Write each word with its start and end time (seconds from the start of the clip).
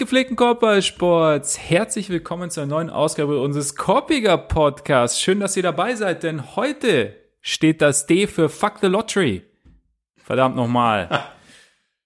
Gepflegten 0.00 0.34
Korbballsports, 0.34 1.58
herzlich 1.58 2.08
willkommen 2.08 2.48
zu 2.48 2.62
einer 2.62 2.70
neuen 2.70 2.88
Ausgabe 2.88 3.38
unseres 3.38 3.76
Korpiger 3.76 4.38
Podcasts. 4.38 5.20
Schön, 5.20 5.40
dass 5.40 5.58
ihr 5.58 5.62
dabei 5.62 5.94
seid, 5.94 6.22
denn 6.22 6.56
heute 6.56 7.14
steht 7.42 7.82
das 7.82 8.06
D 8.06 8.26
für 8.26 8.48
Fuck 8.48 8.78
the 8.80 8.86
Lottery. 8.86 9.42
Verdammt 10.16 10.56
nochmal. 10.56 11.26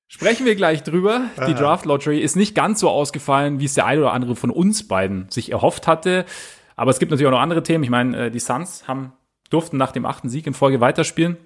Sprechen 0.08 0.44
wir 0.44 0.56
gleich 0.56 0.82
drüber. 0.82 1.26
Die 1.46 1.54
Draft 1.54 1.84
Lottery 1.84 2.18
ist 2.18 2.34
nicht 2.34 2.56
ganz 2.56 2.80
so 2.80 2.90
ausgefallen, 2.90 3.60
wie 3.60 3.66
es 3.66 3.74
der 3.74 3.86
eine 3.86 4.00
oder 4.00 4.12
andere 4.12 4.34
von 4.34 4.50
uns 4.50 4.88
beiden 4.88 5.30
sich 5.30 5.52
erhofft 5.52 5.86
hatte. 5.86 6.24
Aber 6.74 6.90
es 6.90 6.98
gibt 6.98 7.12
natürlich 7.12 7.28
auch 7.28 7.36
noch 7.36 7.42
andere 7.42 7.62
Themen. 7.62 7.84
Ich 7.84 7.90
meine, 7.90 8.26
äh, 8.26 8.30
die 8.32 8.40
Suns 8.40 8.88
haben, 8.88 9.12
durften 9.50 9.76
nach 9.76 9.92
dem 9.92 10.04
achten 10.04 10.28
Sieg 10.28 10.48
in 10.48 10.54
Folge 10.54 10.80
weiterspielen. 10.80 11.36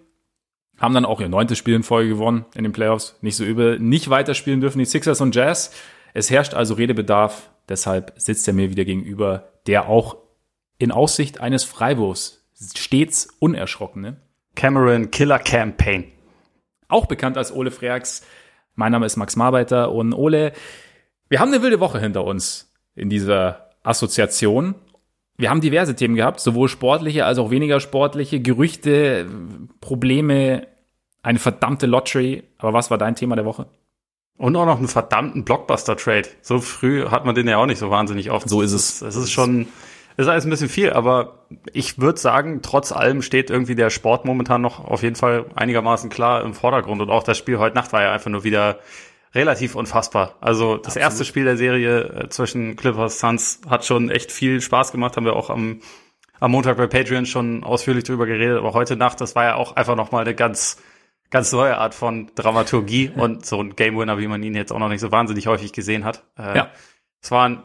Haben 0.78 0.94
dann 0.94 1.04
auch 1.04 1.20
ihr 1.20 1.28
neuntes 1.28 1.58
Spiel 1.58 1.74
in 1.74 1.82
Folge 1.82 2.08
gewonnen 2.08 2.46
in 2.54 2.62
den 2.62 2.72
Playoffs. 2.72 3.18
Nicht 3.20 3.36
so 3.36 3.44
übel. 3.44 3.78
Nicht 3.78 4.08
weiterspielen 4.08 4.62
dürfen 4.62 4.78
die 4.78 4.86
Sixers 4.86 5.20
und 5.20 5.34
Jazz. 5.34 5.72
Es 6.14 6.30
herrscht 6.30 6.54
also 6.54 6.74
Redebedarf. 6.74 7.50
Deshalb 7.68 8.14
sitzt 8.16 8.48
er 8.48 8.54
mir 8.54 8.70
wieder 8.70 8.84
gegenüber, 8.84 9.48
der 9.66 9.88
auch 9.88 10.16
in 10.78 10.90
Aussicht 10.90 11.40
eines 11.40 11.64
Freiwurfs 11.64 12.46
stets 12.76 13.28
unerschrockene. 13.38 14.16
Cameron 14.54 15.10
Killer 15.10 15.38
Campaign. 15.38 16.04
Auch 16.88 17.06
bekannt 17.06 17.36
als 17.36 17.52
Ole 17.52 17.70
Freaks. 17.70 18.24
Mein 18.74 18.92
Name 18.92 19.06
ist 19.06 19.16
Max 19.16 19.36
Marbeiter 19.36 19.92
und 19.92 20.12
Ole, 20.14 20.52
wir 21.28 21.40
haben 21.40 21.52
eine 21.52 21.62
wilde 21.62 21.80
Woche 21.80 22.00
hinter 22.00 22.24
uns 22.24 22.72
in 22.94 23.10
dieser 23.10 23.70
Assoziation. 23.82 24.74
Wir 25.36 25.50
haben 25.50 25.60
diverse 25.60 25.94
Themen 25.94 26.14
gehabt, 26.14 26.40
sowohl 26.40 26.68
sportliche 26.68 27.26
als 27.26 27.38
auch 27.38 27.50
weniger 27.50 27.80
sportliche, 27.80 28.40
Gerüchte, 28.40 29.26
Probleme, 29.80 30.66
eine 31.22 31.38
verdammte 31.38 31.86
Lottery. 31.86 32.44
Aber 32.56 32.72
was 32.72 32.90
war 32.90 32.98
dein 32.98 33.14
Thema 33.14 33.36
der 33.36 33.44
Woche? 33.44 33.66
Und 34.38 34.54
auch 34.56 34.66
noch 34.66 34.78
einen 34.78 34.88
verdammten 34.88 35.44
Blockbuster-Trade. 35.44 36.28
So 36.42 36.60
früh 36.60 37.06
hat 37.06 37.24
man 37.24 37.34
den 37.34 37.48
ja 37.48 37.58
auch 37.58 37.66
nicht 37.66 37.78
so 37.78 37.90
wahnsinnig 37.90 38.30
oft. 38.30 38.48
So 38.48 38.62
ist 38.62 38.72
es. 38.72 39.02
Es 39.02 39.16
ist 39.16 39.32
schon, 39.32 39.66
es 40.16 40.26
ist 40.26 40.28
alles 40.28 40.46
ein 40.46 40.50
bisschen 40.50 40.68
viel, 40.68 40.92
aber 40.92 41.46
ich 41.72 41.98
würde 41.98 42.20
sagen, 42.20 42.60
trotz 42.62 42.92
allem 42.92 43.20
steht 43.20 43.50
irgendwie 43.50 43.74
der 43.74 43.90
Sport 43.90 44.24
momentan 44.24 44.62
noch 44.62 44.84
auf 44.84 45.02
jeden 45.02 45.16
Fall 45.16 45.46
einigermaßen 45.56 46.08
klar 46.08 46.44
im 46.44 46.54
Vordergrund. 46.54 47.02
Und 47.02 47.10
auch 47.10 47.24
das 47.24 47.36
Spiel 47.36 47.58
heute 47.58 47.74
Nacht 47.74 47.92
war 47.92 48.02
ja 48.02 48.12
einfach 48.12 48.30
nur 48.30 48.44
wieder 48.44 48.78
relativ 49.34 49.74
unfassbar. 49.74 50.36
Also 50.40 50.76
das 50.76 50.88
Absolut. 50.88 51.02
erste 51.02 51.24
Spiel 51.24 51.44
der 51.44 51.56
Serie 51.56 52.00
äh, 52.00 52.28
zwischen 52.28 52.76
Clippers 52.76 53.18
Suns 53.18 53.60
hat 53.68 53.84
schon 53.84 54.10
echt 54.10 54.32
viel 54.32 54.60
Spaß 54.60 54.92
gemacht, 54.92 55.16
haben 55.16 55.26
wir 55.26 55.36
auch 55.36 55.50
am, 55.50 55.80
am 56.40 56.50
Montag 56.50 56.76
bei 56.76 56.86
Patreon 56.86 57.26
schon 57.26 57.64
ausführlich 57.64 58.04
drüber 58.04 58.26
geredet, 58.26 58.58
aber 58.58 58.72
heute 58.72 58.96
Nacht, 58.96 59.20
das 59.20 59.34
war 59.34 59.44
ja 59.44 59.54
auch 59.56 59.76
einfach 59.76 59.96
nochmal 59.96 60.22
eine 60.22 60.34
ganz, 60.34 60.78
ganz 61.30 61.52
neue 61.52 61.76
Art 61.78 61.94
von 61.94 62.30
Dramaturgie 62.34 63.10
und 63.14 63.44
so 63.44 63.60
ein 63.60 63.76
Game 63.76 63.98
Winner, 63.98 64.18
wie 64.18 64.28
man 64.28 64.42
ihn 64.42 64.54
jetzt 64.54 64.72
auch 64.72 64.78
noch 64.78 64.88
nicht 64.88 65.00
so 65.00 65.12
wahnsinnig 65.12 65.46
häufig 65.46 65.72
gesehen 65.72 66.04
hat. 66.04 66.24
Äh, 66.38 66.56
ja. 66.56 66.70
Es 67.20 67.30
waren 67.30 67.62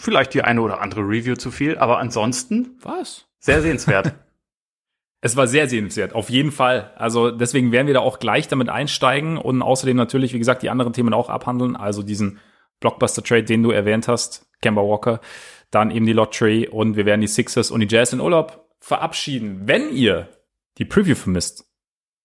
vielleicht 0.00 0.34
die 0.34 0.42
eine 0.42 0.62
oder 0.62 0.80
andere 0.80 1.02
Review 1.02 1.36
zu 1.36 1.50
viel, 1.50 1.78
aber 1.78 1.98
ansonsten 1.98 2.78
was? 2.82 3.26
Sehr 3.38 3.62
sehenswert. 3.62 4.14
Es 5.26 5.36
war 5.36 5.46
sehr 5.46 5.70
sehenswert, 5.70 6.14
auf 6.14 6.28
jeden 6.28 6.52
Fall. 6.52 6.92
Also 6.96 7.30
deswegen 7.30 7.72
werden 7.72 7.86
wir 7.86 7.94
da 7.94 8.00
auch 8.00 8.18
gleich 8.18 8.46
damit 8.46 8.68
einsteigen 8.68 9.38
und 9.38 9.62
außerdem 9.62 9.96
natürlich, 9.96 10.34
wie 10.34 10.38
gesagt, 10.38 10.62
die 10.62 10.68
anderen 10.68 10.92
Themen 10.92 11.14
auch 11.14 11.30
abhandeln. 11.30 11.76
Also 11.76 12.02
diesen 12.02 12.40
Blockbuster-Trade, 12.80 13.44
den 13.44 13.62
du 13.62 13.70
erwähnt 13.70 14.06
hast, 14.06 14.46
Kemba 14.60 14.82
Walker, 14.82 15.22
dann 15.70 15.90
eben 15.90 16.04
die 16.04 16.12
Lottery 16.12 16.68
und 16.68 16.96
wir 16.96 17.06
werden 17.06 17.22
die 17.22 17.26
Sixers 17.26 17.70
und 17.70 17.80
die 17.80 17.88
Jazz 17.88 18.12
in 18.12 18.20
Urlaub 18.20 18.68
verabschieden. 18.80 19.62
Wenn 19.64 19.96
ihr 19.96 20.28
die 20.76 20.84
Preview 20.84 21.14
vermisst 21.14 21.64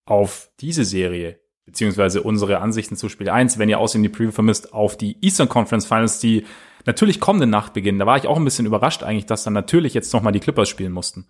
auf 0.09 0.49
diese 0.59 0.85
Serie, 0.85 1.39
beziehungsweise 1.65 2.21
unsere 2.21 2.59
Ansichten 2.59 2.95
zu 2.95 3.09
Spiel 3.09 3.29
1, 3.29 3.59
wenn 3.59 3.69
ihr 3.69 3.79
außerdem 3.79 4.03
die 4.03 4.09
Preview 4.09 4.31
vermisst 4.31 4.73
auf 4.73 4.97
die 4.97 5.17
Eastern 5.21 5.49
Conference 5.49 5.85
Finals, 5.85 6.19
die 6.19 6.45
natürlich 6.85 7.19
kommende 7.19 7.47
Nacht 7.47 7.73
beginnen. 7.73 7.99
Da 7.99 8.05
war 8.05 8.17
ich 8.17 8.27
auch 8.27 8.37
ein 8.37 8.45
bisschen 8.45 8.65
überrascht 8.65 9.03
eigentlich, 9.03 9.25
dass 9.25 9.43
dann 9.43 9.53
natürlich 9.53 9.93
jetzt 9.93 10.13
nochmal 10.13 10.33
die 10.33 10.39
Clippers 10.39 10.69
spielen 10.69 10.91
mussten 10.91 11.27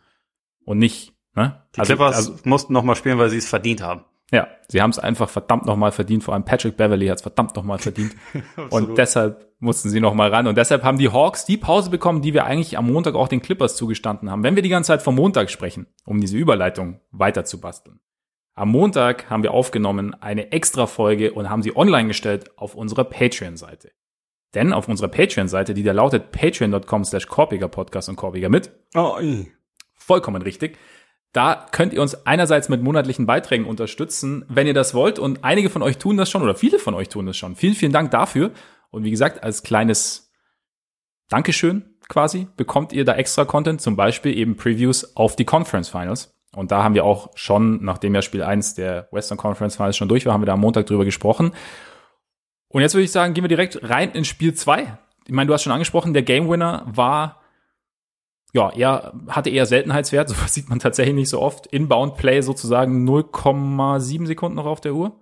und 0.64 0.78
nicht 0.78 1.14
Ne? 1.36 1.62
Die 1.76 1.80
also, 1.80 1.94
Clippers 1.94 2.16
also, 2.16 2.36
mussten 2.44 2.74
noch 2.74 2.84
mal 2.84 2.96
spielen, 2.96 3.18
weil 3.18 3.30
sie 3.30 3.38
es 3.38 3.48
verdient 3.48 3.82
haben. 3.82 4.04
Ja, 4.32 4.48
sie 4.68 4.82
haben 4.82 4.92
es 4.92 5.00
einfach 5.00 5.28
verdammt 5.28 5.66
noch 5.66 5.76
mal 5.76 5.92
verdient. 5.92 6.24
Vor 6.24 6.36
allem 6.36 6.46
Patrick 6.46 6.78
Beverly 6.78 7.08
hat 7.08 7.18
es 7.18 7.22
verdammt 7.24 7.56
noch 7.56 7.64
mal 7.64 7.80
verdient. 7.80 8.16
und 8.70 8.98
deshalb 8.98 9.48
mussten 9.60 9.90
sie 9.90 10.00
noch 10.00 10.14
mal 10.14 10.30
ran. 10.30 10.46
Und 10.46 10.56
deshalb 10.56 10.84
haben 10.84 11.00
die 11.00 11.10
Hawks 11.10 11.46
die 11.46 11.58
Pause 11.58 11.90
bekommen, 11.90 12.22
die 12.22 12.34
wir 12.34 12.46
eigentlich 12.46 12.78
am 12.78 12.92
Montag 12.92 13.16
auch 13.16 13.28
den 13.28 13.42
Clippers 13.42 13.76
zugestanden 13.76 14.30
haben. 14.30 14.44
Wenn 14.44 14.56
wir 14.56 14.62
die 14.62 14.70
ganze 14.70 14.90
Zeit 14.90 15.02
vom 15.02 15.16
Montag 15.16 15.50
sprechen, 15.50 15.88
um 16.06 16.22
diese 16.22 16.38
Überleitung 16.38 17.00
weiter 17.12 17.44
zu 17.46 17.60
basteln. 17.60 18.00
Am 18.56 18.70
Montag 18.70 19.30
haben 19.30 19.44
wir 19.44 19.54
aufgenommen 19.54 20.14
eine 20.14 20.52
extra 20.52 20.88
Folge 20.88 21.34
und 21.34 21.50
haben 21.50 21.64
sie 21.64 21.76
online 21.76 22.10
gestellt 22.10 22.58
auf 22.58 22.76
unserer 22.76 23.06
Patreon-Seite. 23.06 23.92
Denn 24.54 24.74
auf 24.74 24.88
unserer 24.88 25.08
Patreon-Seite, 25.08 25.74
die 25.74 25.84
da 25.84 25.92
lautet 25.92 26.32
patreon.com 26.32 27.06
slash 27.06 27.28
Podcast 27.28 28.10
und 28.10 28.16
Korpiger 28.16 28.50
mit. 28.50 28.72
Oh, 28.96 29.18
vollkommen 29.96 30.42
richtig 30.42 30.78
da 31.34 31.68
könnt 31.72 31.94
ihr 31.94 32.02
uns 32.02 32.26
einerseits 32.26 32.70
mit 32.70 32.82
monatlichen 32.82 33.26
Beiträgen 33.26 33.66
unterstützen, 33.66 34.46
wenn 34.48 34.68
ihr 34.68 34.74
das 34.74 34.94
wollt. 34.94 35.20
Und 35.20 35.44
einige 35.44 35.70
von 35.70 35.84
euch 35.84 35.98
tun 35.98 36.18
das 36.18 36.30
schon 36.30 36.42
oder 36.42 36.56
viele 36.56 36.80
von 36.80 36.94
euch 36.94 37.10
tun 37.10 37.26
das 37.28 37.38
schon. 37.38 37.56
Vielen, 37.56 37.76
vielen 37.76 37.92
Dank 37.92 38.12
dafür. 38.12 38.52
Und 38.90 39.04
wie 39.04 39.12
gesagt, 39.12 39.44
als 39.44 39.62
kleines 39.62 40.32
Dankeschön 41.30 41.96
quasi 42.08 42.48
bekommt 42.58 42.92
ihr 42.92 43.06
da 43.06 43.14
extra 43.14 43.46
Content, 43.46 43.82
zum 43.82 43.96
Beispiel 43.96 44.36
eben 44.36 44.56
Previews 44.56 45.16
auf 45.16 45.36
die 45.36 45.46
Conference 45.46 45.90
Finals. 45.90 46.36
Und 46.56 46.72
da 46.72 46.84
haben 46.84 46.96
wir 46.96 47.06
auch 47.06 47.30
schon, 47.36 47.84
nachdem 47.84 48.16
ja 48.16 48.22
Spiel 48.22 48.44
1 48.44 48.76
der 48.76 49.08
Western 49.12 49.38
Conference 49.38 49.76
Finals 49.76 49.98
schon 49.98 50.10
durch 50.10 50.26
war, 50.26 50.34
haben 50.34 50.42
wir 50.42 50.48
da 50.48 50.54
am 50.54 50.62
Montag 50.62 50.88
drüber 50.88 51.06
gesprochen. 51.06 51.52
Und 52.70 52.82
jetzt 52.82 52.94
würde 52.94 53.06
ich 53.06 53.12
sagen, 53.12 53.34
gehen 53.34 53.44
wir 53.44 53.50
direkt 53.50 53.80
rein 53.90 54.12
in 54.12 54.26
Spiel 54.26 54.54
2. 54.54 54.98
Ich 55.26 55.34
meine, 55.34 55.48
du 55.48 55.54
hast 55.54 55.64
schon 55.64 55.74
angesprochen, 55.74 56.14
der 56.14 56.24
Game 56.24 56.50
Winner 56.50 56.86
war 56.88 57.40
ja, 58.54 58.70
er 58.70 59.14
hatte 59.28 59.50
eher 59.50 59.66
Seltenheitswert, 59.66 60.30
sowas 60.30 60.54
sieht 60.54 60.70
man 60.70 60.80
tatsächlich 60.80 61.16
nicht 61.16 61.30
so 61.30 61.42
oft. 61.42 61.68
Inbound 61.68 62.16
Play 62.18 62.42
sozusagen 62.42 63.08
0,7 63.08 64.26
Sekunden 64.26 64.56
noch 64.56 64.66
auf 64.66 64.82
der 64.82 64.94
Uhr. 64.94 65.20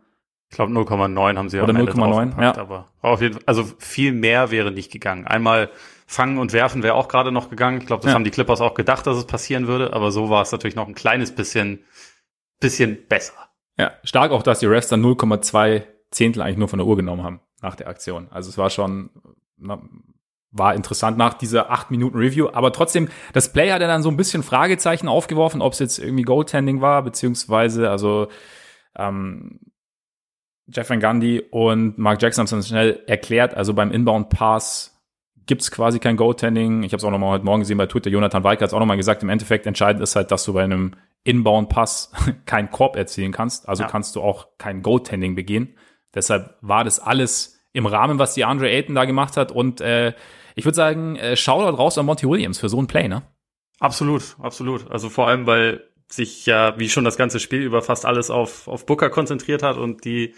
Ich 0.49 0.55
glaube 0.55 0.71
0,9 0.71 1.37
haben 1.37 1.49
sie 1.49 1.59
Oder 1.59 1.73
0,9, 1.73 2.41
ja. 2.41 2.57
Aber 2.57 2.87
auf 3.01 3.21
jeden 3.21 3.35
Fall, 3.35 3.43
also 3.45 3.65
viel 3.79 4.13
mehr 4.13 4.49
wäre 4.49 4.71
nicht 4.71 4.91
gegangen. 4.91 5.27
Einmal 5.27 5.69
fangen 6.05 6.37
und 6.37 6.53
werfen 6.53 6.83
wäre 6.83 6.95
auch 6.95 7.09
gerade 7.09 7.31
noch 7.31 7.49
gegangen. 7.49 7.79
Ich 7.79 7.85
glaube, 7.85 8.03
das 8.03 8.11
ja. 8.11 8.15
haben 8.15 8.23
die 8.23 8.31
Clippers 8.31 8.61
auch 8.61 8.73
gedacht, 8.73 9.05
dass 9.05 9.17
es 9.17 9.25
passieren 9.25 9.67
würde, 9.67 9.93
aber 9.93 10.11
so 10.11 10.29
war 10.29 10.41
es 10.41 10.51
natürlich 10.51 10.75
noch 10.75 10.87
ein 10.87 10.95
kleines 10.95 11.35
bisschen, 11.35 11.83
bisschen 12.59 13.05
besser. 13.07 13.33
Ja, 13.77 13.91
stark 14.03 14.31
auch, 14.31 14.41
dass 14.41 14.59
die 14.59 14.65
Refs 14.65 14.87
dann 14.87 15.03
0,2 15.03 15.83
Zehntel 16.11 16.41
eigentlich 16.41 16.57
nur 16.57 16.69
von 16.69 16.79
der 16.79 16.87
Uhr 16.87 16.95
genommen 16.95 17.23
haben 17.23 17.41
nach 17.61 17.75
der 17.75 17.89
Aktion. 17.89 18.27
Also 18.31 18.49
es 18.49 18.57
war 18.57 18.69
schon, 18.69 19.09
na, 19.57 19.81
war 20.51 20.75
interessant 20.75 21.17
nach 21.17 21.33
dieser 21.33 21.69
acht 21.69 21.91
Minuten 21.91 22.17
Review. 22.17 22.49
Aber 22.53 22.71
trotzdem, 22.71 23.09
das 23.33 23.51
Play 23.51 23.71
hat 23.71 23.81
ja 23.81 23.87
dann 23.87 24.01
so 24.01 24.09
ein 24.09 24.17
bisschen 24.17 24.43
Fragezeichen 24.43 25.07
aufgeworfen, 25.07 25.61
ob 25.61 25.73
es 25.73 25.79
jetzt 25.79 25.99
irgendwie 25.99 26.23
Goaltending 26.23 26.81
war, 26.81 27.03
beziehungsweise, 27.03 27.89
also 27.89 28.29
ähm, 28.95 29.59
Jeff 30.67 30.89
Van 30.89 30.99
Gundy 30.99 31.41
und 31.49 31.97
Mark 31.97 32.21
Jackson 32.21 32.45
haben 32.45 32.59
es 32.59 32.67
schnell 32.67 33.03
erklärt. 33.07 33.55
Also 33.55 33.73
beim 33.73 33.91
Inbound 33.91 34.29
Pass 34.29 34.97
gibt's 35.45 35.71
quasi 35.71 35.99
kein 35.99 36.17
Goaltending. 36.17 36.83
Ich 36.83 36.91
habe 36.91 36.97
es 36.97 37.03
auch 37.03 37.11
noch 37.11 37.19
mal 37.19 37.31
heute 37.31 37.45
Morgen 37.45 37.61
gesehen 37.61 37.77
bei 37.77 37.85
Twitter. 37.85 38.09
Jonathan 38.09 38.43
Weicker 38.43 38.63
hat 38.63 38.69
es 38.69 38.73
auch 38.73 38.79
noch 38.79 38.85
mal 38.85 38.97
gesagt. 38.97 39.23
Im 39.23 39.29
Endeffekt 39.29 39.65
entscheidend 39.65 40.03
ist 40.03 40.15
halt, 40.15 40.31
dass 40.31 40.43
du 40.43 40.53
bei 40.53 40.63
einem 40.63 40.95
Inbound 41.23 41.69
Pass 41.69 42.11
keinen 42.45 42.69
Korb 42.69 42.95
erzielen 42.95 43.31
kannst. 43.31 43.67
Also 43.69 43.83
ja. 43.83 43.89
kannst 43.89 44.15
du 44.15 44.21
auch 44.21 44.47
kein 44.57 44.81
Goaltending 44.81 45.35
begehen. 45.35 45.77
Deshalb 46.13 46.55
war 46.61 46.83
das 46.83 46.99
alles 46.99 47.61
im 47.71 47.85
Rahmen, 47.85 48.19
was 48.19 48.33
die 48.33 48.43
Andre 48.43 48.69
Ayton 48.69 48.95
da 48.95 49.05
gemacht 49.05 49.37
hat. 49.37 49.51
Und 49.51 49.81
äh, 49.81 50.13
ich 50.55 50.65
würde 50.65 50.75
sagen, 50.75 51.15
äh, 51.15 51.37
Shoutout 51.37 51.77
raus 51.77 51.97
an 51.97 52.05
Monty 52.05 52.27
Williams 52.27 52.59
für 52.59 52.69
so 52.69 52.81
ein 52.81 52.87
Play, 52.87 53.07
ne? 53.07 53.23
Absolut, 53.79 54.35
absolut. 54.39 54.89
Also 54.89 55.09
vor 55.09 55.27
allem, 55.27 55.45
weil 55.45 55.83
sich 56.09 56.45
ja, 56.45 56.77
wie 56.79 56.89
schon 56.89 57.03
das 57.03 57.17
ganze 57.17 57.39
Spiel 57.39 57.61
über 57.61 57.81
fast 57.81 58.05
alles 58.05 58.29
auf, 58.29 58.67
auf 58.67 58.85
Booker 58.85 59.09
konzentriert 59.09 59.61
hat 59.61 59.77
und 59.77 60.05
die 60.05 60.33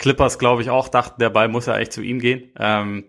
Clippers, 0.00 0.38
glaube 0.38 0.62
ich, 0.62 0.70
auch 0.70 0.88
dachten, 0.88 1.20
der 1.20 1.28
Ball 1.28 1.48
muss 1.48 1.66
ja 1.66 1.76
echt 1.76 1.92
zu 1.92 2.00
ihm 2.00 2.20
gehen. 2.20 2.50
Ähm, 2.58 3.04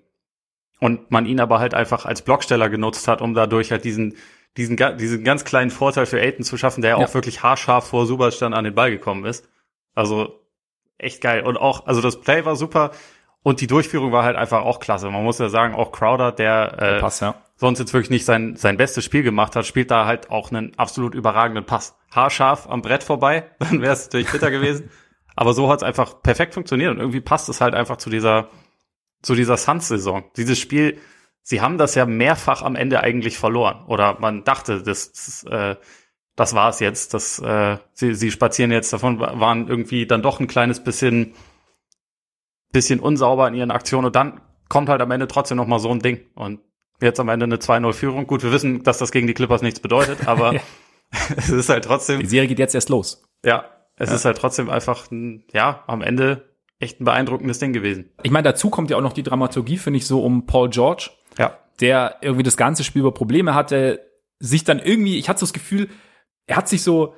und 0.81 1.09
man 1.09 1.25
ihn 1.25 1.39
aber 1.39 1.59
halt 1.59 1.73
einfach 1.73 2.05
als 2.05 2.21
Blocksteller 2.21 2.69
genutzt 2.69 3.07
hat, 3.07 3.21
um 3.21 3.33
dadurch 3.33 3.71
halt 3.71 3.85
diesen, 3.85 4.17
diesen, 4.57 4.75
diesen 4.97 5.23
ganz 5.23 5.45
kleinen 5.45 5.71
Vorteil 5.71 6.05
für 6.05 6.19
Aiton 6.19 6.43
zu 6.43 6.57
schaffen, 6.57 6.81
der 6.81 6.91
ja. 6.91 6.95
auch 6.97 7.13
wirklich 7.13 7.43
haarscharf 7.43 7.87
vor 7.87 8.05
Superstand 8.05 8.53
an 8.53 8.65
den 8.65 8.75
Ball 8.75 8.91
gekommen 8.91 9.23
ist. 9.23 9.47
Also 9.95 10.41
echt 10.97 11.21
geil. 11.21 11.43
Und 11.43 11.55
auch, 11.55 11.87
also 11.87 12.01
das 12.01 12.19
Play 12.19 12.43
war 12.43 12.57
super. 12.57 12.91
Und 13.41 13.61
die 13.61 13.67
Durchführung 13.67 14.11
war 14.11 14.25
halt 14.25 14.35
einfach 14.35 14.63
auch 14.63 14.81
klasse. 14.81 15.09
Man 15.09 15.23
muss 15.23 15.39
ja 15.39 15.47
sagen, 15.47 15.73
auch 15.73 15.93
Crowder, 15.93 16.33
der, 16.33 16.77
äh, 16.77 16.99
Pass, 16.99 17.21
ja. 17.21 17.35
sonst 17.55 17.79
jetzt 17.79 17.93
wirklich 17.93 18.09
nicht 18.09 18.25
sein, 18.25 18.57
sein 18.57 18.75
bestes 18.75 19.05
Spiel 19.05 19.23
gemacht 19.23 19.55
hat, 19.55 19.65
spielt 19.65 19.91
da 19.91 20.05
halt 20.05 20.29
auch 20.29 20.51
einen 20.51 20.77
absolut 20.77 21.15
überragenden 21.15 21.65
Pass. 21.65 21.95
Haarscharf 22.13 22.69
am 22.69 22.81
Brett 22.81 23.03
vorbei, 23.03 23.45
dann 23.59 23.81
wäre 23.81 23.93
es 23.93 24.07
natürlich 24.07 24.29
bitter 24.29 24.51
gewesen. 24.51 24.89
Aber 25.35 25.53
so 25.53 25.69
hat 25.69 25.79
es 25.79 25.83
einfach 25.83 26.21
perfekt 26.21 26.53
funktioniert 26.53 26.91
und 26.91 26.99
irgendwie 26.99 27.21
passt 27.21 27.49
es 27.49 27.61
halt 27.61 27.73
einfach 27.73 27.97
zu 27.97 28.09
dieser, 28.09 28.49
zu 29.21 29.35
dieser 29.35 29.57
Suns-Saison. 29.57 30.25
Dieses 30.35 30.59
Spiel, 30.59 30.97
sie 31.41 31.61
haben 31.61 31.77
das 31.77 31.95
ja 31.95 32.05
mehrfach 32.05 32.61
am 32.61 32.75
Ende 32.75 33.01
eigentlich 33.01 33.37
verloren. 33.37 33.85
Oder 33.87 34.19
man 34.19 34.43
dachte, 34.43 34.83
das, 34.83 35.11
das, 35.11 35.43
äh, 35.49 35.75
das 36.35 36.53
war 36.53 36.69
es 36.69 36.79
jetzt. 36.79 37.13
Das, 37.13 37.39
äh, 37.39 37.77
sie, 37.93 38.13
sie 38.13 38.31
spazieren 38.31 38.71
jetzt 38.71 38.91
davon, 38.91 39.19
waren 39.19 39.67
irgendwie 39.67 40.05
dann 40.05 40.21
doch 40.21 40.39
ein 40.39 40.47
kleines 40.47 40.83
bisschen 40.83 41.33
bisschen 42.71 42.99
unsauber 42.99 43.47
in 43.47 43.53
ihren 43.53 43.71
Aktionen 43.71 44.05
und 44.05 44.15
dann 44.15 44.41
kommt 44.69 44.89
halt 44.89 45.01
am 45.01 45.11
Ende 45.11 45.27
trotzdem 45.27 45.57
noch 45.57 45.67
mal 45.67 45.79
so 45.79 45.89
ein 45.89 45.99
Ding 45.99 46.21
und 46.35 46.61
jetzt 47.01 47.19
am 47.19 47.29
Ende 47.29 47.43
eine 47.45 47.57
2-0-Führung. 47.57 48.27
Gut, 48.27 48.43
wir 48.43 48.51
wissen, 48.51 48.83
dass 48.83 48.97
das 48.97 49.11
gegen 49.11 49.27
die 49.27 49.33
Clippers 49.33 49.61
nichts 49.61 49.79
bedeutet, 49.79 50.27
aber 50.27 50.55
es 51.37 51.49
ist 51.49 51.69
halt 51.69 51.83
trotzdem. 51.83 52.19
Die 52.19 52.27
Serie 52.27 52.47
geht 52.47 52.59
jetzt 52.59 52.75
erst 52.75 52.89
los. 52.89 53.23
Ja, 53.43 53.65
es 54.01 54.09
ja. 54.09 54.15
ist 54.15 54.25
halt 54.25 54.37
trotzdem 54.37 54.69
einfach, 54.69 55.11
ein, 55.11 55.43
ja, 55.53 55.83
am 55.85 56.01
Ende 56.01 56.49
echt 56.79 56.99
ein 56.99 57.05
beeindruckendes 57.05 57.59
Ding 57.59 57.71
gewesen. 57.71 58.09
Ich 58.23 58.31
meine, 58.31 58.49
dazu 58.49 58.71
kommt 58.71 58.89
ja 58.89 58.97
auch 58.97 59.01
noch 59.01 59.13
die 59.13 59.21
Dramaturgie, 59.21 59.77
finde 59.77 59.97
ich, 59.97 60.07
so 60.07 60.23
um 60.23 60.47
Paul 60.47 60.69
George. 60.69 61.11
Ja. 61.37 61.59
Der 61.79 62.17
irgendwie 62.21 62.43
das 62.43 62.57
ganze 62.57 62.83
Spiel 62.83 63.01
über 63.01 63.13
Probleme 63.13 63.53
hatte, 63.53 64.01
sich 64.39 64.63
dann 64.63 64.79
irgendwie, 64.79 65.19
ich 65.19 65.29
hatte 65.29 65.39
so 65.39 65.45
das 65.45 65.53
Gefühl, 65.53 65.87
er 66.47 66.57
hat 66.57 66.67
sich 66.67 66.81
so 66.81 67.13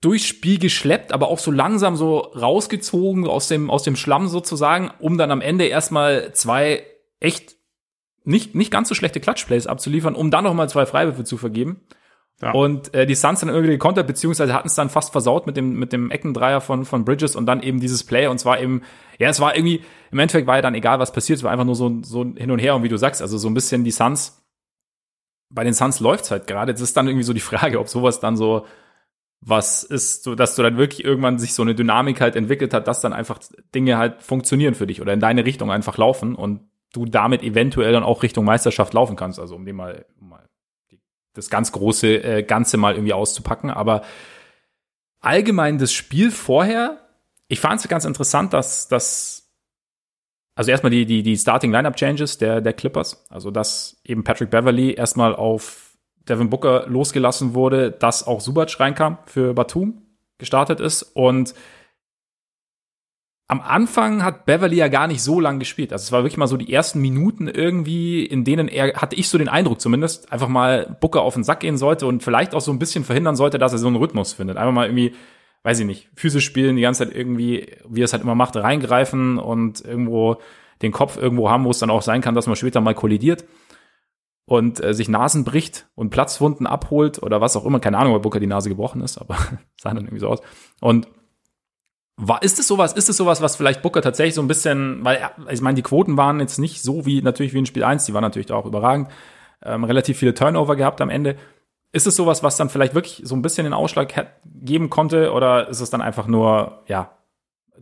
durchs 0.00 0.26
Spiel 0.26 0.60
geschleppt, 0.60 1.12
aber 1.12 1.28
auch 1.28 1.40
so 1.40 1.50
langsam 1.50 1.96
so 1.96 2.18
rausgezogen 2.18 3.26
aus 3.26 3.48
dem, 3.48 3.68
aus 3.68 3.82
dem 3.82 3.96
Schlamm 3.96 4.28
sozusagen, 4.28 4.92
um 5.00 5.18
dann 5.18 5.32
am 5.32 5.40
Ende 5.40 5.66
erstmal 5.66 6.32
zwei 6.32 6.84
echt 7.18 7.56
nicht, 8.22 8.54
nicht 8.54 8.70
ganz 8.70 8.88
so 8.88 8.94
schlechte 8.94 9.18
Clutchplays 9.18 9.66
abzuliefern, 9.66 10.14
um 10.14 10.30
dann 10.30 10.44
nochmal 10.44 10.68
zwei 10.68 10.86
Freiwürfe 10.86 11.24
zu 11.24 11.36
vergeben. 11.36 11.80
Ja. 12.42 12.52
Und 12.52 12.92
äh, 12.94 13.06
die 13.06 13.14
Suns 13.14 13.40
dann 13.40 13.48
irgendwie 13.48 13.70
gekontert, 13.70 14.06
beziehungsweise 14.06 14.52
hatten 14.52 14.68
es 14.68 14.74
dann 14.74 14.90
fast 14.90 15.12
versaut 15.12 15.46
mit 15.46 15.56
dem, 15.56 15.78
mit 15.78 15.92
dem 15.92 16.10
Eckendreier 16.10 16.60
von, 16.60 16.84
von 16.84 17.04
Bridges 17.04 17.34
und 17.34 17.46
dann 17.46 17.62
eben 17.62 17.80
dieses 17.80 18.04
Play. 18.04 18.26
Und 18.26 18.38
zwar 18.38 18.60
eben, 18.60 18.82
ja, 19.18 19.30
es 19.30 19.40
war 19.40 19.56
irgendwie, 19.56 19.82
im 20.10 20.18
Endeffekt 20.18 20.46
war 20.46 20.56
ja 20.56 20.62
dann 20.62 20.74
egal, 20.74 20.98
was 20.98 21.12
passiert, 21.12 21.38
es 21.38 21.44
war 21.44 21.50
einfach 21.50 21.64
nur 21.64 21.74
so, 21.74 22.02
so 22.02 22.24
hin 22.24 22.50
und 22.50 22.58
her. 22.58 22.76
Und 22.76 22.82
wie 22.82 22.90
du 22.90 22.98
sagst, 22.98 23.22
also 23.22 23.38
so 23.38 23.48
ein 23.48 23.54
bisschen 23.54 23.84
die 23.84 23.90
Suns, 23.90 24.42
bei 25.48 25.64
den 25.64 25.72
Suns 25.72 26.00
läuft's 26.00 26.30
halt 26.30 26.46
gerade. 26.46 26.72
Es 26.72 26.80
ist 26.80 26.96
dann 26.96 27.06
irgendwie 27.06 27.24
so 27.24 27.32
die 27.32 27.40
Frage, 27.40 27.80
ob 27.80 27.88
sowas 27.88 28.20
dann 28.20 28.36
so 28.36 28.66
was 29.40 29.82
ist, 29.82 30.24
so 30.24 30.34
dass 30.34 30.56
du 30.56 30.62
dann 30.62 30.76
wirklich 30.76 31.04
irgendwann 31.04 31.38
sich 31.38 31.54
so 31.54 31.62
eine 31.62 31.74
Dynamik 31.74 32.20
halt 32.20 32.36
entwickelt 32.36 32.74
hat, 32.74 32.88
dass 32.88 33.00
dann 33.00 33.12
einfach 33.12 33.38
Dinge 33.74 33.96
halt 33.96 34.22
funktionieren 34.22 34.74
für 34.74 34.86
dich 34.86 35.00
oder 35.00 35.12
in 35.12 35.20
deine 35.20 35.44
Richtung 35.44 35.70
einfach 35.70 35.98
laufen 35.98 36.34
und 36.34 36.68
du 36.92 37.04
damit 37.04 37.42
eventuell 37.42 37.92
dann 37.92 38.02
auch 38.02 38.22
Richtung 38.22 38.44
Meisterschaft 38.44 38.92
laufen 38.94 39.16
kannst. 39.16 39.38
Also 39.38 39.54
um 39.54 39.64
dem 39.64 39.76
mal, 39.76 40.06
mal 40.18 40.48
das 41.36 41.50
ganz 41.50 41.72
große 41.72 42.22
äh, 42.22 42.42
Ganze 42.42 42.76
mal 42.76 42.94
irgendwie 42.94 43.12
auszupacken. 43.12 43.70
Aber 43.70 44.02
allgemein 45.20 45.78
das 45.78 45.92
Spiel 45.92 46.30
vorher, 46.30 46.98
ich 47.48 47.60
fand 47.60 47.80
es 47.80 47.88
ganz 47.88 48.04
interessant, 48.04 48.52
dass 48.52 48.88
dass 48.88 49.50
also 50.54 50.70
erstmal 50.70 50.90
die 50.90 51.06
die 51.06 51.22
die 51.22 51.36
Starting 51.36 51.72
Lineup 51.72 51.96
Changes 51.96 52.38
der 52.38 52.60
der 52.60 52.72
Clippers, 52.72 53.26
also 53.28 53.50
dass 53.50 54.00
eben 54.04 54.24
Patrick 54.24 54.50
Beverly 54.50 54.94
erstmal 54.94 55.34
auf 55.34 55.96
Devin 56.28 56.50
Booker 56.50 56.86
losgelassen 56.86 57.54
wurde, 57.54 57.92
dass 57.92 58.26
auch 58.26 58.40
Subac 58.40 58.80
reinkam 58.80 59.18
für 59.26 59.54
Batum 59.54 60.02
gestartet 60.38 60.80
ist 60.80 61.02
und 61.02 61.54
am 63.48 63.60
Anfang 63.60 64.24
hat 64.24 64.44
Beverly 64.44 64.76
ja 64.76 64.88
gar 64.88 65.06
nicht 65.06 65.22
so 65.22 65.38
lang 65.38 65.60
gespielt. 65.60 65.92
Also 65.92 66.02
es 66.02 66.12
war 66.12 66.22
wirklich 66.22 66.36
mal 66.36 66.48
so 66.48 66.56
die 66.56 66.72
ersten 66.72 67.00
Minuten 67.00 67.46
irgendwie, 67.46 68.24
in 68.26 68.44
denen 68.44 68.66
er, 68.66 68.94
hatte 68.94 69.14
ich 69.14 69.28
so 69.28 69.38
den 69.38 69.48
Eindruck 69.48 69.80
zumindest, 69.80 70.32
einfach 70.32 70.48
mal 70.48 70.96
Booker 71.00 71.22
auf 71.22 71.34
den 71.34 71.44
Sack 71.44 71.60
gehen 71.60 71.78
sollte 71.78 72.06
und 72.06 72.24
vielleicht 72.24 72.54
auch 72.54 72.60
so 72.60 72.72
ein 72.72 72.80
bisschen 72.80 73.04
verhindern 73.04 73.36
sollte, 73.36 73.58
dass 73.58 73.72
er 73.72 73.78
so 73.78 73.86
einen 73.86 73.96
Rhythmus 73.96 74.32
findet. 74.32 74.56
Einfach 74.56 74.72
mal 74.72 74.86
irgendwie, 74.86 75.14
weiß 75.62 75.78
ich 75.78 75.86
nicht, 75.86 76.08
physisch 76.16 76.44
spielen, 76.44 76.74
die 76.74 76.82
ganze 76.82 77.06
Zeit 77.06 77.14
irgendwie, 77.14 77.68
wie 77.88 78.00
er 78.00 78.06
es 78.06 78.12
halt 78.12 78.24
immer 78.24 78.34
macht, 78.34 78.56
reingreifen 78.56 79.38
und 79.38 79.80
irgendwo 79.80 80.38
den 80.82 80.90
Kopf 80.90 81.16
irgendwo 81.16 81.48
haben, 81.48 81.64
wo 81.64 81.70
es 81.70 81.78
dann 81.78 81.90
auch 81.90 82.02
sein 82.02 82.22
kann, 82.22 82.34
dass 82.34 82.48
man 82.48 82.56
später 82.56 82.80
mal 82.80 82.94
kollidiert 82.94 83.44
und 84.44 84.82
äh, 84.82 84.92
sich 84.92 85.08
Nasen 85.08 85.44
bricht 85.44 85.88
und 85.94 86.10
Platzwunden 86.10 86.66
abholt 86.66 87.22
oder 87.22 87.40
was 87.40 87.56
auch 87.56 87.64
immer. 87.64 87.78
Keine 87.78 87.98
Ahnung, 87.98 88.14
ob 88.14 88.22
Booker 88.22 88.40
die 88.40 88.46
Nase 88.48 88.68
gebrochen 88.68 89.02
ist, 89.02 89.18
aber 89.18 89.36
sah 89.80 89.94
dann 89.94 90.04
irgendwie 90.04 90.18
so 90.18 90.28
aus. 90.28 90.40
Und 90.80 91.06
war, 92.16 92.42
ist 92.42 92.58
es 92.58 92.66
sowas, 92.66 92.94
ist 92.94 93.08
es 93.08 93.16
sowas, 93.16 93.42
was 93.42 93.56
vielleicht 93.56 93.82
Booker 93.82 94.00
tatsächlich 94.00 94.34
so 94.34 94.42
ein 94.42 94.48
bisschen, 94.48 95.04
weil, 95.04 95.30
ich 95.50 95.60
meine, 95.60 95.74
die 95.74 95.82
Quoten 95.82 96.16
waren 96.16 96.40
jetzt 96.40 96.58
nicht 96.58 96.82
so 96.82 97.04
wie, 97.04 97.20
natürlich 97.20 97.52
wie 97.52 97.58
in 97.58 97.66
Spiel 97.66 97.84
1, 97.84 98.06
die 98.06 98.14
waren 98.14 98.22
natürlich 98.22 98.50
auch 98.52 98.64
überragend, 98.64 99.08
ähm, 99.62 99.84
relativ 99.84 100.18
viele 100.18 100.34
Turnover 100.34 100.76
gehabt 100.76 101.00
am 101.00 101.10
Ende. 101.10 101.36
Ist 101.92 102.06
es 102.06 102.16
sowas, 102.16 102.42
was 102.42 102.56
dann 102.56 102.70
vielleicht 102.70 102.94
wirklich 102.94 103.22
so 103.24 103.36
ein 103.36 103.42
bisschen 103.42 103.64
den 103.64 103.72
Ausschlag 103.72 104.28
geben 104.44 104.90
konnte 104.90 105.32
oder 105.32 105.68
ist 105.68 105.80
es 105.80 105.90
dann 105.90 106.00
einfach 106.00 106.26
nur, 106.26 106.82
ja, 106.86 107.10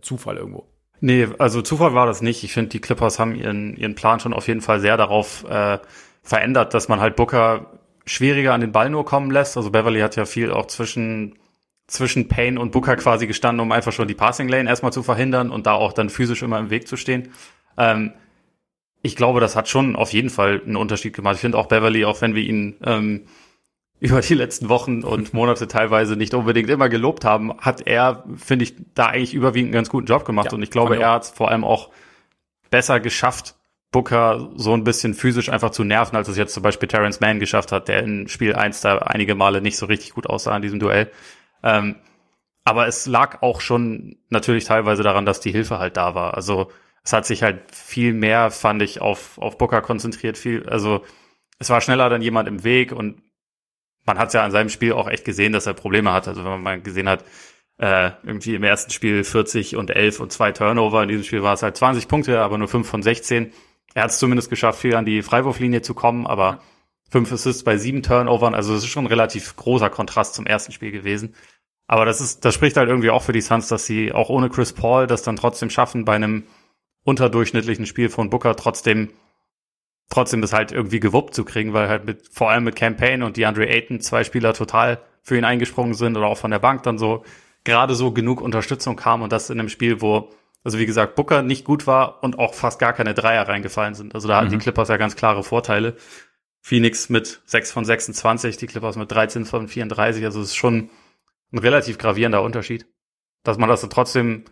Zufall 0.03 0.37
irgendwo? 0.37 0.67
Nee, 1.01 1.29
also 1.39 1.63
Zufall 1.63 1.95
war 1.95 2.07
das 2.07 2.23
nicht. 2.23 2.45
Ich 2.45 2.53
finde, 2.53 2.71
die 2.71 2.81
Clippers 2.81 3.19
haben 3.19 3.35
ihren, 3.35 3.77
ihren 3.77 3.95
Plan 3.95 4.21
schon 4.21 4.33
auf 4.33 4.49
jeden 4.49 4.61
Fall 4.61 4.81
sehr 4.81 4.97
darauf 4.97 5.45
äh, 5.49 5.79
verändert, 6.23 6.75
dass 6.75 6.89
man 6.89 7.01
halt 7.01 7.17
Booker 7.17 7.79
schwieriger 8.07 8.53
an 8.53 8.61
den 8.61 8.73
Ball 8.73 8.91
nur 8.91 9.05
kommen 9.05 9.31
lässt. 9.31 9.57
Also 9.57 9.71
Beverly 9.71 10.01
hat 10.01 10.17
ja 10.17 10.25
viel 10.25 10.51
auch 10.51 10.67
zwischen 10.67 11.37
zwischen 11.87 12.29
Payne 12.29 12.59
und 12.59 12.73
Booker 12.73 12.97
quasi 12.97 13.27
gestanden, 13.27 13.61
um 13.61 13.73
einfach 13.73 13.93
schon 13.93 14.09
die 14.09 14.15
Passing 14.15 14.49
Lane 14.49 14.69
erstmal 14.69 14.93
zu 14.93 15.03
verhindern 15.03 15.51
und 15.51 15.67
da 15.67 15.75
auch 15.75 15.93
dann 15.93 16.11
physisch 16.11 16.43
immer 16.43 16.59
im 16.59 16.71
Weg 16.71 16.89
zu 16.89 16.97
stehen. 16.97 17.31
Ähm, 17.77 18.13
ich 19.03 19.17
glaube, 19.17 19.41
das 19.41 19.55
hat 19.55 19.69
schon 19.69 19.97
auf 19.97 20.13
jeden 20.13 20.31
Fall 20.31 20.63
einen 20.65 20.77
Unterschied 20.77 21.15
gemacht. 21.15 21.35
Ich 21.35 21.43
finde 21.43 21.59
auch 21.59 21.67
Beverly, 21.67 22.07
auch 22.07 22.23
wenn 22.23 22.35
wir 22.35 22.43
ihn 22.43 22.77
ähm, 22.85 23.27
über 24.01 24.21
die 24.21 24.35
letzten 24.35 24.69
Wochen 24.69 25.03
und 25.03 25.35
Monate 25.35 25.69
teilweise 25.69 26.17
nicht 26.17 26.35
unbedingt 26.35 26.69
immer 26.69 26.89
gelobt 26.89 27.25
haben, 27.25 27.57
hat 27.59 27.87
er, 27.87 28.25
finde 28.37 28.65
ich, 28.65 28.75
da 28.95 29.07
eigentlich 29.07 29.35
überwiegend 29.35 29.69
einen 29.69 29.75
ganz 29.75 29.91
guten 29.91 30.07
Job 30.07 30.25
gemacht. 30.25 30.47
Ja, 30.47 30.53
und 30.53 30.63
ich 30.63 30.71
glaube, 30.71 30.97
er 30.97 31.13
hat 31.13 31.25
es 31.25 31.31
vor 31.31 31.51
allem 31.51 31.65
auch 31.65 31.91
besser 32.71 32.99
geschafft, 32.99 33.55
Booker 33.93 34.51
so 34.57 34.75
ein 34.75 34.83
bisschen 34.83 35.15
physisch 35.15 35.49
einfach 35.49 35.71
zu 35.71 35.85
nerven, 35.85 36.17
als 36.17 36.29
es 36.29 36.37
jetzt 36.37 36.53
zum 36.53 36.65
Beispiel 36.65 36.89
Terrence 36.89 37.21
Mann 37.21 37.39
geschafft 37.39 37.71
hat, 37.71 37.87
der 37.87 38.03
in 38.03 38.27
Spiel 38.27 38.55
1 38.55 38.81
da 38.81 38.99
einige 38.99 39.37
Male 39.37 39.61
nicht 39.61 39.77
so 39.77 39.87
richtig 39.87 40.15
gut 40.15 40.27
aussah 40.27 40.57
in 40.57 40.63
diesem 40.63 40.81
Duell. 40.81 41.11
Ähm, 41.65 41.97
aber 42.63 42.87
es 42.87 43.07
lag 43.07 43.43
auch 43.43 43.61
schon 43.61 44.17
natürlich 44.29 44.65
teilweise 44.65 45.03
daran, 45.03 45.27
dass 45.27 45.41
die 45.41 45.51
Hilfe 45.51 45.79
halt 45.79 45.97
da 45.97 46.15
war. 46.15 46.35
Also 46.35 46.71
es 47.03 47.13
hat 47.13 47.27
sich 47.27 47.43
halt 47.43 47.75
viel 47.75 48.13
mehr, 48.13 48.51
fand 48.51 48.83
ich, 48.83 49.01
auf, 49.01 49.39
auf 49.39 49.59
Booker 49.59 49.83
konzentriert. 49.83 50.39
Viel, 50.39 50.69
also 50.69 51.05
es 51.59 51.71
war 51.71 51.81
schneller 51.81 52.09
dann 52.09 52.23
jemand 52.23 52.49
im 52.49 52.65
Weg 52.65 52.93
und 52.93 53.23
man 54.07 54.19
hat 54.19 54.29
es 54.29 54.35
ja 54.35 54.45
an 54.45 54.51
seinem 54.51 54.69
Spiel 54.69 54.93
auch 54.93 55.09
echt 55.09 55.25
gesehen, 55.25 55.53
dass 55.53 55.67
er 55.67 55.75
Probleme 55.75 56.13
hat. 56.13 56.29
Also 56.29 56.45
wenn 56.45 56.53
man 56.53 56.63
mal 56.63 56.81
gesehen 56.81 57.09
hat, 57.09 57.25
äh, 57.79 58.13
irgendwie 58.23 58.55
im 58.55 58.63
ersten 58.63 58.91
Spiel 58.93 59.25
40 59.25 59.77
und 59.77 59.91
11 59.91 60.21
und 60.21 60.33
zwei 60.33 60.53
Turnover. 60.53 61.03
In 61.03 61.09
diesem 61.09 61.25
Spiel 61.25 61.43
war 61.43 61.55
es 61.55 61.63
halt 61.63 61.77
20 61.77 62.09
Punkte, 62.09 62.41
aber 62.41 62.57
nur 62.59 62.69
5 62.69 62.89
von 62.89 63.03
16. 63.03 63.53
Er 63.95 64.05
hat 64.05 64.11
es 64.11 64.19
zumindest 64.19 64.51
geschafft, 64.51 64.81
viel 64.81 64.95
an 64.97 65.05
die 65.05 65.23
Freiwurflinie 65.23 65.83
zu 65.83 65.95
kommen, 65.95 66.27
aber 66.27 66.61
fünf 67.11 67.31
Assists 67.31 67.63
bei 67.63 67.77
sieben 67.77 68.03
Turnovern. 68.03 68.55
Also 68.55 68.75
es 68.75 68.83
ist 68.83 68.91
schon 68.91 69.05
ein 69.05 69.09
relativ 69.09 69.55
großer 69.57 69.89
Kontrast 69.89 70.35
zum 70.35 70.47
ersten 70.47 70.73
Spiel 70.73 70.91
gewesen. 70.91 71.35
Aber 71.87 72.05
das 72.05 72.21
ist, 72.21 72.45
das 72.45 72.55
spricht 72.55 72.77
halt 72.77 72.89
irgendwie 72.89 73.11
auch 73.11 73.23
für 73.23 73.33
die 73.33 73.41
Suns, 73.41 73.69
dass 73.69 73.87
sie 73.87 74.13
auch 74.13 74.31
ohne 74.31 74.49
Chris 74.49 74.73
Paul 74.73 75.07
das 75.07 75.23
dann 75.23 75.37
trotzdem 75.37 75.71
schaffen, 75.71 76.05
bei 76.05 76.15
einem 76.15 76.45
unterdurchschnittlichen 77.05 77.87
Spiel 77.87 78.09
von 78.09 78.31
Booker 78.31 78.57
trotzdem, 78.57 79.11
trotzdem 80.09 80.41
das 80.41 80.53
halt 80.53 80.73
irgendwie 80.73 81.01
gewuppt 81.01 81.35
zu 81.35 81.45
kriegen, 81.45 81.75
weil 81.75 81.89
halt 81.89 82.07
mit, 82.07 82.29
vor 82.33 82.51
allem 82.51 82.65
mit 82.65 82.77
Campaign 82.77 83.23
und 83.23 83.37
DeAndre 83.37 83.69
Ayton 83.69 84.01
zwei 84.01 84.25
Spieler 84.25 84.55
total 84.55 85.01
für 85.23 85.37
ihn 85.37 85.45
eingesprungen 85.45 85.95
sind 85.95 86.17
oder 86.17 86.27
auch 86.27 86.39
von 86.39 86.51
der 86.51 86.59
Bank 86.59 86.83
dann 86.85 86.99
so 86.99 87.25
gerade 87.65 87.95
so 87.95 88.13
genug 88.13 88.41
Unterstützung 88.41 88.97
kam 88.97 89.23
und 89.23 89.33
das 89.33 89.51
in 89.51 89.59
einem 89.59 89.71
Spiel, 89.71 90.01
wo, 90.01 90.31
also 90.63 90.79
wie 90.79 90.87
gesagt, 90.87 91.15
Booker 91.17 91.43
nicht 91.43 91.65
gut 91.65 91.87
war 91.87 92.23
und 92.23 92.39
auch 92.39 92.55
fast 92.55 92.79
gar 92.79 92.93
keine 92.93 93.15
Dreier 93.15 93.49
reingefallen 93.49 93.95
sind. 93.95 94.15
Also 94.15 94.29
da 94.29 94.37
hatten 94.37 94.51
die 94.51 94.57
mhm. 94.57 94.61
Clippers 94.61 94.89
ja 94.89 94.99
ganz 94.99 95.17
klare 95.17 95.43
Vorteile. 95.43 95.97
Phoenix 96.61 97.11
mit 97.11 97.43
6 97.45 97.73
von 97.73 97.85
26, 97.85 98.57
die 98.57 98.67
Clippers 98.67 98.97
mit 98.97 99.11
13 99.11 99.45
von 99.45 99.69
34, 99.69 100.25
also 100.25 100.41
es 100.41 100.49
ist 100.49 100.57
schon, 100.57 100.89
ein 101.55 101.59
relativ 101.59 101.99
gravierender 101.99 102.43
Unterschied. 102.43 102.87
Dass 103.45 103.59
man 103.59 103.69
das 103.69 103.81
so 103.81 103.87
trotzdem 103.87 104.45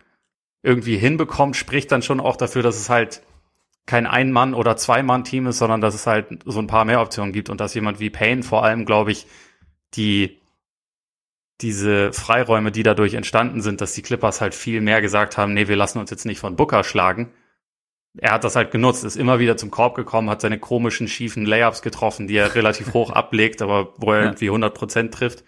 irgendwie 0.63 0.97
hinbekommt, 0.97 1.55
spricht 1.55 1.91
dann 1.91 2.01
schon 2.01 2.19
auch 2.19 2.37
dafür, 2.37 2.63
dass 2.63 2.77
es 2.77 2.89
halt 2.89 3.21
kein 3.85 4.07
Ein-Mann- 4.07 4.53
oder 4.53 4.77
Zwei-Mann-Team 4.77 5.47
ist, 5.47 5.57
sondern 5.57 5.81
dass 5.81 5.93
es 5.93 6.07
halt 6.07 6.43
so 6.45 6.59
ein 6.59 6.67
paar 6.67 6.85
mehr 6.85 7.01
Optionen 7.01 7.33
gibt 7.33 7.49
und 7.49 7.59
dass 7.59 7.73
jemand 7.73 7.99
wie 7.99 8.09
Payne 8.09 8.43
vor 8.43 8.63
allem, 8.63 8.85
glaube 8.85 9.11
ich, 9.11 9.27
die 9.93 10.39
diese 11.59 12.13
Freiräume, 12.13 12.71
die 12.71 12.83
dadurch 12.83 13.13
entstanden 13.13 13.61
sind, 13.61 13.81
dass 13.81 13.93
die 13.93 14.01
Clippers 14.01 14.41
halt 14.41 14.55
viel 14.55 14.79
mehr 14.79 15.01
gesagt 15.01 15.37
haben, 15.37 15.53
nee, 15.53 15.67
wir 15.67 15.75
lassen 15.75 15.99
uns 15.99 16.09
jetzt 16.09 16.25
nicht 16.25 16.39
von 16.39 16.55
Booker 16.55 16.83
schlagen. 16.83 17.31
Er 18.17 18.31
hat 18.31 18.43
das 18.43 18.55
halt 18.55 18.71
genutzt, 18.71 19.03
ist 19.03 19.17
immer 19.17 19.39
wieder 19.39 19.57
zum 19.57 19.71
Korb 19.71 19.95
gekommen, 19.95 20.29
hat 20.29 20.41
seine 20.41 20.59
komischen, 20.59 21.07
schiefen 21.07 21.45
Layups 21.45 21.81
getroffen, 21.81 22.27
die 22.27 22.35
er 22.35 22.55
relativ 22.55 22.93
hoch 22.93 23.09
ablegt, 23.11 23.61
aber 23.61 23.93
wo 23.97 24.13
er 24.13 24.19
ja. 24.19 24.25
irgendwie 24.25 24.47
100 24.47 24.73
Prozent 24.73 25.13
trifft 25.13 25.43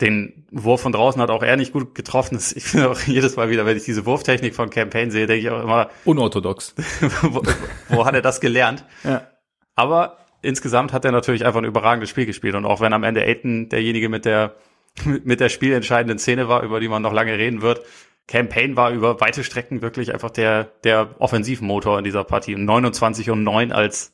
den 0.00 0.46
Wurf 0.50 0.82
von 0.82 0.92
draußen 0.92 1.20
hat 1.22 1.30
auch 1.30 1.42
er 1.42 1.56
nicht 1.56 1.72
gut 1.72 1.94
getroffen. 1.94 2.38
Ich 2.54 2.64
finde 2.64 2.90
auch 2.90 3.00
jedes 3.00 3.36
Mal 3.36 3.48
wieder, 3.48 3.64
wenn 3.66 3.76
ich 3.76 3.84
diese 3.84 4.04
Wurftechnik 4.04 4.54
von 4.54 4.70
Campaign 4.70 5.10
sehe, 5.10 5.26
denke 5.26 5.46
ich 5.46 5.50
auch 5.50 5.62
immer. 5.62 5.90
Unorthodox. 6.04 6.74
wo, 7.22 7.42
wo 7.88 8.04
hat 8.04 8.14
er 8.14 8.22
das 8.22 8.40
gelernt? 8.40 8.84
Ja. 9.04 9.26
Aber 9.74 10.18
insgesamt 10.42 10.92
hat 10.92 11.04
er 11.04 11.12
natürlich 11.12 11.44
einfach 11.46 11.60
ein 11.60 11.64
überragendes 11.64 12.10
Spiel 12.10 12.26
gespielt. 12.26 12.54
Und 12.54 12.66
auch 12.66 12.80
wenn 12.80 12.92
am 12.92 13.04
Ende 13.04 13.22
Aiton 13.22 13.68
derjenige 13.68 14.08
mit 14.08 14.24
der, 14.24 14.56
mit 15.04 15.40
der 15.40 15.48
spielentscheidenden 15.48 16.18
Szene 16.18 16.48
war, 16.48 16.62
über 16.62 16.80
die 16.80 16.88
man 16.88 17.02
noch 17.02 17.12
lange 17.12 17.36
reden 17.38 17.62
wird, 17.62 17.82
Campaign 18.28 18.76
war 18.76 18.90
über 18.90 19.20
weite 19.20 19.44
Strecken 19.44 19.82
wirklich 19.82 20.12
einfach 20.12 20.30
der, 20.30 20.64
der 20.84 21.14
Offensivmotor 21.20 21.98
in 21.98 22.04
dieser 22.04 22.24
Partie. 22.24 22.56
29 22.56 23.30
und 23.30 23.44
9 23.44 23.72
als 23.72 24.12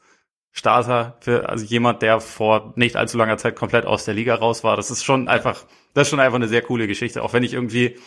Starter 0.52 1.16
für 1.21 1.49
also 1.49 1.64
jemand, 1.64 2.02
der 2.02 2.21
vor 2.21 2.75
nicht 2.76 2.97
allzu 2.97 3.16
langer 3.16 3.38
Zeit 3.38 3.56
komplett 3.56 3.87
aus 3.87 4.04
der 4.04 4.14
Liga 4.14 4.35
raus 4.35 4.62
war. 4.62 4.76
Das 4.76 4.90
ist 4.90 5.02
schon 5.02 5.26
einfach, 5.26 5.64
das 5.94 6.06
ist 6.06 6.11
schon 6.11 6.21
einfach 6.21 6.37
eine 6.37 6.49
sehr 6.49 6.61
coole 6.61 6.87
Geschichte. 6.87 7.23
Auch 7.23 7.32
wenn 7.32 7.42
ich 7.42 7.54
irgendwie 7.54 7.99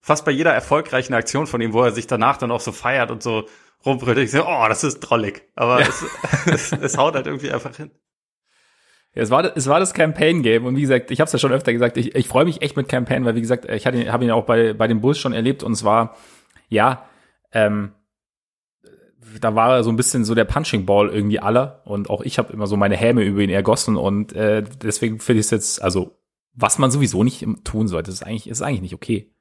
fast 0.00 0.24
bei 0.24 0.32
jeder 0.32 0.52
erfolgreichen 0.52 1.12
Aktion 1.12 1.46
von 1.46 1.60
ihm, 1.60 1.74
wo 1.74 1.82
er 1.82 1.92
sich 1.92 2.06
danach 2.06 2.38
dann 2.38 2.50
auch 2.50 2.60
so 2.60 2.72
feiert 2.72 3.10
und 3.10 3.22
so 3.22 3.46
rumbrüllt, 3.84 4.16
ich 4.18 4.30
so, 4.30 4.46
oh, 4.46 4.64
das 4.66 4.82
ist 4.82 5.00
drollig. 5.00 5.42
Aber 5.54 5.80
ja. 5.80 5.88
es, 5.88 6.04
es, 6.46 6.72
es 6.72 6.96
haut 6.96 7.14
halt 7.14 7.26
irgendwie 7.26 7.52
einfach 7.52 7.76
hin. 7.76 7.90
Ja, 9.14 9.22
es 9.22 9.30
war, 9.30 9.56
es 9.56 9.66
war 9.66 9.80
das 9.80 9.92
Campaign-Game 9.92 10.64
und 10.64 10.76
wie 10.76 10.82
gesagt, 10.82 11.10
ich 11.10 11.20
habe 11.20 11.26
es 11.26 11.32
ja 11.32 11.38
schon 11.38 11.52
öfter 11.52 11.72
gesagt, 11.72 11.96
ich, 11.96 12.14
ich 12.14 12.28
freue 12.28 12.44
mich 12.44 12.62
echt 12.62 12.76
mit 12.76 12.88
Campaign, 12.88 13.24
weil 13.24 13.34
wie 13.34 13.40
gesagt, 13.40 13.68
ich 13.68 13.86
habe 13.86 13.98
ihn, 13.98 14.12
hab 14.12 14.22
ihn 14.22 14.30
auch 14.30 14.46
bei, 14.46 14.72
bei 14.72 14.86
den 14.86 15.00
Bulls 15.00 15.18
schon 15.18 15.32
erlebt 15.32 15.62
und 15.62 15.72
es 15.72 15.84
war, 15.84 16.16
ja, 16.68 17.04
ähm, 17.52 17.92
da 19.40 19.54
war 19.54 19.76
er 19.76 19.84
so 19.84 19.90
ein 19.90 19.96
bisschen 19.96 20.24
so 20.24 20.34
der 20.34 20.44
Punching 20.44 20.86
Ball 20.86 21.08
irgendwie 21.08 21.40
aller 21.40 21.82
und 21.84 22.10
auch 22.10 22.22
ich 22.22 22.38
habe 22.38 22.52
immer 22.52 22.66
so 22.66 22.76
meine 22.76 22.96
Häme 22.96 23.22
über 23.22 23.40
ihn 23.40 23.50
ergossen 23.50 23.96
und 23.96 24.32
äh, 24.32 24.62
deswegen 24.82 25.20
finde 25.20 25.40
ich 25.40 25.46
es 25.46 25.50
jetzt, 25.50 25.82
also 25.82 26.16
was 26.54 26.78
man 26.78 26.90
sowieso 26.90 27.22
nicht 27.22 27.46
tun 27.64 27.88
sollte, 27.88 28.10
ist 28.10 28.22
eigentlich, 28.22 28.48
ist 28.48 28.62
eigentlich 28.62 28.82
nicht 28.82 28.94
okay. 28.94 29.32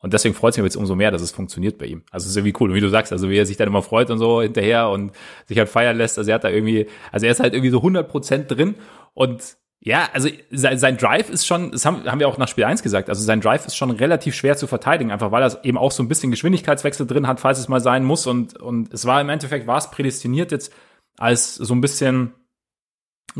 Und 0.00 0.14
deswegen 0.14 0.34
freut 0.34 0.52
es 0.52 0.58
mich 0.58 0.64
jetzt 0.64 0.76
umso 0.76 0.94
mehr, 0.94 1.10
dass 1.10 1.22
es 1.22 1.32
funktioniert 1.32 1.76
bei 1.76 1.86
ihm. 1.86 2.04
Also 2.10 2.24
es 2.24 2.30
ist 2.30 2.36
irgendwie 2.36 2.54
cool. 2.60 2.70
Und 2.70 2.76
wie 2.76 2.80
du 2.80 2.88
sagst, 2.88 3.12
also 3.12 3.28
wie 3.28 3.36
er 3.36 3.46
sich 3.46 3.56
dann 3.56 3.66
immer 3.66 3.82
freut 3.82 4.10
und 4.10 4.18
so 4.18 4.40
hinterher 4.40 4.88
und 4.90 5.10
sich 5.46 5.58
halt 5.58 5.68
feiern 5.68 5.96
lässt. 5.96 6.18
Also 6.18 6.30
er 6.30 6.36
hat 6.36 6.44
da 6.44 6.50
irgendwie, 6.50 6.86
also 7.10 7.26
er 7.26 7.32
ist 7.32 7.40
halt 7.40 7.52
irgendwie 7.52 7.70
so 7.70 7.78
100 7.78 8.08
Prozent 8.08 8.50
drin. 8.50 8.76
Und 9.14 9.56
ja, 9.80 10.08
also 10.12 10.28
sein, 10.50 10.96
Drive 10.96 11.30
ist 11.30 11.46
schon, 11.46 11.70
das 11.70 11.84
haben, 11.86 12.04
haben 12.04 12.18
wir 12.18 12.28
auch 12.28 12.36
nach 12.36 12.48
Spiel 12.48 12.64
1 12.64 12.82
gesagt, 12.82 13.08
also 13.08 13.22
sein 13.22 13.40
Drive 13.40 13.64
ist 13.66 13.76
schon 13.76 13.90
relativ 13.90 14.34
schwer 14.34 14.56
zu 14.56 14.66
verteidigen, 14.66 15.12
einfach 15.12 15.30
weil 15.30 15.42
er 15.42 15.64
eben 15.64 15.78
auch 15.78 15.92
so 15.92 16.02
ein 16.02 16.08
bisschen 16.08 16.30
Geschwindigkeitswechsel 16.30 17.06
drin 17.06 17.28
hat, 17.28 17.40
falls 17.40 17.58
es 17.58 17.68
mal 17.68 17.80
sein 17.80 18.04
muss. 18.04 18.26
Und, 18.26 18.60
und 18.60 18.92
es 18.92 19.04
war 19.04 19.20
im 19.20 19.28
Endeffekt, 19.28 19.66
war 19.66 19.78
es 19.78 19.90
prädestiniert 19.90 20.50
jetzt 20.50 20.72
als 21.16 21.54
so 21.54 21.74
ein 21.74 21.80
bisschen 21.80 22.34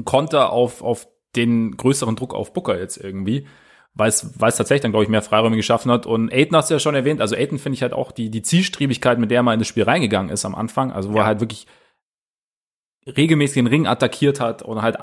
Konter 0.04 0.52
auf, 0.52 0.83
auf 0.83 1.09
den 1.35 1.76
größeren 1.76 2.16
Druck 2.16 2.35
auf 2.35 2.52
Booker 2.52 2.78
jetzt 2.78 2.97
irgendwie 2.97 3.47
weil 3.99 4.09
es, 4.09 4.40
weil 4.40 4.50
es 4.50 4.57
tatsächlich 4.57 4.83
dann, 4.83 4.92
glaube 4.92 5.04
ich, 5.04 5.11
mehr 5.11 5.23
Freiräume 5.23 5.57
geschaffen 5.57 5.90
hat. 5.90 6.07
Und 6.07 6.33
Aiden 6.33 6.57
hast 6.57 6.71
du 6.71 6.75
ja 6.75 6.78
schon 6.78 6.95
erwähnt. 6.95 7.21
Also 7.21 7.35
Aiden 7.35 7.59
finde 7.59 7.75
ich 7.75 7.83
halt 7.83 7.92
auch 7.92 8.12
die, 8.12 8.30
die 8.30 8.42
Zielstrebigkeit, 8.42 9.18
mit 9.18 9.30
der 9.30 9.40
er 9.40 9.42
mal 9.42 9.54
in 9.54 9.59
das 9.59 9.66
Spiel 9.66 9.83
reingegangen 9.83 10.30
ist 10.30 10.45
am 10.45 10.54
Anfang. 10.54 10.92
Also 10.92 11.11
wo 11.11 11.16
ja. 11.16 11.23
er 11.23 11.26
halt 11.26 11.40
wirklich 11.40 11.66
regelmäßig 13.07 13.54
den 13.54 13.66
Ring 13.66 13.87
attackiert 13.88 14.38
hat 14.38 14.62
und 14.62 14.83
halt 14.83 14.99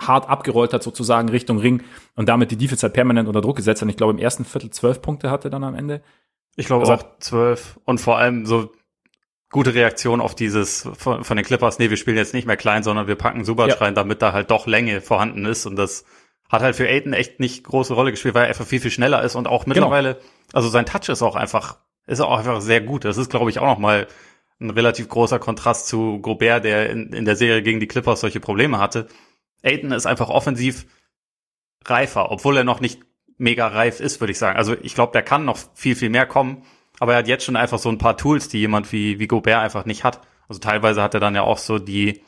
hart 0.00 0.28
abgerollt 0.28 0.72
hat 0.72 0.82
sozusagen 0.82 1.28
Richtung 1.28 1.58
Ring 1.58 1.82
und 2.16 2.28
damit 2.28 2.50
die 2.50 2.56
Defense 2.56 2.82
halt 2.82 2.94
permanent 2.94 3.28
unter 3.28 3.40
Druck 3.40 3.56
gesetzt 3.56 3.80
hat. 3.80 3.86
Und 3.86 3.90
ich 3.90 3.96
glaube, 3.96 4.12
im 4.12 4.18
ersten 4.18 4.44
Viertel 4.44 4.70
zwölf 4.70 5.02
Punkte 5.02 5.30
hatte 5.30 5.50
dann 5.50 5.64
am 5.64 5.74
Ende. 5.74 6.02
Ich 6.56 6.66
glaube 6.66 6.88
also, 6.88 6.94
auch 6.94 7.18
zwölf 7.20 7.78
und 7.84 8.00
vor 8.00 8.18
allem 8.18 8.46
so 8.46 8.72
gute 9.50 9.74
Reaktion 9.74 10.20
auf 10.20 10.34
dieses 10.34 10.88
von, 10.96 11.24
von 11.24 11.36
den 11.36 11.44
Clippers, 11.44 11.78
nee, 11.78 11.90
wir 11.90 11.96
spielen 11.96 12.16
jetzt 12.16 12.34
nicht 12.34 12.46
mehr 12.46 12.56
klein, 12.56 12.82
sondern 12.82 13.06
wir 13.06 13.16
packen 13.16 13.44
Subac 13.44 13.68
ja. 13.68 13.74
rein, 13.76 13.94
damit 13.94 14.22
da 14.22 14.32
halt 14.32 14.50
doch 14.50 14.66
Länge 14.66 15.00
vorhanden 15.00 15.44
ist 15.44 15.66
und 15.66 15.76
das 15.76 16.04
hat 16.50 16.62
halt 16.62 16.76
für 16.76 16.88
Aiden 16.88 17.12
echt 17.12 17.40
nicht 17.40 17.64
große 17.64 17.94
Rolle 17.94 18.10
gespielt, 18.10 18.34
weil 18.34 18.44
er 18.44 18.48
einfach 18.48 18.66
viel, 18.66 18.80
viel 18.80 18.90
schneller 18.90 19.22
ist 19.22 19.36
und 19.36 19.46
auch 19.46 19.64
genau. 19.64 19.74
mittlerweile, 19.74 20.14
genau. 20.14 20.26
also 20.52 20.68
sein 20.68 20.84
Touch 20.84 21.08
ist 21.08 21.22
auch 21.22 21.36
einfach, 21.36 21.78
ist 22.06 22.20
auch 22.20 22.36
einfach 22.36 22.60
sehr 22.60 22.80
gut. 22.80 23.04
Das 23.04 23.16
ist, 23.16 23.30
glaube 23.30 23.50
ich, 23.50 23.60
auch 23.60 23.66
nochmal 23.66 24.08
ein 24.60 24.70
relativ 24.70 25.08
großer 25.08 25.38
Kontrast 25.38 25.86
zu 25.86 26.18
Gobert, 26.20 26.64
der 26.64 26.90
in, 26.90 27.12
in 27.12 27.24
der 27.24 27.36
Serie 27.36 27.62
gegen 27.62 27.80
die 27.80 27.86
Clippers 27.86 28.20
solche 28.20 28.40
Probleme 28.40 28.78
hatte. 28.78 29.06
Aiden 29.62 29.92
ist 29.92 30.06
einfach 30.06 30.28
offensiv 30.28 30.86
reifer, 31.84 32.30
obwohl 32.30 32.56
er 32.56 32.64
noch 32.64 32.80
nicht 32.80 33.00
mega 33.38 33.66
reif 33.68 34.00
ist, 34.00 34.20
würde 34.20 34.32
ich 34.32 34.38
sagen. 34.38 34.58
Also 34.58 34.76
ich 34.82 34.94
glaube, 34.94 35.12
der 35.12 35.22
kann 35.22 35.44
noch 35.44 35.58
viel, 35.74 35.96
viel 35.96 36.10
mehr 36.10 36.26
kommen, 36.26 36.62
aber 36.98 37.12
er 37.12 37.18
hat 37.18 37.28
jetzt 37.28 37.44
schon 37.44 37.56
einfach 37.56 37.78
so 37.78 37.88
ein 37.88 37.98
paar 37.98 38.16
Tools, 38.16 38.48
die 38.48 38.58
jemand 38.58 38.92
wie, 38.92 39.18
wie 39.18 39.26
Gobert 39.26 39.62
einfach 39.62 39.86
nicht 39.86 40.04
hat. 40.04 40.20
Also 40.48 40.60
teilweise 40.60 41.02
hat 41.02 41.14
er 41.14 41.20
dann 41.20 41.34
ja 41.34 41.42
auch 41.42 41.58
so 41.58 41.78
die, 41.78 42.22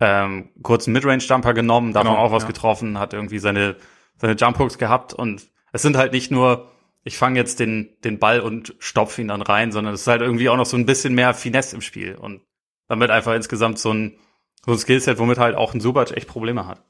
ähm, 0.00 0.50
kurzen 0.62 0.92
Midrange-Jumper 0.92 1.54
genommen, 1.54 1.92
davon 1.92 2.12
genau, 2.12 2.22
auch 2.22 2.32
was 2.32 2.42
ja. 2.42 2.48
getroffen, 2.48 2.98
hat 2.98 3.14
irgendwie 3.14 3.38
seine, 3.38 3.76
seine 4.18 4.34
Jump-Hooks 4.34 4.78
gehabt 4.78 5.14
und 5.14 5.48
es 5.72 5.82
sind 5.82 5.96
halt 5.96 6.12
nicht 6.12 6.30
nur, 6.30 6.70
ich 7.02 7.16
fange 7.16 7.38
jetzt 7.38 7.60
den, 7.60 7.96
den 8.04 8.18
Ball 8.18 8.40
und 8.40 8.74
stopfe 8.78 9.20
ihn 9.22 9.28
dann 9.28 9.42
rein, 9.42 9.72
sondern 9.72 9.94
es 9.94 10.02
ist 10.02 10.06
halt 10.06 10.22
irgendwie 10.22 10.48
auch 10.48 10.56
noch 10.56 10.66
so 10.66 10.76
ein 10.76 10.86
bisschen 10.86 11.14
mehr 11.14 11.34
Finesse 11.34 11.76
im 11.76 11.82
Spiel 11.82 12.14
und 12.16 12.42
damit 12.88 13.10
einfach 13.10 13.34
insgesamt 13.34 13.78
so 13.78 13.92
ein, 13.92 14.18
so 14.66 14.72
ein 14.72 14.78
Skillset, 14.78 15.18
womit 15.18 15.38
halt 15.38 15.56
auch 15.56 15.72
ein 15.72 15.80
Subac 15.80 16.10
echt 16.10 16.28
Probleme 16.28 16.66
hat. 16.66 16.82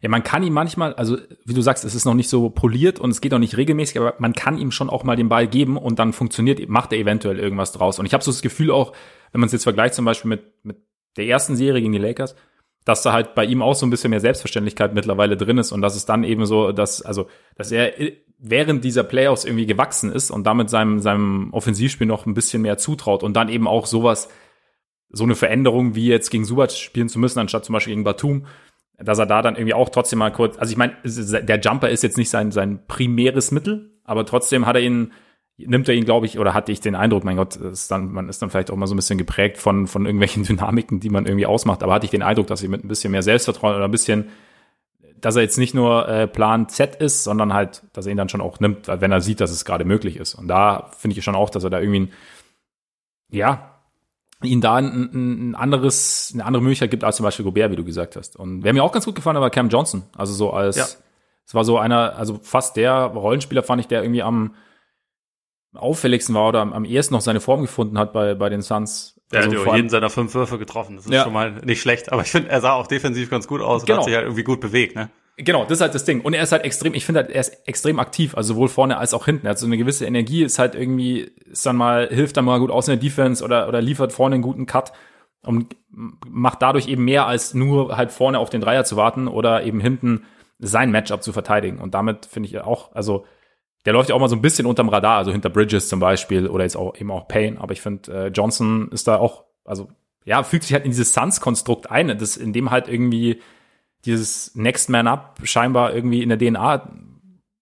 Ja, 0.00 0.08
man 0.08 0.22
kann 0.22 0.42
ihm 0.42 0.52
manchmal, 0.52 0.94
also 0.94 1.18
wie 1.44 1.54
du 1.54 1.60
sagst, 1.60 1.84
es 1.84 1.94
ist 1.94 2.04
noch 2.04 2.14
nicht 2.14 2.28
so 2.28 2.50
poliert 2.50 3.00
und 3.00 3.10
es 3.10 3.20
geht 3.20 3.34
auch 3.34 3.38
nicht 3.38 3.56
regelmäßig, 3.56 3.98
aber 3.98 4.14
man 4.18 4.32
kann 4.32 4.58
ihm 4.58 4.70
schon 4.70 4.90
auch 4.90 5.02
mal 5.02 5.16
den 5.16 5.28
Ball 5.28 5.48
geben 5.48 5.76
und 5.76 5.98
dann 5.98 6.12
funktioniert, 6.12 6.68
macht 6.68 6.92
er 6.92 6.98
eventuell 6.98 7.38
irgendwas 7.38 7.72
draus. 7.72 7.98
Und 7.98 8.06
ich 8.06 8.14
habe 8.14 8.22
so 8.22 8.30
das 8.30 8.42
Gefühl 8.42 8.70
auch, 8.70 8.92
wenn 9.32 9.40
man 9.40 9.46
es 9.46 9.52
jetzt 9.52 9.64
vergleicht 9.64 9.94
zum 9.94 10.04
Beispiel 10.04 10.28
mit, 10.28 10.64
mit 10.64 10.76
der 11.16 11.26
ersten 11.26 11.56
Serie 11.56 11.80
gegen 11.80 11.92
die 11.92 11.98
Lakers, 11.98 12.36
dass 12.84 13.02
da 13.02 13.12
halt 13.12 13.34
bei 13.34 13.44
ihm 13.44 13.60
auch 13.60 13.74
so 13.74 13.86
ein 13.86 13.90
bisschen 13.90 14.10
mehr 14.10 14.20
Selbstverständlichkeit 14.20 14.94
mittlerweile 14.94 15.36
drin 15.36 15.58
ist 15.58 15.72
und 15.72 15.82
dass 15.82 15.96
es 15.96 16.06
dann 16.06 16.22
eben 16.22 16.46
so, 16.46 16.70
dass, 16.72 17.02
also, 17.02 17.26
dass 17.56 17.72
er 17.72 17.92
während 18.38 18.84
dieser 18.84 19.02
Playoffs 19.02 19.44
irgendwie 19.44 19.66
gewachsen 19.66 20.12
ist 20.12 20.30
und 20.30 20.46
damit 20.46 20.70
seinem, 20.70 21.00
seinem 21.00 21.52
Offensivspiel 21.52 22.06
noch 22.06 22.24
ein 22.24 22.34
bisschen 22.34 22.62
mehr 22.62 22.78
zutraut 22.78 23.24
und 23.24 23.34
dann 23.34 23.48
eben 23.48 23.66
auch 23.66 23.86
sowas, 23.86 24.28
so 25.10 25.24
eine 25.24 25.34
Veränderung 25.34 25.94
wie 25.94 26.06
jetzt 26.06 26.30
gegen 26.30 26.44
Subac 26.44 26.72
spielen 26.72 27.08
zu 27.08 27.18
müssen, 27.18 27.38
anstatt 27.38 27.64
zum 27.64 27.72
Beispiel 27.72 27.92
gegen 27.92 28.04
Batum, 28.04 28.46
dass 28.98 29.18
er 29.18 29.26
da 29.26 29.42
dann 29.42 29.56
irgendwie 29.56 29.74
auch 29.74 29.88
trotzdem 29.88 30.18
mal 30.18 30.32
kurz, 30.32 30.58
also 30.58 30.70
ich 30.70 30.76
meine, 30.76 30.96
der 31.04 31.60
Jumper 31.60 31.88
ist 31.88 32.02
jetzt 32.02 32.18
nicht 32.18 32.30
sein, 32.30 32.50
sein 32.50 32.86
primäres 32.86 33.50
Mittel, 33.50 33.92
aber 34.04 34.26
trotzdem 34.26 34.66
hat 34.66 34.76
er 34.76 34.82
ihn 34.82 35.12
nimmt 35.58 35.88
er 35.88 35.94
ihn, 35.94 36.04
glaube 36.04 36.26
ich, 36.26 36.38
oder 36.38 36.54
hatte 36.54 36.70
ich 36.70 36.80
den 36.80 36.94
Eindruck, 36.94 37.24
mein 37.24 37.36
Gott, 37.36 37.56
ist 37.56 37.90
dann, 37.90 38.12
man 38.12 38.28
ist 38.28 38.40
dann 38.40 38.50
vielleicht 38.50 38.70
auch 38.70 38.76
mal 38.76 38.86
so 38.86 38.94
ein 38.94 38.96
bisschen 38.96 39.18
geprägt 39.18 39.58
von, 39.58 39.86
von 39.86 40.06
irgendwelchen 40.06 40.42
Dynamiken, 40.44 41.00
die 41.00 41.10
man 41.10 41.26
irgendwie 41.26 41.46
ausmacht, 41.46 41.82
aber 41.82 41.94
hatte 41.94 42.04
ich 42.04 42.10
den 42.10 42.22
Eindruck, 42.22 42.46
dass 42.46 42.62
er 42.62 42.68
mit 42.68 42.84
ein 42.84 42.88
bisschen 42.88 43.10
mehr 43.10 43.22
Selbstvertrauen 43.22 43.74
oder 43.74 43.86
ein 43.86 43.90
bisschen, 43.90 44.28
dass 45.20 45.34
er 45.34 45.42
jetzt 45.42 45.58
nicht 45.58 45.74
nur 45.74 46.08
äh, 46.08 46.28
Plan 46.28 46.68
Z 46.68 46.94
ist, 46.96 47.24
sondern 47.24 47.52
halt, 47.52 47.82
dass 47.92 48.06
er 48.06 48.12
ihn 48.12 48.18
dann 48.18 48.28
schon 48.28 48.40
auch 48.40 48.60
nimmt, 48.60 48.86
wenn 48.86 49.10
er 49.10 49.20
sieht, 49.20 49.40
dass 49.40 49.50
es 49.50 49.64
gerade 49.64 49.84
möglich 49.84 50.16
ist. 50.16 50.34
Und 50.34 50.46
da 50.46 50.90
finde 50.96 51.18
ich 51.18 51.24
schon 51.24 51.34
auch, 51.34 51.50
dass 51.50 51.64
er 51.64 51.70
da 51.70 51.80
irgendwie, 51.80 52.00
ein, 52.00 52.12
ja, 53.30 53.77
ihn 54.42 54.60
da 54.60 54.76
ein, 54.76 55.10
ein 55.12 55.54
anderes, 55.54 56.30
eine 56.32 56.44
andere 56.44 56.62
Möglichkeit 56.62 56.90
gibt 56.90 57.04
als 57.04 57.16
zum 57.16 57.24
Beispiel 57.24 57.44
Gobert, 57.44 57.72
wie 57.72 57.76
du 57.76 57.84
gesagt 57.84 58.16
hast. 58.16 58.36
Und 58.36 58.62
wer 58.62 58.72
mir 58.72 58.84
auch 58.84 58.92
ganz 58.92 59.04
gut 59.04 59.14
gefallen 59.14 59.36
hat, 59.36 59.42
war 59.42 59.50
Cam 59.50 59.68
Johnson. 59.68 60.04
Also 60.16 60.32
so 60.32 60.52
als, 60.52 60.76
ja. 60.76 60.86
es 61.44 61.54
war 61.54 61.64
so 61.64 61.78
einer, 61.78 62.16
also 62.16 62.38
fast 62.42 62.76
der 62.76 62.94
Rollenspieler 62.94 63.62
fand 63.62 63.80
ich, 63.80 63.88
der 63.88 64.02
irgendwie 64.02 64.22
am, 64.22 64.54
auffälligsten 65.74 66.34
war 66.34 66.48
oder 66.48 66.60
am, 66.60 66.72
am 66.72 66.84
ehesten 66.84 67.14
noch 67.14 67.20
seine 67.20 67.40
Form 67.40 67.62
gefunden 67.62 67.98
hat 67.98 68.12
bei, 68.12 68.34
bei 68.34 68.48
den 68.48 68.62
Suns. 68.62 69.20
Er 69.30 69.42
also 69.42 69.58
hat 69.58 69.66
ja 69.66 69.76
jeden 69.76 69.88
seiner 69.90 70.10
fünf 70.10 70.34
Würfe 70.34 70.58
getroffen. 70.58 70.96
Das 70.96 71.06
ist 71.06 71.12
ja. 71.12 71.24
schon 71.24 71.32
mal 71.32 71.52
nicht 71.64 71.80
schlecht. 71.80 72.10
Aber 72.12 72.22
ich 72.22 72.30
finde, 72.30 72.48
er 72.50 72.60
sah 72.60 72.72
auch 72.72 72.86
defensiv 72.86 73.30
ganz 73.30 73.46
gut 73.46 73.60
aus 73.60 73.82
und 73.82 73.86
genau. 73.86 73.98
hat 73.98 74.04
sich 74.06 74.14
halt 74.14 74.24
irgendwie 74.24 74.44
gut 74.44 74.60
bewegt, 74.60 74.96
ne? 74.96 75.10
Genau, 75.40 75.62
das 75.62 75.78
ist 75.78 75.80
halt 75.82 75.94
das 75.94 76.04
Ding. 76.04 76.20
Und 76.20 76.34
er 76.34 76.42
ist 76.42 76.50
halt 76.50 76.64
extrem, 76.64 76.94
ich 76.94 77.06
finde 77.06 77.20
halt, 77.20 77.30
er 77.30 77.40
ist 77.40 77.68
extrem 77.68 78.00
aktiv, 78.00 78.36
also 78.36 78.54
sowohl 78.54 78.68
vorne 78.68 78.98
als 78.98 79.14
auch 79.14 79.24
hinten. 79.24 79.46
Er 79.46 79.50
hat 79.50 79.58
so 79.58 79.66
eine 79.66 79.78
gewisse 79.78 80.04
Energie, 80.04 80.42
ist 80.42 80.58
halt 80.58 80.74
irgendwie, 80.74 81.30
ist 81.48 81.64
dann 81.64 81.76
mal, 81.76 82.08
hilft 82.08 82.36
dann 82.36 82.44
mal 82.44 82.58
gut 82.58 82.72
aus 82.72 82.88
in 82.88 82.92
der 82.92 83.00
Defense 83.00 83.44
oder, 83.44 83.68
oder 83.68 83.80
liefert 83.80 84.12
vorne 84.12 84.34
einen 84.34 84.42
guten 84.42 84.66
Cut 84.66 84.92
und 85.42 85.76
macht 85.90 86.60
dadurch 86.60 86.88
eben 86.88 87.04
mehr 87.04 87.26
als 87.26 87.54
nur 87.54 87.96
halt 87.96 88.10
vorne 88.10 88.40
auf 88.40 88.50
den 88.50 88.60
Dreier 88.60 88.84
zu 88.84 88.96
warten 88.96 89.28
oder 89.28 89.62
eben 89.62 89.80
hinten 89.80 90.24
sein 90.58 90.90
Matchup 90.90 91.22
zu 91.22 91.32
verteidigen. 91.32 91.78
Und 91.78 91.94
damit 91.94 92.26
finde 92.26 92.48
ich 92.48 92.58
auch, 92.60 92.92
also 92.92 93.24
der 93.86 93.92
läuft 93.92 94.08
ja 94.08 94.16
auch 94.16 94.20
mal 94.20 94.28
so 94.28 94.34
ein 94.34 94.42
bisschen 94.42 94.66
unterm 94.66 94.88
Radar, 94.88 95.18
also 95.18 95.30
hinter 95.30 95.50
Bridges 95.50 95.88
zum 95.88 96.00
Beispiel 96.00 96.48
oder 96.48 96.64
jetzt 96.64 96.76
auch 96.76 96.96
eben 96.96 97.12
auch 97.12 97.28
Payne. 97.28 97.60
Aber 97.60 97.72
ich 97.72 97.80
finde, 97.80 98.12
äh, 98.12 98.26
Johnson 98.28 98.88
ist 98.90 99.06
da 99.06 99.18
auch, 99.18 99.44
also 99.64 99.88
ja, 100.24 100.42
fügt 100.42 100.64
sich 100.64 100.72
halt 100.72 100.84
in 100.84 100.90
dieses 100.90 101.14
Suns-Konstrukt 101.14 101.88
ein, 101.90 102.18
das, 102.18 102.36
in 102.36 102.52
dem 102.52 102.72
halt 102.72 102.88
irgendwie 102.88 103.40
dieses 104.04 104.54
Next 104.54 104.88
Man 104.88 105.06
Up 105.06 105.38
scheinbar 105.44 105.94
irgendwie 105.94 106.22
in 106.22 106.28
der 106.28 106.38
DNA 106.38 106.90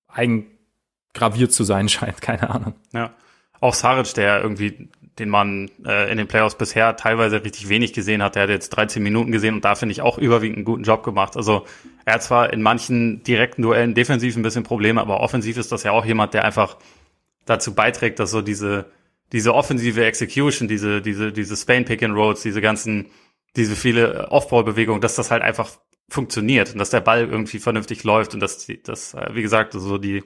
eingraviert 0.09 1.53
zu 1.53 1.65
sein 1.65 1.89
scheint, 1.89 2.21
keine 2.21 2.51
Ahnung. 2.51 2.75
Ja. 2.93 3.15
Auch 3.61 3.75
Saric, 3.75 4.13
der 4.15 4.43
irgendwie 4.43 4.91
den 5.19 5.31
man 5.31 5.71
äh, 5.85 6.11
in 6.11 6.19
den 6.19 6.27
Playoffs 6.27 6.57
bisher 6.57 6.97
teilweise 6.97 7.43
richtig 7.43 7.69
wenig 7.69 7.95
gesehen 7.95 8.23
hat. 8.23 8.35
Der 8.35 8.43
hat 8.45 8.51
jetzt 8.51 8.71
13 8.71 9.03
Minuten 9.03 9.33
gesehen 9.33 9.55
und 9.55 9.65
da 9.65 9.75
finde 9.75 9.93
ich 9.93 10.03
auch 10.03 10.19
überwiegend 10.19 10.59
einen 10.59 10.65
guten 10.65 10.83
Job 10.83 11.03
gemacht. 11.03 11.37
Also 11.37 11.65
er 12.05 12.15
hat 12.15 12.23
zwar 12.23 12.53
in 12.53 12.61
manchen 12.61 13.23
direkten 13.23 13.63
Duellen 13.63 13.95
defensiv 13.95 14.37
ein 14.37 14.43
bisschen 14.43 14.63
Probleme, 14.63 15.01
aber 15.01 15.21
offensiv 15.21 15.57
ist 15.57 15.73
das 15.73 15.85
ja 15.85 15.93
auch 15.93 16.05
jemand, 16.05 16.35
der 16.35 16.45
einfach 16.45 16.77
dazu 17.47 17.75
beiträgt, 17.75 18.19
dass 18.19 18.31
so 18.31 18.43
diese 18.43 18.91
diese 19.33 19.55
offensive 19.55 20.05
Execution, 20.05 20.69
diese 20.69 21.01
diese 21.01 21.33
diese 21.33 21.57
Spain 21.57 21.85
Pick 21.85 22.03
and 22.03 22.15
Rolls, 22.15 22.43
diese 22.43 22.61
ganzen 22.61 23.07
diese 23.57 23.75
viele 23.75 24.31
Offball-Bewegungen, 24.31 25.01
dass 25.01 25.15
das 25.15 25.31
halt 25.31 25.43
einfach 25.43 25.71
funktioniert 26.09 26.73
und 26.73 26.79
dass 26.79 26.91
der 26.91 27.01
Ball 27.01 27.29
irgendwie 27.29 27.59
vernünftig 27.59 28.05
läuft 28.05 28.35
und 28.35 28.41
dass 28.41 28.67
das 28.85 29.15
äh, 29.15 29.35
wie 29.35 29.43
gesagt 29.43 29.73
so 29.73 29.99
die 29.99 30.23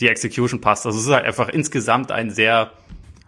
die 0.00 0.08
Execution 0.08 0.60
passt. 0.60 0.86
Also 0.86 0.98
es 0.98 1.06
ist 1.06 1.12
halt 1.12 1.24
einfach 1.24 1.48
insgesamt 1.48 2.10
ein 2.10 2.30
sehr 2.30 2.72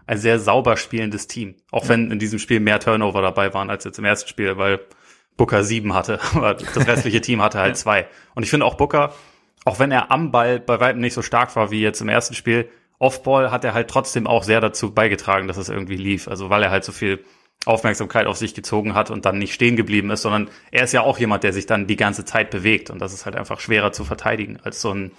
ein 0.06 0.18
sehr 0.18 0.38
sauber 0.38 0.76
spielendes 0.76 1.26
Team. 1.26 1.56
Auch 1.70 1.88
wenn 1.88 2.10
in 2.10 2.18
diesem 2.18 2.38
Spiel 2.38 2.60
mehr 2.60 2.80
Turnover 2.80 3.22
dabei 3.22 3.52
waren 3.54 3.70
als 3.70 3.84
jetzt 3.84 3.98
im 3.98 4.04
ersten 4.04 4.28
Spiel, 4.28 4.56
weil 4.56 4.80
Booker 5.36 5.64
sieben 5.64 5.94
hatte, 5.94 6.20
aber 6.34 6.54
das 6.54 6.86
restliche 6.86 7.20
Team 7.20 7.42
hatte 7.42 7.58
halt 7.58 7.76
zwei. 7.76 8.08
Und 8.34 8.42
ich 8.42 8.50
finde 8.50 8.66
auch 8.66 8.74
Booker, 8.74 9.14
auch 9.64 9.78
wenn 9.78 9.92
er 9.92 10.10
am 10.10 10.30
Ball 10.30 10.60
bei 10.60 10.80
weitem 10.80 11.00
nicht 11.00 11.14
so 11.14 11.22
stark 11.22 11.54
war 11.56 11.70
wie 11.70 11.80
jetzt 11.80 12.00
im 12.00 12.08
ersten 12.08 12.34
Spiel, 12.34 12.68
Offball 12.98 13.50
hat 13.50 13.64
er 13.64 13.74
halt 13.74 13.88
trotzdem 13.88 14.26
auch 14.26 14.42
sehr 14.42 14.60
dazu 14.60 14.94
beigetragen, 14.94 15.48
dass 15.48 15.58
es 15.58 15.68
irgendwie 15.68 15.96
lief. 15.96 16.28
Also 16.28 16.50
weil 16.50 16.62
er 16.62 16.70
halt 16.70 16.84
so 16.84 16.92
viel 16.92 17.22
Aufmerksamkeit 17.64 18.26
auf 18.26 18.36
sich 18.36 18.54
gezogen 18.54 18.94
hat 18.94 19.10
und 19.10 19.24
dann 19.24 19.38
nicht 19.38 19.52
stehen 19.52 19.76
geblieben 19.76 20.10
ist, 20.10 20.22
sondern 20.22 20.48
er 20.70 20.84
ist 20.84 20.92
ja 20.92 21.02
auch 21.02 21.18
jemand, 21.18 21.42
der 21.42 21.52
sich 21.52 21.66
dann 21.66 21.86
die 21.86 21.96
ganze 21.96 22.24
Zeit 22.24 22.50
bewegt 22.50 22.90
und 22.90 23.00
das 23.00 23.12
ist 23.12 23.24
halt 23.24 23.34
einfach 23.34 23.58
schwerer 23.60 23.92
zu 23.92 24.04
verteidigen 24.04 24.58
als 24.62 24.80
so 24.80 24.92
ein 24.92 25.12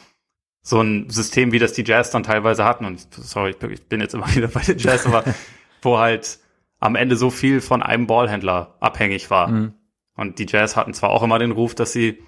so 0.68 0.82
ein 0.82 1.10
System, 1.10 1.54
wie 1.54 1.60
das 1.60 1.72
die 1.72 1.86
Jazz 1.86 2.12
dann 2.12 2.24
teilweise 2.24 2.66
hatten. 2.66 2.84
Und 2.84 3.08
sorry, 3.14 3.56
ich 3.72 3.88
bin 3.88 4.02
jetzt 4.02 4.14
immer 4.14 4.28
wieder 4.36 4.50
bei 4.50 4.62
den 4.62 4.78
Jazz, 4.78 5.06
aber 5.06 5.24
wo 5.82 5.98
halt 5.98 6.40
am 6.80 6.96
Ende 6.96 7.16
so 7.16 7.30
viel 7.30 7.62
von 7.62 7.82
einem 7.82 8.06
Ballhändler 8.06 8.76
abhängig 8.82 9.30
war. 9.30 9.48
Mhm. 9.48 9.74
Und 10.16 10.40
die 10.40 10.46
Jazz 10.48 10.76
hatten 10.76 10.94
zwar 10.94 11.12
auch 11.12 11.24
immer 11.24 11.40
den 11.40 11.52
Ruf, 11.52 11.74
dass 11.74 11.94
sie 11.94 12.22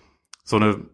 so 0.43 0.55
eine 0.55 0.85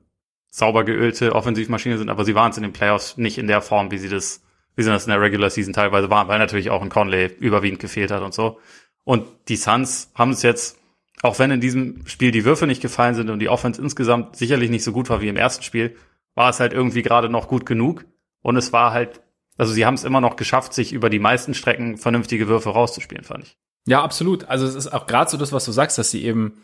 sauber 0.50 0.86
geölte 0.86 1.36
Offensivmaschine 1.36 1.98
sind, 1.98 2.10
aber 2.10 2.26
sie 2.26 2.34
waren 2.34 2.50
es 2.50 2.58
in 2.58 2.64
den 2.64 2.74
Playoffs 2.74 3.18
nicht 3.18 3.38
in 3.38 3.48
der 3.48 3.62
Form, 3.62 3.92
wie 3.92 3.98
sie 3.98 4.10
das, 4.10 4.42
wie 4.76 4.84
sie 4.84 4.90
das 4.90 5.06
in 5.06 5.12
der 5.12 5.22
Regular 5.22 5.50
Season 5.50 5.74
teilweise 5.74 6.10
waren, 6.10 6.28
weil 6.28 6.40
natürlich 6.40 6.70
auch 6.70 6.82
ein 6.82 6.90
Conley 6.90 7.28
überwiegend 7.40 7.80
gefehlt 7.80 8.10
hat 8.10 8.24
und 8.24 8.34
so. 8.34 8.60
Und 9.06 9.28
die 9.48 9.56
Suns 9.56 10.12
haben 10.16 10.32
es 10.32 10.42
jetzt, 10.42 10.78
auch 11.22 11.40
wenn 11.40 11.52
in 11.52 11.62
diesem 11.62 12.06
Spiel 12.06 12.32
die 12.32 12.44
Würfe 12.44 12.68
nicht 12.68 12.82
gefallen 12.82 13.16
sind 13.16 13.30
und 13.30 13.40
die 13.40 13.50
Offense 13.50 13.82
insgesamt 13.82 14.36
sicherlich 14.36 14.70
nicht 14.70 14.84
so 14.84 14.92
gut 14.92 15.10
war 15.10 15.22
wie 15.22 15.30
im 15.30 15.38
ersten 15.38 15.64
Spiel, 15.64 15.96
war 16.34 16.50
es 16.50 16.60
halt 16.60 16.74
irgendwie 16.74 17.04
gerade 17.04 17.30
noch 17.30 17.48
gut 17.48 17.66
genug. 17.66 18.06
Und 18.42 18.58
es 18.58 18.74
war 18.74 18.92
halt, 18.92 19.22
also 19.58 19.72
sie 19.72 19.86
haben 19.86 19.94
es 19.94 20.04
immer 20.04 20.22
noch 20.22 20.36
geschafft, 20.36 20.74
sich 20.74 20.92
über 20.92 21.10
die 21.10 21.20
meisten 21.20 21.54
Strecken 21.54 21.98
vernünftige 21.98 22.48
Würfe 22.48 22.72
rauszuspielen, 22.72 23.24
fand 23.24 23.46
ich. 23.46 23.58
Ja, 23.88 24.04
absolut. 24.04 24.46
Also 24.50 24.66
es 24.66 24.76
ist 24.76 24.92
auch 24.92 25.06
gerade 25.08 25.30
so 25.30 25.38
das, 25.38 25.54
was 25.54 25.66
du 25.66 25.72
sagst, 25.72 25.98
dass 25.98 26.12
sie 26.12 26.26
eben, 26.26 26.64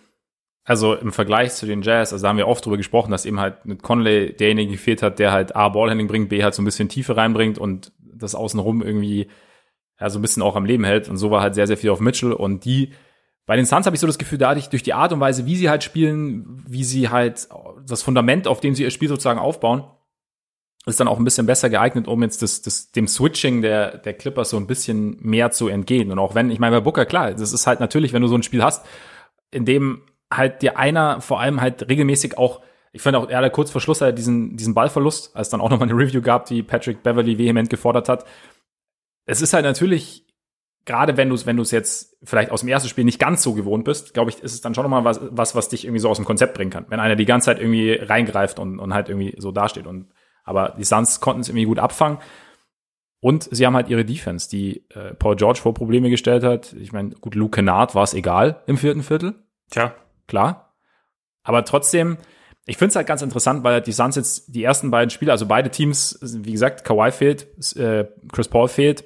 also 0.63 0.95
im 0.95 1.11
Vergleich 1.11 1.53
zu 1.53 1.67
den 1.67 1.83
Jazz, 1.83 2.11
also 2.11 2.23
da 2.23 2.29
haben 2.29 2.37
wir 2.37 2.47
oft 2.47 2.65
drüber 2.65 2.77
gesprochen, 2.77 3.11
dass 3.11 3.25
eben 3.25 3.39
halt 3.39 3.65
mit 3.65 3.83
Conley 3.83 4.33
derjenige 4.33 4.71
gefehlt 4.71 5.03
hat, 5.03 5.19
der 5.19 5.31
halt 5.31 5.55
A, 5.55 5.69
Ballhandling 5.69 6.07
bringt, 6.07 6.29
B, 6.29 6.43
halt 6.43 6.55
so 6.55 6.61
ein 6.61 6.65
bisschen 6.65 6.89
Tiefe 6.89 7.15
reinbringt 7.15 7.59
und 7.59 7.91
das 7.99 8.35
außenrum 8.35 8.81
irgendwie 8.81 9.27
ja, 10.01 10.09
so 10.09 10.19
ein 10.19 10.21
bisschen 10.21 10.43
auch 10.43 10.55
am 10.55 10.65
Leben 10.65 10.83
hält. 10.83 11.07
Und 11.07 11.17
so 11.17 11.31
war 11.31 11.41
halt 11.41 11.55
sehr, 11.55 11.67
sehr 11.67 11.77
viel 11.77 11.91
auf 11.91 11.99
Mitchell 11.99 12.33
und 12.33 12.65
die 12.65 12.91
bei 13.47 13.55
den 13.55 13.65
Suns 13.65 13.85
habe 13.85 13.95
ich 13.95 13.99
so 13.99 14.07
das 14.07 14.17
Gefühl, 14.17 14.37
dadurch 14.37 14.69
durch 14.69 14.83
die 14.83 14.93
Art 14.93 15.11
und 15.11 15.19
Weise, 15.19 15.45
wie 15.45 15.55
sie 15.55 15.69
halt 15.69 15.83
spielen, 15.83 16.63
wie 16.67 16.83
sie 16.83 17.09
halt 17.09 17.49
das 17.87 18.01
Fundament, 18.01 18.47
auf 18.47 18.61
dem 18.61 18.75
sie 18.75 18.83
ihr 18.83 18.91
Spiel 18.91 19.09
sozusagen 19.09 19.39
aufbauen, 19.39 19.83
ist 20.85 20.99
dann 20.99 21.07
auch 21.07 21.17
ein 21.17 21.23
bisschen 21.23 21.47
besser 21.47 21.69
geeignet, 21.69 22.07
um 22.07 22.21
jetzt 22.21 22.41
das, 22.41 22.61
das, 22.61 22.91
dem 22.91 23.07
Switching 23.07 23.61
der, 23.61 23.97
der 23.97 24.13
Clippers 24.13 24.51
so 24.51 24.57
ein 24.57 24.67
bisschen 24.67 25.17
mehr 25.21 25.51
zu 25.51 25.67
entgehen. 25.67 26.11
Und 26.11 26.19
auch 26.19 26.33
wenn, 26.33 26.49
ich 26.49 26.59
meine, 26.59 26.77
bei 26.77 26.81
Booker, 26.81 27.05
klar, 27.05 27.33
das 27.33 27.51
ist 27.51 27.67
halt 27.67 27.79
natürlich, 27.79 28.13
wenn 28.13 28.21
du 28.21 28.27
so 28.27 28.35
ein 28.35 28.43
Spiel 28.43 28.63
hast, 28.63 28.85
in 29.51 29.65
dem 29.65 30.03
halt 30.31 30.61
dir 30.61 30.77
einer 30.77 31.19
vor 31.19 31.39
allem 31.39 31.61
halt 31.61 31.89
regelmäßig 31.89 32.37
auch, 32.37 32.61
ich 32.93 33.01
finde 33.01 33.19
auch, 33.19 33.29
er 33.29 33.39
hatte 33.39 33.51
kurz 33.51 33.69
vor 33.69 33.81
Schluss 33.81 34.01
halt 34.01 34.17
diesen, 34.17 34.55
diesen 34.55 34.73
Ballverlust, 34.73 35.35
als 35.35 35.49
dann 35.49 35.61
auch 35.61 35.69
nochmal 35.69 35.89
eine 35.89 35.97
Review 35.97 36.21
gab, 36.21 36.45
die 36.45 36.63
Patrick 36.63 37.03
Beverly 37.03 37.37
vehement 37.37 37.69
gefordert 37.69 38.07
hat. 38.07 38.25
Es 39.31 39.41
ist 39.41 39.53
halt 39.53 39.63
natürlich 39.63 40.25
gerade 40.85 41.17
wenn 41.17 41.29
du 41.29 41.35
es 41.35 41.45
wenn 41.45 41.57
du 41.57 41.63
es 41.63 41.71
jetzt 41.71 42.17
vielleicht 42.23 42.51
aus 42.51 42.61
dem 42.61 42.69
ersten 42.69 42.89
Spiel 42.89 43.03
nicht 43.03 43.19
ganz 43.19 43.43
so 43.43 43.53
gewohnt 43.53 43.85
bist, 43.85 44.13
glaube 44.13 44.31
ich, 44.31 44.41
ist 44.41 44.53
es 44.53 44.61
dann 44.61 44.73
schon 44.73 44.83
nochmal 44.83 45.05
was, 45.05 45.19
was, 45.21 45.55
was 45.55 45.69
dich 45.69 45.85
irgendwie 45.85 45.99
so 45.99 46.09
aus 46.09 46.17
dem 46.17 46.25
Konzept 46.25 46.53
bringen 46.53 46.71
kann. 46.71 46.85
Wenn 46.89 46.99
einer 46.99 47.15
die 47.15 47.25
ganze 47.25 47.45
Zeit 47.45 47.59
irgendwie 47.59 47.93
reingreift 47.93 48.59
und, 48.59 48.79
und 48.79 48.93
halt 48.93 49.09
irgendwie 49.09 49.35
so 49.37 49.51
dasteht. 49.51 49.87
Und, 49.87 50.11
aber 50.43 50.75
die 50.77 50.83
Suns 50.83 51.19
konnten 51.19 51.41
es 51.41 51.49
irgendwie 51.49 51.65
gut 51.65 51.79
abfangen. 51.79 52.17
Und 53.19 53.47
sie 53.51 53.67
haben 53.67 53.75
halt 53.75 53.89
ihre 53.89 54.03
Defense, 54.03 54.49
die 54.49 54.83
äh, 54.89 55.13
Paul 55.13 55.35
George 55.35 55.59
vor 55.61 55.75
Probleme 55.75 56.09
gestellt 56.09 56.43
hat. 56.43 56.73
Ich 56.73 56.91
meine, 56.91 57.11
gut, 57.11 57.35
Luke 57.35 57.55
Kennard 57.55 57.93
war 57.93 58.03
es 58.03 58.15
egal 58.15 58.63
im 58.65 58.77
vierten 58.77 59.03
Viertel. 59.03 59.35
Tja. 59.69 59.93
Klar. 60.27 60.73
Aber 61.43 61.63
trotzdem, 61.63 62.17
ich 62.65 62.77
finde 62.77 62.89
es 62.89 62.95
halt 62.95 63.05
ganz 63.05 63.21
interessant, 63.21 63.63
weil 63.63 63.81
die 63.81 63.91
Suns 63.91 64.15
jetzt 64.15 64.55
die 64.55 64.63
ersten 64.63 64.89
beiden 64.89 65.11
Spiele, 65.11 65.31
also 65.31 65.45
beide 65.45 65.69
Teams, 65.69 66.17
wie 66.21 66.51
gesagt, 66.51 66.83
Kawhi 66.83 67.11
fehlt, 67.11 67.47
äh, 67.75 68.05
Chris 68.31 68.47
Paul 68.47 68.67
fehlt, 68.67 69.03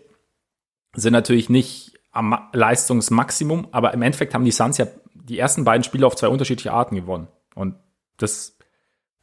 sind 0.96 1.14
natürlich 1.14 1.50
nicht 1.50 2.00
am 2.12 2.38
Leistungsmaximum, 2.54 3.68
aber 3.72 3.94
im 3.94 4.02
Endeffekt 4.02 4.34
haben 4.34 4.46
die 4.46 4.52
Suns 4.52 4.78
ja 4.78 4.88
die 5.14 5.40
ersten 5.40 5.66
beiden 5.66 5.84
Spiele 5.84 6.08
auf 6.08 6.16
zwei 6.16 6.30
unterschiedliche 6.30 6.72
Arten 6.72 6.96
gewonnen. 6.96 7.28
Und 7.56 7.76
das 8.18 8.58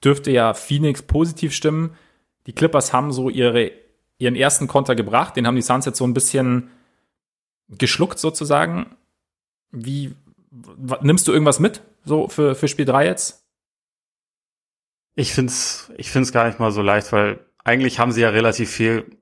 dürfte 0.05 0.31
ja 0.31 0.53
Phoenix 0.55 1.03
positiv 1.03 1.55
stimmen. 1.55 1.97
Die 2.47 2.53
Clippers 2.53 2.93
haben 2.93 3.13
so 3.13 3.31
ihre, 3.31 3.71
ihren 4.19 4.37
ersten 4.37 4.67
Konter 4.67 4.95
gebracht, 4.95 5.37
den 5.37 5.47
haben 5.47 5.57
die 5.57 5.63
Suns 5.63 5.87
jetzt 5.87 5.99
so 5.99 6.07
ein 6.07 6.15
bisschen 6.15 6.71
geschluckt 7.69 8.19
sozusagen. 8.19 8.97
Wie 9.71 10.15
nimmst 11.01 11.29
du 11.29 11.33
irgendwas 11.33 11.61
mit 11.61 11.83
so 12.05 12.29
für, 12.29 12.55
für 12.55 12.69
Spiel 12.69 12.85
3 12.85 13.07
jetzt? 13.07 13.45
Ich 15.15 15.33
find's, 15.33 15.91
ich 15.97 16.11
find's 16.11 16.33
gar 16.33 16.47
nicht 16.47 16.59
mal 16.59 16.73
so 16.73 16.83
leicht, 16.83 17.13
weil 17.13 17.41
eigentlich 17.65 17.99
haben 17.99 18.13
sie 18.13 18.23
ja 18.23 18.31
relativ 18.31 18.71
viel 18.71 19.19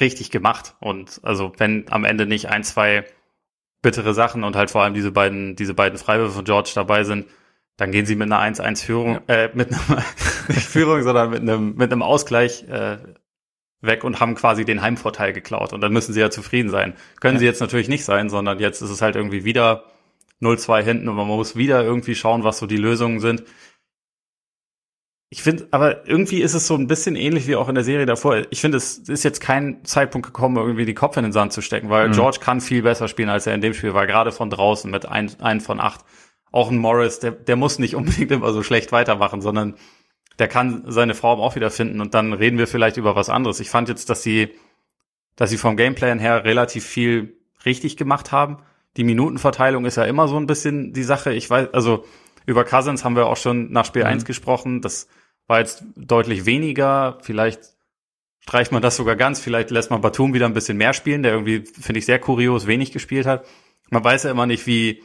richtig 0.00 0.30
gemacht. 0.30 0.74
Und 0.80 1.20
also 1.22 1.52
wenn 1.58 1.86
am 1.90 2.04
Ende 2.04 2.26
nicht 2.26 2.48
ein, 2.48 2.64
zwei 2.64 3.04
bittere 3.82 4.14
Sachen 4.14 4.44
und 4.44 4.56
halt 4.56 4.70
vor 4.70 4.82
allem 4.82 4.94
diese 4.94 5.12
beiden, 5.12 5.56
diese 5.56 5.74
beiden 5.74 5.98
Freiwürfe 5.98 6.34
von 6.34 6.44
George 6.44 6.72
dabei 6.74 7.04
sind, 7.04 7.26
dann 7.76 7.90
gehen 7.90 8.06
sie 8.06 8.16
mit 8.16 8.30
einer 8.30 8.40
1-1-Führung, 8.40 9.20
ja. 9.28 9.34
äh, 9.34 9.50
mit 9.54 9.72
einer 9.72 10.02
nicht 10.48 10.66
Führung, 10.66 11.02
sondern 11.02 11.30
mit 11.30 11.40
einem, 11.40 11.74
mit 11.74 11.92
einem 11.92 12.02
Ausgleich 12.02 12.64
äh, 12.68 12.98
weg 13.80 14.04
und 14.04 14.20
haben 14.20 14.34
quasi 14.34 14.64
den 14.64 14.80
Heimvorteil 14.80 15.32
geklaut. 15.32 15.72
Und 15.72 15.80
dann 15.80 15.92
müssen 15.92 16.12
sie 16.12 16.20
ja 16.20 16.30
zufrieden 16.30 16.70
sein. 16.70 16.94
Können 17.20 17.34
ja. 17.34 17.40
sie 17.40 17.46
jetzt 17.46 17.60
natürlich 17.60 17.88
nicht 17.88 18.04
sein, 18.04 18.30
sondern 18.30 18.58
jetzt 18.58 18.80
ist 18.80 18.90
es 18.90 19.02
halt 19.02 19.16
irgendwie 19.16 19.44
wieder 19.44 19.84
0-2 20.40 20.82
hinten 20.82 21.08
und 21.08 21.16
man 21.16 21.26
muss 21.26 21.56
wieder 21.56 21.82
irgendwie 21.82 22.14
schauen, 22.14 22.44
was 22.44 22.58
so 22.58 22.66
die 22.66 22.76
Lösungen 22.76 23.20
sind. 23.20 23.44
Ich 25.34 25.42
finde, 25.42 25.66
aber 25.72 26.06
irgendwie 26.06 26.42
ist 26.42 26.54
es 26.54 26.68
so 26.68 26.76
ein 26.76 26.86
bisschen 26.86 27.16
ähnlich 27.16 27.48
wie 27.48 27.56
auch 27.56 27.68
in 27.68 27.74
der 27.74 27.82
Serie 27.82 28.06
davor. 28.06 28.42
Ich 28.50 28.60
finde, 28.60 28.78
es 28.78 28.98
ist 28.98 29.24
jetzt 29.24 29.40
kein 29.40 29.84
Zeitpunkt 29.84 30.28
gekommen, 30.28 30.56
irgendwie 30.56 30.84
die 30.84 30.94
Kopf 30.94 31.16
in 31.16 31.24
den 31.24 31.32
Sand 31.32 31.52
zu 31.52 31.60
stecken, 31.60 31.90
weil 31.90 32.06
mhm. 32.06 32.12
George 32.12 32.38
kann 32.40 32.60
viel 32.60 32.82
besser 32.82 33.08
spielen, 33.08 33.28
als 33.28 33.44
er 33.48 33.52
in 33.52 33.60
dem 33.60 33.74
Spiel 33.74 33.94
war, 33.94 34.06
gerade 34.06 34.30
von 34.30 34.48
draußen 34.48 34.88
mit 34.88 35.06
ein, 35.06 35.32
ein 35.40 35.60
von 35.60 35.80
acht. 35.80 36.04
Auch 36.52 36.70
ein 36.70 36.78
Morris, 36.78 37.18
der, 37.18 37.32
der 37.32 37.56
muss 37.56 37.80
nicht 37.80 37.96
unbedingt 37.96 38.30
immer 38.30 38.52
so 38.52 38.62
schlecht 38.62 38.92
weitermachen, 38.92 39.40
sondern 39.40 39.74
der 40.38 40.46
kann 40.46 40.84
seine 40.86 41.14
Form 41.14 41.40
auch 41.40 41.56
wieder 41.56 41.72
finden 41.72 42.00
und 42.00 42.14
dann 42.14 42.32
reden 42.32 42.56
wir 42.56 42.68
vielleicht 42.68 42.96
über 42.96 43.16
was 43.16 43.28
anderes. 43.28 43.58
Ich 43.58 43.70
fand 43.70 43.88
jetzt, 43.88 44.10
dass 44.10 44.22
sie, 44.22 44.50
dass 45.34 45.50
sie 45.50 45.58
vom 45.58 45.76
Gameplan 45.76 46.20
her 46.20 46.44
relativ 46.44 46.86
viel 46.86 47.40
richtig 47.66 47.96
gemacht 47.96 48.30
haben. 48.30 48.58
Die 48.96 49.02
Minutenverteilung 49.02 49.84
ist 49.84 49.96
ja 49.96 50.04
immer 50.04 50.28
so 50.28 50.36
ein 50.36 50.46
bisschen 50.46 50.92
die 50.92 51.02
Sache. 51.02 51.32
Ich 51.32 51.50
weiß, 51.50 51.74
also 51.74 52.04
über 52.46 52.64
Cousins 52.64 53.04
haben 53.04 53.16
wir 53.16 53.26
auch 53.26 53.36
schon 53.36 53.72
nach 53.72 53.84
Spiel 53.84 54.02
mhm. 54.02 54.10
1 54.10 54.24
gesprochen. 54.26 54.80
Das 54.80 55.08
war 55.46 55.58
jetzt 55.58 55.84
deutlich 55.96 56.46
weniger. 56.46 57.18
Vielleicht 57.22 57.60
streicht 58.40 58.72
man 58.72 58.82
das 58.82 58.96
sogar 58.96 59.16
ganz. 59.16 59.40
Vielleicht 59.40 59.70
lässt 59.70 59.90
man 59.90 60.00
Batum 60.00 60.34
wieder 60.34 60.46
ein 60.46 60.54
bisschen 60.54 60.76
mehr 60.76 60.92
spielen, 60.92 61.22
der 61.22 61.32
irgendwie, 61.32 61.64
finde 61.64 61.98
ich, 61.98 62.06
sehr 62.06 62.18
kurios 62.18 62.66
wenig 62.66 62.92
gespielt 62.92 63.26
hat. 63.26 63.44
Man 63.90 64.04
weiß 64.04 64.24
ja 64.24 64.30
immer 64.30 64.46
nicht, 64.46 64.66
wie, 64.66 65.02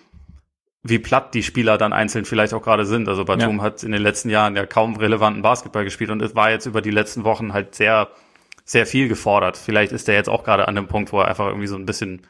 wie 0.83 0.99
platt 0.99 1.33
die 1.33 1.43
Spieler 1.43 1.77
dann 1.77 1.93
einzeln 1.93 2.25
vielleicht 2.25 2.53
auch 2.53 2.61
gerade 2.61 2.85
sind. 2.85 3.07
Also 3.07 3.25
Batum 3.25 3.57
ja. 3.57 3.63
hat 3.63 3.83
in 3.83 3.91
den 3.91 4.01
letzten 4.01 4.29
Jahren 4.29 4.55
ja 4.55 4.65
kaum 4.65 4.95
relevanten 4.95 5.41
Basketball 5.41 5.83
gespielt 5.83 6.09
und 6.09 6.21
es 6.21 6.35
war 6.35 6.51
jetzt 6.51 6.65
über 6.65 6.81
die 6.81 6.91
letzten 6.91 7.23
Wochen 7.23 7.53
halt 7.53 7.75
sehr, 7.75 8.09
sehr 8.65 8.85
viel 8.85 9.07
gefordert. 9.07 9.57
Vielleicht 9.57 9.91
ist 9.91 10.07
er 10.07 10.15
jetzt 10.15 10.29
auch 10.29 10.43
gerade 10.43 10.67
an 10.67 10.75
dem 10.75 10.87
Punkt, 10.87 11.11
wo 11.11 11.19
er 11.19 11.27
einfach 11.27 11.47
irgendwie 11.47 11.67
so 11.67 11.75
ein 11.75 11.85
bisschen, 11.85 12.21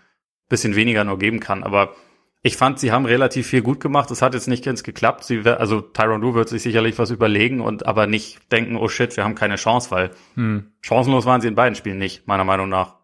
bisschen 0.48 0.76
weniger 0.76 1.04
nur 1.04 1.20
geben 1.20 1.40
kann. 1.40 1.64
Aber 1.64 1.96
ich 2.42 2.56
fand, 2.56 2.80
sie 2.80 2.92
haben 2.92 3.06
relativ 3.06 3.48
viel 3.48 3.62
gut 3.62 3.82
gemacht. 3.82 4.10
Es 4.12 4.22
hat 4.22 4.34
jetzt 4.34 4.48
nicht 4.48 4.64
ganz 4.64 4.84
geklappt. 4.84 5.26
Sie, 5.26 5.42
also 5.46 5.82
Tyron 5.82 6.22
Lue 6.22 6.36
wird 6.36 6.48
sich 6.48 6.64
sicherlich 6.64 6.98
was 6.98 7.12
überlegen 7.12 7.60
und 7.60 7.86
aber 7.86 8.08
nicht 8.08 8.52
denken, 8.52 8.78
oh 8.78 8.88
shit, 8.88 9.16
wir 9.18 9.26
haben 9.26 9.36
keine 9.36 9.56
Chance, 9.58 9.92
weil 9.92 10.12
hm. 10.36 10.72
chancenlos 10.82 11.26
waren 11.26 11.42
sie 11.42 11.50
in 11.50 11.56
beiden 11.56 11.76
Spielen 11.76 11.98
nicht, 11.98 12.28
meiner 12.28 12.46
Meinung 12.46 12.70
nach. 12.70 12.96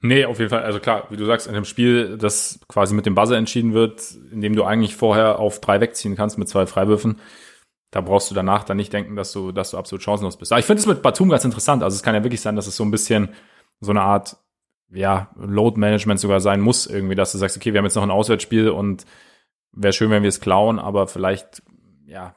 Nee, 0.00 0.24
auf 0.24 0.40
jeden 0.40 0.50
Fall. 0.50 0.64
Also 0.64 0.80
klar, 0.80 1.06
wie 1.10 1.16
du 1.16 1.24
sagst, 1.24 1.46
in 1.46 1.54
dem 1.54 1.64
Spiel, 1.64 2.18
das 2.18 2.58
quasi 2.66 2.92
mit 2.92 3.06
dem 3.06 3.14
Buzzer 3.14 3.36
entschieden 3.36 3.72
wird, 3.72 4.02
in 4.32 4.40
dem 4.40 4.56
du 4.56 4.64
eigentlich 4.64 4.96
vorher 4.96 5.38
auf 5.38 5.60
drei 5.60 5.80
wegziehen 5.80 6.16
kannst 6.16 6.38
mit 6.38 6.48
zwei 6.48 6.66
Freiwürfen, 6.66 7.20
da 7.92 8.00
brauchst 8.00 8.28
du 8.28 8.34
danach 8.34 8.64
dann 8.64 8.78
nicht 8.78 8.92
denken, 8.92 9.14
dass 9.14 9.30
du, 9.32 9.52
dass 9.52 9.70
du 9.70 9.78
absolut 9.78 10.02
chancenlos 10.02 10.36
bist. 10.36 10.50
Aber 10.50 10.58
ich 10.58 10.64
finde 10.64 10.80
es 10.80 10.86
mit 10.86 11.02
Batum 11.02 11.28
ganz 11.28 11.44
interessant. 11.44 11.84
Also 11.84 11.94
es 11.94 12.02
kann 12.02 12.16
ja 12.16 12.24
wirklich 12.24 12.40
sein, 12.40 12.56
dass 12.56 12.66
es 12.66 12.74
so 12.74 12.84
ein 12.84 12.90
bisschen 12.90 13.28
so 13.80 13.92
eine 13.92 14.02
Art 14.02 14.36
ja, 14.92 15.30
Load 15.36 15.78
Management 15.78 16.20
sogar 16.20 16.40
sein 16.40 16.60
muss, 16.60 16.86
irgendwie, 16.86 17.14
dass 17.14 17.32
du 17.32 17.38
sagst, 17.38 17.56
okay, 17.56 17.72
wir 17.72 17.78
haben 17.78 17.86
jetzt 17.86 17.94
noch 17.94 18.02
ein 18.02 18.10
Auswärtsspiel 18.10 18.68
und 18.70 19.06
wäre 19.72 19.92
schön, 19.92 20.10
wenn 20.10 20.22
wir 20.22 20.28
es 20.28 20.40
klauen, 20.40 20.78
aber 20.78 21.06
vielleicht, 21.06 21.62
ja, 22.06 22.34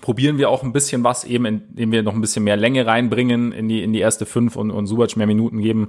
probieren 0.00 0.38
wir 0.38 0.50
auch 0.50 0.62
ein 0.62 0.72
bisschen 0.72 1.02
was, 1.02 1.24
eben 1.24 1.46
indem 1.46 1.92
wir 1.92 2.02
noch 2.02 2.14
ein 2.14 2.20
bisschen 2.20 2.44
mehr 2.44 2.56
Länge 2.56 2.86
reinbringen 2.86 3.52
in 3.52 3.68
die, 3.68 3.82
in 3.82 3.92
die 3.92 4.00
erste 4.00 4.26
fünf 4.26 4.56
und, 4.56 4.70
und 4.70 4.86
Subac 4.86 5.16
mehr 5.16 5.26
Minuten 5.26 5.60
geben 5.60 5.88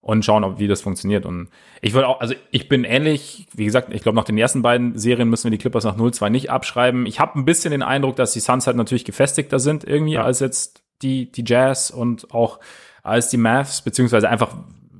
und 0.00 0.24
schauen, 0.24 0.44
ob, 0.44 0.58
wie 0.58 0.68
das 0.68 0.82
funktioniert. 0.82 1.26
Und 1.26 1.48
ich 1.80 1.94
würde 1.94 2.08
auch, 2.08 2.20
also 2.20 2.34
ich 2.50 2.68
bin 2.68 2.84
ähnlich, 2.84 3.46
wie 3.54 3.64
gesagt, 3.64 3.92
ich 3.92 4.02
glaube, 4.02 4.16
nach 4.16 4.24
den 4.24 4.38
ersten 4.38 4.62
beiden 4.62 4.98
Serien 4.98 5.28
müssen 5.28 5.44
wir 5.44 5.50
die 5.50 5.58
Clippers 5.58 5.84
nach 5.84 5.96
0-2 5.96 6.30
nicht 6.30 6.50
abschreiben. 6.50 7.06
Ich 7.06 7.20
habe 7.20 7.38
ein 7.38 7.44
bisschen 7.44 7.70
den 7.70 7.82
Eindruck, 7.82 8.16
dass 8.16 8.32
die 8.32 8.40
Suns 8.40 8.66
halt 8.66 8.76
natürlich 8.76 9.04
gefestigter 9.04 9.58
sind 9.58 9.84
irgendwie 9.84 10.14
ja. 10.14 10.22
als 10.22 10.40
jetzt 10.40 10.82
die, 11.02 11.30
die 11.30 11.44
Jazz 11.46 11.90
und 11.90 12.32
auch 12.32 12.58
als 13.02 13.30
die 13.30 13.36
Mavs, 13.36 13.82
beziehungsweise 13.82 14.28
einfach 14.28 14.56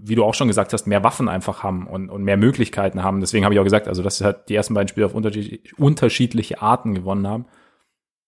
wie 0.08 0.14
du 0.14 0.24
auch 0.24 0.34
schon 0.34 0.48
gesagt 0.48 0.72
hast, 0.72 0.86
mehr 0.86 1.04
Waffen 1.04 1.28
einfach 1.28 1.62
haben 1.62 1.86
und, 1.86 2.10
und 2.10 2.22
mehr 2.22 2.36
Möglichkeiten 2.36 3.02
haben. 3.02 3.20
Deswegen 3.20 3.44
habe 3.44 3.54
ich 3.54 3.60
auch 3.60 3.64
gesagt, 3.64 3.88
also 3.88 4.02
dass 4.02 4.20
halt 4.20 4.48
die 4.48 4.54
ersten 4.54 4.74
beiden 4.74 4.88
Spiele 4.88 5.06
auf 5.06 5.14
unterschiedliche 5.14 6.62
Arten 6.62 6.94
gewonnen 6.94 7.26
haben. 7.26 7.46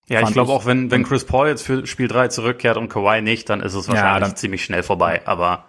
Ja, 0.08 0.22
ich 0.22 0.32
glaube 0.32 0.50
auch, 0.50 0.66
wenn, 0.66 0.90
wenn 0.90 1.04
Chris 1.04 1.24
Paul 1.24 1.48
jetzt 1.48 1.62
für 1.62 1.86
Spiel 1.86 2.08
3 2.08 2.28
zurückkehrt 2.28 2.76
und 2.76 2.88
Kawhi 2.88 3.22
nicht, 3.22 3.48
dann 3.48 3.60
ist 3.60 3.74
es 3.74 3.86
wahrscheinlich 3.86 4.12
ja, 4.12 4.18
dann, 4.20 4.36
ziemlich 4.36 4.64
schnell 4.64 4.82
vorbei. 4.82 5.22
Aber 5.24 5.66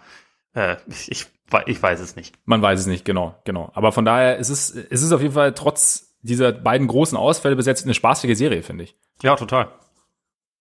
äh, 0.55 0.77
ich, 0.87 1.27
ich 1.67 1.83
weiß 1.83 1.99
es 1.99 2.15
nicht. 2.15 2.35
Man 2.45 2.61
weiß 2.61 2.79
es 2.79 2.87
nicht, 2.87 3.05
genau, 3.05 3.35
genau. 3.43 3.71
Aber 3.75 3.91
von 3.91 4.03
daher 4.03 4.37
ist 4.37 4.49
es, 4.49 4.71
ist 4.71 5.03
es 5.03 5.11
auf 5.11 5.21
jeden 5.21 5.35
Fall 5.35 5.53
trotz 5.53 6.17
dieser 6.21 6.51
beiden 6.51 6.87
großen 6.87 7.17
Ausfälle 7.17 7.55
bis 7.55 7.67
jetzt 7.67 7.83
eine 7.83 7.93
spaßige 7.93 8.35
Serie, 8.35 8.63
finde 8.63 8.85
ich. 8.85 8.95
Ja, 9.21 9.35
total. 9.35 9.69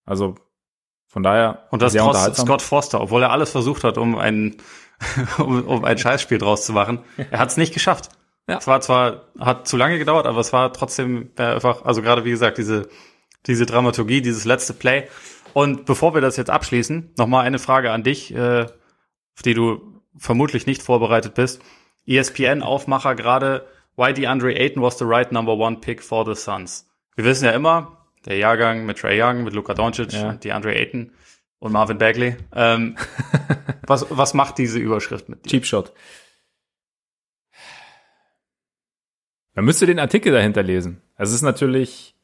Also 0.04 0.34
Von 1.06 1.22
daher. 1.22 1.66
Und 1.70 1.82
das 1.82 1.94
trotz 1.94 2.38
Scott 2.38 2.62
Foster, 2.62 3.00
obwohl 3.00 3.22
er 3.22 3.30
alles 3.30 3.50
versucht 3.50 3.84
hat, 3.84 3.98
um 3.98 4.18
ein, 4.18 4.56
um, 5.38 5.64
um 5.64 5.84
ein 5.84 5.98
Scheißspiel 5.98 6.38
draus 6.38 6.66
zu 6.66 6.72
machen. 6.72 7.00
Er 7.30 7.38
hat 7.38 7.50
es 7.50 7.56
nicht 7.56 7.74
geschafft. 7.74 8.10
Ja. 8.48 8.58
Es 8.58 8.66
war 8.66 8.80
zwar, 8.80 9.26
hat 9.38 9.68
zu 9.68 9.76
lange 9.76 9.98
gedauert, 9.98 10.26
aber 10.26 10.40
es 10.40 10.52
war 10.52 10.72
trotzdem 10.72 11.30
äh, 11.36 11.42
einfach, 11.42 11.84
also 11.84 12.02
gerade 12.02 12.24
wie 12.24 12.30
gesagt, 12.30 12.58
diese, 12.58 12.88
diese 13.46 13.66
Dramaturgie, 13.66 14.22
dieses 14.22 14.44
letzte 14.44 14.74
Play. 14.74 15.08
Und 15.52 15.86
bevor 15.86 16.14
wir 16.14 16.20
das 16.20 16.36
jetzt 16.36 16.50
abschließen, 16.50 17.14
nochmal 17.16 17.46
eine 17.46 17.58
Frage 17.58 17.92
an 17.92 18.02
dich, 18.02 18.34
äh, 18.34 18.62
auf 18.62 19.42
die 19.44 19.54
du 19.54 20.02
vermutlich 20.16 20.66
nicht 20.66 20.82
vorbereitet 20.82 21.34
bist. 21.34 21.62
ESPN-Aufmacher 22.06 23.14
gerade, 23.14 23.66
why 23.96 24.12
DeAndre 24.12 24.54
Ayton 24.54 24.82
was 24.82 24.98
the 24.98 25.04
right 25.04 25.30
number 25.32 25.56
one 25.56 25.76
pick 25.76 26.02
for 26.02 26.24
the 26.26 26.40
Suns. 26.40 26.88
Wir 27.14 27.24
wissen 27.24 27.44
ja 27.44 27.52
immer, 27.52 28.06
der 28.26 28.36
Jahrgang 28.36 28.84
mit 28.84 28.98
Trey 28.98 29.20
Young, 29.22 29.44
mit 29.44 29.54
Luka 29.54 29.74
Doncic, 29.74 30.12
ja. 30.12 30.32
DeAndre 30.32 30.74
Ayton 30.74 31.12
und 31.60 31.72
Marvin 31.72 31.98
Bagley. 31.98 32.36
Ähm, 32.52 32.96
was, 33.86 34.06
was 34.10 34.34
macht 34.34 34.58
diese 34.58 34.78
Überschrift 34.78 35.28
mit 35.28 35.44
dir? 35.44 35.50
Cheap 35.50 35.66
Shot. 35.66 35.92
Man 39.54 39.64
müsste 39.64 39.86
den 39.86 39.98
Artikel 39.98 40.32
dahinter 40.32 40.62
lesen. 40.62 41.02
Also 41.14 41.30
es 41.30 41.36
ist 41.36 41.42
natürlich, 41.42 42.16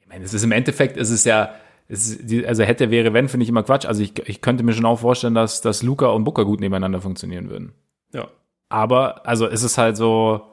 ich 0.00 0.06
meine, 0.06 0.24
es 0.24 0.32
ist 0.32 0.44
im 0.44 0.52
Endeffekt, 0.52 0.96
es 0.96 1.10
ist 1.10 1.24
ja, 1.24 1.54
es 1.88 2.08
ist, 2.08 2.46
also 2.46 2.62
hätte, 2.62 2.90
wäre, 2.90 3.12
wenn, 3.12 3.28
finde 3.28 3.42
ich 3.42 3.50
immer 3.50 3.64
Quatsch. 3.64 3.84
Also 3.84 4.02
ich, 4.02 4.16
ich 4.28 4.40
könnte 4.40 4.62
mir 4.62 4.72
schon 4.72 4.86
auch 4.86 5.00
vorstellen, 5.00 5.34
dass, 5.34 5.60
dass 5.60 5.82
Luca 5.82 6.06
und 6.06 6.24
Booker 6.24 6.44
gut 6.44 6.60
nebeneinander 6.60 7.00
funktionieren 7.00 7.50
würden. 7.50 7.72
Ja. 8.12 8.28
Aber, 8.68 9.26
also 9.26 9.46
es 9.46 9.62
ist 9.62 9.76
halt 9.76 9.96
so, 9.96 10.52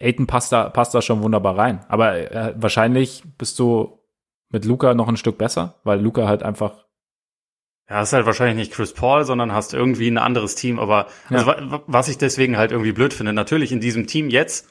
Aiden 0.00 0.26
passt 0.26 0.52
da, 0.52 0.70
passt 0.70 0.94
da 0.94 1.02
schon 1.02 1.22
wunderbar 1.22 1.58
rein. 1.58 1.84
Aber 1.88 2.16
äh, 2.16 2.54
wahrscheinlich 2.56 3.22
bist 3.38 3.58
du 3.58 3.95
mit 4.50 4.64
Luca 4.64 4.94
noch 4.94 5.08
ein 5.08 5.16
Stück 5.16 5.38
besser, 5.38 5.80
weil 5.84 6.00
Luca 6.00 6.26
halt 6.26 6.42
einfach 6.42 6.86
ja, 7.88 8.02
ist 8.02 8.12
halt 8.12 8.26
wahrscheinlich 8.26 8.56
nicht 8.56 8.72
Chris 8.72 8.92
Paul, 8.92 9.24
sondern 9.24 9.52
hast 9.52 9.72
irgendwie 9.72 10.08
ein 10.08 10.18
anderes 10.18 10.56
Team. 10.56 10.80
Aber 10.80 11.06
ja. 11.30 11.38
also, 11.38 11.82
was 11.86 12.08
ich 12.08 12.18
deswegen 12.18 12.56
halt 12.56 12.72
irgendwie 12.72 12.92
blöd 12.92 13.14
finde, 13.14 13.32
natürlich 13.32 13.70
in 13.70 13.80
diesem 13.80 14.08
Team 14.08 14.28
jetzt, 14.28 14.68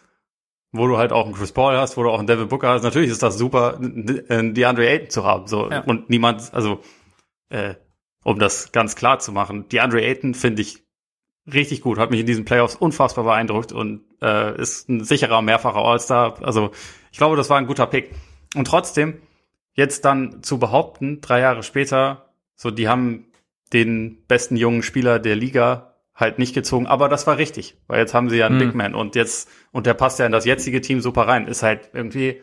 wo 0.73 0.87
du 0.87 0.97
halt 0.97 1.13
auch 1.13 1.25
einen 1.25 1.33
Chris 1.33 1.53
Paul 1.53 1.77
hast, 1.77 1.95
wo 1.95 2.03
du 2.03 2.09
auch 2.09 2.19
einen 2.19 2.27
Devin 2.27 2.49
Booker 2.49 2.69
hast, 2.69 2.83
natürlich 2.83 3.09
ist 3.09 3.23
das 3.23 3.37
super, 3.37 3.77
einen 3.77 4.53
DeAndre 4.53 4.87
Ayton 4.87 5.09
zu 5.09 5.23
haben. 5.23 5.47
So 5.47 5.71
ja. 5.71 5.79
und 5.81 6.09
niemand, 6.09 6.53
also 6.53 6.81
äh, 7.49 7.75
um 8.23 8.37
das 8.37 8.73
ganz 8.73 8.97
klar 8.97 9.19
zu 9.19 9.31
machen, 9.31 9.69
DeAndre 9.69 10.01
Ayton 10.01 10.33
finde 10.33 10.61
ich 10.63 10.83
richtig 11.51 11.81
gut, 11.81 11.97
hat 11.97 12.11
mich 12.11 12.19
in 12.19 12.25
diesen 12.25 12.43
Playoffs 12.43 12.75
unfassbar 12.75 13.23
beeindruckt 13.23 13.71
und 13.71 14.03
äh, 14.21 14.59
ist 14.59 14.89
ein 14.89 15.05
sicherer 15.05 15.41
mehrfacher 15.41 15.77
All-Star. 15.77 16.43
Also 16.43 16.71
ich 17.13 17.17
glaube, 17.17 17.37
das 17.37 17.49
war 17.49 17.59
ein 17.59 17.67
guter 17.67 17.87
Pick. 17.87 18.11
Und 18.55 18.65
trotzdem 18.65 19.21
jetzt 19.75 20.05
dann 20.05 20.41
zu 20.41 20.57
behaupten, 20.57 21.21
drei 21.21 21.41
Jahre 21.41 21.63
später 21.63 22.33
so, 22.55 22.71
die 22.71 22.87
haben 22.87 23.27
den 23.73 24.25
besten 24.27 24.55
jungen 24.55 24.81
Spieler 24.81 25.19
der 25.19 25.35
Liga 25.35 25.95
halt 26.15 26.39
nicht 26.39 26.55
gezogen, 26.55 26.87
aber 26.87 27.09
das 27.09 27.27
war 27.27 27.37
richtig, 27.37 27.77
weil 27.87 27.99
jetzt 27.99 28.13
haben 28.13 28.29
sie 28.29 28.37
ja 28.37 28.45
einen 28.45 28.55
mhm. 28.55 28.59
Big 28.59 28.75
Man 28.75 28.95
und 28.95 29.15
jetzt, 29.15 29.49
und 29.71 29.85
der 29.85 29.93
passt 29.93 30.17
ja 30.17 30.25
in 30.25 30.31
das 30.31 30.45
jetzige 30.45 30.79
Team 30.79 31.01
super 31.01 31.27
rein, 31.27 31.47
ist 31.47 31.61
halt 31.61 31.89
irgendwie, 31.91 32.41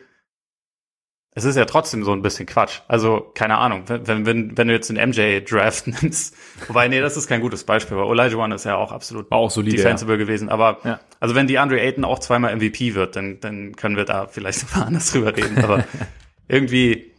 es 1.35 1.45
ist 1.45 1.55
ja 1.55 1.65
trotzdem 1.65 2.03
so 2.03 2.11
ein 2.11 2.21
bisschen 2.21 2.45
Quatsch. 2.45 2.81
Also, 2.87 3.31
keine 3.33 3.57
Ahnung, 3.57 3.85
wenn, 3.87 4.27
wenn, 4.27 4.55
wenn 4.55 4.67
du 4.67 4.73
jetzt 4.75 4.91
den 4.91 4.97
MJ-Draft 4.97 5.87
nimmst, 6.01 6.35
wobei, 6.67 6.87
nee, 6.87 7.01
das 7.01 7.17
ist 7.17 7.27
kein 7.27 7.41
gutes 7.41 7.63
Beispiel, 7.63 7.97
weil 7.97 8.35
One 8.35 8.53
ist 8.53 8.65
ja 8.65 8.75
auch 8.75 8.91
absolut 8.91 9.31
auch 9.31 9.49
solide, 9.49 9.77
defensible 9.77 10.13
ja. 10.13 10.19
gewesen, 10.19 10.49
aber, 10.49 10.77
ja. 10.83 10.99
also 11.19 11.33
wenn 11.33 11.47
die 11.47 11.57
Andre 11.57 11.81
Ayton 11.81 12.05
auch 12.05 12.19
zweimal 12.19 12.55
MVP 12.55 12.93
wird, 12.93 13.15
dann, 13.15 13.39
dann 13.39 13.75
können 13.75 13.97
wir 13.97 14.05
da 14.05 14.27
vielleicht 14.27 14.71
mal 14.75 14.83
anders 14.83 15.11
drüber 15.11 15.35
reden, 15.35 15.63
aber 15.63 15.83
irgendwie, 16.47 17.12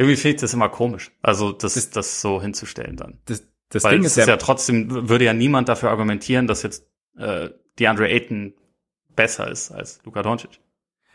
irgendwie 0.00 0.16
fehlt 0.16 0.42
das 0.42 0.54
immer 0.54 0.70
komisch. 0.70 1.12
Also 1.20 1.52
das, 1.52 1.74
das, 1.74 1.90
das 1.90 2.22
so 2.22 2.40
hinzustellen 2.40 2.96
dann. 2.96 3.18
Das, 3.26 3.46
das 3.68 3.84
Weil 3.84 3.96
Ding 3.96 4.04
ist, 4.04 4.16
ist 4.16 4.26
ja, 4.26 4.32
ja 4.32 4.36
trotzdem, 4.38 5.10
würde 5.10 5.26
ja 5.26 5.34
niemand 5.34 5.68
dafür 5.68 5.90
argumentieren, 5.90 6.46
dass 6.46 6.62
jetzt 6.62 6.88
äh, 7.18 7.50
DeAndre 7.78 8.08
Ayton 8.08 8.54
besser 9.14 9.50
ist 9.50 9.70
als 9.70 10.00
Luka 10.04 10.22
Doncic. 10.22 10.58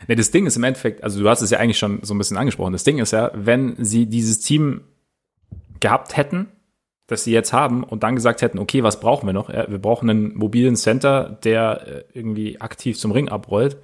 Nee, 0.08 0.13
das 0.13 0.30
Ding 0.30 0.45
ist 0.45 0.56
im 0.56 0.63
Endeffekt, 0.63 1.04
also 1.04 1.19
du 1.19 1.28
hast 1.28 1.41
es 1.41 1.50
ja 1.50 1.58
eigentlich 1.58 1.80
schon 1.80 2.04
so 2.04 2.13
ein 2.13 2.19
bisschen 2.19 2.38
angesprochen. 2.38 2.74
Das 2.74 2.84
Ding 2.84 3.00
ist 3.00 3.10
ja, 3.10 3.32
wenn 3.34 3.76
sie 3.84 4.06
dieses 4.06 4.39
Team 4.41 4.82
gehabt 5.80 6.15
hätten, 6.15 6.52
das 7.08 7.24
sie 7.24 7.32
jetzt 7.32 7.54
haben 7.54 7.84
und 7.84 8.04
dann 8.04 8.15
gesagt 8.15 8.43
hätten, 8.43 8.60
okay, 8.60 8.84
was 8.84 9.00
brauchen 9.00 9.28
wir 9.28 9.34
noch? 9.34 9.50
Wir 9.50 9.80
brauchen 9.80 10.12
einen 10.12 10.38
mobilen 10.38 10.76
Center, 10.76 11.39
der 11.43 11.88
äh, 11.88 12.04
irgendwie 12.13 12.62
aktiv 12.62 13.00
zum 13.00 13.12
Ring 13.12 13.30
abrollt 13.30 13.78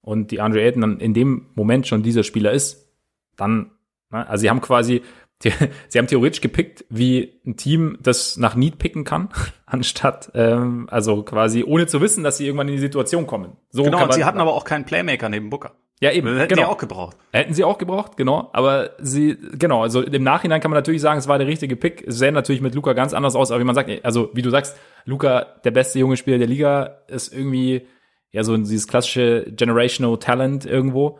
und 0.00 0.32
die 0.32 0.40
Andre 0.40 0.62
Ayton 0.62 0.80
dann 0.80 0.98
in 0.98 1.14
dem 1.14 1.46
Moment 1.54 1.86
schon 1.86 2.02
dieser 2.02 2.24
Spieler 2.24 2.50
ist, 2.50 2.88
dann? 3.36 3.70
Also 4.10 4.42
sie 4.42 4.50
haben 4.50 4.60
quasi, 4.60 5.02
die, 5.42 5.52
sie 5.88 5.98
haben 5.98 6.06
theoretisch 6.06 6.40
gepickt 6.40 6.84
wie 6.88 7.40
ein 7.46 7.56
Team, 7.56 7.98
das 8.02 8.36
nach 8.36 8.54
Need 8.54 8.78
picken 8.78 9.04
kann, 9.04 9.28
anstatt 9.66 10.30
ähm, 10.34 10.88
also 10.90 11.22
quasi 11.22 11.64
ohne 11.64 11.86
zu 11.86 12.00
wissen, 12.00 12.24
dass 12.24 12.38
sie 12.38 12.46
irgendwann 12.46 12.68
in 12.68 12.74
die 12.74 12.80
Situation 12.80 13.26
kommen. 13.26 13.56
So 13.70 13.82
genau, 13.82 14.02
und 14.02 14.14
sie 14.14 14.24
hatten 14.24 14.40
aber 14.40 14.54
auch 14.54 14.64
keinen 14.64 14.84
Playmaker 14.84 15.28
neben 15.28 15.50
Booker. 15.50 15.72
Ja, 16.00 16.12
eben. 16.12 16.36
Hätten 16.36 16.54
genau. 16.54 16.62
sie 16.62 16.68
auch 16.68 16.78
gebraucht. 16.78 17.16
Hätten 17.32 17.54
sie 17.54 17.64
auch 17.64 17.76
gebraucht, 17.76 18.16
genau. 18.16 18.50
Aber 18.52 18.90
sie, 18.98 19.36
genau, 19.58 19.82
also 19.82 20.00
im 20.00 20.22
Nachhinein 20.22 20.60
kann 20.60 20.70
man 20.70 20.78
natürlich 20.78 21.00
sagen, 21.00 21.18
es 21.18 21.26
war 21.26 21.38
der 21.38 21.48
richtige 21.48 21.74
Pick. 21.74 22.06
Es 22.06 22.18
sähe 22.18 22.30
natürlich 22.30 22.60
mit 22.60 22.74
Luca 22.74 22.92
ganz 22.92 23.14
anders 23.14 23.34
aus, 23.34 23.50
aber 23.50 23.60
wie 23.60 23.64
man 23.64 23.74
sagt, 23.74 23.90
also 24.04 24.30
wie 24.32 24.42
du 24.42 24.50
sagst, 24.50 24.76
Luca, 25.04 25.46
der 25.64 25.72
beste 25.72 25.98
junge 25.98 26.16
Spieler 26.16 26.38
der 26.38 26.46
Liga, 26.46 26.98
ist 27.08 27.32
irgendwie 27.32 27.86
ja 28.30 28.44
so 28.44 28.56
dieses 28.56 28.86
klassische 28.86 29.46
Generational 29.50 30.18
Talent 30.18 30.66
irgendwo 30.66 31.18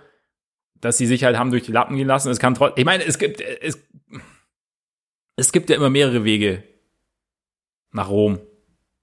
dass 0.80 0.98
sie 0.98 1.06
sich 1.06 1.24
halt 1.24 1.36
haben 1.36 1.50
durch 1.50 1.64
die 1.64 1.72
Lappen 1.72 1.96
gehen 1.96 2.06
lassen. 2.06 2.30
Es 2.30 2.38
kann 2.38 2.54
trotzdem, 2.54 2.80
ich 2.80 2.84
meine, 2.84 3.04
es 3.04 3.18
gibt, 3.18 3.40
es, 3.40 3.78
es 5.36 5.52
gibt 5.52 5.70
ja 5.70 5.76
immer 5.76 5.90
mehrere 5.90 6.24
Wege 6.24 6.62
nach 7.92 8.08
Rom 8.10 8.40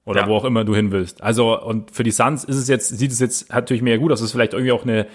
oder 0.06 0.22
ja. 0.22 0.28
wo 0.28 0.36
auch 0.36 0.46
immer 0.46 0.64
du 0.64 0.76
hin 0.76 0.92
willst. 0.92 1.22
Also, 1.22 1.60
und 1.60 1.92
für 1.92 2.04
die 2.04 2.12
Suns 2.12 2.44
ist 2.44 2.58
es 2.58 2.68
jetzt, 2.68 2.90
sieht 2.90 3.12
es 3.12 3.20
jetzt 3.20 3.52
natürlich 3.52 3.82
mehr 3.82 3.98
gut 3.98 4.12
aus. 4.12 4.20
Es 4.20 4.28
ist 4.28 4.32
vielleicht 4.32 4.54
irgendwie 4.54 4.72
auch 4.72 4.84
eine, 4.84 5.08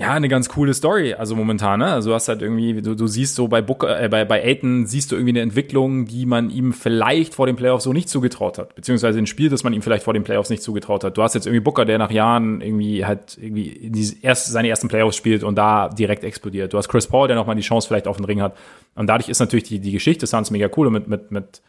ja, 0.00 0.14
eine 0.14 0.28
ganz 0.28 0.48
coole 0.48 0.72
Story, 0.72 1.12
also 1.12 1.36
momentan, 1.36 1.80
ne? 1.80 1.92
Also 1.92 2.08
du 2.08 2.14
hast 2.14 2.28
halt 2.28 2.40
irgendwie, 2.40 2.80
du, 2.80 2.96
du 2.96 3.06
siehst 3.06 3.34
so 3.34 3.48
bei 3.48 3.60
Booker, 3.60 4.02
äh, 4.02 4.08
bei, 4.08 4.24
bei 4.24 4.42
Aiton 4.42 4.86
siehst 4.86 5.12
du 5.12 5.14
irgendwie 5.14 5.32
eine 5.32 5.42
Entwicklung, 5.42 6.06
die 6.06 6.24
man 6.24 6.48
ihm 6.48 6.72
vielleicht 6.72 7.34
vor 7.34 7.44
den 7.44 7.54
Playoffs 7.54 7.84
so 7.84 7.92
nicht 7.92 8.08
zugetraut 8.08 8.56
hat. 8.56 8.74
Beziehungsweise 8.74 9.18
ein 9.18 9.26
Spiel, 9.26 9.50
das 9.50 9.62
man 9.62 9.74
ihm 9.74 9.82
vielleicht 9.82 10.04
vor 10.04 10.14
den 10.14 10.24
Playoffs 10.24 10.48
nicht 10.48 10.62
zugetraut 10.62 11.04
hat. 11.04 11.18
Du 11.18 11.22
hast 11.22 11.34
jetzt 11.34 11.44
irgendwie 11.44 11.60
Booker, 11.60 11.84
der 11.84 11.98
nach 11.98 12.10
Jahren 12.10 12.62
irgendwie 12.62 13.04
halt 13.04 13.36
irgendwie 13.38 13.90
die 13.90 14.16
erst, 14.22 14.46
seine 14.46 14.70
ersten 14.70 14.88
Playoffs 14.88 15.16
spielt 15.16 15.44
und 15.44 15.56
da 15.56 15.90
direkt 15.90 16.24
explodiert. 16.24 16.72
Du 16.72 16.78
hast 16.78 16.88
Chris 16.88 17.06
Paul, 17.06 17.28
der 17.28 17.36
nochmal 17.36 17.56
die 17.56 17.62
Chance 17.62 17.86
vielleicht 17.86 18.08
auf 18.08 18.16
den 18.16 18.24
Ring 18.24 18.40
hat. 18.40 18.56
Und 18.94 19.06
dadurch 19.06 19.28
ist 19.28 19.40
natürlich 19.40 19.64
die, 19.64 19.80
die 19.80 19.92
Geschichte 19.92 20.26
Suns 20.26 20.50
mega 20.50 20.70
cool 20.78 20.86
und 20.86 20.94
mit, 20.94 21.08
mit, 21.08 21.30
mit 21.30 21.60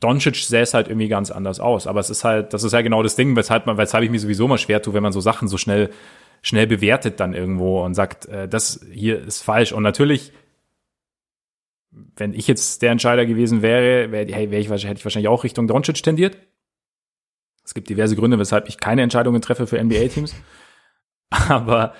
Doncic 0.00 0.36
sähe 0.36 0.60
es 0.60 0.74
halt 0.74 0.88
irgendwie 0.88 1.08
ganz 1.08 1.30
anders 1.30 1.60
aus. 1.60 1.86
Aber 1.86 2.00
es 2.00 2.10
ist 2.10 2.24
halt, 2.24 2.52
das 2.52 2.62
ist 2.62 2.72
ja 2.72 2.82
genau 2.82 3.02
das 3.02 3.16
Ding, 3.16 3.36
weshalb 3.36 3.64
man, 3.64 3.78
weshalb 3.78 4.04
ich 4.04 4.10
mich 4.10 4.20
sowieso 4.20 4.46
mal 4.48 4.58
schwer 4.58 4.82
tue, 4.82 4.92
wenn 4.92 5.02
man 5.02 5.12
so 5.12 5.20
Sachen 5.20 5.48
so 5.48 5.56
schnell 5.56 5.88
schnell 6.42 6.66
bewertet 6.66 7.20
dann 7.20 7.34
irgendwo 7.34 7.84
und 7.84 7.94
sagt, 7.94 8.26
äh, 8.26 8.48
das 8.48 8.86
hier 8.92 9.22
ist 9.22 9.42
falsch. 9.42 9.72
Und 9.72 9.82
natürlich, 9.82 10.32
wenn 11.90 12.34
ich 12.34 12.46
jetzt 12.46 12.82
der 12.82 12.92
Entscheider 12.92 13.26
gewesen 13.26 13.62
wäre, 13.62 14.12
wäre 14.12 14.32
hey, 14.32 14.50
wär 14.50 14.58
ich, 14.58 14.68
hätte 14.68 14.98
ich 14.98 15.04
wahrscheinlich 15.04 15.28
auch 15.28 15.44
Richtung 15.44 15.66
Doncic 15.66 16.02
tendiert. 16.02 16.38
Es 17.64 17.74
gibt 17.74 17.88
diverse 17.90 18.16
Gründe, 18.16 18.38
weshalb 18.38 18.68
ich 18.68 18.78
keine 18.78 19.02
Entscheidungen 19.02 19.42
treffe 19.42 19.66
für 19.66 19.82
NBA-Teams. 19.82 20.34
Aber 21.30 21.94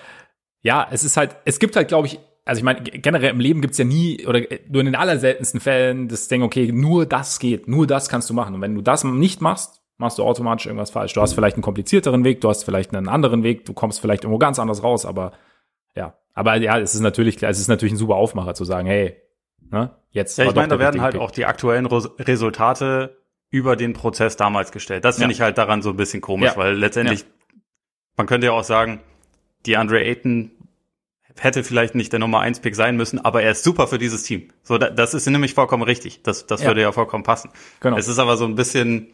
ja, 0.63 0.89
es 0.91 1.05
ist 1.05 1.17
halt, 1.17 1.37
es 1.45 1.59
gibt 1.59 1.77
halt, 1.77 1.89
glaube 1.89 2.07
ich, 2.07 2.19
also 2.45 2.61
ich 2.61 2.65
meine, 2.65 2.81
generell 2.83 3.31
im 3.31 3.41
Leben 3.41 3.61
gibt's 3.61 3.77
ja 3.77 3.85
nie, 3.85 4.27
oder 4.27 4.41
nur 4.69 4.81
in 4.81 4.87
den 4.87 4.95
allerseltensten 4.95 5.61
Fällen 5.61 6.09
das 6.09 6.29
Ding, 6.29 6.43
okay, 6.43 6.73
nur 6.73 7.05
das 7.05 7.39
geht, 7.39 7.69
nur 7.69 7.87
das 7.87 8.09
kannst 8.09 8.31
du 8.31 8.35
machen. 8.35 8.55
Und 8.55 8.63
wenn 8.63 8.75
du 8.75 8.81
das 8.81 9.05
nicht 9.05 9.43
machst, 9.43 9.83
machst 9.99 10.19
du 10.19 10.25
automatisch 10.25 10.67
irgendwas 10.67 10.91
falsch. 10.91 11.13
Du 11.13 11.21
hast 11.21 11.35
vielleicht 11.35 11.57
einen 11.57 11.63
komplizierteren 11.63 12.25
Weg, 12.25 12.41
du 12.41 12.49
hast 12.49 12.65
vielleicht 12.65 12.95
einen 12.95 13.09
anderen 13.09 13.43
Weg, 13.43 13.65
du 13.65 13.73
kommst 13.73 14.01
vielleicht 14.01 14.25
irgendwo 14.25 14.39
ganz 14.39 14.59
anders 14.59 14.83
raus, 14.83 15.05
aber 15.05 15.33
ja. 15.95 16.15
Aber 16.35 16.57
ja, 16.57 16.79
es 16.79 16.95
ist 16.95 17.01
natürlich 17.01 17.37
klar, 17.37 17.51
es 17.51 17.59
ist 17.59 17.69
natürlich 17.69 17.93
ein 17.95 17.99
super 17.99 18.15
Aufmacher 18.15 18.55
zu 18.55 18.65
sagen, 18.65 18.87
hey, 18.87 19.17
ne, 19.71 19.91
jetzt. 20.11 20.39
Ja, 20.39 20.45
ich 20.45 20.55
meine, 20.55 20.69
da 20.69 20.79
werden 20.79 21.03
halt 21.03 21.15
Pick. 21.15 21.21
auch 21.21 21.33
die 21.33 21.47
aktuellen 21.47 21.87
Resultate 21.87 23.19
über 23.51 23.77
den 23.77 23.93
Prozess 23.93 24.37
damals 24.37 24.71
gestellt. 24.71 25.05
Das 25.05 25.17
finde 25.17 25.33
ja. 25.33 25.37
ich 25.37 25.41
halt 25.41 25.59
daran 25.59 25.83
so 25.83 25.91
ein 25.91 25.97
bisschen 25.97 26.21
komisch, 26.21 26.53
ja. 26.53 26.57
weil 26.57 26.75
letztendlich, 26.75 27.21
ja. 27.21 27.27
man 28.17 28.27
könnte 28.27 28.47
ja 28.47 28.53
auch 28.53 28.65
sagen, 28.65 29.01
die 29.67 29.77
Andre 29.77 30.01
Ayton 30.05 30.53
hätte 31.37 31.65
vielleicht 31.65 31.95
nicht 31.95 32.13
der 32.13 32.21
Nummer 32.21 32.41
1 32.41 32.61
Pick 32.61 32.75
sein 32.75 32.97
müssen, 32.97 33.25
aber 33.25 33.43
er 33.43 33.53
ist 33.53 33.65
super 33.65 33.87
für 33.87 33.99
dieses 33.99 34.23
Team. 34.23 34.49
So, 34.63 34.79
das 34.79 35.15
ist 35.15 35.27
nämlich 35.27 35.55
vollkommen 35.55 35.83
richtig. 35.83 36.23
Das, 36.23 36.47
das 36.47 36.65
würde 36.65 36.83
ja 36.83 36.93
vollkommen 36.93 37.25
passen. 37.25 37.51
Genau. 37.81 37.97
Es 37.97 38.09
ist 38.09 38.19
aber 38.19 38.37
so 38.37 38.45
ein 38.45 38.55
bisschen, 38.55 39.09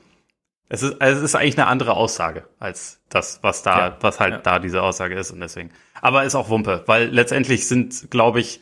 es 0.74 0.82
ist, 0.82 1.00
also 1.00 1.18
es 1.18 1.24
ist 1.24 1.34
eigentlich 1.36 1.56
eine 1.56 1.68
andere 1.68 1.94
Aussage 1.94 2.48
als 2.58 3.00
das, 3.08 3.38
was 3.42 3.62
da, 3.62 3.78
ja, 3.78 3.98
was 4.00 4.18
halt 4.18 4.32
ja. 4.32 4.38
da 4.38 4.58
diese 4.58 4.82
Aussage 4.82 5.14
ist 5.14 5.30
und 5.30 5.40
deswegen. 5.40 5.70
Aber 6.00 6.24
ist 6.24 6.34
auch 6.34 6.48
Wumpe, 6.48 6.82
weil 6.86 7.08
letztendlich 7.08 7.68
sind, 7.68 8.10
glaube 8.10 8.40
ich, 8.40 8.60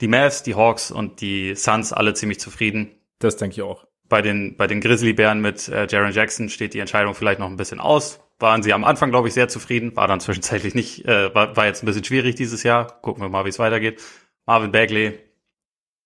die 0.00 0.08
Mavs, 0.08 0.44
die 0.44 0.54
Hawks 0.54 0.90
und 0.90 1.20
die 1.20 1.54
Suns 1.56 1.92
alle 1.92 2.14
ziemlich 2.14 2.38
zufrieden. 2.38 2.94
Das 3.18 3.36
denke 3.36 3.54
ich 3.54 3.62
auch. 3.62 3.86
Bei 4.08 4.22
den, 4.22 4.56
bei 4.56 4.66
den 4.66 4.80
Grizzly-Bären 4.80 5.40
mit 5.40 5.68
äh, 5.68 5.86
Jaron 5.90 6.12
Jackson 6.12 6.48
steht 6.48 6.74
die 6.74 6.78
Entscheidung 6.78 7.14
vielleicht 7.14 7.40
noch 7.40 7.48
ein 7.48 7.56
bisschen 7.56 7.80
aus, 7.80 8.20
waren 8.38 8.62
sie 8.62 8.72
am 8.72 8.84
Anfang, 8.84 9.10
glaube 9.10 9.28
ich, 9.28 9.34
sehr 9.34 9.48
zufrieden, 9.48 9.96
war 9.96 10.06
dann 10.06 10.20
zwischenzeitlich 10.20 10.74
nicht, 10.74 11.06
äh, 11.06 11.34
war, 11.34 11.56
war 11.56 11.66
jetzt 11.66 11.82
ein 11.82 11.86
bisschen 11.86 12.04
schwierig 12.04 12.36
dieses 12.36 12.62
Jahr. 12.62 13.00
Gucken 13.00 13.22
wir 13.22 13.28
mal, 13.28 13.44
wie 13.44 13.48
es 13.48 13.58
weitergeht. 13.58 14.00
Marvin 14.46 14.70
Bagley, 14.70 15.18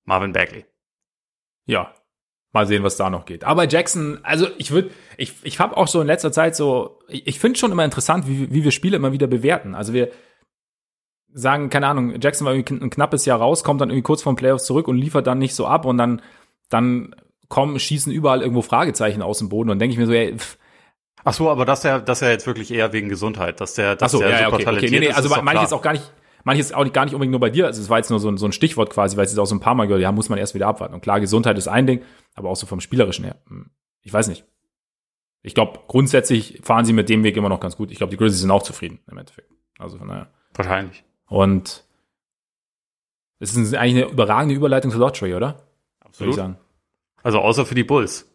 Marvin 0.04 0.32
Bagley. 0.32 0.64
Ja, 1.66 1.94
mal 2.52 2.66
sehen, 2.66 2.82
was 2.82 2.96
da 2.96 3.10
noch 3.10 3.26
geht. 3.26 3.44
Aber 3.44 3.68
Jackson, 3.68 4.18
also 4.22 4.46
ich 4.58 4.70
würde, 4.70 4.90
ich, 5.16 5.34
ich 5.42 5.60
habe 5.60 5.76
auch 5.76 5.88
so 5.88 6.00
in 6.00 6.06
letzter 6.06 6.32
Zeit 6.32 6.56
so, 6.56 6.98
ich, 7.08 7.26
ich 7.26 7.38
finde 7.38 7.58
schon 7.58 7.72
immer 7.72 7.84
interessant, 7.84 8.26
wie, 8.28 8.52
wie 8.52 8.64
wir 8.64 8.70
Spiele 8.70 8.96
immer 8.96 9.12
wieder 9.12 9.26
bewerten. 9.26 9.74
Also 9.74 9.92
wir 9.92 10.10
sagen, 11.32 11.68
keine 11.68 11.86
Ahnung, 11.88 12.18
Jackson 12.20 12.46
war 12.46 12.54
irgendwie 12.54 12.82
ein 12.82 12.90
knappes 12.90 13.26
Jahr 13.26 13.40
raus, 13.40 13.62
kommt 13.62 13.80
dann 13.80 13.90
irgendwie 13.90 14.02
kurz 14.02 14.22
vom 14.22 14.36
Playoffs 14.36 14.64
zurück 14.64 14.88
und 14.88 14.96
liefert 14.96 15.26
dann 15.26 15.38
nicht 15.38 15.54
so 15.54 15.66
ab 15.66 15.84
und 15.84 15.98
dann, 15.98 16.22
dann 16.70 17.14
kommen, 17.48 17.78
schießen 17.78 18.10
überall 18.12 18.40
irgendwo 18.40 18.62
Fragezeichen 18.62 19.22
aus 19.22 19.38
dem 19.38 19.50
Boden 19.50 19.70
und 19.70 19.78
denke 19.78 19.92
ich 19.92 19.98
mir 19.98 20.06
so, 20.06 20.12
ey, 20.12 20.36
pff, 20.36 20.56
Ach 21.28 21.34
so, 21.34 21.50
aber 21.50 21.64
das 21.64 21.82
ja, 21.82 21.98
das 21.98 22.20
ja 22.20 22.28
jetzt 22.30 22.46
wirklich 22.46 22.72
eher 22.72 22.92
wegen 22.92 23.08
Gesundheit, 23.08 23.60
dass 23.60 23.74
der, 23.74 23.96
dass 23.96 24.12
so, 24.12 24.20
der 24.20 24.30
ja, 24.30 24.44
super 24.44 24.54
okay, 24.54 24.64
talentiert 24.64 24.90
okay. 24.92 25.00
Nee, 25.00 25.06
nee, 25.06 25.10
ist. 25.10 25.16
also 25.16 25.28
ist 25.28 25.36
doch 25.36 25.42
manches 25.42 25.68
klar. 25.68 25.78
auch 25.78 25.82
gar 25.82 25.92
nicht, 25.92 26.12
manches 26.46 26.72
auch 26.72 26.84
nicht, 26.84 26.94
gar 26.94 27.04
nicht 27.04 27.12
unbedingt 27.14 27.32
nur 27.32 27.40
bei 27.40 27.50
dir. 27.50 27.66
Also 27.66 27.82
es 27.82 27.90
war 27.90 27.98
jetzt 27.98 28.08
nur 28.08 28.20
so 28.20 28.28
ein, 28.30 28.38
so 28.38 28.46
ein 28.46 28.52
Stichwort 28.52 28.90
quasi, 28.90 29.16
weil 29.16 29.24
es 29.24 29.32
jetzt 29.32 29.38
auch 29.38 29.46
so 29.46 29.54
ein 29.54 29.60
paar 29.60 29.74
Mal 29.74 29.86
gehört, 29.86 30.00
ja, 30.02 30.12
muss 30.12 30.28
man 30.28 30.38
erst 30.38 30.54
wieder 30.54 30.68
abwarten. 30.68 30.94
Und 30.94 31.00
klar, 31.02 31.20
Gesundheit 31.20 31.58
ist 31.58 31.68
ein 31.68 31.86
Ding, 31.86 32.02
aber 32.34 32.48
auch 32.48 32.56
so 32.56 32.66
vom 32.66 32.80
Spielerischen 32.80 33.24
her. 33.24 33.36
hm, 33.48 33.70
Ich 34.02 34.12
weiß 34.12 34.28
nicht. 34.28 34.44
Ich 35.42 35.54
glaube, 35.54 35.80
grundsätzlich 35.86 36.60
fahren 36.62 36.84
sie 36.84 36.92
mit 36.92 37.08
dem 37.08 37.22
Weg 37.24 37.36
immer 37.36 37.48
noch 37.48 37.60
ganz 37.60 37.76
gut. 37.76 37.90
Ich 37.90 37.98
glaube, 37.98 38.10
die 38.10 38.16
Grizzlies 38.16 38.40
sind 38.40 38.50
auch 38.50 38.62
zufrieden 38.62 39.00
im 39.10 39.18
Endeffekt. 39.18 39.50
Also 39.78 39.98
von 39.98 40.08
daher. 40.08 40.30
Wahrscheinlich. 40.54 41.04
Und 41.26 41.84
es 43.38 43.54
ist 43.54 43.74
eigentlich 43.74 44.04
eine 44.04 44.12
überragende 44.12 44.54
Überleitung 44.54 44.90
zur 44.90 45.00
Lottery, 45.00 45.34
oder? 45.34 45.62
Absolut. 46.00 46.34
sagen. 46.34 46.58
Also 47.22 47.40
außer 47.40 47.66
für 47.66 47.74
die 47.74 47.84
Bulls. 47.84 48.30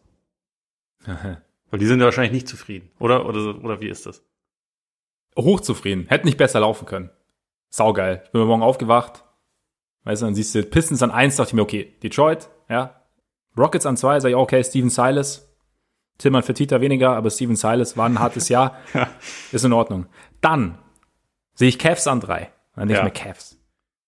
Weil 1.06 1.78
die 1.80 1.86
sind 1.86 1.98
ja 2.00 2.04
wahrscheinlich 2.04 2.32
nicht 2.32 2.48
zufrieden. 2.48 2.90
Oder, 2.98 3.26
oder, 3.26 3.62
oder 3.64 3.80
wie 3.80 3.88
ist 3.88 4.04
das? 4.06 4.22
Hochzufrieden. 5.36 6.06
Hätte 6.08 6.26
nicht 6.26 6.36
besser 6.36 6.60
laufen 6.60 6.84
können. 6.86 7.10
Saugeil. 7.74 8.20
Ich 8.24 8.30
bin 8.32 8.42
Morgen 8.46 8.62
aufgewacht. 8.62 9.24
Weißt 10.04 10.20
du, 10.22 10.26
dann 10.26 10.34
siehst 10.34 10.54
du 10.54 10.62
Pistons 10.62 11.02
an 11.02 11.10
eins, 11.10 11.36
dachte 11.36 11.50
ich 11.50 11.54
mir, 11.54 11.62
okay, 11.62 11.96
Detroit, 12.02 12.48
ja. 12.68 13.00
Rockets 13.56 13.86
an 13.86 13.96
zwei, 13.96 14.20
sag 14.20 14.28
ich, 14.30 14.34
okay, 14.36 14.62
Steven 14.62 14.90
Silas. 14.90 15.48
Tillmann 16.18 16.42
Fertitta 16.42 16.80
weniger, 16.80 17.16
aber 17.16 17.30
Steven 17.30 17.56
Silas 17.56 17.96
war 17.96 18.06
ein 18.08 18.18
hartes 18.18 18.48
Jahr. 18.48 18.76
Ja. 18.94 19.08
Ist 19.52 19.64
in 19.64 19.72
Ordnung. 19.72 20.06
Dann 20.40 20.78
sehe 21.54 21.68
ich 21.68 21.78
Cavs 21.78 22.06
an 22.06 22.20
drei. 22.20 22.52
Dann 22.74 22.88
denke 22.88 23.00
Ja. 23.02 23.06
ich 23.06 23.12
mir, 23.14 23.18
Cavs. 23.32 23.58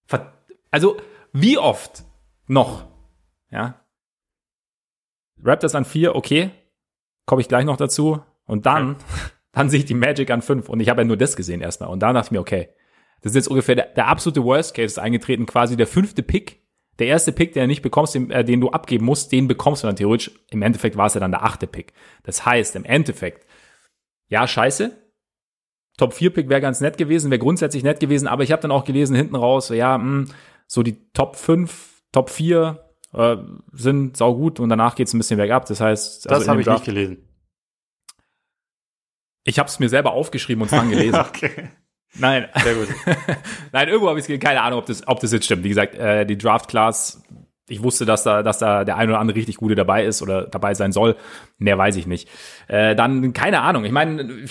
Ver- 0.07 0.33
Also, 0.71 0.97
wie 1.33 1.57
oft 1.59 2.05
noch? 2.47 2.85
Ja. 3.51 3.81
Raptors 5.43 5.75
an 5.75 5.85
vier, 5.85 6.15
okay. 6.15 6.51
Komme 7.27 7.41
ich 7.43 7.49
gleich 7.49 7.65
noch 7.65 7.77
dazu. 7.77 8.21
Und 8.47 8.67
dann, 8.67 8.97
dann 9.53 9.71
sehe 9.71 9.79
ich 9.81 9.85
die 9.87 9.95
Magic 9.95 10.31
an 10.31 10.43
fünf. 10.43 10.69
Und 10.69 10.81
ich 10.81 10.89
habe 10.91 11.03
ja 11.03 11.07
nur 11.07 11.17
das 11.17 11.37
gesehen 11.37 11.61
erstmal. 11.61 11.89
Und 11.91 12.01
dann 12.01 12.15
dachte 12.15 12.27
ich 12.29 12.31
mir, 12.33 12.41
okay. 12.41 12.69
Das 13.25 13.33
ist 13.33 13.37
jetzt 13.37 13.49
ungefähr 13.49 13.75
der, 13.75 13.87
der 13.87 14.07
absolute 14.07 14.45
Worst 14.45 14.75
Case 14.75 15.01
eingetreten. 15.01 15.47
Quasi 15.47 15.77
der 15.77 15.87
fünfte 15.87 16.23
Pick. 16.23 16.63
Der 16.99 17.09
erste 17.09 17.33
Pick, 17.33 17.55
den 17.55 17.63
du 17.63 17.67
nicht 17.69 17.83
bekommst, 17.83 18.15
den, 18.15 18.31
äh, 18.31 18.45
den 18.45 18.61
du 18.61 18.71
abgeben 18.71 19.05
musst, 19.07 19.33
den 19.33 19.49
bekommst 19.49 19.83
du 19.83 19.87
dann 19.89 19.97
theoretisch. 19.97 20.31
Im 20.51 20.63
Endeffekt 20.63 20.97
war 20.97 21.07
es 21.07 21.15
ja 21.15 21.21
dann 21.21 21.33
der 21.33 21.43
achte 21.43 21.67
Pick. 21.67 21.93
Das 22.23 22.47
heißt, 22.47 22.77
im 22.77 22.85
Endeffekt, 22.85 23.47
ja, 24.29 24.47
scheiße. 24.47 24.97
Top 25.97 26.13
4 26.13 26.31
Pick 26.35 26.49
wäre 26.49 26.61
ganz 26.61 26.81
nett 26.81 26.97
gewesen, 26.99 27.31
wäre 27.31 27.39
grundsätzlich 27.41 27.83
nett 27.83 27.99
gewesen, 28.01 28.29
aber 28.29 28.43
ich 28.43 28.53
habe 28.53 28.61
dann 28.63 28.71
auch 28.73 28.85
gelesen 28.85 29.17
hinten 29.17 29.37
raus, 29.37 29.69
so, 29.69 29.75
ja, 29.75 29.97
mh, 29.97 30.27
so 30.67 30.83
die 30.83 31.11
Top 31.13 31.37
5, 31.37 32.03
Top 32.13 32.31
4 32.31 32.85
äh, 33.13 33.37
sind 33.73 34.17
saugut 34.17 34.61
und 34.61 34.69
danach 34.69 34.97
geht's 34.97 35.15
ein 35.15 35.19
bisschen 35.19 35.37
bergab. 35.37 35.67
Das 35.67 35.81
heißt, 35.81 36.27
Das 36.27 36.33
also 36.33 36.49
habe 36.51 36.61
ich 36.61 36.67
Draft- 36.67 36.81
nicht 36.81 36.95
gelesen. 36.95 37.29
Ich 39.45 39.59
habe 39.59 39.69
es 39.69 39.79
mir 39.79 39.89
selber 39.89 40.13
aufgeschrieben 40.13 40.63
und 40.63 40.73
dann 40.73 40.91
gelesen. 40.91 41.21
okay. 41.21 41.71
Nein, 42.17 42.49
Sehr 42.63 42.75
gut. 42.75 42.89
nein, 43.73 43.89
irgendwo 43.89 44.09
habe 44.09 44.19
ich 44.21 44.29
es 44.29 44.41
keine 44.41 44.63
Ahnung, 44.63 44.79
ob 44.81 44.87
das, 44.87 45.07
ob 45.09 45.21
das 45.21 45.33
jetzt 45.33 45.45
stimmt. 45.47 45.65
Wie 45.65 45.69
gesagt, 45.69 45.95
äh, 45.97 46.25
die 46.25 46.39
Draft 46.39 46.69
Class, 46.69 47.23
ich 47.69 47.83
wusste, 47.83 48.05
dass 48.07 48.23
da, 48.23 48.43
dass 48.43 48.59
da 48.59 48.85
der 48.85 48.97
ein 48.97 49.09
oder 49.09 49.19
andere 49.19 49.37
richtig 49.37 49.57
gute 49.57 49.75
dabei 49.75 50.05
ist 50.05 50.23
oder 50.23 50.43
dabei 50.47 50.75
sein 50.75 50.93
soll. 50.93 51.17
Mehr 51.59 51.79
weiß 51.79 51.97
ich 51.97 52.07
nicht. 52.07 52.29
Äh, 52.69 52.95
dann 52.95 53.33
keine 53.33 53.61
Ahnung. 53.63 53.85
Ich 53.85 53.93
meine, 53.93 54.47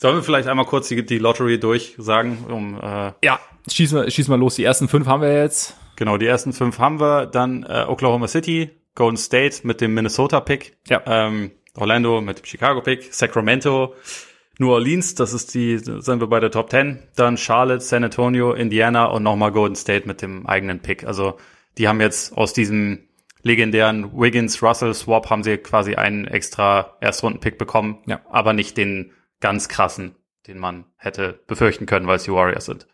Sollen 0.00 0.14
wir 0.16 0.22
vielleicht 0.22 0.46
einmal 0.48 0.64
kurz 0.64 0.88
die, 0.88 1.04
die 1.04 1.18
Lottery 1.18 1.58
durchsagen, 1.58 2.44
um 2.48 2.78
äh, 2.80 3.12
ja, 3.24 3.40
schieß 3.68 3.92
mal, 3.92 4.10
schieß 4.10 4.28
mal 4.28 4.38
los. 4.38 4.54
Die 4.54 4.62
ersten 4.62 4.86
fünf 4.88 5.06
haben 5.08 5.22
wir 5.22 5.34
jetzt. 5.34 5.76
Genau, 5.96 6.16
die 6.18 6.26
ersten 6.26 6.52
fünf 6.52 6.78
haben 6.78 7.00
wir. 7.00 7.26
Dann 7.26 7.64
äh, 7.64 7.84
Oklahoma 7.88 8.28
City, 8.28 8.70
Golden 8.94 9.16
State 9.16 9.66
mit 9.66 9.80
dem 9.80 9.94
Minnesota-Pick, 9.94 10.76
Ja. 10.88 11.02
ähm, 11.04 11.50
Orlando 11.74 12.20
mit 12.20 12.38
dem 12.38 12.44
Chicago-Pick, 12.44 13.12
Sacramento, 13.12 13.94
New 14.58 14.70
Orleans, 14.72 15.14
das 15.14 15.32
ist 15.32 15.54
die, 15.54 15.78
sind 15.78 16.20
wir 16.20 16.26
bei 16.26 16.40
der 16.40 16.50
Top 16.50 16.70
10. 16.70 16.98
Dann 17.16 17.36
Charlotte, 17.36 17.80
San 17.80 18.04
Antonio, 18.04 18.52
Indiana 18.52 19.06
und 19.06 19.22
nochmal 19.22 19.52
Golden 19.52 19.76
State 19.76 20.06
mit 20.06 20.20
dem 20.20 20.46
eigenen 20.46 20.80
Pick. 20.80 21.04
Also 21.04 21.38
die 21.78 21.86
haben 21.88 22.00
jetzt 22.00 22.36
aus 22.36 22.52
diesem 22.52 23.08
legendären 23.42 24.12
Wiggins-Russell-Swap 24.18 25.30
haben 25.30 25.44
sie 25.44 25.58
quasi 25.58 25.94
einen 25.94 26.26
extra 26.26 26.96
Erstrunden-Pick 27.00 27.56
bekommen, 27.56 27.98
Ja. 28.06 28.20
aber 28.30 28.52
nicht 28.52 28.76
den 28.76 29.12
ganz 29.40 29.68
krassen, 29.68 30.16
den 30.48 30.58
man 30.58 30.84
hätte 30.96 31.38
befürchten 31.46 31.86
können, 31.86 32.08
weil 32.08 32.16
es 32.16 32.24
die 32.24 32.32
Warriors 32.32 32.66
sind. 32.66 32.88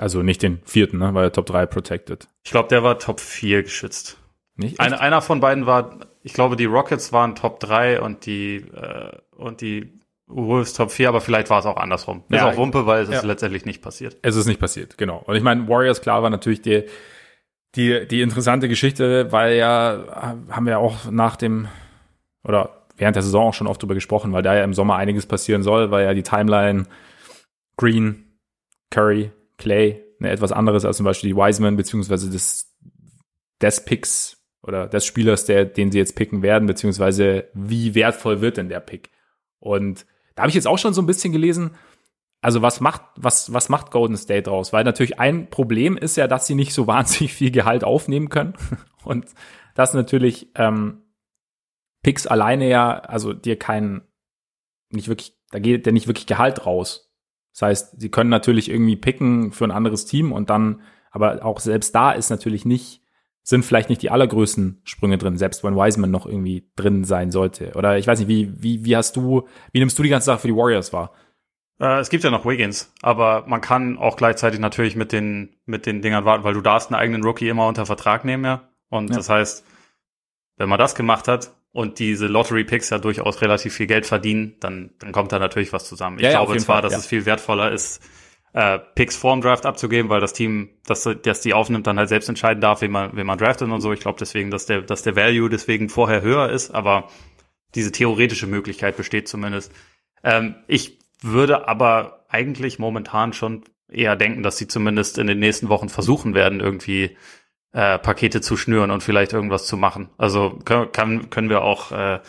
Also 0.00 0.22
nicht 0.22 0.42
den 0.42 0.60
vierten, 0.64 0.98
ne, 0.98 1.12
weil 1.12 1.24
er 1.24 1.32
Top 1.32 1.46
3 1.46 1.66
protected. 1.66 2.26
Ich 2.44 2.50
glaube, 2.50 2.68
der 2.70 2.82
war 2.82 2.98
Top 2.98 3.20
4 3.20 3.62
geschützt. 3.62 4.18
Nicht? 4.56 4.80
Eine, 4.80 5.00
einer 5.00 5.20
von 5.20 5.40
beiden 5.40 5.66
war, 5.66 6.00
ich 6.22 6.32
glaube, 6.32 6.56
die 6.56 6.64
Rockets 6.64 7.12
waren 7.12 7.34
Top 7.34 7.60
3 7.60 8.00
und 8.00 8.24
die, 8.24 8.56
äh, 8.56 9.18
und 9.32 9.60
die 9.60 10.00
Wolves 10.26 10.72
Top 10.72 10.90
4, 10.90 11.08
aber 11.08 11.20
vielleicht 11.20 11.50
war 11.50 11.58
es 11.58 11.66
auch 11.66 11.76
andersrum. 11.76 12.24
Ja, 12.30 12.48
ist 12.48 12.54
auch 12.54 12.56
Wumpe, 12.56 12.86
weil 12.86 13.02
es 13.02 13.10
ja. 13.10 13.18
ist 13.18 13.24
letztendlich 13.24 13.64
nicht 13.64 13.82
passiert. 13.82 14.16
Es 14.22 14.36
ist 14.36 14.46
nicht 14.46 14.60
passiert, 14.60 14.96
genau. 14.96 15.22
Und 15.26 15.36
ich 15.36 15.42
meine, 15.42 15.68
Warriors, 15.68 16.00
klar, 16.00 16.22
war 16.22 16.30
natürlich 16.30 16.62
die, 16.62 16.84
die, 17.74 18.06
die 18.06 18.22
interessante 18.22 18.68
Geschichte, 18.68 19.30
weil 19.32 19.56
ja, 19.56 20.36
haben 20.48 20.66
wir 20.66 20.78
auch 20.78 21.10
nach 21.10 21.36
dem, 21.36 21.68
oder 22.42 22.86
während 22.96 23.16
der 23.16 23.22
Saison 23.22 23.48
auch 23.48 23.54
schon 23.54 23.66
oft 23.66 23.82
drüber 23.82 23.94
gesprochen, 23.94 24.32
weil 24.32 24.42
da 24.42 24.54
ja 24.54 24.64
im 24.64 24.74
Sommer 24.74 24.96
einiges 24.96 25.26
passieren 25.26 25.62
soll, 25.62 25.90
weil 25.90 26.04
ja 26.04 26.14
die 26.14 26.22
Timeline 26.22 26.86
Green, 27.76 28.38
Curry, 28.90 29.30
Clay, 29.58 30.02
ne, 30.20 30.30
etwas 30.30 30.52
anderes 30.52 30.84
als 30.84 30.96
zum 30.96 31.04
Beispiel 31.04 31.30
die 31.30 31.36
Wiseman, 31.36 31.76
beziehungsweise 31.76 32.30
des, 32.30 32.72
des 33.60 33.84
Picks 33.84 34.38
oder 34.62 34.86
des 34.86 35.04
Spielers, 35.04 35.44
der, 35.44 35.64
den 35.64 35.90
sie 35.92 35.98
jetzt 35.98 36.16
picken 36.16 36.42
werden, 36.42 36.66
beziehungsweise 36.66 37.48
wie 37.52 37.94
wertvoll 37.94 38.40
wird 38.40 38.56
denn 38.56 38.68
der 38.68 38.80
Pick. 38.80 39.10
Und 39.58 40.06
da 40.34 40.42
habe 40.42 40.48
ich 40.48 40.54
jetzt 40.54 40.66
auch 40.66 40.78
schon 40.78 40.94
so 40.94 41.02
ein 41.02 41.06
bisschen 41.06 41.32
gelesen, 41.32 41.72
also 42.40 42.60
was 42.60 42.80
macht, 42.80 43.02
was, 43.16 43.52
was 43.54 43.68
macht 43.70 43.90
Golden 43.90 44.16
State 44.16 44.42
draus? 44.42 44.72
Weil 44.72 44.84
natürlich 44.84 45.18
ein 45.18 45.48
Problem 45.48 45.96
ist 45.96 46.16
ja, 46.16 46.26
dass 46.26 46.46
sie 46.46 46.54
nicht 46.54 46.74
so 46.74 46.86
wahnsinnig 46.88 47.32
viel 47.32 47.50
Gehalt 47.50 47.84
aufnehmen 47.84 48.28
können. 48.28 48.54
Und 49.04 49.26
das 49.74 49.94
natürlich 49.94 50.50
ähm, 50.54 51.02
Picks 52.02 52.26
alleine 52.26 52.68
ja, 52.68 52.98
also 52.98 53.32
dir 53.32 53.58
keinen, 53.58 54.02
nicht 54.90 55.08
wirklich, 55.08 55.36
da 55.50 55.58
geht 55.58 55.86
ja 55.86 55.92
nicht 55.92 56.06
wirklich 56.06 56.26
Gehalt 56.26 56.66
raus. 56.66 57.10
Das 57.52 57.62
heißt, 57.62 58.00
sie 58.00 58.10
können 58.10 58.30
natürlich 58.30 58.68
irgendwie 58.68 58.96
picken 58.96 59.52
für 59.52 59.64
ein 59.64 59.70
anderes 59.70 60.04
Team 60.04 60.32
und 60.32 60.50
dann, 60.50 60.82
aber 61.10 61.44
auch 61.44 61.60
selbst 61.60 61.94
da 61.94 62.12
ist 62.12 62.28
natürlich 62.28 62.64
nicht, 62.64 63.03
sind 63.46 63.64
vielleicht 63.64 63.90
nicht 63.90 64.02
die 64.02 64.10
allergrößten 64.10 64.80
Sprünge 64.84 65.18
drin, 65.18 65.36
selbst 65.36 65.62
wenn 65.62 65.76
Wiseman 65.76 66.10
noch 66.10 66.26
irgendwie 66.26 66.68
drin 66.76 67.04
sein 67.04 67.30
sollte. 67.30 67.72
Oder 67.74 67.98
ich 67.98 68.06
weiß 68.06 68.18
nicht, 68.18 68.28
wie, 68.28 68.50
wie, 68.56 68.84
wie 68.84 68.96
hast 68.96 69.16
du, 69.16 69.46
wie 69.70 69.78
nimmst 69.80 69.98
du 69.98 70.02
die 70.02 70.08
ganze 70.08 70.26
Sache 70.26 70.38
für 70.40 70.48
die 70.48 70.56
Warriors 70.56 70.92
wahr? 70.94 71.12
Äh, 71.78 71.98
es 72.00 72.08
gibt 72.08 72.24
ja 72.24 72.30
noch 72.30 72.46
Wiggins, 72.46 72.92
aber 73.02 73.44
man 73.46 73.60
kann 73.60 73.98
auch 73.98 74.16
gleichzeitig 74.16 74.60
natürlich 74.60 74.96
mit 74.96 75.12
den, 75.12 75.56
mit 75.66 75.84
den 75.84 76.00
Dingern 76.00 76.24
warten, 76.24 76.42
weil 76.42 76.54
du 76.54 76.62
darfst 76.62 76.90
einen 76.90 76.98
eigenen 77.00 77.22
Rookie 77.22 77.48
immer 77.48 77.68
unter 77.68 77.84
Vertrag 77.84 78.24
nehmen, 78.24 78.44
ja. 78.44 78.68
Und 78.88 79.10
Ja. 79.10 79.16
das 79.16 79.28
heißt, 79.28 79.64
wenn 80.56 80.68
man 80.68 80.78
das 80.78 80.94
gemacht 80.94 81.28
hat 81.28 81.50
und 81.72 81.98
diese 81.98 82.28
Lottery-Picks 82.28 82.90
ja 82.90 82.98
durchaus 82.98 83.42
relativ 83.42 83.74
viel 83.74 83.88
Geld 83.88 84.06
verdienen, 84.06 84.54
dann, 84.60 84.90
dann 85.00 85.12
kommt 85.12 85.32
da 85.32 85.38
natürlich 85.38 85.72
was 85.72 85.86
zusammen. 85.86 86.18
Ich 86.18 86.24
Ja, 86.24 86.30
glaube 86.30 86.56
zwar, 86.58 86.76
Fall, 86.76 86.82
dass 86.82 86.96
es 86.96 87.06
viel 87.06 87.26
wertvoller 87.26 87.72
ist, 87.72 88.00
äh, 88.54 88.78
Picks 88.94 89.16
vorm 89.16 89.40
Draft 89.40 89.66
abzugeben, 89.66 90.08
weil 90.08 90.20
das 90.20 90.32
Team, 90.32 90.70
das, 90.86 91.08
das 91.22 91.40
die 91.40 91.54
aufnimmt, 91.54 91.86
dann 91.86 91.98
halt 91.98 92.08
selbst 92.08 92.28
entscheiden 92.28 92.60
darf, 92.60 92.80
wen 92.80 92.92
man, 92.92 93.10
wen 93.14 93.26
man 93.26 93.36
draftet 93.36 93.68
und 93.68 93.80
so. 93.80 93.92
Ich 93.92 94.00
glaube 94.00 94.18
deswegen, 94.18 94.50
dass 94.50 94.66
der, 94.66 94.82
dass 94.82 95.02
der 95.02 95.16
Value 95.16 95.50
deswegen 95.50 95.88
vorher 95.88 96.22
höher 96.22 96.48
ist, 96.48 96.70
aber 96.70 97.08
diese 97.74 97.90
theoretische 97.90 98.46
Möglichkeit 98.46 98.96
besteht 98.96 99.28
zumindest. 99.28 99.72
Ähm, 100.22 100.54
ich 100.68 100.98
würde 101.20 101.66
aber 101.66 102.24
eigentlich 102.28 102.78
momentan 102.78 103.32
schon 103.32 103.64
eher 103.88 104.14
denken, 104.14 104.44
dass 104.44 104.56
sie 104.56 104.68
zumindest 104.68 105.18
in 105.18 105.26
den 105.26 105.40
nächsten 105.40 105.68
Wochen 105.68 105.88
versuchen 105.88 106.34
werden, 106.34 106.60
irgendwie 106.60 107.16
äh, 107.72 107.98
Pakete 107.98 108.40
zu 108.40 108.56
schnüren 108.56 108.92
und 108.92 109.02
vielleicht 109.02 109.32
irgendwas 109.32 109.66
zu 109.66 109.76
machen. 109.76 110.10
Also 110.16 110.60
können, 110.64 111.28
können 111.28 111.48
wir 111.50 111.62
auch 111.62 111.90
äh, 111.90 112.20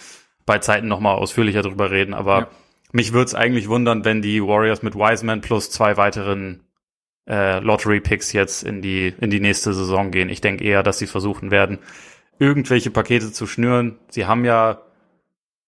bei 0.47 0.57
Zeiten 0.57 0.87
nochmal 0.87 1.15
ausführlicher 1.15 1.61
drüber 1.61 1.91
reden, 1.91 2.15
aber 2.15 2.39
Ja. 2.39 2.47
Mich 2.95 3.11
würde 3.11 3.25
es 3.25 3.35
eigentlich 3.35 3.67
wundern, 3.67 4.05
wenn 4.05 4.21
die 4.21 4.41
Warriors 4.41 4.81
mit 4.81 4.95
Wiseman 4.95 5.41
plus 5.41 5.69
zwei 5.69 5.97
weiteren 5.97 6.63
äh, 7.27 7.59
Lottery-Picks 7.59 8.31
jetzt 8.31 8.63
in 8.63 8.81
die, 8.81 9.13
in 9.19 9.29
die 9.29 9.41
nächste 9.41 9.73
Saison 9.73 10.11
gehen. 10.11 10.29
Ich 10.29 10.39
denke 10.39 10.63
eher, 10.63 10.81
dass 10.81 10.97
sie 10.97 11.07
versuchen 11.07 11.51
werden, 11.51 11.79
irgendwelche 12.39 12.91
Pakete 12.91 13.33
zu 13.33 13.47
schnüren. 13.47 13.99
Sie 14.09 14.25
haben 14.27 14.45
ja 14.45 14.81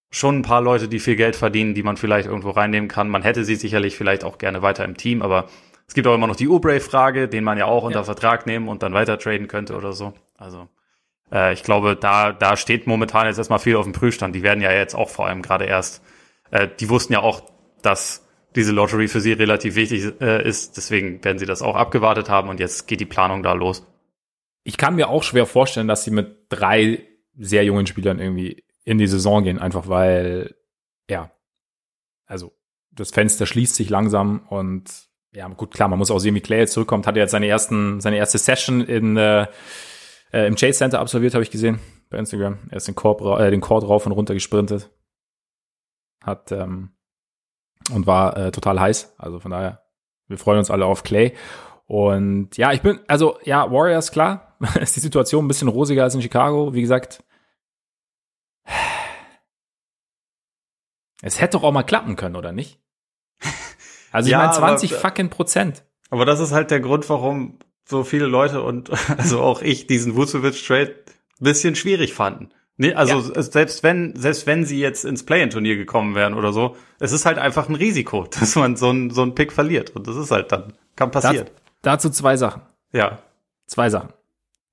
schon 0.09 0.37
ein 0.37 0.41
paar 0.41 0.61
Leute, 0.61 0.87
die 0.87 0.99
viel 0.99 1.17
Geld 1.17 1.35
verdienen, 1.35 1.73
die 1.73 1.83
man 1.83 1.97
vielleicht 1.97 2.29
irgendwo 2.29 2.51
reinnehmen 2.51 2.87
kann. 2.87 3.09
Man 3.09 3.23
hätte 3.23 3.43
sie 3.43 3.55
sicherlich 3.55 3.97
vielleicht 3.97 4.23
auch 4.23 4.37
gerne 4.37 4.61
weiter 4.61 4.85
im 4.85 4.95
Team, 4.95 5.21
aber 5.21 5.49
es 5.85 5.95
gibt 5.95 6.07
auch 6.07 6.15
immer 6.15 6.27
noch 6.27 6.37
die 6.37 6.47
Ubrey-Frage, 6.47 7.27
den 7.27 7.43
man 7.43 7.57
ja 7.57 7.65
auch 7.65 7.83
unter 7.83 7.99
ja. 7.99 8.05
Vertrag 8.05 8.45
nehmen 8.45 8.69
und 8.69 8.83
dann 8.83 8.93
weiter 8.93 9.19
traden 9.19 9.49
könnte 9.49 9.75
oder 9.75 9.91
so. 9.91 10.13
Also 10.37 10.69
äh, 11.29 11.51
ich 11.51 11.63
glaube, 11.63 11.97
da, 11.97 12.31
da 12.31 12.55
steht 12.55 12.87
momentan 12.87 13.27
jetzt 13.27 13.37
erstmal 13.37 13.59
viel 13.59 13.75
auf 13.75 13.83
dem 13.83 13.91
Prüfstand. 13.91 14.33
Die 14.33 14.43
werden 14.43 14.61
ja 14.61 14.71
jetzt 14.71 14.95
auch 14.95 15.09
vor 15.09 15.27
allem 15.27 15.41
gerade 15.41 15.65
erst, 15.65 16.01
äh, 16.51 16.67
die 16.79 16.89
wussten 16.89 17.13
ja 17.13 17.21
auch, 17.21 17.41
dass 17.81 18.25
diese 18.55 18.71
Lottery 18.71 19.07
für 19.07 19.21
sie 19.21 19.33
relativ 19.33 19.75
wichtig 19.75 20.13
äh, 20.19 20.47
ist. 20.47 20.77
Deswegen 20.77 21.23
werden 21.23 21.37
sie 21.37 21.45
das 21.45 21.61
auch 21.61 21.75
abgewartet 21.75 22.29
haben 22.29 22.49
und 22.49 22.59
jetzt 22.59 22.87
geht 22.87 22.99
die 22.99 23.05
Planung 23.05 23.43
da 23.43 23.53
los. 23.53 23.85
Ich 24.63 24.77
kann 24.77 24.95
mir 24.95 25.09
auch 25.09 25.23
schwer 25.23 25.45
vorstellen, 25.45 25.87
dass 25.87 26.03
sie 26.03 26.11
mit 26.11 26.47
drei 26.49 27.03
sehr 27.37 27.63
jungen 27.63 27.87
Spielern 27.87 28.19
irgendwie 28.19 28.63
in 28.83 28.97
die 28.97 29.07
Saison 29.07 29.43
gehen, 29.43 29.59
einfach 29.59 29.87
weil, 29.87 30.55
ja, 31.09 31.31
also 32.25 32.53
das 32.91 33.11
Fenster 33.11 33.45
schließt 33.45 33.75
sich 33.75 33.89
langsam 33.89 34.47
und 34.49 34.89
ja, 35.33 35.47
gut, 35.49 35.71
klar, 35.71 35.87
man 35.87 35.99
muss 35.99 36.09
auch 36.09 36.19
sehen, 36.19 36.35
wie 36.35 36.41
Clay 36.41 36.59
jetzt 36.59 36.73
zurückkommt. 36.73 37.05
Hat 37.05 37.15
er 37.15 37.23
jetzt 37.23 37.31
seine 37.31 37.47
ersten, 37.47 38.01
seine 38.01 38.17
erste 38.17 38.39
Session 38.39 38.81
in 38.81 39.17
äh, 39.17 39.45
äh, 40.33 40.47
im 40.47 40.55
Chase 40.55 40.79
Center 40.79 40.99
absolviert, 40.99 41.33
habe 41.33 41.43
ich 41.43 41.51
gesehen 41.51 41.79
bei 42.09 42.17
Instagram. 42.17 42.57
Er 42.69 42.77
ist 42.77 42.87
den 42.87 42.95
Korb, 42.95 43.21
äh, 43.21 43.51
den 43.51 43.61
Court 43.61 43.87
rauf 43.87 44.05
und 44.05 44.11
runter 44.11 44.33
gesprintet. 44.33 44.89
Hat 46.27 46.51
ähm, 46.51 46.91
und 47.91 48.05
war 48.05 48.37
äh, 48.37 48.51
total 48.51 48.79
heiß. 48.79 49.15
Also 49.17 49.39
von 49.39 49.49
daher, 49.49 49.81
wir 50.27 50.37
freuen 50.37 50.59
uns 50.59 50.69
alle 50.69 50.85
auf 50.85 51.01
Clay. 51.01 51.33
Und 51.87 52.55
ja, 52.57 52.73
ich 52.73 52.81
bin, 52.81 52.99
also 53.07 53.39
ja, 53.43 53.71
Warriors, 53.71 54.11
klar, 54.11 54.55
ist 54.79 54.95
die 54.95 54.99
Situation 54.99 55.45
ein 55.45 55.47
bisschen 55.47 55.69
rosiger 55.69 56.03
als 56.03 56.13
in 56.13 56.21
Chicago. 56.21 56.73
Wie 56.73 56.81
gesagt, 56.81 57.23
Es 61.21 61.41
hätte 61.41 61.57
doch 61.57 61.63
auch 61.63 61.71
mal 61.71 61.83
klappen 61.83 62.15
können, 62.15 62.35
oder 62.35 62.51
nicht? 62.51 62.79
Also 64.13 64.27
ich 64.27 64.31
ja, 64.31 64.37
meine 64.39 64.53
20 64.53 64.93
aber, 64.93 65.01
fucking 65.01 65.29
Prozent. 65.29 65.83
Aber 66.09 66.25
das 66.25 66.39
ist 66.39 66.53
halt 66.53 66.71
der 66.71 66.79
Grund, 66.79 67.07
warum 67.09 67.59
so 67.83 68.05
viele 68.05 68.25
Leute 68.25 68.63
und 68.63 68.89
also 69.17 69.41
auch 69.41 69.61
ich 69.61 69.85
diesen 69.85 70.15
Vucevic-Trade 70.15 70.95
bisschen 71.39 71.75
schwierig 71.75 72.13
fanden. 72.13 72.49
Nee, 72.79 72.93
also 72.93 73.19
ja. 73.33 73.41
selbst 73.41 73.81
wenn, 73.81 74.15
selbst 74.15 74.45
wenn 74.45 74.63
sie 74.63 74.79
jetzt 74.79 75.03
ins 75.03 75.25
Play-in-Turnier 75.25 75.75
gekommen 75.77 76.13
wären 76.13 76.35
oder 76.35 76.53
so, 76.53 76.75
es 76.99 77.11
ist 77.11 77.25
halt 77.25 77.39
einfach 77.39 77.69
ein 77.69 77.75
Risiko, 77.75 78.27
dass 78.39 78.55
man 78.55 78.75
so 78.75 78.91
ein 78.91 79.09
so 79.09 79.23
ein 79.23 79.35
Pick 79.35 79.51
verliert. 79.51 79.95
Und 79.95 80.07
das 80.07 80.15
ist 80.15 80.31
halt 80.31 80.51
dann, 80.51 80.73
kann 80.95 81.11
passieren. 81.11 81.49
dazu 81.81 82.09
zwei 82.09 82.37
Sachen. 82.37 82.61
Ja. 82.93 83.19
Zwei 83.65 83.89
Sachen. 83.89 84.09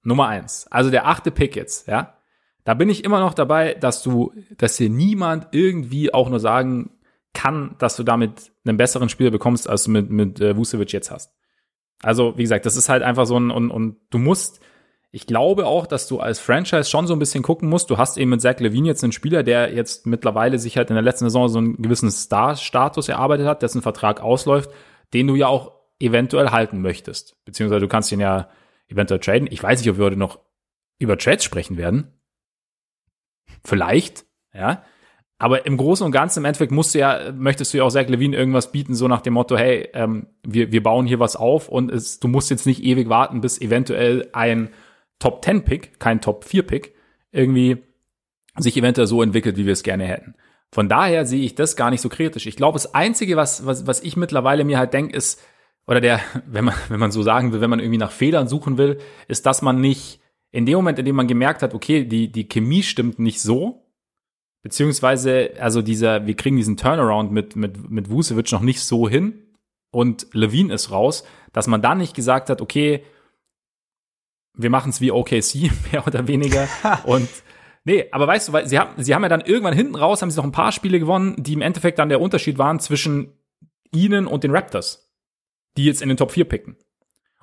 Nummer 0.03 0.29
eins. 0.29 0.67
Also 0.71 0.91
der 0.91 1.07
achte 1.07 1.31
Pick 1.31 1.57
jetzt, 1.57 1.89
ja. 1.89 2.19
Da 2.65 2.75
bin 2.75 2.89
ich 2.89 3.05
immer 3.05 3.21
noch 3.21 3.35
dabei, 3.35 3.75
dass 3.75 4.03
du, 4.03 4.33
dass 4.57 4.77
dir 4.77 4.89
niemand 4.89 5.49
irgendwie 5.53 6.13
auch 6.15 6.31
nur 6.31 6.41
sagen 6.41 6.91
kann, 7.35 7.75
dass 7.79 7.97
du 7.97 8.05
damit 8.05 8.53
einen 8.65 8.77
besseren 8.77 9.09
Spieler 9.09 9.31
bekommst, 9.31 9.69
als 9.69 9.85
du 9.85 9.91
mit, 9.91 10.11
mit 10.11 10.41
äh, 10.41 10.57
Vucevic 10.57 10.93
jetzt 10.93 11.11
hast. 11.11 11.35
Also, 12.03 12.37
wie 12.39 12.43
gesagt, 12.43 12.65
das 12.65 12.77
ist 12.77 12.89
halt 12.89 13.03
einfach 13.03 13.27
so 13.27 13.39
ein, 13.39 13.51
und, 13.51 13.71
und 13.71 13.97
du 14.11 14.19
musst, 14.19 14.61
ich 15.15 15.29
glaube 15.29 15.67
auch, 15.67 15.87
dass 15.87 16.09
du 16.09 16.19
als 16.19 16.41
Franchise 16.41 16.91
schon 16.91 17.07
so 17.07 17.15
ein 17.15 17.21
bisschen 17.21 17.45
gucken 17.45 17.69
musst. 17.69 17.89
Du 17.89 17.99
hast 17.99 18.19
eben 18.19 18.31
mit 18.31 18.41
Zach 18.41 18.59
Levine 18.59 18.89
jetzt 18.89 19.05
einen 19.05 19.13
Spieler, 19.13 19.45
der 19.45 19.73
jetzt 19.73 20.07
mittlerweile 20.07 20.59
sich 20.59 20.77
halt 20.77 20.91
in 20.91 20.97
der 20.97 21.05
letzten 21.05 21.27
Saison 21.27 21.49
so 21.49 21.59
einen 21.59 21.81
gewissen 21.81 22.11
Star-Status 22.11 23.09
erarbeitet 23.09 23.47
hat, 23.47 23.63
dessen 23.63 23.81
Vertrag 23.81 24.21
ausläuft, 24.21 24.71
den 25.13 25.29
du 25.29 25.37
ja 25.37 25.47
auch 25.47 25.71
eventuell 26.01 26.51
halten 26.51 26.83
möchtest. 26.83 27.37
Beziehungsweise 27.45 27.83
du 27.83 27.87
kannst 27.87 28.11
ihn 28.11 28.19
ja 28.19 28.49
eventuell 28.89 29.21
traden. 29.21 29.47
Ich 29.53 29.63
weiß 29.63 29.79
nicht, 29.79 29.89
ob 29.89 29.99
wir 29.99 30.05
heute 30.05 30.17
noch 30.17 30.41
über 30.99 31.17
Trades 31.17 31.45
sprechen 31.45 31.77
werden. 31.77 32.09
Vielleicht, 33.65 34.25
ja. 34.53 34.83
Aber 35.39 35.65
im 35.65 35.77
Großen 35.77 36.05
und 36.05 36.11
Ganzen, 36.11 36.41
im 36.41 36.47
Endeffekt 36.47 36.73
musst 36.73 36.93
du 36.93 36.99
ja, 36.99 37.31
möchtest 37.33 37.73
du 37.73 37.79
ja 37.79 37.85
auch 37.85 37.91
Zach 37.91 38.09
Levine 38.09 38.37
irgendwas 38.37 38.73
bieten, 38.73 38.97
so 38.97 39.07
nach 39.07 39.21
dem 39.21 39.35
Motto, 39.35 39.57
hey, 39.57 39.91
ähm, 39.95 40.27
wir, 40.45 40.73
wir 40.73 40.83
bauen 40.83 41.07
hier 41.07 41.21
was 41.21 41.37
auf 41.37 41.69
und 41.69 41.93
es, 41.93 42.19
du 42.19 42.27
musst 42.27 42.51
jetzt 42.51 42.67
nicht 42.67 42.83
ewig 42.83 43.09
warten, 43.09 43.41
bis 43.41 43.61
eventuell 43.61 44.29
ein 44.33 44.71
Top 45.19 45.45
10 45.45 45.65
Pick, 45.65 45.99
kein 45.99 46.21
Top 46.21 46.45
4 46.45 46.63
Pick, 46.65 46.95
irgendwie 47.33 47.79
sich 48.57 48.77
eventuell 48.77 49.07
so 49.07 49.23
entwickelt, 49.23 49.57
wie 49.57 49.67
wir 49.67 49.73
es 49.73 49.83
gerne 49.83 50.05
hätten. 50.05 50.35
Von 50.71 50.89
daher 50.89 51.25
sehe 51.27 51.45
ich 51.45 51.55
das 51.55 51.77
gar 51.77 51.91
nicht 51.91 52.01
so 52.01 52.09
kritisch. 52.09 52.47
Ich 52.47 52.57
glaube, 52.57 52.77
das 52.77 52.95
Einzige, 52.95 53.37
was, 53.37 53.65
was, 53.67 53.87
was 53.87 54.03
ich 54.03 54.17
mittlerweile 54.17 54.65
mir 54.65 54.79
halt 54.79 54.93
denke, 54.93 55.17
ist, 55.17 55.41
oder 55.87 56.01
der, 56.01 56.21
wenn 56.47 56.65
man, 56.65 56.75
wenn 56.89 57.01
man 57.01 57.13
so 57.13 57.23
sagen 57.23 57.53
will, 57.53 57.61
wenn 57.61 57.71
man 57.71 57.81
irgendwie 57.81 57.99
nach 57.99 58.13
Fehlern 58.13 58.49
suchen 58.49 58.79
will, 58.79 58.99
ist, 59.29 59.47
dass 59.47 59.63
man 59.63 59.81
nicht 59.81 60.21
in 60.51 60.67
dem 60.67 60.77
Moment, 60.77 60.99
in 60.99 61.05
dem 61.05 61.17
man 61.17 61.27
gemerkt 61.27 61.63
hat, 61.63 61.75
okay, 61.75 62.05
die, 62.05 62.31
die 62.31 62.49
Chemie 62.49 62.85
stimmt 62.85 63.19
nicht 63.19 63.41
so, 63.41 63.89
beziehungsweise, 64.63 65.55
also 65.59 65.83
dieser, 65.83 66.27
wir 66.27 66.37
kriegen 66.37 66.57
diesen 66.57 66.77
Turnaround 66.77 67.33
mit, 67.33 67.57
mit, 67.57 67.91
mit 67.91 68.09
Vucevic 68.09 68.53
noch 68.53 68.61
nicht 68.61 68.81
so 68.81 69.09
hin 69.09 69.43
und 69.91 70.29
Levine 70.33 70.73
ist 70.73 70.91
raus, 70.91 71.25
dass 71.53 71.67
man 71.67 71.83
dann 71.83 71.99
nicht 71.99 72.15
gesagt 72.15 72.51
hat, 72.51 72.61
okay, 72.61 73.05
wir 74.55 74.71
machen 74.71 74.91
es 74.91 75.01
wie 75.01 75.11
OKC, 75.11 75.71
mehr 75.93 76.07
oder 76.07 76.27
weniger. 76.27 76.69
und 77.05 77.29
nee, 77.85 78.07
aber 78.13 78.27
weißt 78.27 78.49
du, 78.49 78.53
weil 78.53 78.67
sie 78.67 78.79
haben, 78.79 79.03
sie 79.03 79.15
haben 79.15 79.23
ja 79.23 79.29
dann 79.29 79.43
irgendwann 79.43 79.75
hinten 79.75 79.97
raus, 79.97 80.23
haben 80.23 80.31
sie 80.31 80.37
noch 80.37 80.45
ein 80.45 80.53
paar 80.53 80.73
Spiele 80.73 80.99
gewonnen, 80.99 81.35
die 81.39 81.53
im 81.53 81.63
Endeffekt 81.63 81.99
dann 81.99 82.09
der 82.09 82.21
Unterschied 82.21 82.59
waren 82.59 82.81
zwischen 82.81 83.33
ihnen 83.93 84.27
und 84.27 84.45
den 84.45 84.51
Raptors, 84.51 85.11
die 85.77 85.85
jetzt 85.85 86.03
in 86.03 86.09
den 86.09 86.17
Top 86.17 86.33
4 86.33 86.45
picken. 86.45 86.77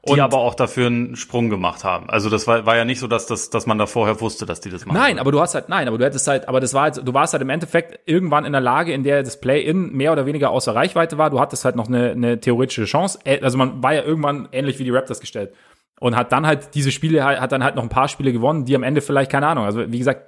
Und 0.04 0.16
die 0.16 0.22
aber 0.22 0.38
auch 0.38 0.56
dafür 0.56 0.88
einen 0.88 1.16
Sprung 1.16 1.52
gemacht 1.52 1.84
haben. 1.84 2.10
Also 2.10 2.32
das 2.32 2.48
war, 2.48 2.66
war 2.66 2.76
ja 2.76 2.86
nicht 2.86 3.00
so, 3.00 3.06
dass, 3.06 3.28
das, 3.28 3.52
dass 3.52 3.68
man 3.68 3.78
da 3.78 3.86
vorher 3.86 4.20
wusste, 4.20 4.48
dass 4.48 4.60
die 4.60 4.72
das 4.72 4.84
machen. 4.84 4.98
Nein, 4.98 5.20
aber 5.20 5.32
du 5.32 5.40
hast 5.40 5.54
halt, 5.54 5.70
nein, 5.70 5.88
aber 5.88 6.00
du 6.00 6.06
hättest 6.06 6.28
halt, 6.28 6.48
aber 6.48 6.60
das 6.60 6.74
war 6.74 6.84
halt, 6.84 7.08
du 7.08 7.14
warst 7.14 7.34
halt 7.34 7.44
im 7.44 7.52
Endeffekt 7.52 8.00
irgendwann 8.10 8.44
in 8.44 8.52
der 8.52 8.62
Lage, 8.62 8.94
in 8.94 9.04
der 9.04 9.22
das 9.22 9.40
Play-In 9.40 9.94
mehr 9.94 10.12
oder 10.12 10.26
weniger 10.26 10.50
außer 10.50 10.74
Reichweite 10.74 11.20
war. 11.20 11.30
Du 11.30 11.40
hattest 11.40 11.66
halt 11.66 11.76
noch 11.76 11.88
eine, 11.88 12.12
eine 12.12 12.40
theoretische 12.40 12.86
Chance. 12.86 13.20
Also 13.44 13.60
man 13.60 13.84
war 13.84 13.94
ja 13.94 14.02
irgendwann 14.02 14.50
ähnlich 14.52 14.80
wie 14.80 14.86
die 14.86 14.90
Raptors 14.90 15.20
gestellt. 15.20 15.54
Und 16.02 16.16
hat 16.16 16.32
dann 16.32 16.48
halt 16.48 16.74
diese 16.74 16.92
Spiele, 16.92 17.24
hat 17.24 17.52
dann 17.52 17.64
halt 17.64 17.76
noch 17.76 17.84
ein 17.84 17.90
paar 17.90 18.08
Spiele 18.08 18.34
gewonnen, 18.34 18.66
die 18.66 18.76
am 18.76 18.82
Ende 18.82 19.02
vielleicht, 19.02 19.32
keine 19.32 19.46
Ahnung, 19.46 19.66
also 19.66 19.92
wie 19.92 20.00
gesagt, 20.00 20.26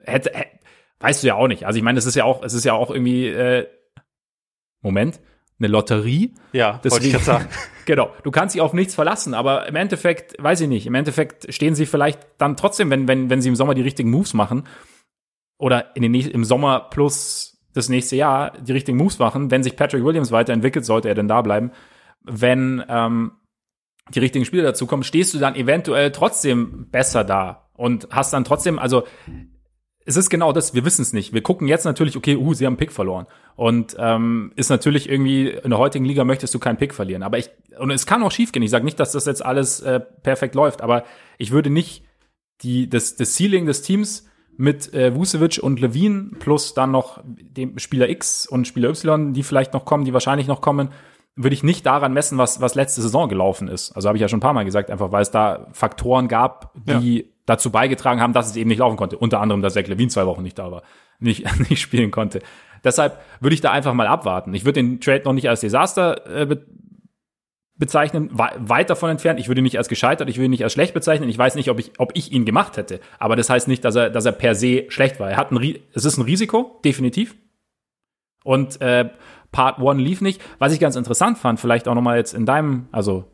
hätte, 0.00 0.30
hätte 0.34 0.58
weißt 1.04 1.22
du 1.22 1.26
ja 1.26 1.34
auch 1.34 1.48
nicht. 1.48 1.66
Also 1.66 1.76
ich 1.76 1.82
meine, 1.82 1.98
es 1.98 2.06
ist 2.06 2.14
ja 2.14 2.24
auch, 2.24 2.42
es 2.42 2.54
ist 2.54 2.64
ja 2.64 2.72
auch 2.72 2.90
irgendwie, 2.90 3.28
äh, 3.28 3.68
Moment, 4.80 5.20
eine 5.58 5.68
Lotterie. 5.68 6.34
Ja, 6.52 6.80
Deswegen, 6.82 7.04
wollte 7.04 7.16
ich 7.18 7.24
sagen. 7.24 7.48
genau. 7.86 8.10
Du 8.22 8.30
kannst 8.30 8.54
sie 8.54 8.60
auf 8.60 8.72
nichts 8.72 8.94
verlassen, 8.94 9.34
aber 9.34 9.68
im 9.68 9.76
Endeffekt, 9.76 10.34
weiß 10.42 10.62
ich 10.62 10.68
nicht, 10.68 10.86
im 10.86 10.94
Endeffekt 10.94 11.52
stehen 11.52 11.74
sie 11.74 11.86
vielleicht 11.86 12.20
dann 12.38 12.56
trotzdem, 12.56 12.90
wenn, 12.90 13.06
wenn, 13.06 13.30
wenn 13.30 13.40
sie 13.40 13.50
im 13.50 13.56
Sommer 13.56 13.74
die 13.74 13.82
richtigen 13.82 14.10
Moves 14.10 14.34
machen 14.34 14.66
oder 15.58 15.94
in 15.94 16.02
den, 16.02 16.14
im 16.14 16.44
Sommer 16.44 16.88
plus 16.90 17.62
das 17.72 17.88
nächste 17.88 18.16
Jahr 18.16 18.52
die 18.58 18.72
richtigen 18.72 18.96
Moves 18.96 19.18
machen, 19.18 19.50
wenn 19.50 19.62
sich 19.62 19.76
Patrick 19.76 20.04
Williams 20.04 20.32
weiterentwickelt, 20.32 20.84
sollte 20.84 21.08
er 21.08 21.14
denn 21.14 21.28
da 21.28 21.42
bleiben, 21.42 21.70
wenn 22.22 22.82
ähm, 22.88 23.32
die 24.10 24.18
richtigen 24.18 24.44
Spieler 24.44 24.64
dazukommen, 24.64 25.02
stehst 25.02 25.34
du 25.34 25.38
dann 25.38 25.54
eventuell 25.54 26.12
trotzdem 26.12 26.88
besser 26.90 27.24
da 27.24 27.68
und 27.72 28.08
hast 28.10 28.32
dann 28.32 28.44
trotzdem, 28.44 28.78
also 28.78 29.04
es 30.06 30.16
ist 30.16 30.28
genau 30.28 30.52
das, 30.52 30.74
wir 30.74 30.84
wissen 30.84 31.02
es 31.02 31.12
nicht. 31.12 31.32
Wir 31.32 31.42
gucken 31.42 31.66
jetzt 31.66 31.84
natürlich, 31.84 32.16
okay, 32.16 32.36
uh, 32.36 32.52
sie 32.52 32.66
haben 32.66 32.76
Pick 32.76 32.92
verloren. 32.92 33.26
Und 33.56 33.96
ähm, 33.98 34.52
ist 34.54 34.68
natürlich 34.68 35.08
irgendwie, 35.08 35.48
in 35.48 35.70
der 35.70 35.78
heutigen 35.78 36.04
Liga 36.04 36.24
möchtest 36.24 36.54
du 36.54 36.58
keinen 36.58 36.76
Pick 36.76 36.92
verlieren. 36.92 37.22
Aber 37.22 37.38
ich, 37.38 37.48
und 37.78 37.90
es 37.90 38.04
kann 38.04 38.22
auch 38.22 38.30
schiefgehen. 38.30 38.62
Ich 38.62 38.70
sage 38.70 38.84
nicht, 38.84 39.00
dass 39.00 39.12
das 39.12 39.24
jetzt 39.24 39.44
alles 39.44 39.80
äh, 39.80 40.00
perfekt 40.00 40.54
läuft, 40.54 40.82
aber 40.82 41.04
ich 41.38 41.52
würde 41.52 41.70
nicht 41.70 42.04
die, 42.60 42.88
das, 42.88 43.16
das 43.16 43.34
Ceiling 43.34 43.64
des 43.64 43.82
Teams 43.82 44.28
mit 44.56 44.92
äh, 44.92 45.14
Vucevic 45.14 45.58
und 45.62 45.80
Levine 45.80 46.32
plus 46.38 46.74
dann 46.74 46.90
noch 46.90 47.20
dem 47.24 47.78
Spieler 47.78 48.08
X 48.08 48.46
und 48.46 48.68
Spieler 48.68 48.90
Y, 48.90 49.32
die 49.32 49.42
vielleicht 49.42 49.72
noch 49.72 49.84
kommen, 49.84 50.04
die 50.04 50.12
wahrscheinlich 50.12 50.46
noch 50.46 50.60
kommen, 50.60 50.90
würde 51.36 51.54
ich 51.54 51.62
nicht 51.62 51.84
daran 51.84 52.12
messen, 52.12 52.38
was, 52.38 52.60
was 52.60 52.74
letzte 52.74 53.02
Saison 53.02 53.28
gelaufen 53.28 53.68
ist. 53.68 53.92
Also 53.92 54.08
habe 54.08 54.16
ich 54.16 54.22
ja 54.22 54.28
schon 54.28 54.38
ein 54.38 54.42
paar 54.42 54.52
Mal 54.52 54.64
gesagt, 54.64 54.90
einfach 54.90 55.10
weil 55.10 55.22
es 55.22 55.30
da 55.30 55.66
Faktoren 55.72 56.28
gab, 56.28 56.72
die 56.74 57.18
ja. 57.18 57.24
dazu 57.46 57.70
beigetragen 57.70 58.20
haben, 58.20 58.32
dass 58.32 58.48
es 58.48 58.56
eben 58.56 58.68
nicht 58.68 58.78
laufen 58.78 58.96
konnte. 58.96 59.18
Unter 59.18 59.40
anderem, 59.40 59.60
dass 59.60 59.74
Zach 59.74 59.86
Levine 59.86 60.10
zwei 60.10 60.26
Wochen 60.26 60.42
nicht 60.42 60.58
da 60.58 60.70
war, 60.70 60.82
nicht, 61.18 61.46
nicht 61.70 61.80
spielen 61.80 62.10
konnte. 62.10 62.40
Deshalb 62.84 63.18
würde 63.40 63.54
ich 63.54 63.60
da 63.60 63.72
einfach 63.72 63.94
mal 63.94 64.06
abwarten. 64.06 64.54
Ich 64.54 64.64
würde 64.64 64.80
den 64.80 65.00
Trade 65.00 65.22
noch 65.24 65.32
nicht 65.32 65.48
als 65.48 65.60
Desaster 65.60 66.42
äh, 66.42 66.46
be 66.46 66.64
bezeichnen, 67.76 68.30
weit 68.32 68.88
davon 68.88 69.10
entfernt. 69.10 69.40
Ich 69.40 69.48
würde 69.48 69.60
ihn 69.60 69.64
nicht 69.64 69.78
als 69.78 69.88
gescheitert, 69.88 70.28
ich 70.28 70.36
würde 70.36 70.44
ihn 70.44 70.52
nicht 70.52 70.62
als 70.62 70.72
schlecht 70.72 70.94
bezeichnen. 70.94 71.28
Ich 71.28 71.36
weiß 71.36 71.56
nicht, 71.56 71.70
ob 71.70 71.80
ich, 71.80 71.90
ob 71.98 72.12
ich 72.14 72.30
ihn 72.30 72.44
gemacht 72.44 72.76
hätte. 72.76 73.00
Aber 73.18 73.34
das 73.34 73.50
heißt 73.50 73.66
nicht, 73.66 73.84
dass 73.84 73.96
er, 73.96 74.10
dass 74.10 74.24
er 74.24 74.30
per 74.30 74.54
se 74.54 74.84
schlecht 74.90 75.18
war. 75.18 75.28
Er 75.28 75.36
hat 75.36 75.50
ein, 75.50 75.78
es 75.92 76.04
ist 76.04 76.16
ein 76.16 76.22
Risiko, 76.22 76.80
definitiv. 76.84 77.34
Und 78.44 78.80
äh, 78.80 79.10
Part 79.54 79.78
One 79.78 80.02
lief 80.02 80.20
nicht. 80.20 80.42
Was 80.58 80.72
ich 80.72 80.80
ganz 80.80 80.96
interessant 80.96 81.38
fand, 81.38 81.60
vielleicht 81.60 81.86
auch 81.86 81.94
nochmal 81.94 82.16
jetzt 82.16 82.34
in 82.34 82.44
deinem, 82.44 82.88
also 82.90 83.24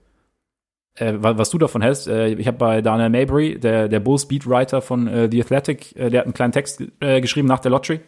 äh, 0.97 1.15
was 1.17 1.49
du 1.49 1.57
davon 1.57 1.81
hältst. 1.81 2.09
Äh, 2.09 2.35
ich 2.35 2.47
habe 2.47 2.59
bei 2.59 2.83
Daniel 2.83 3.09
Mabry, 3.09 3.59
der, 3.59 3.89
der 3.89 4.01
Bulls 4.01 4.29
Beatwriter 4.29 4.83
von 4.83 5.09
äh, 5.09 5.31
The 5.33 5.41
Athletic, 5.41 5.97
äh, 5.97 6.11
der 6.11 6.21
hat 6.21 6.27
einen 6.27 6.35
kleinen 6.35 6.53
Text 6.53 6.85
äh, 7.01 7.23
geschrieben 7.23 7.49
nach 7.49 7.61
der 7.61 7.71
Lottery. 7.71 8.01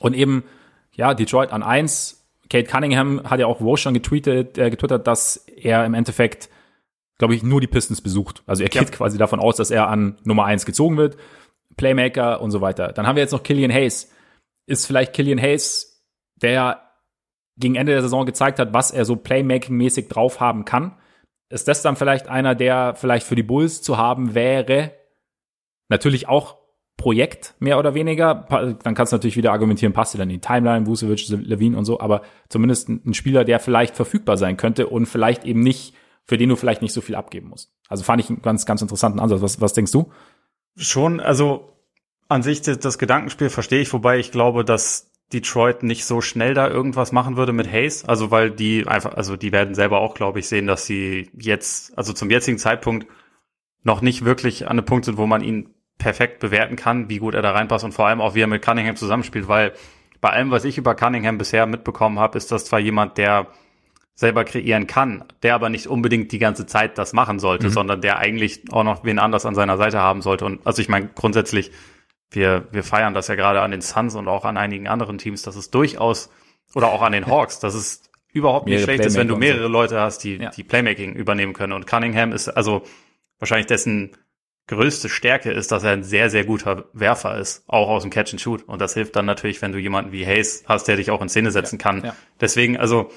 Und 0.00 0.14
eben, 0.14 0.42
ja, 0.92 1.14
Detroit 1.14 1.52
an 1.52 1.62
eins. 1.62 2.26
Kate 2.50 2.68
Cunningham 2.68 3.22
hat 3.30 3.38
ja 3.38 3.46
auch 3.46 3.60
Wo 3.60 3.76
schon 3.76 3.94
getweetet, 3.94 4.58
äh, 4.58 4.70
getwittert, 4.70 5.06
dass 5.06 5.36
er 5.36 5.86
im 5.86 5.94
Endeffekt, 5.94 6.50
glaube 7.18 7.36
ich, 7.36 7.44
nur 7.44 7.60
die 7.60 7.68
Pistons 7.68 8.00
besucht. 8.00 8.42
Also 8.46 8.64
er 8.64 8.70
geht 8.70 8.90
ja. 8.90 8.96
quasi 8.96 9.18
davon 9.18 9.38
aus, 9.38 9.54
dass 9.56 9.70
er 9.70 9.88
an 9.88 10.18
Nummer 10.24 10.46
eins 10.46 10.66
gezogen 10.66 10.96
wird. 10.96 11.16
Playmaker 11.76 12.40
und 12.40 12.50
so 12.50 12.60
weiter. 12.60 12.88
Dann 12.88 13.06
haben 13.06 13.14
wir 13.14 13.22
jetzt 13.22 13.32
noch 13.32 13.44
Killian 13.44 13.72
Hayes, 13.72 14.10
ist 14.66 14.86
vielleicht 14.86 15.12
Killian 15.12 15.40
Hayes, 15.40 16.02
der 16.42 16.83
gegen 17.56 17.76
Ende 17.76 17.92
der 17.92 18.02
Saison 18.02 18.26
gezeigt 18.26 18.58
hat, 18.58 18.72
was 18.72 18.90
er 18.90 19.04
so 19.04 19.14
Playmaking-mäßig 19.14 20.08
drauf 20.08 20.40
haben 20.40 20.64
kann. 20.64 20.96
Ist 21.50 21.68
das 21.68 21.82
dann 21.82 21.96
vielleicht 21.96 22.28
einer, 22.28 22.54
der 22.54 22.94
vielleicht 22.94 23.26
für 23.26 23.36
die 23.36 23.42
Bulls 23.42 23.82
zu 23.82 23.96
haben 23.96 24.34
wäre? 24.34 24.92
Natürlich 25.88 26.28
auch 26.28 26.58
Projekt, 26.96 27.54
mehr 27.58 27.78
oder 27.78 27.94
weniger. 27.94 28.46
Dann 28.82 28.94
kannst 28.94 29.12
du 29.12 29.16
natürlich 29.16 29.36
wieder 29.36 29.52
argumentieren, 29.52 29.92
passt 29.92 30.14
dir 30.14 30.18
dann 30.18 30.30
in 30.30 30.40
die 30.40 30.46
Timeline, 30.46 30.86
Vucevic, 30.86 31.28
Levine 31.28 31.76
und 31.76 31.84
so, 31.84 32.00
aber 32.00 32.22
zumindest 32.48 32.88
ein 32.88 33.14
Spieler, 33.14 33.44
der 33.44 33.60
vielleicht 33.60 33.96
verfügbar 33.96 34.36
sein 34.36 34.56
könnte 34.56 34.86
und 34.86 35.06
vielleicht 35.06 35.44
eben 35.44 35.60
nicht, 35.60 35.94
für 36.24 36.38
den 36.38 36.48
du 36.48 36.56
vielleicht 36.56 36.82
nicht 36.82 36.92
so 36.92 37.00
viel 37.00 37.14
abgeben 37.14 37.48
musst. 37.48 37.72
Also 37.88 38.04
fand 38.04 38.22
ich 38.22 38.30
einen 38.30 38.42
ganz, 38.42 38.64
ganz 38.64 38.80
interessanten 38.80 39.20
Ansatz. 39.20 39.42
Was, 39.42 39.60
was 39.60 39.74
denkst 39.74 39.92
du? 39.92 40.10
Schon, 40.76 41.20
also 41.20 41.72
an 42.28 42.42
sich 42.42 42.62
das 42.62 42.98
Gedankenspiel 42.98 43.50
verstehe 43.50 43.80
ich, 43.80 43.92
wobei 43.92 44.18
ich 44.18 44.32
glaube, 44.32 44.64
dass 44.64 45.12
Detroit 45.32 45.82
nicht 45.82 46.04
so 46.04 46.20
schnell 46.20 46.54
da 46.54 46.68
irgendwas 46.68 47.12
machen 47.12 47.36
würde 47.36 47.52
mit 47.52 47.70
Hayes. 47.70 48.04
Also 48.04 48.30
weil 48.30 48.50
die 48.50 48.86
einfach, 48.86 49.14
also 49.14 49.36
die 49.36 49.52
werden 49.52 49.74
selber 49.74 49.98
auch, 49.98 50.14
glaube 50.14 50.38
ich, 50.38 50.48
sehen, 50.48 50.66
dass 50.66 50.86
sie 50.86 51.30
jetzt, 51.38 51.96
also 51.96 52.12
zum 52.12 52.30
jetzigen 52.30 52.58
Zeitpunkt 52.58 53.06
noch 53.82 54.00
nicht 54.00 54.24
wirklich 54.24 54.66
an 54.66 54.78
einem 54.78 54.84
Punkt 54.84 55.04
sind, 55.04 55.16
wo 55.16 55.26
man 55.26 55.42
ihn 55.42 55.70
perfekt 55.98 56.40
bewerten 56.40 56.76
kann, 56.76 57.08
wie 57.08 57.18
gut 57.18 57.34
er 57.34 57.42
da 57.42 57.52
reinpasst 57.52 57.84
und 57.84 57.92
vor 57.92 58.06
allem 58.06 58.20
auch, 58.20 58.34
wie 58.34 58.40
er 58.40 58.46
mit 58.46 58.62
Cunningham 58.62 58.96
zusammenspielt, 58.96 59.48
weil 59.48 59.72
bei 60.20 60.30
allem, 60.30 60.50
was 60.50 60.64
ich 60.64 60.78
über 60.78 60.94
Cunningham 60.94 61.38
bisher 61.38 61.66
mitbekommen 61.66 62.18
habe, 62.18 62.38
ist 62.38 62.50
das 62.50 62.64
zwar 62.64 62.80
jemand, 62.80 63.18
der 63.18 63.46
selber 64.14 64.44
kreieren 64.44 64.86
kann, 64.86 65.24
der 65.42 65.54
aber 65.54 65.68
nicht 65.68 65.86
unbedingt 65.86 66.30
die 66.32 66.38
ganze 66.38 66.66
Zeit 66.66 66.98
das 66.98 67.12
machen 67.12 67.38
sollte, 67.38 67.66
mhm. 67.66 67.72
sondern 67.72 68.00
der 68.00 68.18
eigentlich 68.18 68.62
auch 68.72 68.84
noch 68.84 69.04
wen 69.04 69.18
anders 69.18 69.44
an 69.44 69.54
seiner 69.54 69.76
Seite 69.76 69.98
haben 69.98 70.22
sollte. 70.22 70.44
Und 70.44 70.66
also 70.66 70.80
ich 70.80 70.88
meine, 70.88 71.08
grundsätzlich, 71.14 71.72
wir, 72.34 72.68
wir 72.70 72.84
feiern 72.84 73.14
das 73.14 73.28
ja 73.28 73.34
gerade 73.34 73.60
an 73.60 73.70
den 73.70 73.80
Suns 73.80 74.14
und 74.14 74.28
auch 74.28 74.44
an 74.44 74.56
einigen 74.56 74.88
anderen 74.88 75.18
Teams, 75.18 75.42
dass 75.42 75.56
es 75.56 75.70
durchaus, 75.70 76.30
oder 76.74 76.88
auch 76.88 77.02
an 77.02 77.12
den 77.12 77.26
Hawks, 77.26 77.60
dass 77.60 77.74
es 77.74 78.10
überhaupt 78.32 78.66
nicht 78.66 78.82
schlecht 78.82 79.04
ist, 79.04 79.16
wenn 79.16 79.28
du 79.28 79.36
mehrere. 79.36 79.68
Leute 79.68 80.00
hast, 80.00 80.24
die, 80.24 80.36
ja. 80.36 80.50
die 80.50 80.64
Playmaking 80.64 81.14
übernehmen 81.14 81.52
können. 81.52 81.72
Und 81.72 81.86
Cunningham 81.86 82.32
ist 82.32 82.48
also 82.48 82.82
wahrscheinlich 83.38 83.66
dessen 83.66 84.16
größte 84.66 85.08
Stärke 85.08 85.52
ist, 85.52 85.70
dass 85.72 85.84
er 85.84 85.92
ein 85.92 86.02
sehr, 86.02 86.30
sehr 86.30 86.44
guter 86.44 86.86
Werfer 86.92 87.38
ist, 87.38 87.64
auch 87.68 87.88
aus 87.88 88.02
dem 88.02 88.10
Catch 88.10 88.32
and 88.32 88.40
Shoot. 88.40 88.62
Und 88.62 88.80
das 88.80 88.94
hilft 88.94 89.14
dann 89.14 89.26
natürlich, 89.26 89.60
wenn 89.62 89.72
du 89.72 89.78
jemanden 89.78 90.10
wie 90.10 90.26
Hayes 90.26 90.64
hast, 90.66 90.88
der 90.88 90.96
dich 90.96 91.10
auch 91.10 91.20
in 91.20 91.28
Szene 91.28 91.50
setzen 91.50 91.78
ja, 91.78 91.82
kann. 91.82 92.04
Ja. 92.04 92.16
Deswegen, 92.40 92.76
also 92.76 93.10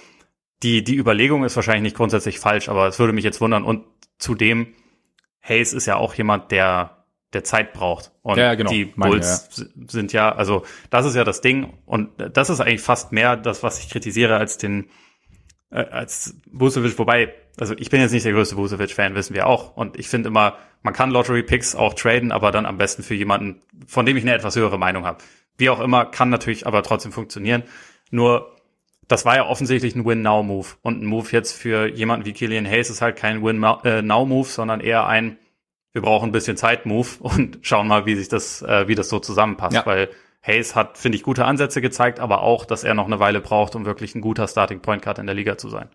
die, 0.61 0.83
die 0.83 0.95
Überlegung 0.95 1.43
ist 1.43 1.55
wahrscheinlich 1.55 1.83
nicht 1.83 1.95
grundsätzlich 1.95 2.39
falsch, 2.39 2.69
aber 2.69 2.87
es 2.87 2.99
würde 2.99 3.13
mich 3.13 3.23
jetzt 3.23 3.41
wundern. 3.41 3.63
Und 3.63 3.85
zudem, 4.19 4.73
Hayes 5.41 5.73
ist 5.73 5.85
ja 5.85 5.95
auch 5.95 6.13
jemand, 6.15 6.51
der, 6.51 6.96
der 7.33 7.43
Zeit 7.43 7.73
braucht. 7.73 8.11
Und 8.21 8.37
ja, 8.37 8.55
genau. 8.55 8.69
die 8.69 8.85
Bulls 8.85 9.49
Meine, 9.57 9.69
ja. 9.75 9.87
sind 9.87 10.13
ja, 10.13 10.31
also 10.31 10.63
das 10.89 11.05
ist 11.05 11.15
ja 11.15 11.23
das 11.23 11.41
Ding. 11.41 11.73
Und 11.85 12.09
das 12.17 12.49
ist 12.49 12.61
eigentlich 12.61 12.81
fast 12.81 13.11
mehr 13.11 13.35
das, 13.35 13.63
was 13.63 13.79
ich 13.79 13.89
kritisiere, 13.89 14.37
als 14.37 14.57
den, 14.57 14.89
äh, 15.69 15.79
als 15.79 16.35
Vucevic, 16.51 16.97
wobei, 16.97 17.33
also 17.59 17.73
ich 17.77 17.89
bin 17.89 17.99
jetzt 17.99 18.11
nicht 18.13 18.25
der 18.25 18.33
größte 18.33 18.55
Vucevic-Fan, 18.55 19.15
wissen 19.15 19.33
wir 19.33 19.47
auch. 19.47 19.75
Und 19.75 19.99
ich 19.99 20.07
finde 20.07 20.29
immer, 20.29 20.57
man 20.83 20.93
kann 20.93 21.11
Lottery-Picks 21.11 21.75
auch 21.75 21.93
traden, 21.95 22.31
aber 22.31 22.51
dann 22.51 22.65
am 22.65 22.77
besten 22.77 23.03
für 23.03 23.15
jemanden, 23.15 23.61
von 23.87 24.05
dem 24.05 24.15
ich 24.15 24.23
eine 24.23 24.33
etwas 24.33 24.55
höhere 24.55 24.77
Meinung 24.77 25.05
habe. 25.05 25.17
Wie 25.57 25.69
auch 25.69 25.81
immer, 25.81 26.05
kann 26.05 26.29
natürlich 26.29 26.65
aber 26.65 26.83
trotzdem 26.83 27.11
funktionieren. 27.11 27.63
Nur, 28.09 28.55
das 29.09 29.25
war 29.25 29.35
ja 29.35 29.47
offensichtlich 29.47 29.95
ein 29.95 30.05
Win-Now-Move. 30.05 30.67
Und 30.81 31.01
ein 31.01 31.05
Move 31.05 31.27
jetzt 31.31 31.53
für 31.53 31.87
jemanden 31.87 32.25
wie 32.25 32.33
Killian 32.33 32.65
Hayes 32.65 32.89
ist 32.89 33.01
halt 33.01 33.17
kein 33.17 33.43
Win-Now-Move, 33.43 34.47
sondern 34.47 34.79
eher 34.79 35.07
ein, 35.07 35.37
wir 35.97 36.03
brauchen 36.03 36.29
ein 36.29 36.31
bisschen 36.31 36.57
Zeit-Move 36.57 37.07
und 37.19 37.59
schauen 37.61 37.87
mal, 37.87 38.05
wie 38.05 38.15
sich 38.15 38.29
das, 38.29 38.61
äh, 38.61 38.87
wie 38.87 38.95
das 38.95 39.09
so 39.09 39.19
zusammenpasst. 39.19 39.75
Ja. 39.75 39.85
Weil 39.85 40.09
Hayes 40.43 40.75
hat, 40.75 40.97
finde 40.97 41.17
ich, 41.17 41.23
gute 41.23 41.43
Ansätze 41.43 41.81
gezeigt, 41.81 42.19
aber 42.19 42.41
auch, 42.41 42.65
dass 42.65 42.83
er 42.83 42.93
noch 42.93 43.07
eine 43.07 43.19
Weile 43.19 43.41
braucht, 43.41 43.75
um 43.75 43.85
wirklich 43.85 44.13
ein 44.13 44.21
guter 44.21 44.47
Starting 44.47 44.81
Point 44.81 45.01
Guard 45.01 45.17
in 45.19 45.25
der 45.25 45.35
Liga 45.35 45.57
zu 45.57 45.69
sein. 45.69 45.89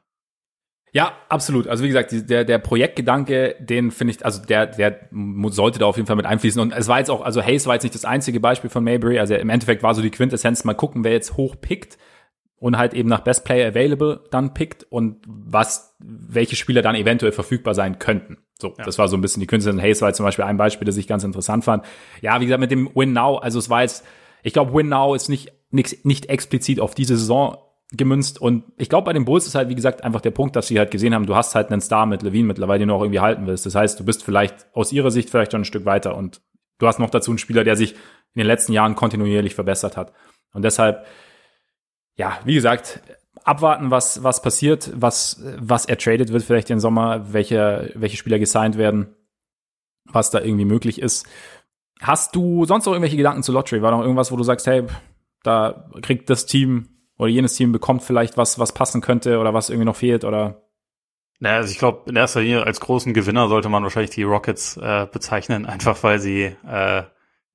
Ja, 0.94 1.12
absolut. 1.30 1.68
Also 1.68 1.84
wie 1.84 1.88
gesagt, 1.88 2.12
der, 2.28 2.44
der 2.44 2.58
Projektgedanke, 2.58 3.56
den 3.60 3.92
finde 3.92 4.12
ich, 4.12 4.24
also 4.26 4.42
der, 4.42 4.66
der 4.66 5.08
sollte 5.46 5.78
da 5.78 5.86
auf 5.86 5.96
jeden 5.96 6.06
Fall 6.06 6.16
mit 6.16 6.26
einfließen. 6.26 6.60
Und 6.60 6.72
es 6.72 6.88
war 6.88 6.98
jetzt 6.98 7.10
auch, 7.10 7.22
also 7.22 7.42
Hayes 7.42 7.66
war 7.66 7.74
jetzt 7.74 7.84
nicht 7.84 7.94
das 7.94 8.04
einzige 8.04 8.40
Beispiel 8.40 8.68
von 8.68 8.84
Maybury. 8.84 9.18
Also 9.18 9.34
im 9.34 9.48
Endeffekt 9.48 9.82
war 9.82 9.94
so 9.94 10.02
die 10.02 10.10
Quintessenz, 10.10 10.64
mal 10.64 10.74
gucken, 10.74 11.02
wer 11.02 11.12
jetzt 11.12 11.38
hoch 11.38 11.56
pickt 11.58 11.96
und 12.56 12.76
halt 12.76 12.92
eben 12.92 13.08
nach 13.08 13.20
Best 13.20 13.44
Player 13.44 13.68
Available 13.68 14.24
dann 14.30 14.52
pickt 14.52 14.84
und 14.84 15.22
was, 15.26 15.96
welche 15.98 16.56
Spieler 16.56 16.82
dann 16.82 16.94
eventuell 16.94 17.32
verfügbar 17.32 17.74
sein 17.74 17.98
könnten. 17.98 18.38
So, 18.62 18.74
ja. 18.78 18.84
das 18.84 18.98
war 18.98 19.08
so 19.08 19.16
ein 19.16 19.20
bisschen 19.20 19.40
die 19.40 19.46
Quintessenz. 19.46 19.82
Hayes 19.82 20.00
war 20.00 20.08
jetzt 20.08 20.16
zum 20.16 20.24
Beispiel 20.24 20.46
ein 20.46 20.56
Beispiel, 20.56 20.86
das 20.86 20.96
ich 20.96 21.06
ganz 21.06 21.24
interessant 21.24 21.64
fand. 21.64 21.84
Ja, 22.22 22.40
wie 22.40 22.46
gesagt, 22.46 22.60
mit 22.60 22.70
dem 22.70 22.88
Win 22.94 23.12
Now, 23.12 23.36
also 23.36 23.58
es 23.58 23.68
war 23.68 23.82
jetzt, 23.82 24.04
ich 24.42 24.54
glaube, 24.54 24.72
Win 24.72 24.88
Now 24.88 25.14
ist 25.14 25.28
nicht, 25.28 25.52
nicht, 25.70 26.04
nicht 26.06 26.26
explizit 26.26 26.80
auf 26.80 26.94
diese 26.94 27.16
Saison 27.16 27.58
gemünzt. 27.92 28.40
Und 28.40 28.64
ich 28.78 28.88
glaube, 28.88 29.04
bei 29.04 29.12
den 29.12 29.24
Bulls 29.24 29.46
ist 29.46 29.54
halt, 29.54 29.68
wie 29.68 29.74
gesagt, 29.74 30.02
einfach 30.02 30.20
der 30.22 30.30
Punkt, 30.30 30.56
dass 30.56 30.68
sie 30.68 30.78
halt 30.78 30.90
gesehen 30.90 31.14
haben, 31.14 31.26
du 31.26 31.36
hast 31.36 31.54
halt 31.54 31.70
einen 31.70 31.80
Star 31.80 32.06
mit 32.06 32.22
Levine 32.22 32.48
mittlerweile, 32.48 32.80
den 32.80 32.88
du 32.88 32.94
auch 32.94 33.02
irgendwie 33.02 33.20
halten 33.20 33.46
willst. 33.46 33.66
Das 33.66 33.74
heißt, 33.74 34.00
du 34.00 34.04
bist 34.04 34.24
vielleicht 34.24 34.66
aus 34.72 34.92
ihrer 34.92 35.10
Sicht 35.10 35.28
vielleicht 35.28 35.52
schon 35.52 35.62
ein 35.62 35.66
Stück 35.66 35.84
weiter 35.84 36.16
und 36.16 36.40
du 36.78 36.86
hast 36.86 36.98
noch 36.98 37.10
dazu 37.10 37.30
einen 37.30 37.38
Spieler, 37.38 37.64
der 37.64 37.76
sich 37.76 37.92
in 37.92 38.38
den 38.38 38.46
letzten 38.46 38.72
Jahren 38.72 38.96
kontinuierlich 38.96 39.54
verbessert 39.54 39.96
hat. 39.96 40.12
Und 40.54 40.62
deshalb, 40.62 41.04
ja, 42.16 42.38
wie 42.44 42.54
gesagt, 42.54 43.00
abwarten, 43.44 43.90
was, 43.90 44.22
was 44.22 44.42
passiert, 44.42 44.90
was, 44.94 45.42
was 45.58 45.86
er 45.86 45.98
tradet 45.98 46.32
wird 46.32 46.42
vielleicht 46.42 46.70
im 46.70 46.80
Sommer, 46.80 47.32
welche, 47.32 47.92
welche 47.94 48.16
Spieler 48.16 48.38
gesigned 48.38 48.78
werden, 48.78 49.14
was 50.04 50.30
da 50.30 50.40
irgendwie 50.40 50.64
möglich 50.64 51.00
ist. 51.00 51.26
Hast 52.00 52.34
du 52.34 52.64
sonst 52.64 52.86
noch 52.86 52.92
irgendwelche 52.92 53.16
Gedanken 53.16 53.42
zu 53.42 53.52
Lottery? 53.52 53.82
War 53.82 53.92
noch 53.92 54.02
irgendwas, 54.02 54.32
wo 54.32 54.36
du 54.36 54.42
sagst, 54.42 54.66
hey, 54.66 54.84
da 55.42 55.88
kriegt 56.02 56.30
das 56.30 56.46
Team 56.46 56.88
oder 57.18 57.28
jenes 57.28 57.54
Team 57.54 57.72
bekommt 57.72 58.02
vielleicht 58.02 58.36
was, 58.36 58.58
was 58.58 58.72
passen 58.72 59.00
könnte 59.00 59.38
oder 59.38 59.54
was 59.54 59.70
irgendwie 59.70 59.86
noch 59.86 59.96
fehlt 59.96 60.24
oder? 60.24 60.62
Naja, 61.38 61.56
also 61.56 61.72
ich 61.72 61.78
glaube, 61.78 62.08
in 62.08 62.16
erster 62.16 62.40
Linie 62.40 62.64
als 62.64 62.80
großen 62.80 63.14
Gewinner 63.14 63.48
sollte 63.48 63.68
man 63.68 63.82
wahrscheinlich 63.82 64.10
die 64.10 64.22
Rockets 64.22 64.76
äh, 64.76 65.06
bezeichnen, 65.10 65.66
einfach 65.66 66.02
weil 66.02 66.18
sie 66.18 66.56
äh, 66.66 67.02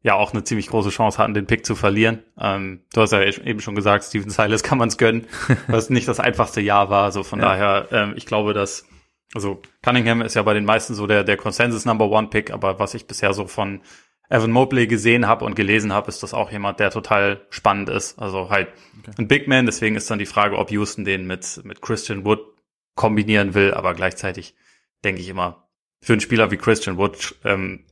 ja 0.08 0.16
auch 0.16 0.32
eine 0.34 0.44
ziemlich 0.44 0.68
große 0.68 0.90
Chance 0.90 1.18
hatten, 1.18 1.34
den 1.34 1.48
Pick 1.48 1.66
zu 1.66 1.76
verlieren. 1.76 2.24
Ähm, 2.40 2.82
du 2.94 3.02
hast 3.02 3.12
ja 3.12 3.22
eben 3.22 3.60
schon 3.60 3.76
gesagt, 3.76 4.06
Steven 4.06 4.30
Silas 4.30 4.64
kann 4.64 4.78
man 4.78 4.88
es 4.88 4.98
gönnen, 4.98 5.28
was 5.68 5.90
nicht 5.90 6.08
das 6.08 6.22
einfachste 6.22 6.62
Jahr 6.62 6.90
war. 6.90 7.04
Also 7.04 7.24
von 7.24 7.40
ja. 7.40 7.46
daher, 7.46 7.88
ähm, 7.92 8.14
ich 8.16 8.26
glaube, 8.26 8.54
dass 8.54 8.86
also 9.36 9.62
Cunningham 9.84 10.22
ist 10.22 10.36
ja 10.36 10.44
bei 10.44 10.54
den 10.54 10.64
meisten 10.64 10.96
so 10.96 11.06
der 11.06 11.26
der 11.26 11.36
Consensus 11.36 11.84
Number 11.84 12.10
One 12.10 12.28
Pick, 12.30 12.52
aber 12.52 12.80
was 12.80 12.94
ich 12.94 13.06
bisher 13.06 13.34
so 13.34 13.48
von 13.48 13.82
Evan 14.30 14.52
Mobley 14.52 14.88
gesehen 14.88 15.28
habe 15.28 15.44
und 15.44 15.56
gelesen 15.56 15.92
habe, 15.92 16.08
ist 16.08 16.24
das 16.24 16.34
auch 16.34 16.52
jemand, 16.52 16.80
der 16.80 16.90
total 16.90 17.46
spannend 17.50 17.90
ist. 17.90 18.18
Also 18.18 18.50
halt 18.50 18.70
okay. 19.00 19.12
ein 19.18 19.28
Big 19.28 19.50
Man, 19.50 19.66
deswegen 19.66 19.98
ist 19.98 20.10
dann 20.10 20.20
die 20.20 20.26
Frage, 20.26 20.58
ob 20.58 20.72
Houston 20.72 21.04
den 21.04 21.28
mit, 21.28 21.62
mit 21.66 21.82
Christian 21.82 22.24
Wood 22.24 22.40
kombinieren 22.96 23.54
will, 23.54 23.74
aber 23.74 23.94
gleichzeitig 23.94 24.56
denke 25.04 25.22
ich 25.22 25.28
immer, 25.28 25.68
für 26.02 26.14
einen 26.14 26.22
Spieler 26.22 26.50
wie 26.52 26.58
Christian 26.58 26.98
Wood 26.98 27.36
ähm, 27.44 27.86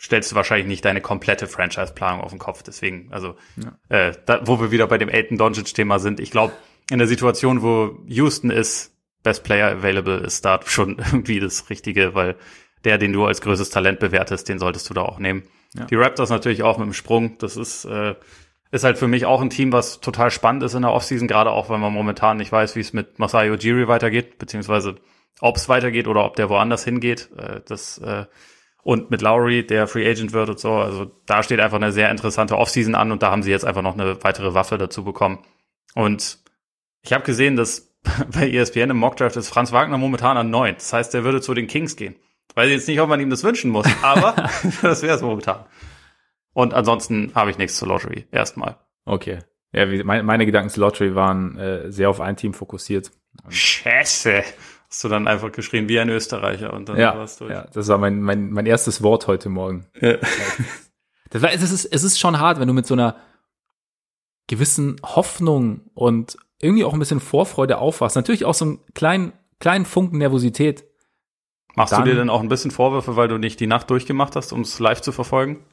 stellst 0.00 0.30
du 0.30 0.36
wahrscheinlich 0.36 0.66
nicht 0.66 0.84
deine 0.84 1.00
komplette 1.00 1.46
Franchise-Planung 1.46 2.20
auf 2.20 2.30
den 2.30 2.38
Kopf. 2.38 2.62
Deswegen, 2.62 3.08
also, 3.12 3.36
ja. 3.56 4.08
äh, 4.08 4.12
da, 4.26 4.46
wo 4.46 4.60
wir 4.60 4.70
wieder 4.70 4.86
bei 4.86 4.98
dem 4.98 5.08
Elton 5.08 5.38
Doncic-Thema 5.38 5.98
sind, 5.98 6.20
ich 6.20 6.30
glaube, 6.30 6.52
in 6.90 6.98
der 6.98 7.08
Situation, 7.08 7.62
wo 7.62 7.98
Houston 8.06 8.50
ist, 8.50 8.92
Best 9.22 9.42
Player 9.42 9.70
Available 9.70 10.18
ist 10.18 10.44
da 10.44 10.60
schon 10.64 10.98
irgendwie 11.12 11.40
das 11.40 11.68
Richtige, 11.70 12.14
weil 12.14 12.36
der, 12.84 12.98
den 12.98 13.12
du 13.12 13.24
als 13.24 13.40
größtes 13.40 13.70
Talent 13.70 13.98
bewertest, 13.98 14.48
den 14.48 14.58
solltest 14.58 14.88
du 14.88 14.94
da 14.94 15.02
auch 15.02 15.18
nehmen. 15.18 15.42
Ja. 15.74 15.86
Die 15.86 15.96
Raptors 15.96 16.30
natürlich 16.30 16.62
auch 16.62 16.78
mit 16.78 16.86
dem 16.86 16.92
Sprung. 16.92 17.36
Das 17.38 17.56
ist, 17.56 17.84
äh, 17.86 18.14
ist 18.70 18.84
halt 18.84 18.98
für 18.98 19.08
mich 19.08 19.26
auch 19.26 19.40
ein 19.40 19.50
Team, 19.50 19.72
was 19.72 20.00
total 20.00 20.30
spannend 20.30 20.62
ist 20.62 20.74
in 20.74 20.82
der 20.82 20.92
Offseason, 20.92 21.26
gerade 21.26 21.50
auch, 21.50 21.70
wenn 21.70 21.80
man 21.80 21.92
momentan 21.92 22.36
nicht 22.36 22.52
weiß, 22.52 22.76
wie 22.76 22.80
es 22.80 22.92
mit 22.92 23.18
Masai 23.18 23.50
Ujiri 23.50 23.88
weitergeht, 23.88 24.38
beziehungsweise 24.38 24.96
ob 25.40 25.56
es 25.56 25.68
weitergeht 25.68 26.06
oder 26.06 26.24
ob 26.24 26.36
der 26.36 26.48
woanders 26.48 26.84
hingeht. 26.84 27.30
Äh, 27.36 27.62
das 27.66 27.98
äh, 27.98 28.26
und 28.86 29.10
mit 29.10 29.20
Lowry, 29.20 29.66
der 29.66 29.88
Free 29.88 30.08
Agent 30.08 30.32
wird 30.32 30.48
und 30.48 30.60
so. 30.60 30.74
Also 30.74 31.10
da 31.26 31.42
steht 31.42 31.58
einfach 31.58 31.78
eine 31.78 31.90
sehr 31.90 32.08
interessante 32.08 32.56
Offseason 32.56 32.94
an 32.94 33.10
und 33.10 33.20
da 33.20 33.32
haben 33.32 33.42
sie 33.42 33.50
jetzt 33.50 33.64
einfach 33.64 33.82
noch 33.82 33.94
eine 33.94 34.22
weitere 34.22 34.54
Waffe 34.54 34.78
dazu 34.78 35.02
bekommen. 35.02 35.40
Und 35.96 36.38
ich 37.02 37.12
habe 37.12 37.24
gesehen, 37.24 37.56
dass 37.56 37.96
bei 38.32 38.48
ESPN 38.48 38.90
im 38.90 38.96
Mockdraft 38.98 39.34
ist 39.34 39.48
Franz 39.48 39.72
Wagner 39.72 39.98
momentan 39.98 40.36
an 40.36 40.50
neun. 40.50 40.74
Das 40.74 40.92
heißt, 40.92 41.16
er 41.16 41.24
würde 41.24 41.40
zu 41.40 41.52
den 41.52 41.66
Kings 41.66 41.96
gehen. 41.96 42.14
Weiß 42.54 42.70
jetzt 42.70 42.86
nicht, 42.86 43.00
ob 43.00 43.08
man 43.08 43.18
ihm 43.18 43.28
das 43.28 43.42
wünschen 43.42 43.72
muss, 43.72 43.88
aber 44.02 44.36
das 44.82 45.02
wäre 45.02 45.16
es 45.16 45.22
momentan. 45.22 45.64
Und 46.52 46.72
ansonsten 46.72 47.32
habe 47.34 47.50
ich 47.50 47.58
nichts 47.58 47.78
zur 47.78 47.88
Lottery. 47.88 48.26
Erstmal. 48.30 48.76
Okay. 49.04 49.40
Ja, 49.72 49.84
meine 50.04 50.46
Gedanken 50.46 50.70
zur 50.70 50.82
Lottery 50.82 51.16
waren 51.16 51.58
äh, 51.58 51.90
sehr 51.90 52.08
auf 52.08 52.20
ein 52.20 52.36
Team 52.36 52.54
fokussiert. 52.54 53.10
Scheiße. 53.48 54.44
Hast 54.88 55.02
du 55.04 55.08
dann 55.08 55.26
einfach 55.26 55.52
geschrien 55.52 55.88
wie 55.88 55.98
ein 55.98 56.08
Österreicher 56.08 56.72
und 56.72 56.88
dann 56.88 56.98
ja, 56.98 57.16
warst 57.16 57.40
du. 57.40 57.46
Ja, 57.46 57.66
das 57.72 57.88
war 57.88 57.98
mein, 57.98 58.20
mein, 58.20 58.50
mein 58.50 58.66
erstes 58.66 59.02
Wort 59.02 59.26
heute 59.26 59.48
Morgen. 59.48 59.86
Ja. 60.00 60.16
Das 61.30 61.42
war, 61.42 61.52
es, 61.52 61.60
ist, 61.60 61.84
es 61.86 62.04
ist 62.04 62.20
schon 62.20 62.38
hart, 62.38 62.60
wenn 62.60 62.68
du 62.68 62.72
mit 62.72 62.86
so 62.86 62.94
einer 62.94 63.16
gewissen 64.46 64.96
Hoffnung 65.04 65.80
und 65.92 66.36
irgendwie 66.60 66.84
auch 66.84 66.92
ein 66.92 66.98
bisschen 66.98 67.20
Vorfreude 67.20 67.78
aufwachst. 67.78 68.16
Natürlich 68.16 68.44
auch 68.44 68.54
so 68.54 68.64
einen 68.64 68.78
kleinen, 68.94 69.32
kleinen 69.58 69.84
Funken 69.84 70.18
Nervosität. 70.18 70.84
Machst 71.74 71.92
dann, 71.92 72.04
du 72.04 72.10
dir 72.10 72.16
denn 72.16 72.30
auch 72.30 72.40
ein 72.40 72.48
bisschen 72.48 72.70
Vorwürfe, 72.70 73.16
weil 73.16 73.28
du 73.28 73.38
nicht 73.38 73.60
die 73.60 73.66
Nacht 73.66 73.90
durchgemacht 73.90 74.36
hast, 74.36 74.52
um 74.52 74.62
es 74.62 74.78
live 74.78 75.02
zu 75.02 75.12
verfolgen? 75.12 75.64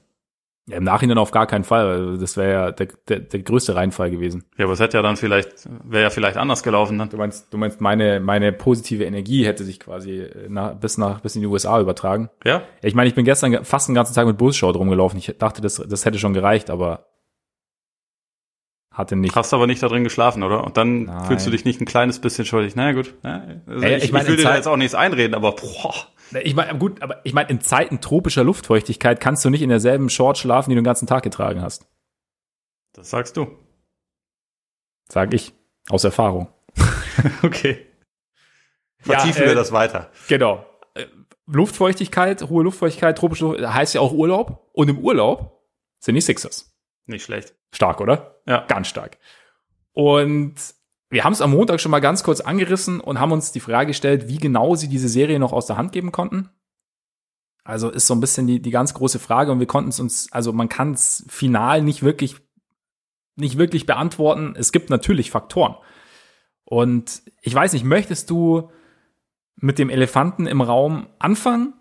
Ja, 0.66 0.78
Im 0.78 0.86
Nachhinein 0.86 1.18
auf 1.18 1.32
gar 1.32 1.46
keinen 1.46 1.66
Fall. 1.66 2.18
Das 2.18 2.38
wäre 2.38 2.52
ja 2.52 2.72
der, 2.72 2.88
der, 3.10 3.20
der 3.20 3.42
größte 3.42 3.76
Reinfall 3.76 4.12
gewesen. 4.12 4.46
Ja, 4.58 4.64
aber 4.64 4.74
es 4.74 4.80
hätte 4.80 4.96
ja 4.96 5.04
dann 5.04 5.18
vielleicht, 5.18 5.68
wäre 5.84 6.04
ja 6.04 6.10
vielleicht 6.10 6.38
anders 6.38 6.64
gelaufen 6.64 6.98
dann. 6.98 7.10
Du 7.10 7.18
meinst, 7.18 7.54
du 7.54 7.58
meinst, 7.58 7.82
meine, 7.82 8.22
meine 8.22 8.54
positive 8.54 9.04
Energie 9.04 9.46
hätte 9.46 9.66
sich 9.66 9.82
quasi 9.82 10.26
nach, 10.48 10.76
bis 10.76 10.98
nach, 10.98 11.20
bis 11.20 11.36
in 11.36 11.42
die 11.42 11.48
USA 11.48 11.82
übertragen. 11.82 12.30
Ja? 12.46 12.60
ja 12.60 12.64
ich 12.82 12.96
meine, 12.96 13.10
ich 13.10 13.16
bin 13.16 13.26
gestern 13.26 13.66
fast 13.66 13.90
den 13.90 13.96
ganzen 13.96 14.14
Tag 14.14 14.26
mit 14.26 14.38
Bullshort 14.38 14.78
rumgelaufen. 14.78 15.20
Ich 15.20 15.36
dachte, 15.38 15.62
das, 15.62 15.84
das 15.86 16.06
hätte 16.06 16.18
schon 16.18 16.34
gereicht, 16.34 16.70
aber 16.70 17.08
hatte 18.94 19.16
nicht. 19.16 19.36
Hast 19.36 19.54
aber 19.54 19.68
nicht 19.68 19.82
da 19.82 19.88
drin 19.88 20.04
geschlafen, 20.04 20.44
oder? 20.44 20.64
Und 20.64 20.78
dann 20.78 21.06
Nein. 21.06 21.26
fühlst 21.26 21.48
du 21.48 21.52
dich 21.52 21.66
nicht 21.66 21.82
ein 21.82 21.86
kleines 21.86 22.20
bisschen 22.20 22.46
schuldig. 22.46 22.76
Naja, 22.76 22.94
gut. 22.94 23.16
Also 23.24 23.84
Ey, 23.84 23.98
ich, 23.98 24.04
ich, 24.06 24.12
mein, 24.12 24.22
ich 24.22 24.28
will 24.30 24.38
dir 24.38 24.44
da 24.44 24.56
jetzt 24.56 24.68
auch 24.68 24.78
nichts 24.78 24.94
einreden, 24.94 25.34
aber 25.34 25.52
boah. 25.54 25.94
Ich 26.44 26.56
meine, 26.56 26.78
gut, 26.78 27.02
aber 27.02 27.22
ich 27.26 27.34
meine, 27.34 27.50
in 27.50 27.62
Zeiten 27.62 28.02
tropischer 28.02 28.44
Luftfeuchtigkeit 28.44 29.20
kannst 29.20 29.44
du 29.46 29.50
nicht 29.50 29.62
in 29.62 29.70
derselben 29.70 30.10
Short 30.10 30.38
schlafen, 30.38 30.70
die 30.70 30.76
du 30.76 30.82
den 30.82 30.86
ganzen 30.86 31.08
Tag 31.08 31.24
getragen 31.24 31.62
hast. 31.62 31.86
Das 32.94 33.10
sagst 33.10 33.38
du. 33.38 33.48
Sag 35.10 35.34
ich. 35.34 35.54
Aus 35.90 36.04
Erfahrung. 36.04 36.48
okay. 37.44 37.86
Vertiefen 39.00 39.42
ja, 39.42 39.46
äh, 39.46 39.50
wir 39.50 39.56
das 39.56 39.72
weiter. 39.72 40.10
Genau. 40.30 40.66
Äh, 40.94 41.08
Luftfeuchtigkeit, 41.46 42.44
hohe 42.44 42.64
Luftfeuchtigkeit, 42.64 43.18
tropische 43.18 43.44
Luftfeuchtigkeit, 43.46 43.76
heißt 43.76 43.94
ja 43.96 44.02
auch 44.02 44.14
Urlaub. 44.14 44.70
Und 44.72 44.90
im 44.90 45.00
Urlaub 45.00 45.62
sind 46.00 46.16
die 46.16 46.22
Sixers. 46.22 46.74
Nicht 47.06 47.26
schlecht. 47.26 47.54
Stark, 47.74 48.00
oder? 48.00 48.40
Ja. 48.48 48.66
Ganz 48.68 48.88
stark. 48.88 49.18
Und 49.92 50.56
wir 51.14 51.24
haben 51.24 51.34
es 51.34 51.42
am 51.42 51.52
Montag 51.52 51.80
schon 51.80 51.92
mal 51.92 52.00
ganz 52.00 52.24
kurz 52.24 52.42
angerissen 52.42 53.00
und 53.00 53.20
haben 53.20 53.32
uns 53.32 53.52
die 53.52 53.60
Frage 53.60 53.88
gestellt, 53.88 54.28
wie 54.30 54.38
genau 54.38 54.76
sie 54.76 54.90
diese 54.90 55.08
Serie 55.08 55.38
noch 55.38 55.54
aus 55.54 55.68
der 55.68 55.78
Hand 55.78 55.92
geben 55.92 56.12
konnten. 56.12 56.50
Also 57.64 57.90
ist 57.92 58.08
so 58.08 58.16
ein 58.16 58.20
bisschen 58.20 58.48
die, 58.48 58.60
die 58.60 58.72
ganz 58.72 58.96
große 58.96 59.20
Frage 59.20 59.52
und 59.52 59.60
wir 59.60 59.68
konnten 59.68 59.92
es 59.92 60.00
uns, 60.00 60.32
also 60.32 60.52
man 60.54 60.70
kann 60.70 60.94
es 60.94 61.24
final 61.30 61.84
nicht 61.84 62.02
wirklich, 62.02 62.38
nicht 63.36 63.60
wirklich 63.60 63.86
beantworten. 63.86 64.56
Es 64.58 64.72
gibt 64.72 64.90
natürlich 64.90 65.30
Faktoren. 65.30 65.76
Und 66.66 67.22
ich 67.42 67.54
weiß 67.54 67.74
nicht, 67.74 67.86
möchtest 67.86 68.32
du 68.32 68.72
mit 69.56 69.78
dem 69.78 69.92
Elefanten 69.92 70.48
im 70.48 70.62
Raum 70.62 71.08
anfangen? 71.20 71.76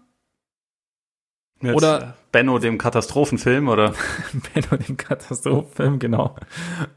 Jetzt 1.63 1.75
oder 1.75 2.19
Benno 2.33 2.59
dem 2.59 2.79
Katastrophenfilm 2.79 3.69
oder? 3.69 3.93
Benno 4.55 4.83
dem 4.83 4.97
Katastrophenfilm 4.97 5.99
genau. 5.99 6.35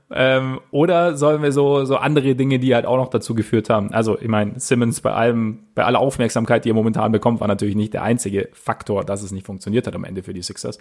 Ähm, 0.10 0.62
oder 0.72 1.18
sollen 1.18 1.44
wir 1.44 1.52
so 1.52 1.86
so 1.86 1.98
andere 1.98 2.36
Dinge 2.36 2.58
die 2.58 2.74
halt 2.74 2.86
auch 2.86 2.98
noch 2.98 3.10
dazu 3.10 3.36
geführt 3.36 3.70
haben? 3.70 3.92
Also 3.92 4.18
ich 4.20 4.30
meine 4.30 4.60
Simmons 4.60 5.02
bei 5.02 5.12
allem 5.12 5.68
bei 5.76 5.84
aller 5.84 6.00
Aufmerksamkeit 6.00 6.66
die 6.66 6.72
er 6.72 6.74
momentan 6.74 7.12
bekommt 7.12 7.42
war 7.42 7.48
natürlich 7.48 7.76
nicht 7.76 7.94
der 7.94 8.04
einzige 8.04 8.50
Faktor 8.54 9.04
dass 9.04 9.22
es 9.22 9.32
nicht 9.32 9.46
funktioniert 9.46 9.86
hat 9.86 9.96
am 9.96 10.06
Ende 10.06 10.24
für 10.24 10.34
die 10.34 10.42
Sixers. 10.42 10.80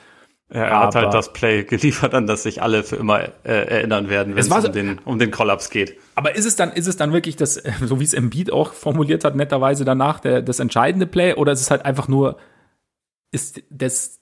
Er 0.51 0.79
hat 0.79 0.95
halt 0.95 1.15
das 1.15 1.33
Play 1.33 1.65
geliefert, 1.65 2.15
an 2.15 2.27
das 2.27 2.43
sich 2.43 2.63
alle 2.63 2.85
für 2.85 2.97
immer 2.97 3.23
äh, 3.23 3.31
erinnern 3.45 4.11
werden, 4.11 4.35
wenn 4.37 4.41
es, 4.41 4.49
es 4.49 4.65
um, 4.65 4.73
den, 4.73 4.99
um 5.05 5.19
den 5.19 5.31
Kollaps 5.31 5.71
geht. 5.71 5.97
Aber 6.17 6.37
ist 6.37 6.45
es 6.45 6.55
dann, 6.55 6.71
ist 6.71 6.87
es 6.87 6.97
dann 6.97 7.15
wirklich 7.15 7.37
das, 7.37 7.63
so 7.81 7.99
wie 7.99 8.05
es 8.05 8.13
Embiid 8.13 8.53
auch 8.53 8.75
formuliert 8.75 9.25
hat, 9.25 9.37
netterweise 9.37 9.87
danach, 9.87 10.21
der, 10.21 10.43
das 10.43 10.61
entscheidende 10.61 11.07
Play, 11.07 11.35
oder 11.35 11.53
ist 11.53 11.63
es 11.63 11.71
halt 11.71 11.87
einfach 11.87 12.09
nur 12.09 12.37
ist 13.33 13.63
das, 13.69 14.21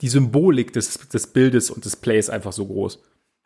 die 0.00 0.08
Symbolik 0.08 0.72
des, 0.72 1.08
des 1.08 1.26
Bildes 1.28 1.70
und 1.70 1.84
des 1.84 1.96
Plays 1.96 2.30
einfach 2.30 2.52
so 2.52 2.66
groß. 2.66 3.00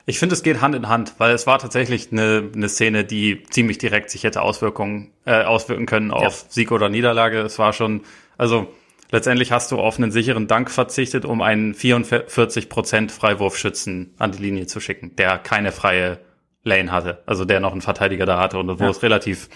Ich 0.07 0.19
finde, 0.19 0.35
es 0.35 0.43
geht 0.43 0.61
Hand 0.61 0.75
in 0.75 0.89
Hand, 0.89 1.15
weil 1.19 1.35
es 1.35 1.47
war 1.47 1.59
tatsächlich 1.59 2.13
eine, 2.13 2.51
eine 2.55 2.69
Szene, 2.69 3.05
die 3.05 3.43
ziemlich 3.45 3.79
direkt 3.79 4.11
sich 4.11 4.25
hätte 4.25 4.43
Auswirkungen 4.43 5.13
äh, 5.25 5.43
auswirken 5.45 5.87
können 5.87 6.11
auf 6.11 6.43
ja. 6.43 6.49
Sieg 6.51 6.73
oder 6.73 6.91
Niederlage. 6.91 7.41
Es 7.41 7.59
war 7.59 7.73
schon, 7.73 8.03
also 8.37 8.69
letztendlich 9.11 9.51
hast 9.51 9.73
du 9.73 9.79
auf 9.79 9.97
einen 9.97 10.11
sicheren 10.11 10.47
Dank 10.47 10.71
verzichtet, 10.71 11.25
um 11.25 11.41
einen 11.41 11.75
44 11.75 12.69
Prozent 12.69 13.13
Freiwurfschützen 13.13 14.15
an 14.19 14.33
die 14.33 14.43
Linie 14.43 14.67
zu 14.67 14.79
schicken, 14.79 15.17
der 15.17 15.39
keine 15.39 15.73
freie 15.73 16.19
Lane 16.65 16.93
hatte, 16.93 17.23
also 17.25 17.47
der 17.47 17.61
noch 17.61 17.73
einen 17.73 17.83
Verteidiger 17.83 18.27
da 18.27 18.39
hatte 18.39 18.59
und 18.59 18.79
wo 18.79 18.85
ja. 18.85 18.91
es 18.91 19.03
relativ 19.03 19.49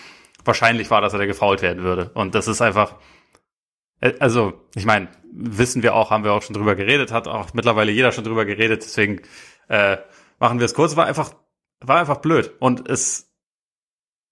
wahrscheinlich 0.45 0.91
war, 0.91 1.03
dass 1.03 1.13
er 1.13 1.19
da 1.19 1.27
gefault 1.27 1.61
werden 1.61 1.83
würde. 1.83 2.11
Und 2.15 2.35
das 2.35 2.49
ist 2.49 2.63
einfach, 2.63 2.95
also, 4.21 4.55
ich 4.75 4.85
meine, 4.85 5.09
wissen 5.33 5.83
wir 5.83 5.95
auch, 5.95 6.11
haben 6.11 6.25
wir 6.25 6.33
auch 6.33 6.43
schon 6.43 6.55
drüber 6.55 6.75
geredet, 6.75 7.13
hat 7.13 7.29
auch 7.29 7.53
mittlerweile 7.55 7.93
jeder 7.93 8.13
schon 8.13 8.25
drüber 8.25 8.45
geredet, 8.45 8.83
deswegen 8.83 9.23
äh, 9.69 9.99
machen 10.39 10.59
wir 10.59 10.65
es 10.65 10.75
kurz. 10.75 10.97
War 10.97 11.07
einfach, 11.07 11.35
war 11.81 11.99
einfach 11.99 12.19
blöd. 12.19 12.53
Und 12.61 12.89
es 12.89 13.29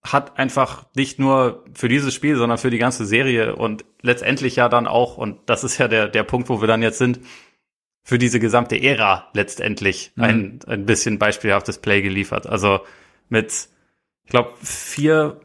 hat 0.02 0.38
einfach 0.38 0.86
nicht 0.94 1.18
nur 1.18 1.64
für 1.74 1.88
dieses 1.88 2.14
Spiel, 2.14 2.36
sondern 2.36 2.58
für 2.58 2.70
die 2.70 2.78
ganze 2.78 3.04
Serie 3.04 3.56
und 3.56 3.84
letztendlich 4.02 4.56
ja 4.56 4.68
dann 4.68 4.86
auch, 4.86 5.16
und 5.16 5.40
das 5.46 5.64
ist 5.64 5.78
ja 5.78 5.88
der, 5.88 6.08
der 6.08 6.22
Punkt, 6.22 6.48
wo 6.48 6.60
wir 6.60 6.68
dann 6.68 6.82
jetzt 6.82 6.98
sind, 6.98 7.20
für 8.02 8.18
diese 8.18 8.38
gesamte 8.38 8.80
Ära 8.80 9.28
letztendlich 9.32 10.12
mhm. 10.14 10.22
ein, 10.22 10.58
ein 10.68 10.86
bisschen 10.86 11.18
beispielhaftes 11.18 11.78
Play 11.78 12.02
geliefert. 12.02 12.46
Also 12.46 12.80
mit, 13.28 13.68
ich 14.24 14.30
glaube, 14.30 14.52
vier 14.62 15.40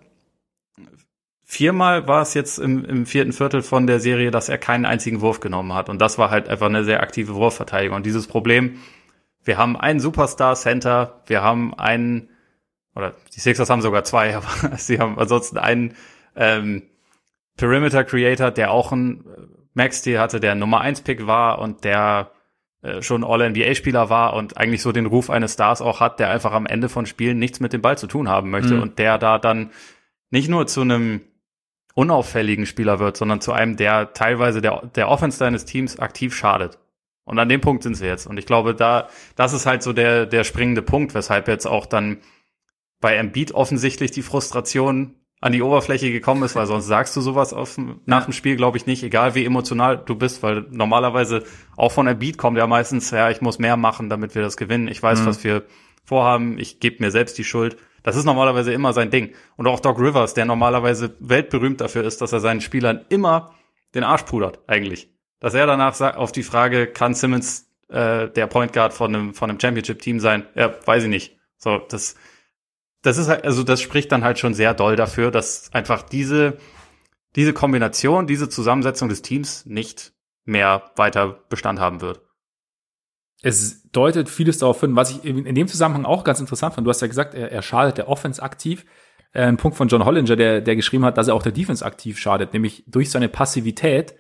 viermal 1.52 2.08
war 2.08 2.22
es 2.22 2.34
jetzt 2.34 2.60
im, 2.60 2.86
im 2.86 3.06
vierten 3.06 3.34
Viertel 3.34 3.62
von 3.62 3.86
der 3.86 4.00
Serie, 4.00 4.32
dass 4.32 4.48
er 4.48 4.58
keinen 4.58 4.86
einzigen 4.86 5.20
Wurf 5.20 5.42
genommen 5.42 5.74
hat. 5.74 5.90
Und 5.90 6.00
das 6.00 6.18
war 6.18 6.32
halt 6.32 6.48
einfach 6.48 6.68
eine 6.68 6.86
sehr 6.86 7.04
aktive 7.04 7.36
Wurfverteidigung. 7.36 7.98
Und 7.98 8.06
dieses 8.06 8.26
Problem, 8.26 8.78
wir 9.44 9.58
haben 9.58 9.76
einen 9.76 10.00
Superstar-Center, 10.00 11.22
wir 11.26 11.44
haben 11.44 11.74
einen, 11.74 12.30
oder 12.96 13.16
die 13.36 13.42
Sixers 13.42 13.70
haben 13.70 13.82
sogar 13.82 14.06
zwei, 14.06 14.34
aber 14.38 14.78
sie 14.78 15.00
haben 15.00 15.20
ansonsten 15.20 15.58
einen 15.58 15.96
ähm, 16.38 16.84
Perimeter 17.58 18.06
Creator, 18.06 18.52
der 18.52 18.72
auch 18.72 18.94
ein 18.94 19.26
Max 19.74 20.04
Deal 20.04 20.22
hatte, 20.22 20.40
der 20.40 20.56
Nummer 20.56 20.80
1 20.80 21.02
Pick 21.02 21.28
war 21.28 21.60
und 21.60 21.84
der 21.84 22.32
äh, 22.82 23.02
schon 23.02 23.26
All-NBA-Spieler 23.26 24.10
war 24.10 24.36
und 24.36 24.56
eigentlich 24.56 24.82
so 24.82 24.94
den 24.94 25.06
Ruf 25.06 25.30
eines 25.30 25.56
Stars 25.56 25.82
auch 25.82 26.00
hat, 26.00 26.22
der 26.22 26.30
einfach 26.30 26.54
am 26.54 26.66
Ende 26.66 26.88
von 26.88 27.06
Spielen 27.06 27.40
nichts 27.40 27.60
mit 27.60 27.74
dem 27.74 27.82
Ball 27.82 27.98
zu 27.98 28.08
tun 28.08 28.30
haben 28.30 28.52
möchte 28.52 28.76
mhm. 28.76 28.84
und 28.84 29.00
der 29.00 29.18
da 29.18 29.38
dann 29.38 29.72
nicht 30.30 30.48
nur 30.48 30.66
zu 30.66 30.80
einem 30.80 31.20
unauffälligen 31.94 32.66
Spieler 32.66 33.00
wird, 33.00 33.18
sondern 33.18 33.42
zu 33.42 33.52
einem, 33.52 33.76
der 33.76 34.14
teilweise 34.14 34.62
der, 34.62 34.86
der 34.96 35.10
Offense 35.10 35.40
deines 35.40 35.66
Teams 35.66 36.00
aktiv 36.00 36.36
schadet. 36.36 36.80
Und 37.24 37.40
an 37.40 37.50
dem 37.50 37.62
Punkt 37.62 37.84
sind 37.84 37.96
sie 37.96 38.06
jetzt. 38.06 38.28
Und 38.28 38.38
ich 38.38 38.46
glaube, 38.46 38.74
da, 38.74 39.08
das 39.36 39.54
ist 39.54 39.66
halt 39.66 39.84
so 39.84 39.94
der, 39.94 40.26
der 40.26 40.44
springende 40.44 40.82
Punkt, 40.82 41.14
weshalb 41.14 41.48
jetzt 41.48 41.66
auch 41.66 41.86
dann 41.86 42.18
bei 43.00 43.16
Embiid 43.16 43.54
offensichtlich 43.54 44.12
die 44.12 44.22
Frustration 44.22 45.16
an 45.42 45.52
die 45.52 45.64
Oberfläche 45.64 46.12
gekommen 46.12 46.44
ist, 46.44 46.56
weil 46.56 46.68
sonst 46.68 46.86
sagst 46.86 47.16
du 47.16 47.22
sowas 47.22 47.52
auf, 47.52 47.80
nach 48.06 48.26
dem 48.26 48.34
Spiel, 48.34 48.56
glaube 48.56 48.78
ich 48.78 48.86
nicht, 48.86 49.02
egal 49.02 49.34
wie 49.34 49.44
emotional 49.44 49.98
du 49.98 50.14
bist, 50.14 50.44
weil 50.44 50.68
normalerweise 50.70 51.44
auch 51.76 51.92
von 51.92 52.06
Embiid 52.06 52.38
kommt 52.38 52.60
ja 52.60 52.68
meistens, 52.68 53.10
ja, 53.10 53.32
ich 53.32 53.42
muss 53.42 53.58
mehr 53.58 53.76
machen, 53.76 54.08
damit 54.08 54.36
wir 54.36 54.44
das 54.44 54.56
gewinnen. 54.56 54.88
Ich 54.88 55.02
weiß, 55.02 55.22
mhm. 55.22 55.26
was 55.26 55.44
wir 55.44 55.64
vorhaben, 56.04 56.60
ich 56.60 56.80
gebe 56.80 57.04
mir 57.04 57.10
selbst 57.10 57.40
die 57.40 57.44
Schuld. 57.44 57.78
Das 58.04 58.16
ist 58.16 58.26
normalerweise 58.26 58.74
immer 58.74 58.94
sein 58.94 59.12
Ding. 59.12 59.34
Und 59.58 59.68
auch 59.68 59.80
Doc 59.80 60.00
Rivers, 60.00 60.34
der 60.34 60.46
normalerweise 60.46 61.16
weltberühmt 61.20 61.82
dafür 61.82 62.04
ist, 62.04 62.22
dass 62.22 62.34
er 62.34 62.40
seinen 62.40 62.62
Spielern 62.62 63.06
immer 63.10 63.54
den 63.94 64.04
Arsch 64.04 64.24
pudert, 64.24 64.60
eigentlich. 64.68 65.10
Dass 65.40 65.54
er 65.54 65.68
danach 65.68 65.94
sagt, 65.94 66.18
auf 66.18 66.32
die 66.32 66.44
Frage, 66.44 66.88
kann 66.88 67.14
Simmons 67.14 67.70
äh, 67.90 68.30
der 68.30 68.48
Point 68.48 68.74
Guard 68.74 68.94
von 68.94 69.14
einem, 69.14 69.34
von 69.34 69.50
einem 69.50 69.60
Championship-Team 69.60 70.20
sein? 70.20 70.46
Ja, 70.56 70.74
weiß 70.86 71.04
ich 71.04 71.10
nicht. 71.10 71.38
So, 71.58 71.78
das, 71.78 72.16
das 73.02 73.18
ist 73.18 73.28
halt, 73.28 73.44
also 73.44 73.64
das 73.64 73.82
spricht 73.82 74.12
dann 74.12 74.24
halt 74.24 74.40
schon 74.40 74.54
sehr 74.54 74.74
doll 74.74 74.96
dafür, 74.96 75.32
dass 75.32 75.74
einfach 75.74 76.02
diese, 76.04 76.58
diese 77.36 77.54
Kombination, 77.54 78.28
diese 78.28 78.50
Zusammensetzung 78.50 79.10
des 79.10 79.22
Teams 79.22 79.66
nicht 79.66 80.14
mehr 80.46 80.92
weiter 80.96 81.44
Bestand 81.50 81.80
haben 81.80 82.02
wird 82.02 82.22
es 83.42 83.90
deutet 83.92 84.30
vieles 84.30 84.60
darauf 84.60 84.80
hin, 84.80 84.96
was 84.96 85.12
ich 85.12 85.26
in 85.26 85.56
dem 85.56 85.68
Zusammenhang 85.68 86.06
auch 86.06 86.24
ganz 86.24 86.40
interessant 86.40 86.76
fand. 86.76 86.86
Du 86.86 86.90
hast 86.90 87.02
ja 87.02 87.08
gesagt, 87.08 87.34
er, 87.34 87.52
er 87.52 87.62
schadet 87.62 87.98
der 87.98 88.08
Offense 88.08 88.42
aktiv. 88.42 88.86
Äh, 89.34 89.44
ein 89.44 89.58
Punkt 89.58 89.78
von 89.78 89.88
John 89.88 90.06
Hollinger, 90.06 90.36
der, 90.36 90.62
der 90.62 90.76
geschrieben 90.76 91.06
hat, 91.06 91.18
dass 91.18 91.28
er 91.28 91.36
auch 91.36 91.44
der 91.44 91.52
Defense 91.52 91.84
aktiv 91.84 92.20
schadet, 92.20 92.54
nämlich 92.54 92.84
durch 92.88 93.10
seine 93.10 93.30
Passivität 93.30 94.16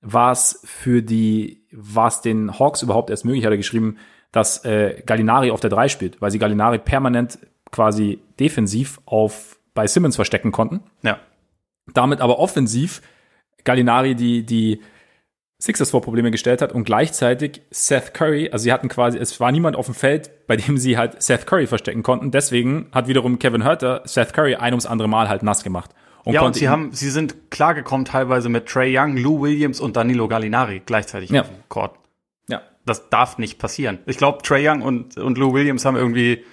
war 0.00 0.32
es 0.32 0.60
für 0.64 1.02
die, 1.02 1.66
war 1.72 2.08
es 2.08 2.20
den 2.20 2.58
Hawks 2.58 2.82
überhaupt 2.82 3.10
erst 3.10 3.24
möglich, 3.24 3.44
hat 3.44 3.52
er 3.52 3.56
geschrieben, 3.56 3.96
dass 4.32 4.64
äh, 4.64 5.02
Gallinari 5.06 5.50
auf 5.50 5.60
der 5.60 5.70
3 5.70 5.88
spielt, 5.88 6.20
weil 6.20 6.30
sie 6.30 6.38
Gallinari 6.38 6.78
permanent 6.78 7.38
quasi 7.70 8.20
defensiv 8.38 9.00
auf 9.06 9.58
bei 9.72 9.86
Simmons 9.86 10.16
verstecken 10.16 10.52
konnten. 10.52 10.80
Ja. 11.02 11.20
Damit 11.92 12.20
aber 12.20 12.38
offensiv 12.38 13.00
Gallinari 13.64 14.14
die, 14.14 14.44
die 14.44 14.80
Sixers 15.58 15.90
vor 15.90 16.02
Probleme 16.02 16.30
gestellt 16.30 16.60
hat 16.60 16.72
und 16.72 16.84
gleichzeitig 16.84 17.62
Seth 17.70 18.12
Curry, 18.12 18.50
also 18.50 18.64
sie 18.64 18.72
hatten 18.72 18.88
quasi, 18.88 19.18
es 19.18 19.38
war 19.40 19.52
niemand 19.52 19.76
auf 19.76 19.86
dem 19.86 19.94
Feld, 19.94 20.46
bei 20.46 20.56
dem 20.56 20.76
sie 20.76 20.98
halt 20.98 21.22
Seth 21.22 21.46
Curry 21.46 21.66
verstecken 21.66 22.02
konnten. 22.02 22.30
Deswegen 22.30 22.88
hat 22.92 23.08
wiederum 23.08 23.38
Kevin 23.38 23.64
Hurter 23.64 24.02
Seth 24.04 24.32
Curry 24.32 24.56
ein 24.56 24.72
ums 24.72 24.86
andere 24.86 25.08
Mal 25.08 25.28
halt 25.28 25.42
nass 25.42 25.62
gemacht. 25.62 25.90
Und 26.24 26.32
ja, 26.32 26.42
und 26.42 26.54
sie 26.54 26.68
haben, 26.68 26.92
sie 26.92 27.10
sind 27.10 27.50
klargekommen 27.50 28.06
teilweise 28.06 28.48
mit 28.48 28.66
Trey 28.66 28.98
Young, 28.98 29.16
Lou 29.16 29.42
Williams 29.42 29.78
und 29.78 29.96
Danilo 29.96 30.26
Gallinari 30.26 30.82
gleichzeitig 30.84 31.30
ja. 31.30 31.42
im 31.42 31.48
Court. 31.68 31.98
Ja. 32.48 32.62
Das 32.86 33.10
darf 33.10 33.38
nicht 33.38 33.58
passieren. 33.58 33.98
Ich 34.06 34.16
glaube, 34.16 34.42
Trey 34.42 34.66
Young 34.66 34.82
und, 34.82 35.18
und 35.18 35.36
Lou 35.36 35.52
Williams 35.52 35.84
haben 35.84 35.96
irgendwie 35.96 36.44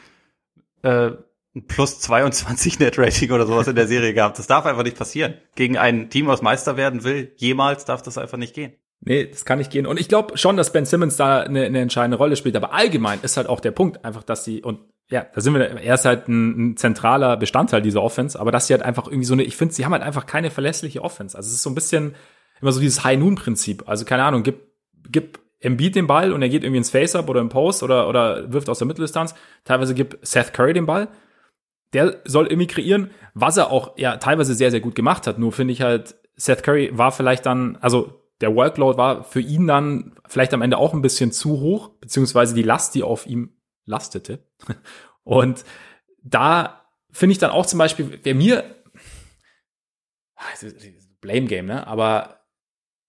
äh, 0.83 1.11
ein 1.55 1.67
plus 1.67 1.99
22 2.01 2.79
Net 2.79 2.97
Rating 2.97 3.31
oder 3.31 3.45
sowas 3.45 3.67
in 3.67 3.75
der 3.75 3.87
Serie 3.87 4.13
gehabt. 4.13 4.39
Das 4.39 4.47
darf 4.47 4.65
einfach 4.65 4.83
nicht 4.83 4.97
passieren. 4.97 5.35
Gegen 5.55 5.77
ein 5.77 6.09
Team, 6.09 6.27
was 6.27 6.41
Meister 6.41 6.75
werden 6.75 7.03
will, 7.03 7.33
jemals 7.37 7.85
darf 7.85 8.01
das 8.01 8.17
einfach 8.17 8.37
nicht 8.37 8.53
gehen. 8.53 8.73
Nee, 9.03 9.25
das 9.25 9.45
kann 9.45 9.57
nicht 9.57 9.71
gehen. 9.71 9.87
Und 9.87 9.99
ich 9.99 10.07
glaube 10.07 10.37
schon, 10.37 10.57
dass 10.57 10.71
Ben 10.71 10.85
Simmons 10.85 11.17
da 11.17 11.41
eine, 11.41 11.63
eine 11.63 11.79
entscheidende 11.79 12.17
Rolle 12.17 12.35
spielt. 12.35 12.55
Aber 12.55 12.71
allgemein 12.73 13.19
ist 13.23 13.35
halt 13.35 13.47
auch 13.47 13.59
der 13.59 13.71
Punkt 13.71 14.05
einfach, 14.05 14.23
dass 14.23 14.45
sie, 14.45 14.61
und 14.61 14.79
ja, 15.09 15.25
da 15.33 15.41
sind 15.41 15.55
wir, 15.55 15.61
er 15.61 15.95
ist 15.95 16.05
halt 16.05 16.27
ein, 16.27 16.71
ein 16.71 16.77
zentraler 16.77 17.35
Bestandteil 17.35 17.81
dieser 17.81 18.03
Offense, 18.03 18.39
aber 18.39 18.51
dass 18.51 18.67
sie 18.67 18.73
halt 18.73 18.83
einfach 18.83 19.07
irgendwie 19.07 19.25
so 19.25 19.33
eine, 19.33 19.43
ich 19.43 19.57
finde, 19.57 19.73
sie 19.73 19.85
haben 19.85 19.91
halt 19.91 20.03
einfach 20.03 20.27
keine 20.27 20.51
verlässliche 20.51 21.01
Offense. 21.01 21.35
Also 21.35 21.47
es 21.47 21.55
ist 21.55 21.63
so 21.63 21.71
ein 21.71 21.75
bisschen 21.75 22.15
immer 22.61 22.71
so 22.71 22.79
dieses 22.79 23.03
High-Noon-Prinzip. 23.03 23.89
Also 23.89 24.05
keine 24.05 24.23
Ahnung, 24.23 24.43
gib, 24.43 24.67
gib 25.09 25.39
Embiid 25.59 25.95
den 25.95 26.07
Ball 26.07 26.31
und 26.31 26.43
er 26.43 26.49
geht 26.49 26.63
irgendwie 26.63 26.77
ins 26.77 26.91
Face-Up 26.91 27.27
oder 27.27 27.41
im 27.41 27.49
Post 27.49 27.81
oder, 27.81 28.07
oder 28.07 28.53
wirft 28.53 28.69
aus 28.69 28.77
der 28.77 28.87
Mitteldistanz. 28.87 29.33
Teilweise 29.63 29.95
gibt 29.95 30.25
Seth 30.25 30.53
Curry 30.53 30.73
den 30.73 30.85
Ball. 30.85 31.07
Der 31.93 32.21
soll 32.23 32.47
irgendwie 32.47 32.67
kreieren, 32.67 33.09
was 33.33 33.57
er 33.57 33.71
auch 33.71 33.97
ja 33.97 34.17
teilweise 34.17 34.53
sehr, 34.53 34.71
sehr 34.71 34.79
gut 34.79 34.95
gemacht 34.95 35.25
hat. 35.25 35.39
Nur 35.39 35.51
finde 35.51 35.73
ich 35.73 35.81
halt, 35.81 36.15
Seth 36.35 36.63
Curry 36.63 36.91
war 36.93 37.11
vielleicht 37.11 37.45
dann, 37.45 37.77
also 37.81 38.20
der 38.41 38.55
Workload 38.55 38.97
war 38.97 39.23
für 39.23 39.39
ihn 39.39 39.67
dann 39.67 40.15
vielleicht 40.27 40.53
am 40.53 40.61
Ende 40.61 40.77
auch 40.77 40.93
ein 40.93 41.01
bisschen 41.01 41.31
zu 41.31 41.59
hoch, 41.59 41.89
beziehungsweise 41.99 42.55
die 42.55 42.63
Last, 42.63 42.95
die 42.95 43.03
auf 43.03 43.25
ihm 43.27 43.55
lastete. 43.85 44.39
Und 45.23 45.63
da 46.23 46.85
finde 47.11 47.33
ich 47.33 47.39
dann 47.39 47.51
auch 47.51 47.65
zum 47.65 47.79
Beispiel, 47.79 48.19
wer 48.23 48.35
mir 48.35 48.63
Blame 51.21 51.45
Game, 51.45 51.67
ne? 51.67 51.85
Aber 51.85 52.41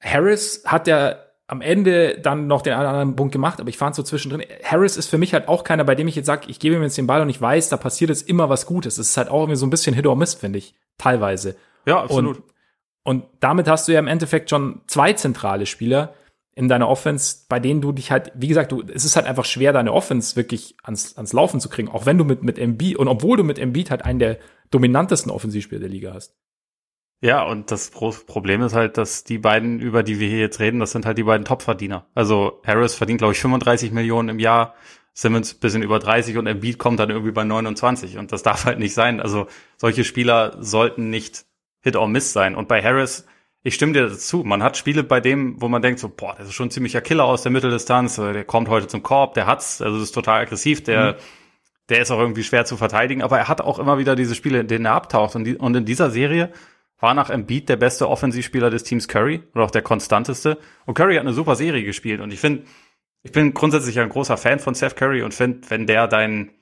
Harris 0.01 0.65
hat 0.67 0.87
ja 0.87 1.17
am 1.47 1.61
Ende 1.61 2.19
dann 2.19 2.47
noch 2.47 2.63
den 2.63 2.75
anderen 2.75 3.17
Punkt 3.17 3.33
gemacht, 3.33 3.61
aber 3.61 3.69
ich 3.69 3.79
fand 3.79 3.95
so 3.95 4.03
zwischendrin. 4.03 4.43
Harris 4.63 4.97
ist 4.97 5.09
für 5.09 5.19
mich 5.19 5.35
halt 5.35 5.49
auch 5.49 5.65
keiner, 5.65 5.85
bei 5.85 5.95
dem 5.95 6.09
ich 6.09 6.17
jetzt 6.17 6.27
sage, 6.27 6.47
ich 6.49 6.59
gebe 6.59 6.77
ihm 6.77 6.83
jetzt 6.83 6.99
den 6.99 7.07
Ball 7.07 7.21
und 7.21 7.29
ich 7.29 7.41
weiß, 7.41 7.69
da 7.69 7.77
passiert 7.77 8.11
jetzt 8.11 8.29
immer 8.29 8.49
was 8.49 8.67
Gutes. 8.67 8.99
Es 8.99 9.11
ist 9.11 9.17
halt 9.17 9.29
auch 9.29 9.41
irgendwie 9.41 9.57
so 9.57 9.67
ein 9.67 9.71
bisschen 9.71 9.95
Hit 9.95 10.07
or 10.07 10.17
Miss, 10.17 10.35
finde 10.35 10.59
ich, 10.59 10.75
teilweise. 10.99 11.57
Ja, 11.87 12.03
absolut. 12.03 12.39
Und, 12.39 12.45
und 13.05 13.25
damit 13.41 13.69
hast 13.69 13.89
du 13.89 13.93
ja 13.93 13.99
im 13.99 14.07
Endeffekt 14.07 14.51
schon 14.51 14.81
zwei 14.87 15.13
zentrale 15.13 15.67
Spieler 15.67 16.15
in 16.55 16.69
deiner 16.69 16.89
Offense, 16.89 17.47
bei 17.49 17.59
denen 17.61 17.81
du 17.81 17.93
dich 17.93 18.11
halt, 18.11 18.31
wie 18.35 18.49
gesagt, 18.49 18.73
du, 18.73 18.83
es 18.83 19.05
ist 19.05 19.17
halt 19.17 19.27
einfach 19.27 19.47
schwer, 19.47 19.73
deine 19.73 19.93
Offense 19.93 20.37
wirklich 20.37 20.77
ans, 20.83 21.17
ans 21.17 21.33
Laufen 21.33 21.61
zu 21.61 21.69
kriegen, 21.69 21.89
auch 21.89 22.05
wenn 22.05 22.19
du 22.19 22.25
mit, 22.25 22.43
mit 22.43 22.59
MB 22.59 22.97
und 22.97 23.09
obwohl 23.09 23.39
du 23.39 23.45
mit 23.45 23.59
Embiid 23.59 23.91
halt 23.91 24.05
einen 24.05 24.19
der 24.19 24.39
dominantesten 24.71 25.33
Offensivspieler 25.33 25.81
der 25.81 25.89
Liga 25.89 26.13
hast. 26.13 26.35
Ja, 27.23 27.45
und 27.45 27.71
das 27.71 27.91
Problem 27.91 28.63
ist 28.63 28.75
halt, 28.75 28.99
dass 28.99 29.23
die 29.23 29.39
beiden, 29.39 29.79
über 29.79 30.03
die 30.03 30.19
wir 30.19 30.29
hier 30.29 30.41
jetzt 30.41 30.59
reden, 30.59 30.81
das 30.81 30.91
sind 30.91 31.07
halt 31.07 31.19
die 31.19 31.23
beiden 31.23 31.45
Topverdiener. 31.45 32.07
Also 32.15 32.61
Harris 32.67 32.95
verdient, 32.95 33.19
glaube 33.19 33.33
ich, 33.33 33.41
35 33.41 33.93
Millionen 33.93 34.29
im 34.29 34.39
Jahr, 34.41 34.75
Simmons 35.15 35.55
bisschen 35.55 35.83
über 35.83 36.01
30 36.01 36.37
und 36.37 36.47
Embiid 36.47 36.79
kommt 36.79 36.99
dann 36.99 37.11
irgendwie 37.11 37.33
bei 37.33 37.45
29 37.45 38.19
und 38.19 38.33
das 38.33 38.43
darf 38.43 38.65
halt 38.65 38.79
nicht 38.79 38.95
sein. 38.95 39.21
Also 39.21 39.47
solche 39.77 40.05
Spieler 40.05 40.57
sollten 40.61 41.11
nicht 41.11 41.45
Hit 41.83 41.97
or 41.97 42.09
Miss 42.09 42.33
sein. 42.33 42.55
Und 42.55 42.69
bei 42.69 42.83
Harris, 42.83 43.27
ich 43.63 43.75
stimme 43.75 43.93
dir 43.93 44.09
dazu, 44.09 44.43
man 44.45 44.63
hat 44.63 44.77
Spiele 44.77 45.05
bei 45.05 45.21
dem, 45.21 45.61
wo 45.61 45.69
man 45.69 45.83
denkt 45.83 46.01
so, 46.01 46.09
boah, 46.09 46.35
das 46.37 46.49
ist 46.49 46.55
schon 46.55 46.69
ein 46.69 46.71
ziemlicher 46.71 47.01
Killer 47.01 47.25
aus 47.25 47.43
der 47.43 47.53
Mitteldistanz, 47.53 48.17
der 48.17 48.45
kommt 48.45 48.69
heute 48.69 48.89
zum 48.89 49.03
Korb, 49.03 49.35
der 49.35 49.47
hat's, 49.47 49.81
also 49.81 50.01
ist 50.01 50.13
total 50.13 50.43
aggressiv, 50.43 50.83
der, 50.83 51.13
mhm. 51.13 51.17
der 51.89 52.01
ist 52.01 52.11
auch 52.11 52.19
irgendwie 52.19 52.43
schwer 52.43 52.65
zu 52.65 52.77
verteidigen, 52.77 53.23
aber 53.23 53.39
er 53.39 53.49
hat 53.49 53.61
auch 53.61 53.79
immer 53.79 53.99
wieder 53.99 54.17
diese 54.17 54.35
Spiele, 54.35 54.61
in 54.61 54.69
denen 54.69 54.87
er 54.87 54.95
abtaucht 54.95 55.37
und, 55.37 55.45
die, 55.45 55.57
und 55.57 55.77
in 55.77 55.85
dieser 55.85 56.11
Serie 56.11 56.53
war 57.03 57.15
nach 57.15 57.31
Embiid 57.31 57.69
der 57.69 57.77
beste 57.77 58.09
Offensivspieler 58.09 58.71
des 58.71 58.85
Teams 58.85 59.09
Curry 59.09 59.43
oder 59.55 59.65
auch 59.65 59.71
der 59.73 59.83
konstanteste. 59.83 60.59
Und 60.87 60.95
Curry 60.95 61.17
hat 61.17 61.23
eine 61.23 61.33
super 61.33 61.57
Serie 61.57 61.83
gespielt. 61.83 62.21
Und 62.21 62.33
ich 62.33 62.39
finde, 62.39 62.63
ich 63.25 63.33
bin 63.33 63.55
grundsätzlich 63.55 63.99
ein 63.99 64.09
großer 64.09 64.37
Fan 64.37 64.61
von 64.61 64.75
Seth 64.75 64.95
Curry 64.95 65.23
und 65.23 65.35
finde, 65.35 65.69
wenn 65.69 65.89
der 65.89 66.07
dein, 66.07 66.53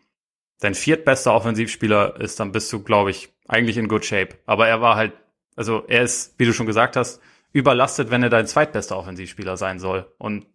dein 0.61 0.74
viertbester 0.74 1.34
Offensivspieler 1.34 2.20
ist, 2.20 2.38
dann 2.38 2.52
bist 2.52 2.72
du, 2.72 2.82
glaube 2.82 3.11
ich, 3.11 3.32
eigentlich 3.48 3.76
in 3.76 3.88
good 3.88 4.04
shape. 4.04 4.36
Aber 4.46 4.68
er 4.68 4.80
war 4.80 4.96
halt, 4.96 5.12
also 5.56 5.84
er 5.88 6.02
ist, 6.02 6.38
wie 6.38 6.44
du 6.44 6.52
schon 6.52 6.66
gesagt 6.66 6.96
hast, 6.96 7.20
überlastet, 7.52 8.11
wenn 8.11 8.22
er 8.22 8.30
dein 8.30 8.46
zweitbester 8.46 8.96
Offensivspieler 8.96 9.56
sein 9.56 9.80
soll. 9.80 10.06
Und 10.18 10.46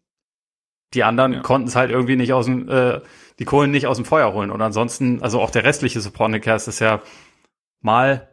die 0.94 1.04
anderen 1.04 1.34
ja. 1.34 1.40
konnten 1.42 1.68
es 1.68 1.76
halt 1.76 1.92
irgendwie 1.92 2.16
nicht 2.16 2.32
aus 2.32 2.46
dem, 2.46 2.70
äh, 2.70 3.02
die 3.40 3.46
Kohlen 3.46 3.72
nicht 3.72 3.88
aus 3.88 3.98
dem 3.98 4.06
Feuer 4.06 4.34
holen. 4.34 4.52
Und 4.52 4.62
ansonsten, 4.62 5.22
also 5.22 5.42
auch 5.42 5.50
der 5.50 5.66
restliche 5.66 6.00
Supporting 6.00 6.40
Cast 6.40 6.68
ist 6.68 6.80
ja 6.80 7.02
mal 7.82 8.30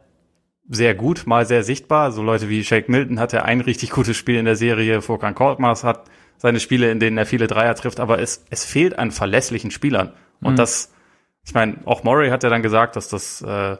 sehr 0.69 0.95
gut, 0.95 1.27
mal 1.27 1.45
sehr 1.45 1.63
sichtbar. 1.63 2.11
So 2.11 2.23
Leute 2.23 2.47
wie 2.47 2.63
Shake 2.63 2.87
Milton 2.87 3.19
hatte 3.19 3.43
ein 3.43 3.59
richtig 3.59 3.89
gutes 3.89 4.15
Spiel 4.15 4.37
in 4.37 4.45
der 4.45 4.55
Serie. 4.55 5.01
Furkan 5.01 5.35
Korkmaz 5.35 5.83
hat 5.83 6.05
seine 6.37 6.61
Spiele, 6.61 6.89
in 6.89 6.99
denen 6.99 7.17
er 7.17 7.25
viele 7.25 7.47
Dreier 7.47 7.75
trifft, 7.75 7.99
aber 7.99 8.19
es, 8.19 8.45
es 8.49 8.63
fehlt 8.63 8.97
an 8.97 9.11
verlässlichen 9.11 9.71
Spielern. 9.71 10.13
Und 10.41 10.53
mhm. 10.53 10.57
das, 10.57 10.92
ich 11.45 11.53
meine, 11.53 11.77
auch 11.85 12.03
Murray 12.03 12.29
hat 12.29 12.43
ja 12.43 12.49
dann 12.49 12.61
gesagt, 12.63 12.95
dass 12.95 13.09
das, 13.09 13.41
äh, 13.41 13.77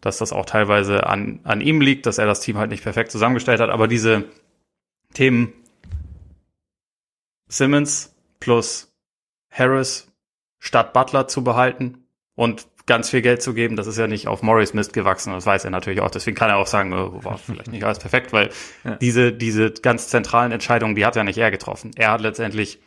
dass 0.00 0.18
das 0.18 0.32
auch 0.32 0.46
teilweise 0.46 1.06
an, 1.06 1.40
an 1.44 1.60
ihm 1.60 1.80
liegt, 1.80 2.06
dass 2.06 2.18
er 2.18 2.26
das 2.26 2.40
Team 2.40 2.56
halt 2.56 2.70
nicht 2.70 2.82
perfekt 2.82 3.10
zusammengestellt 3.10 3.60
hat. 3.60 3.70
Aber 3.70 3.88
diese 3.88 4.24
Themen 5.12 5.52
Simmons 7.48 8.14
plus 8.38 8.92
Harris 9.50 10.06
statt 10.58 10.92
Butler 10.92 11.26
zu 11.26 11.42
behalten 11.42 12.04
und 12.36 12.68
ganz 12.86 13.10
viel 13.10 13.22
Geld 13.22 13.42
zu 13.42 13.54
geben, 13.54 13.76
das 13.76 13.86
ist 13.86 13.98
ja 13.98 14.06
nicht 14.06 14.28
auf 14.28 14.42
Morris 14.42 14.72
Mist 14.74 14.92
gewachsen, 14.92 15.32
das 15.32 15.46
weiß 15.46 15.64
er 15.64 15.70
natürlich 15.70 16.00
auch. 16.00 16.10
Deswegen 16.10 16.36
kann 16.36 16.50
er 16.50 16.56
auch 16.56 16.66
sagen, 16.66 16.92
oh, 16.92 17.22
war 17.24 17.38
vielleicht 17.44 17.72
nicht 17.72 17.84
alles 17.84 17.98
perfekt, 17.98 18.32
weil 18.32 18.50
ja. 18.84 18.96
diese, 18.96 19.32
diese 19.32 19.72
ganz 19.72 20.08
zentralen 20.08 20.52
Entscheidungen, 20.52 20.94
die 20.94 21.04
hat 21.04 21.16
ja 21.16 21.24
nicht 21.24 21.38
er 21.38 21.50
getroffen. 21.50 21.90
Er 21.96 22.12
hat 22.12 22.20
letztendlich 22.20 22.80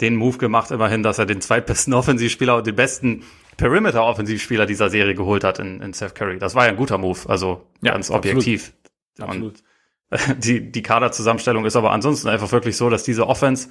den 0.00 0.16
Move 0.16 0.38
gemacht, 0.38 0.70
immerhin, 0.70 1.02
dass 1.02 1.18
er 1.18 1.26
den 1.26 1.40
zweitbesten 1.40 1.94
Offensivspieler 1.94 2.56
und 2.56 2.66
den 2.66 2.76
besten 2.76 3.24
Perimeter-Offensivspieler 3.56 4.66
dieser 4.66 4.90
Serie 4.90 5.14
geholt 5.14 5.44
hat 5.44 5.58
in, 5.58 5.80
in 5.80 5.92
Seth 5.92 6.14
Curry. 6.14 6.38
Das 6.38 6.54
war 6.54 6.64
ja 6.64 6.70
ein 6.70 6.76
guter 6.76 6.98
Move, 6.98 7.18
also 7.28 7.66
ja, 7.82 7.92
ganz 7.92 8.10
objektiv. 8.10 8.72
Absolut. 9.18 9.62
Und 10.10 10.44
die, 10.44 10.70
die 10.70 10.82
Kaderzusammenstellung 10.82 11.64
ist 11.64 11.76
aber 11.76 11.90
ansonsten 11.90 12.28
einfach 12.28 12.52
wirklich 12.52 12.76
so, 12.76 12.88
dass 12.88 13.02
diese 13.02 13.26
Offense 13.26 13.68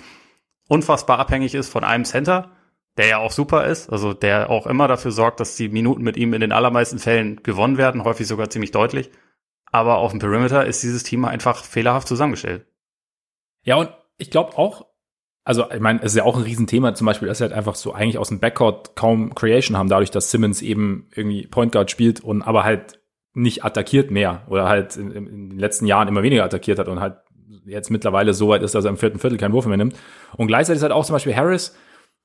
unfassbar 0.67 1.19
abhängig 1.19 1.55
ist 1.55 1.69
von 1.69 1.83
einem 1.83 2.03
Center 2.03 2.51
der 2.97 3.07
ja 3.07 3.17
auch 3.19 3.31
super 3.31 3.65
ist, 3.65 3.89
also 3.91 4.13
der 4.13 4.49
auch 4.49 4.65
immer 4.65 4.87
dafür 4.87 5.11
sorgt, 5.11 5.39
dass 5.39 5.55
die 5.55 5.69
Minuten 5.69 6.01
mit 6.01 6.17
ihm 6.17 6.33
in 6.33 6.41
den 6.41 6.51
allermeisten 6.51 6.99
Fällen 6.99 7.41
gewonnen 7.43 7.77
werden, 7.77 8.03
häufig 8.03 8.27
sogar 8.27 8.49
ziemlich 8.49 8.71
deutlich. 8.71 9.11
Aber 9.71 9.97
auf 9.97 10.11
dem 10.11 10.19
Perimeter 10.19 10.65
ist 10.65 10.81
dieses 10.81 11.03
Team 11.03 11.25
einfach 11.25 11.63
fehlerhaft 11.63 12.07
zusammengestellt. 12.07 12.65
Ja, 13.63 13.75
und 13.75 13.91
ich 14.17 14.31
glaube 14.31 14.57
auch, 14.57 14.87
also 15.47 15.71
ich 15.71 15.79
meine, 15.79 15.99
es 15.99 16.11
ist 16.11 16.17
ja 16.17 16.25
auch 16.25 16.35
ein 16.35 16.43
Riesenthema, 16.43 16.93
zum 16.93 17.05
Beispiel, 17.05 17.29
dass 17.29 17.37
sie 17.37 17.45
halt 17.45 17.53
einfach 17.53 17.75
so 17.75 17.93
eigentlich 17.93 18.17
aus 18.17 18.27
dem 18.27 18.41
Backcourt 18.41 18.97
kaum 18.97 19.33
Creation 19.33 19.77
haben, 19.77 19.87
dadurch, 19.87 20.11
dass 20.11 20.29
Simmons 20.29 20.61
eben 20.61 21.07
irgendwie 21.15 21.47
Point 21.47 21.71
Guard 21.71 21.89
spielt 21.89 22.19
und 22.19 22.41
aber 22.41 22.65
halt 22.65 22.99
nicht 23.33 23.63
attackiert 23.63 24.11
mehr 24.11 24.41
oder 24.49 24.67
halt 24.67 24.97
in, 24.97 25.09
in 25.11 25.49
den 25.51 25.57
letzten 25.57 25.85
Jahren 25.85 26.09
immer 26.09 26.21
weniger 26.21 26.43
attackiert 26.43 26.79
hat 26.79 26.89
und 26.89 26.99
halt 26.99 27.19
jetzt 27.65 27.89
mittlerweile 27.89 28.33
so 28.33 28.49
weit 28.49 28.61
ist, 28.61 28.75
dass 28.75 28.83
er 28.83 28.89
im 28.89 28.97
vierten 28.97 29.19
Viertel 29.19 29.37
keinen 29.37 29.53
Wurf 29.53 29.65
mehr 29.67 29.77
nimmt. 29.77 29.95
Und 30.35 30.47
gleichzeitig 30.47 30.79
ist 30.79 30.83
halt 30.83 30.91
auch 30.91 31.05
zum 31.05 31.13
Beispiel 31.13 31.33
Harris, 31.33 31.73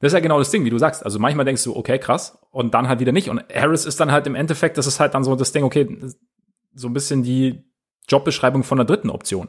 das 0.01 0.09
ist 0.09 0.15
ja 0.15 0.21
genau 0.21 0.41
das 0.41 0.51
Ding, 0.51 0.65
wie 0.65 0.71
du 0.71 0.79
sagst. 0.79 1.05
Also 1.05 1.21
manchmal 1.21 1.45
denkst 1.45 1.63
du, 1.63 1.77
okay, 1.77 2.01
krass, 2.01 2.41
und 2.51 2.75
dann 2.75 2.89
halt 2.89 2.99
wieder 2.99 3.13
nicht. 3.13 3.29
Und 3.29 3.45
Harris 3.55 3.87
ist 3.87 4.01
dann 4.01 4.11
halt 4.11 4.27
im 4.27 4.35
Endeffekt, 4.35 4.79
das 4.79 4.89
ist 4.89 4.99
halt 4.99 5.15
dann 5.15 5.23
so 5.23 5.37
das 5.37 5.53
Ding, 5.53 5.63
okay, 5.63 5.97
so 6.75 6.89
ein 6.89 6.93
bisschen 6.93 7.23
die 7.23 7.63
Jobbeschreibung 8.09 8.65
von 8.65 8.79
der 8.79 8.85
dritten 8.85 9.11
Option. 9.11 9.49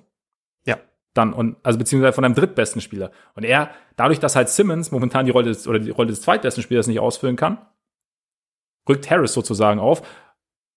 Dann, 1.13 1.33
und, 1.33 1.57
also 1.63 1.77
beziehungsweise 1.77 2.13
von 2.13 2.25
einem 2.25 2.33
drittbesten 2.33 2.81
Spieler. 2.81 3.11
Und 3.35 3.43
er, 3.43 3.69
dadurch, 3.95 4.19
dass 4.19 4.35
halt 4.35 4.49
Simmons 4.49 4.91
momentan 4.91 5.25
die 5.25 5.31
Rolle 5.31 5.47
des, 5.47 5.67
oder 5.67 5.79
die 5.79 5.91
Rolle 5.91 6.07
des 6.07 6.21
zweitbesten 6.21 6.63
Spielers 6.63 6.87
nicht 6.87 6.99
ausfüllen 6.99 7.35
kann, 7.35 7.59
rückt 8.89 9.09
Harris 9.09 9.33
sozusagen 9.33 9.79
auf. 9.79 10.01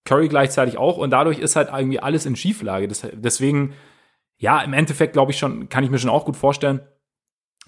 Curry 0.04 0.28
gleichzeitig 0.28 0.78
auch. 0.78 0.98
Und 0.98 1.10
dadurch 1.10 1.38
ist 1.38 1.56
halt 1.56 1.70
irgendwie 1.72 2.00
alles 2.00 2.26
in 2.26 2.36
Schieflage. 2.36 2.86
Das, 2.86 3.06
deswegen, 3.12 3.74
ja, 4.38 4.60
im 4.60 4.72
Endeffekt 4.72 5.14
glaube 5.14 5.32
ich 5.32 5.38
schon, 5.38 5.68
kann 5.68 5.84
ich 5.84 5.90
mir 5.90 5.98
schon 5.98 6.10
auch 6.10 6.24
gut 6.24 6.36
vorstellen, 6.36 6.80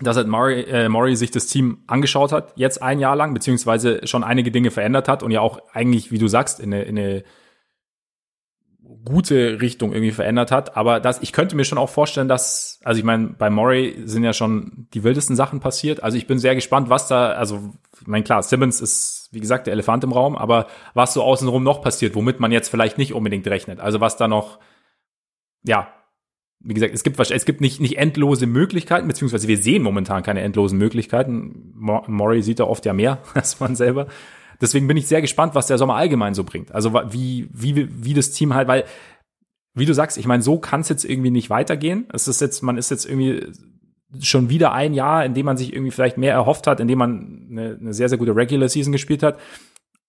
dass 0.01 0.16
halt 0.16 0.29
Murray, 0.29 0.62
äh, 0.62 0.89
Murray 0.89 1.16
sich 1.16 1.31
das 1.31 1.47
Team 1.47 1.83
angeschaut 1.87 2.33
hat, 2.33 2.53
jetzt 2.55 2.83
ein 2.83 3.01
Jahr 3.01 3.16
lang, 3.16 3.35
beziehungsweise 3.35 4.07
schon 4.07 4.23
einige 4.23 4.53
Dinge 4.53 4.71
verändert 4.71 5.09
hat 5.09 5.23
und 5.23 5.33
ja 5.33 5.41
auch 5.41 5.61
eigentlich, 5.73 6.12
wie 6.12 6.19
du 6.19 6.29
sagst, 6.29 6.61
in 6.61 6.73
eine, 6.73 6.85
in 6.85 6.99
eine 6.99 7.25
gute 9.05 9.61
Richtung 9.61 9.93
irgendwie 9.93 10.12
verändert 10.12 10.51
hat. 10.51 10.76
Aber 10.76 11.01
das, 11.01 11.20
ich 11.22 11.32
könnte 11.32 11.57
mir 11.57 11.64
schon 11.64 11.78
auch 11.78 11.91
vorstellen, 11.91 12.28
dass, 12.28 12.80
also 12.84 12.99
ich 12.99 13.05
meine, 13.05 13.28
bei 13.28 13.51
Murray 13.51 13.97
sind 14.05 14.24
ja 14.24 14.32
schon 14.32 14.89
die 14.95 15.05
wildesten 15.05 15.36
Sachen 15.36 15.61
passiert. 15.61 16.03
Also 16.03 16.16
ich 16.16 16.26
bin 16.26 16.39
sehr 16.39 16.55
gespannt, 16.55 16.89
was 16.89 17.09
da, 17.09 17.32
also 17.32 17.74
ich 18.01 18.07
meine, 18.07 18.24
klar, 18.24 18.43
Simmons 18.43 18.80
ist, 18.80 19.28
wie 19.32 19.41
gesagt, 19.41 19.66
der 19.66 19.72
Elefant 19.72 20.05
im 20.05 20.12
Raum, 20.12 20.36
aber 20.36 20.66
was 20.95 21.14
so 21.14 21.22
außenrum 21.22 21.62
noch 21.62 21.82
passiert, 21.82 22.14
womit 22.14 22.41
man 22.41 22.53
jetzt 22.53 22.68
vielleicht 22.68 22.99
nicht 22.99 23.12
unbedingt 23.12 23.47
rechnet. 23.47 23.80
Also 23.80 24.01
was 24.01 24.16
da 24.16 24.28
noch, 24.28 24.59
ja, 25.64 25.89
wie 26.61 26.74
gesagt, 26.74 26.95
es 26.95 27.05
gibt 27.05 27.18
es 27.20 27.45
gibt 27.45 27.61
nicht, 27.61 27.80
nicht 27.80 27.99
endlose 27.99 28.47
Möglichkeiten, 28.47 29.07
beziehungsweise 29.07 29.49
wir 29.49 29.59
sehen 29.59 29.82
momentan 29.82 30.22
keine 30.22 30.41
endlosen 30.41 30.78
Möglichkeiten. 30.78 31.72
Maury 31.74 32.43
sieht 32.43 32.59
da 32.59 32.64
oft 32.64 32.84
ja 32.84 32.93
mehr 32.93 33.18
als 33.34 33.61
man 33.61 33.76
selber. 33.76 34.09
Deswegen 34.61 34.89
bin 34.89 34.97
ich 34.97 35.07
sehr 35.07 35.21
gespannt, 35.21 35.55
was 35.55 35.67
der 35.67 35.79
Sommer 35.79 35.97
allgemein 35.97 36.35
so 36.35 36.45
bringt. 36.45 36.73
Also 36.73 36.93
wie, 37.13 37.49
wie, 37.53 37.89
wie 38.05 38.15
das 38.15 38.33
Team 38.33 38.55
halt, 38.55 38.69
weil, 38.69 38.85
wie 39.75 39.87
du 39.87 39.95
sagst, 39.95 40.19
ich 40.19 40.27
meine, 40.27 40.43
so 40.43 40.59
kann 40.59 40.81
es 40.81 40.89
jetzt 40.89 41.05
irgendwie 41.05 41.31
nicht 41.31 41.51
weitergehen. 41.51 42.09
Es 42.13 42.27
ist 42.27 42.41
jetzt, 42.41 42.63
man 42.63 42.77
ist 42.77 42.91
jetzt 42.91 43.07
irgendwie 43.07 43.47
schon 44.21 44.49
wieder 44.49 44.73
ein 44.73 44.95
Jahr, 44.95 45.25
in 45.25 45.35
dem 45.35 45.47
man 45.47 45.57
sich 45.57 45.73
irgendwie 45.73 45.91
vielleicht 45.91 46.19
mehr 46.19 46.33
erhofft 46.33 46.67
hat, 46.67 46.81
in 46.81 46.89
dem 46.89 46.99
man 46.99 47.49
eine, 47.51 47.79
eine 47.81 47.93
sehr, 47.93 48.09
sehr 48.09 48.19
gute 48.19 48.35
Regular 48.35 48.69
Season 48.69 48.93
gespielt 48.93 49.23
hat, 49.23 49.39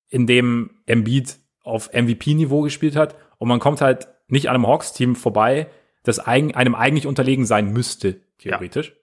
in 0.09 0.25
dem 0.25 0.71
Embiid 0.85 1.37
auf 1.61 1.91
MVP-Niveau 1.93 2.61
gespielt 2.61 2.95
hat 2.95 3.15
und 3.37 3.47
man 3.47 3.59
kommt 3.59 3.81
halt 3.81 4.07
nicht 4.27 4.47
an 4.49 4.55
einem 4.55 4.67
Hawks-Team 4.67 5.15
vorbei, 5.15 5.67
das 6.03 6.19
einem 6.19 6.75
eigentlich 6.75 7.07
unterlegen 7.07 7.45
sein 7.45 7.71
müsste, 7.73 8.21
theoretisch. 8.37 8.89
Ja. 8.89 8.95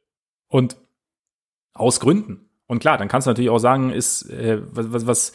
Und 0.48 0.76
aus 1.72 2.00
Gründen. 2.00 2.45
Und 2.66 2.80
klar, 2.80 2.98
dann 2.98 3.08
kannst 3.08 3.26
du 3.26 3.30
natürlich 3.30 3.50
auch 3.50 3.58
sagen, 3.58 3.90
ist, 3.90 4.28
äh, 4.30 4.60
was, 4.70 4.92
was, 4.92 5.06
was, 5.06 5.32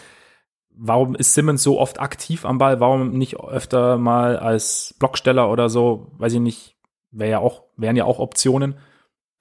warum 0.70 1.16
ist 1.16 1.34
Simmons 1.34 1.64
so 1.64 1.80
oft 1.80 2.00
aktiv 2.00 2.46
am 2.46 2.58
Ball? 2.58 2.80
Warum 2.80 3.18
nicht 3.18 3.40
öfter 3.40 3.98
mal 3.98 4.38
als 4.38 4.96
Blocksteller 5.00 5.50
oder 5.50 5.70
so? 5.70 6.12
Weiß 6.18 6.34
ich 6.34 6.40
nicht, 6.40 6.76
wäre 7.12 7.32
ja 7.32 7.40
auch, 7.40 7.64
wären 7.78 7.96
ja 7.96 8.06
auch 8.06 8.20
Optionen. 8.20 8.76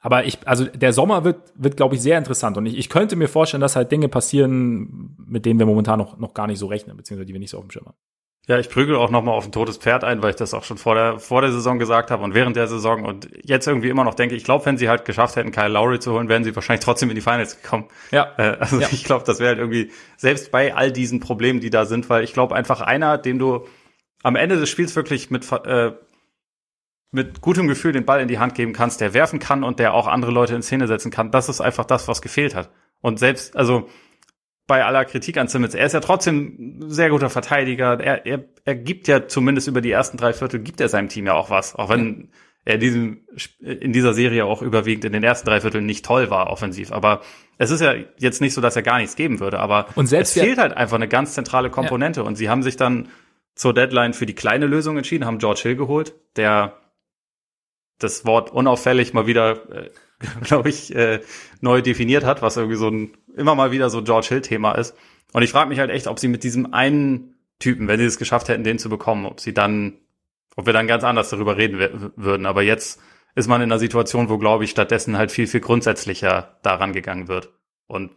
Aber 0.02 0.24
ich, 0.24 0.38
also 0.46 0.64
der 0.64 0.92
Sommer 0.92 1.24
wird, 1.24 1.52
wird 1.54 1.76
glaube 1.76 1.94
ich, 1.94 2.00
sehr 2.00 2.16
interessant. 2.16 2.56
Und 2.56 2.66
ich, 2.66 2.78
ich 2.78 2.88
könnte 2.88 3.16
mir 3.16 3.28
vorstellen, 3.28 3.60
dass 3.60 3.76
halt 3.76 3.92
Dinge 3.92 4.08
passieren, 4.08 5.16
mit 5.26 5.44
denen 5.44 5.58
wir 5.58 5.66
momentan 5.66 5.98
noch, 5.98 6.18
noch 6.18 6.32
gar 6.32 6.46
nicht 6.46 6.58
so 6.58 6.66
rechnen, 6.66 6.96
beziehungsweise 6.96 7.26
die 7.26 7.34
wir 7.34 7.40
nicht 7.40 7.50
so 7.50 7.58
auf 7.58 7.64
dem 7.64 7.70
Schirm 7.70 7.86
haben. 7.86 7.98
Ja, 8.46 8.58
ich 8.58 8.68
prügel 8.68 8.96
auch 8.96 9.10
nochmal 9.10 9.34
auf 9.34 9.44
ein 9.44 9.52
totes 9.52 9.76
Pferd 9.76 10.02
ein, 10.02 10.22
weil 10.22 10.30
ich 10.30 10.36
das 10.36 10.54
auch 10.54 10.64
schon 10.64 10.78
vor 10.78 10.94
der, 10.94 11.18
vor 11.18 11.40
der 11.40 11.52
Saison 11.52 11.78
gesagt 11.78 12.10
habe 12.10 12.24
und 12.24 12.34
während 12.34 12.56
der 12.56 12.66
Saison 12.66 13.04
und 13.04 13.28
jetzt 13.44 13.68
irgendwie 13.68 13.90
immer 13.90 14.02
noch 14.02 14.14
denke, 14.14 14.34
ich 14.34 14.44
glaube, 14.44 14.66
wenn 14.66 14.76
sie 14.76 14.88
halt 14.88 15.04
geschafft 15.04 15.36
hätten, 15.36 15.52
Kyle 15.52 15.68
Lowry 15.68 16.00
zu 16.00 16.12
holen, 16.12 16.28
wären 16.28 16.42
sie 16.42 16.56
wahrscheinlich 16.56 16.84
trotzdem 16.84 17.10
in 17.10 17.14
die 17.14 17.20
Finals 17.20 17.60
gekommen. 17.62 17.86
Ja. 18.10 18.32
Äh, 18.38 18.56
also 18.58 18.80
ja. 18.80 18.88
ich 18.90 19.04
glaube, 19.04 19.24
das 19.24 19.38
wäre 19.38 19.50
halt 19.50 19.58
irgendwie, 19.58 19.92
selbst 20.16 20.50
bei 20.50 20.74
all 20.74 20.90
diesen 20.90 21.20
Problemen, 21.20 21.60
die 21.60 21.70
da 21.70 21.84
sind, 21.84 22.08
weil 22.10 22.24
ich 22.24 22.32
glaube, 22.32 22.56
einfach 22.56 22.80
einer, 22.80 23.18
dem 23.18 23.38
du 23.38 23.66
am 24.22 24.36
Ende 24.36 24.58
des 24.58 24.68
Spiels 24.68 24.96
wirklich 24.96 25.30
mit, 25.30 25.46
äh, 25.52 25.92
mit 27.12 27.40
gutem 27.40 27.68
Gefühl 27.68 27.92
den 27.92 28.04
Ball 28.04 28.20
in 28.20 28.28
die 28.28 28.38
Hand 28.38 28.54
geben 28.54 28.72
kannst, 28.72 29.00
der 29.00 29.14
werfen 29.14 29.38
kann 29.38 29.64
und 29.64 29.78
der 29.78 29.94
auch 29.94 30.06
andere 30.06 30.30
Leute 30.30 30.54
in 30.54 30.62
Szene 30.62 30.86
setzen 30.86 31.10
kann, 31.10 31.30
das 31.30 31.48
ist 31.48 31.60
einfach 31.60 31.84
das, 31.84 32.08
was 32.08 32.22
gefehlt 32.22 32.54
hat. 32.54 32.70
Und 33.00 33.18
selbst, 33.18 33.56
also 33.56 33.88
bei 34.66 34.84
aller 34.84 35.04
Kritik 35.04 35.36
an 35.36 35.48
Simmons, 35.48 35.74
er 35.74 35.86
ist 35.86 35.92
ja 35.92 36.00
trotzdem 36.00 36.80
ein 36.80 36.90
sehr 36.90 37.10
guter 37.10 37.30
Verteidiger. 37.30 37.98
Er, 38.00 38.24
er, 38.24 38.44
er 38.64 38.74
gibt 38.76 39.08
ja 39.08 39.26
zumindest 39.26 39.66
über 39.66 39.80
die 39.80 39.90
ersten 39.90 40.16
drei 40.16 40.32
Viertel, 40.32 40.60
gibt 40.60 40.80
er 40.80 40.88
seinem 40.88 41.08
Team 41.08 41.26
ja 41.26 41.34
auch 41.34 41.50
was. 41.50 41.74
Auch 41.74 41.88
wenn 41.88 42.30
er 42.64 42.74
in, 42.74 42.80
diesem, 42.80 43.26
in 43.58 43.92
dieser 43.92 44.12
Serie 44.12 44.44
auch 44.44 44.62
überwiegend 44.62 45.04
in 45.04 45.12
den 45.12 45.24
ersten 45.24 45.48
drei 45.48 45.60
Vierteln 45.60 45.86
nicht 45.86 46.04
toll 46.04 46.30
war 46.30 46.50
offensiv. 46.50 46.92
Aber 46.92 47.22
es 47.58 47.70
ist 47.70 47.80
ja 47.80 47.94
jetzt 48.18 48.40
nicht 48.40 48.54
so, 48.54 48.60
dass 48.60 48.76
er 48.76 48.82
gar 48.82 48.98
nichts 48.98 49.16
geben 49.16 49.40
würde. 49.40 49.58
Aber 49.58 49.86
und 49.96 50.06
selbst 50.06 50.36
es 50.36 50.42
fehlt 50.42 50.58
halt 50.58 50.76
einfach 50.76 50.96
eine 50.96 51.08
ganz 51.08 51.34
zentrale 51.34 51.70
Komponente. 51.70 52.20
Ja. 52.20 52.26
Und 52.26 52.36
sie 52.36 52.48
haben 52.48 52.62
sich 52.62 52.76
dann 52.76 53.08
zur 53.54 53.74
Deadline 53.74 54.12
für 54.12 54.26
die 54.26 54.34
kleine 54.34 54.66
Lösung 54.66 54.96
entschieden, 54.96 55.24
haben 55.24 55.38
George 55.38 55.60
Hill 55.62 55.76
geholt, 55.76 56.14
der 56.36 56.76
das 57.98 58.24
Wort 58.24 58.50
unauffällig 58.50 59.12
mal 59.14 59.26
wieder, 59.26 59.70
äh, 59.70 59.90
glaube 60.42 60.68
ich, 60.68 60.94
äh, 60.94 61.20
neu 61.60 61.82
definiert 61.82 62.24
hat, 62.24 62.42
was 62.42 62.56
irgendwie 62.56 62.76
so 62.76 62.88
ein 62.88 63.12
immer 63.36 63.54
mal 63.54 63.72
wieder 63.72 63.90
so 63.90 64.02
George 64.02 64.28
Hill-Thema 64.28 64.72
ist. 64.72 64.94
Und 65.32 65.42
ich 65.42 65.50
frage 65.50 65.68
mich 65.68 65.78
halt 65.78 65.90
echt, 65.90 66.06
ob 66.06 66.18
sie 66.18 66.28
mit 66.28 66.44
diesem 66.44 66.72
einen 66.72 67.34
Typen, 67.58 67.88
wenn 67.88 67.98
sie 67.98 68.06
es 68.06 68.18
geschafft 68.18 68.48
hätten, 68.48 68.64
den 68.64 68.78
zu 68.78 68.88
bekommen, 68.88 69.26
ob 69.26 69.40
sie 69.40 69.54
dann, 69.54 69.98
ob 70.56 70.66
wir 70.66 70.72
dann 70.72 70.86
ganz 70.86 71.04
anders 71.04 71.30
darüber 71.30 71.56
reden 71.56 72.12
würden. 72.16 72.46
Aber 72.46 72.62
jetzt 72.62 73.00
ist 73.34 73.48
man 73.48 73.60
in 73.60 73.70
einer 73.70 73.78
Situation, 73.78 74.28
wo, 74.28 74.38
glaube 74.38 74.64
ich, 74.64 74.70
stattdessen 74.70 75.16
halt 75.16 75.30
viel, 75.30 75.46
viel 75.46 75.60
grundsätzlicher 75.60 76.58
daran 76.62 76.92
gegangen 76.92 77.28
wird. 77.28 77.50
Und 77.86 78.10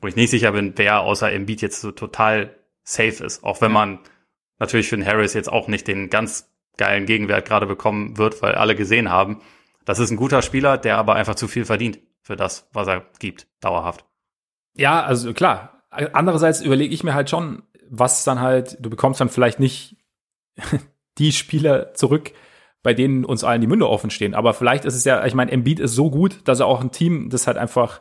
wo 0.00 0.08
ich 0.08 0.16
nicht 0.16 0.30
sicher 0.30 0.52
bin, 0.52 0.72
wer 0.76 1.00
außer 1.00 1.30
Embiid 1.30 1.62
jetzt 1.62 1.80
so 1.80 1.90
total 1.90 2.54
safe 2.82 3.24
ist. 3.24 3.44
Auch 3.44 3.60
wenn 3.60 3.72
man 3.72 3.98
natürlich 4.58 4.88
für 4.88 4.96
den 4.96 5.06
Harris 5.06 5.34
jetzt 5.34 5.50
auch 5.50 5.68
nicht 5.68 5.88
den 5.88 6.10
ganz 6.10 6.50
geilen 6.76 7.06
Gegenwert 7.06 7.46
gerade 7.46 7.66
bekommen 7.66 8.18
wird, 8.18 8.42
weil 8.42 8.54
alle 8.54 8.74
gesehen 8.74 9.10
haben, 9.10 9.40
das 9.84 9.98
ist 9.98 10.10
ein 10.10 10.16
guter 10.16 10.42
Spieler, 10.42 10.78
der 10.78 10.98
aber 10.98 11.14
einfach 11.14 11.34
zu 11.34 11.48
viel 11.48 11.64
verdient 11.64 11.98
für 12.22 12.36
das, 12.36 12.68
was 12.72 12.88
er 12.88 13.04
gibt, 13.18 13.46
dauerhaft. 13.60 14.04
Ja, 14.76 15.02
also 15.02 15.32
klar. 15.32 15.82
Andererseits 15.90 16.60
überlege 16.60 16.92
ich 16.92 17.04
mir 17.04 17.14
halt 17.14 17.30
schon, 17.30 17.62
was 17.88 18.24
dann 18.24 18.40
halt, 18.40 18.76
du 18.80 18.90
bekommst 18.90 19.20
dann 19.20 19.28
vielleicht 19.28 19.60
nicht 19.60 19.96
die 21.18 21.32
Spieler 21.32 21.94
zurück, 21.94 22.32
bei 22.82 22.94
denen 22.94 23.24
uns 23.24 23.44
allen 23.44 23.60
die 23.60 23.66
Münde 23.66 23.88
offen 23.88 24.10
stehen. 24.10 24.34
Aber 24.34 24.54
vielleicht 24.54 24.84
ist 24.84 24.94
es 24.94 25.04
ja, 25.04 25.24
ich 25.24 25.34
meine, 25.34 25.52
Embiid 25.52 25.80
ist 25.80 25.94
so 25.94 26.10
gut, 26.10 26.40
dass 26.44 26.60
er 26.60 26.66
auch 26.66 26.80
ein 26.80 26.90
Team, 26.90 27.30
das 27.30 27.46
halt 27.46 27.56
einfach 27.56 28.00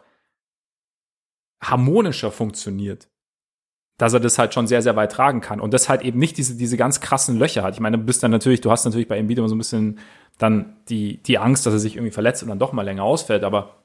harmonischer 1.62 2.32
funktioniert, 2.32 3.08
dass 3.98 4.14
er 4.14 4.20
das 4.20 4.38
halt 4.38 4.54
schon 4.54 4.68
sehr, 4.68 4.82
sehr 4.82 4.96
weit 4.96 5.12
tragen 5.12 5.40
kann. 5.40 5.62
Und 5.62 5.74
das 5.74 5.88
halt 5.88 6.02
eben 6.02 6.20
nicht 6.20 6.38
diese, 6.38 6.58
diese 6.58 6.78
ganz 6.78 7.00
krassen 7.00 7.38
Löcher 7.38 7.64
hat. 7.64 7.76
Ich 7.76 7.80
meine, 7.80 7.98
du 7.98 8.04
bist 8.04 8.24
dann 8.24 8.32
natürlich, 8.32 8.62
du 8.62 8.72
hast 8.72 8.86
natürlich 8.86 9.08
bei 9.08 9.18
Embiid 9.18 9.38
immer 9.38 9.50
so 9.50 9.56
ein 9.56 9.60
bisschen 9.60 10.00
dann 10.38 10.78
die, 10.90 11.22
die 11.22 11.38
Angst, 11.38 11.66
dass 11.66 11.74
er 11.74 11.80
sich 11.80 11.96
irgendwie 11.96 12.12
verletzt 12.12 12.44
und 12.44 12.50
dann 12.50 12.60
doch 12.60 12.74
mal 12.74 12.84
länger 12.84 13.04
ausfällt. 13.04 13.44
Aber 13.44 13.84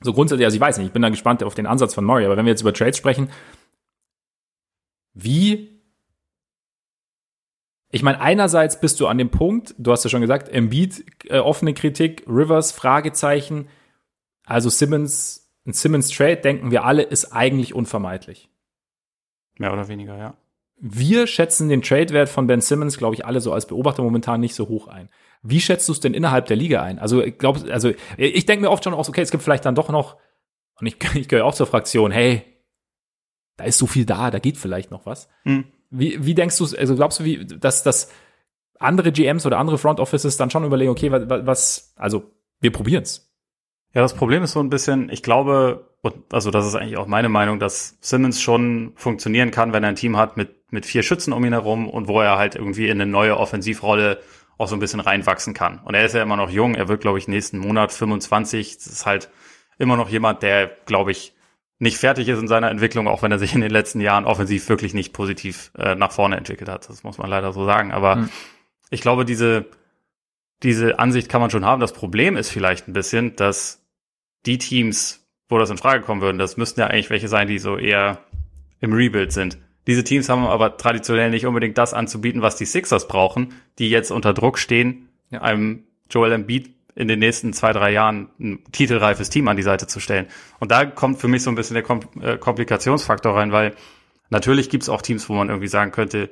so 0.00 0.12
grundsätzlich, 0.12 0.44
also 0.44 0.56
ich 0.56 0.60
weiß 0.60 0.78
nicht, 0.78 0.88
ich 0.88 0.92
bin 0.92 1.02
da 1.02 1.08
gespannt 1.08 1.42
auf 1.42 1.54
den 1.54 1.66
Ansatz 1.66 1.94
von 1.94 2.04
Murray, 2.04 2.24
aber 2.24 2.36
wenn 2.36 2.44
wir 2.46 2.52
jetzt 2.52 2.62
über 2.62 2.74
Trades 2.74 2.96
sprechen, 2.96 3.30
wie 5.14 5.78
ich 7.90 8.02
meine, 8.02 8.20
einerseits 8.20 8.80
bist 8.80 9.00
du 9.00 9.06
an 9.06 9.16
dem 9.16 9.30
Punkt, 9.30 9.74
du 9.78 9.92
hast 9.92 10.04
ja 10.04 10.10
schon 10.10 10.20
gesagt, 10.20 10.48
Embiid, 10.48 11.04
äh, 11.30 11.38
offene 11.38 11.72
Kritik, 11.72 12.24
Rivers, 12.28 12.70
Fragezeichen. 12.72 13.68
Also 14.44 14.68
Simmons, 14.68 15.50
ein 15.66 15.72
Simmons 15.72 16.10
Trade, 16.10 16.36
denken 16.36 16.70
wir 16.70 16.84
alle, 16.84 17.02
ist 17.02 17.32
eigentlich 17.32 17.74
unvermeidlich. 17.74 18.50
Mehr 19.56 19.72
oder 19.72 19.88
weniger, 19.88 20.18
ja. 20.18 20.36
Wir 20.80 21.26
schätzen 21.26 21.68
den 21.68 21.82
Trade-Wert 21.82 22.28
von 22.28 22.46
Ben 22.46 22.60
Simmons, 22.60 22.98
glaube 22.98 23.14
ich, 23.14 23.24
alle 23.24 23.40
so 23.40 23.52
als 23.52 23.66
Beobachter 23.66 24.02
momentan 24.02 24.40
nicht 24.40 24.54
so 24.54 24.68
hoch 24.68 24.86
ein. 24.86 25.08
Wie 25.42 25.60
schätzt 25.60 25.88
du 25.88 25.92
es 25.92 26.00
denn 26.00 26.14
innerhalb 26.14 26.46
der 26.46 26.56
Liga 26.56 26.82
ein? 26.82 26.98
Also, 26.98 27.22
ich 27.22 27.38
glaube, 27.38 27.72
also 27.72 27.92
ich 28.16 28.46
denke 28.46 28.62
mir 28.62 28.70
oft 28.70 28.84
schon 28.84 28.94
auch, 28.94 29.08
okay, 29.08 29.22
es 29.22 29.30
gibt 29.30 29.42
vielleicht 29.42 29.64
dann 29.64 29.74
doch 29.74 29.88
noch, 29.88 30.16
und 30.80 30.86
ich, 30.86 30.96
ich 31.14 31.28
gehöre 31.28 31.44
auch 31.44 31.54
zur 31.54 31.66
Fraktion, 31.66 32.10
hey, 32.10 32.42
da 33.56 33.64
ist 33.64 33.78
so 33.78 33.86
viel 33.86 34.04
da, 34.04 34.30
da 34.30 34.38
geht 34.38 34.56
vielleicht 34.56 34.90
noch 34.90 35.06
was. 35.06 35.28
Hm. 35.44 35.64
Wie, 35.90 36.24
wie 36.24 36.34
denkst 36.34 36.56
du, 36.58 36.66
also 36.76 36.94
glaubst 36.94 37.20
du, 37.20 37.24
wie, 37.24 37.44
dass, 37.44 37.82
dass 37.82 38.10
andere 38.78 39.12
GMs 39.12 39.46
oder 39.46 39.58
andere 39.58 39.78
Front 39.78 40.00
Offices 40.00 40.36
dann 40.36 40.50
schon 40.50 40.64
überlegen, 40.64 40.90
okay, 40.90 41.10
was, 41.10 41.46
was 41.46 41.92
also 41.96 42.30
wir 42.60 42.72
probieren's. 42.72 43.28
Ja, 43.94 44.02
das 44.02 44.14
Problem 44.14 44.42
ist 44.42 44.52
so 44.52 44.60
ein 44.60 44.70
bisschen, 44.70 45.08
ich 45.10 45.22
glaube, 45.22 45.88
also 46.30 46.50
das 46.50 46.66
ist 46.66 46.74
eigentlich 46.74 46.98
auch 46.98 47.06
meine 47.06 47.28
Meinung, 47.28 47.58
dass 47.58 47.96
Simmons 48.00 48.40
schon 48.40 48.92
funktionieren 48.96 49.50
kann, 49.50 49.72
wenn 49.72 49.82
er 49.82 49.88
ein 49.88 49.96
Team 49.96 50.16
hat 50.16 50.36
mit, 50.36 50.72
mit 50.72 50.86
vier 50.86 51.02
Schützen 51.02 51.32
um 51.32 51.44
ihn 51.44 51.52
herum 51.52 51.88
und 51.88 52.06
wo 52.06 52.20
er 52.20 52.36
halt 52.36 52.54
irgendwie 52.54 52.88
in 52.88 53.00
eine 53.00 53.10
neue 53.10 53.38
Offensivrolle 53.38 54.20
auch 54.58 54.68
so 54.68 54.76
ein 54.76 54.80
bisschen 54.80 55.00
reinwachsen 55.00 55.54
kann. 55.54 55.78
Und 55.84 55.94
er 55.94 56.04
ist 56.04 56.14
ja 56.14 56.22
immer 56.22 56.36
noch 56.36 56.50
jung, 56.50 56.74
er 56.74 56.88
wird, 56.88 57.00
glaube 57.00 57.18
ich, 57.18 57.28
nächsten 57.28 57.58
Monat 57.58 57.92
25. 57.92 58.76
Das 58.76 58.86
ist 58.86 59.06
halt 59.06 59.30
immer 59.78 59.96
noch 59.96 60.10
jemand, 60.10 60.42
der, 60.42 60.66
glaube 60.84 61.12
ich, 61.12 61.32
nicht 61.78 61.98
fertig 61.98 62.28
ist 62.28 62.40
in 62.40 62.48
seiner 62.48 62.70
Entwicklung, 62.70 63.06
auch 63.06 63.22
wenn 63.22 63.30
er 63.30 63.38
sich 63.38 63.54
in 63.54 63.60
den 63.60 63.70
letzten 63.70 64.00
Jahren 64.00 64.24
offensiv 64.24 64.68
wirklich 64.68 64.94
nicht 64.94 65.12
positiv 65.12 65.70
äh, 65.78 65.94
nach 65.94 66.10
vorne 66.10 66.36
entwickelt 66.36 66.68
hat. 66.68 66.88
Das 66.88 67.04
muss 67.04 67.18
man 67.18 67.30
leider 67.30 67.52
so 67.52 67.64
sagen. 67.64 67.92
Aber 67.92 68.16
mhm. 68.16 68.30
ich 68.90 69.00
glaube, 69.00 69.24
diese, 69.24 69.66
diese 70.64 70.98
Ansicht 70.98 71.28
kann 71.28 71.40
man 71.40 71.50
schon 71.50 71.64
haben. 71.64 71.80
Das 71.80 71.92
Problem 71.92 72.36
ist 72.36 72.50
vielleicht 72.50 72.88
ein 72.88 72.92
bisschen, 72.92 73.36
dass 73.36 73.86
die 74.44 74.58
Teams, 74.58 75.24
wo 75.48 75.58
das 75.58 75.70
in 75.70 75.78
Frage 75.78 76.02
kommen 76.02 76.20
würden, 76.20 76.38
das 76.38 76.56
müssten 76.56 76.80
ja 76.80 76.88
eigentlich 76.88 77.10
welche 77.10 77.28
sein, 77.28 77.46
die 77.46 77.60
so 77.60 77.76
eher 77.76 78.24
im 78.80 78.92
Rebuild 78.92 79.32
sind. 79.32 79.58
Diese 79.88 80.04
Teams 80.04 80.28
haben 80.28 80.44
aber 80.46 80.76
traditionell 80.76 81.30
nicht 81.30 81.46
unbedingt 81.46 81.78
das 81.78 81.94
anzubieten, 81.94 82.42
was 82.42 82.56
die 82.56 82.66
Sixers 82.66 83.08
brauchen, 83.08 83.54
die 83.78 83.88
jetzt 83.88 84.10
unter 84.10 84.34
Druck 84.34 84.58
stehen, 84.58 85.08
ja. 85.30 85.40
einem 85.40 85.84
Joel 86.10 86.32
Embiid 86.32 86.74
in 86.94 87.08
den 87.08 87.18
nächsten 87.20 87.54
zwei, 87.54 87.72
drei 87.72 87.90
Jahren 87.90 88.28
ein 88.38 88.64
titelreifes 88.70 89.30
Team 89.30 89.48
an 89.48 89.56
die 89.56 89.62
Seite 89.62 89.86
zu 89.86 89.98
stellen. 89.98 90.26
Und 90.60 90.70
da 90.70 90.84
kommt 90.84 91.20
für 91.20 91.28
mich 91.28 91.42
so 91.42 91.50
ein 91.50 91.54
bisschen 91.54 91.72
der 91.72 91.82
Kom 91.84 92.00
äh, 92.20 92.36
Komplikationsfaktor 92.36 93.34
rein, 93.34 93.50
weil 93.50 93.74
natürlich 94.28 94.68
gibt 94.68 94.82
es 94.82 94.90
auch 94.90 95.00
Teams, 95.00 95.26
wo 95.30 95.34
man 95.34 95.48
irgendwie 95.48 95.68
sagen 95.68 95.90
könnte, 95.90 96.28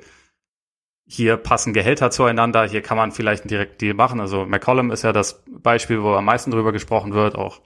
hier 1.07 1.37
passen 1.37 1.73
Gehälter 1.73 2.11
zueinander, 2.11 2.67
hier 2.69 2.81
kann 2.81 2.97
man 2.97 3.11
vielleicht 3.11 3.43
einen 3.43 3.49
direkten 3.49 3.79
Deal 3.79 3.93
machen. 3.95 4.19
Also 4.19 4.45
McCollum 4.45 4.91
ist 4.91 5.03
ja 5.03 5.13
das 5.13 5.43
Beispiel, 5.47 6.03
wo 6.03 6.13
am 6.13 6.25
meisten 6.25 6.51
drüber 6.51 6.73
gesprochen 6.73 7.13
wird. 7.13 7.33
Auch, 7.33 7.61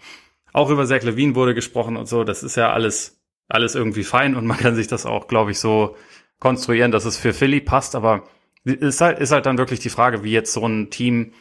auch 0.54 0.70
über 0.70 0.86
Zach 0.86 1.02
Levine 1.02 1.36
wurde 1.36 1.54
gesprochen 1.54 1.98
und 1.98 2.08
so. 2.08 2.24
Das 2.24 2.44
ist 2.44 2.56
ja 2.56 2.72
alles 2.72 3.21
alles 3.48 3.76
irgendwie 3.76 4.04
fein 4.04 4.36
und 4.36 4.46
man 4.46 4.58
kann 4.58 4.76
sich 4.76 4.88
das 4.88 5.06
auch, 5.06 5.28
glaube 5.28 5.52
ich, 5.52 5.60
so 5.60 5.96
konstruieren, 6.40 6.92
dass 6.92 7.06
es 7.06 7.18
für 7.18 7.34
Philly 7.34 7.62
passt. 7.62 7.96
Aber 7.96 8.24
ist 8.64 9.02
halt, 9.02 9.20
ist 9.20 9.32
halt 9.32 9.46
dann 9.46 9.58
wirklich 9.58 9.80
die 9.80 9.90
Frage, 9.90 10.24
wie 10.24 10.32
jetzt 10.32 10.54
so 10.54 10.66
ein 10.66 10.90
Team 10.90 11.34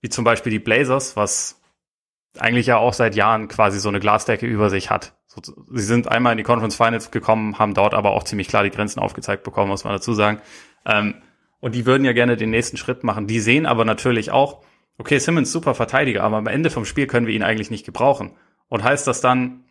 wie 0.00 0.08
zum 0.08 0.24
Beispiel 0.24 0.50
die 0.50 0.58
Blazers, 0.58 1.16
was 1.16 1.60
eigentlich 2.38 2.66
ja 2.66 2.76
auch 2.76 2.92
seit 2.92 3.16
Jahren 3.16 3.48
quasi 3.48 3.80
so 3.80 3.88
eine 3.88 4.00
Glasdecke 4.00 4.46
über 4.46 4.70
sich 4.70 4.90
hat. 4.90 5.14
Sie 5.26 5.82
sind 5.82 6.08
einmal 6.08 6.32
in 6.32 6.38
die 6.38 6.44
Conference 6.44 6.76
Finals 6.76 7.10
gekommen, 7.10 7.58
haben 7.58 7.74
dort 7.74 7.94
aber 7.94 8.10
auch 8.10 8.24
ziemlich 8.24 8.48
klar 8.48 8.64
die 8.64 8.70
Grenzen 8.70 9.00
aufgezeigt 9.00 9.44
bekommen, 9.44 9.70
muss 9.70 9.84
man 9.84 9.92
dazu 9.92 10.12
sagen. 10.12 10.40
Ähm, 10.86 11.14
und 11.60 11.74
die 11.74 11.86
würden 11.86 12.04
ja 12.04 12.12
gerne 12.12 12.36
den 12.36 12.50
nächsten 12.50 12.76
Schritt 12.76 13.04
machen. 13.04 13.26
Die 13.26 13.40
sehen 13.40 13.66
aber 13.66 13.84
natürlich 13.84 14.30
auch, 14.30 14.62
okay, 14.98 15.18
Simmons 15.18 15.52
super 15.52 15.74
Verteidiger, 15.74 16.22
aber 16.22 16.36
am 16.36 16.46
Ende 16.46 16.70
vom 16.70 16.84
Spiel 16.84 17.06
können 17.06 17.26
wir 17.26 17.34
ihn 17.34 17.42
eigentlich 17.42 17.70
nicht 17.70 17.84
gebrauchen. 17.84 18.36
Und 18.68 18.84
heißt 18.84 19.06
das 19.06 19.20
dann, 19.20 19.64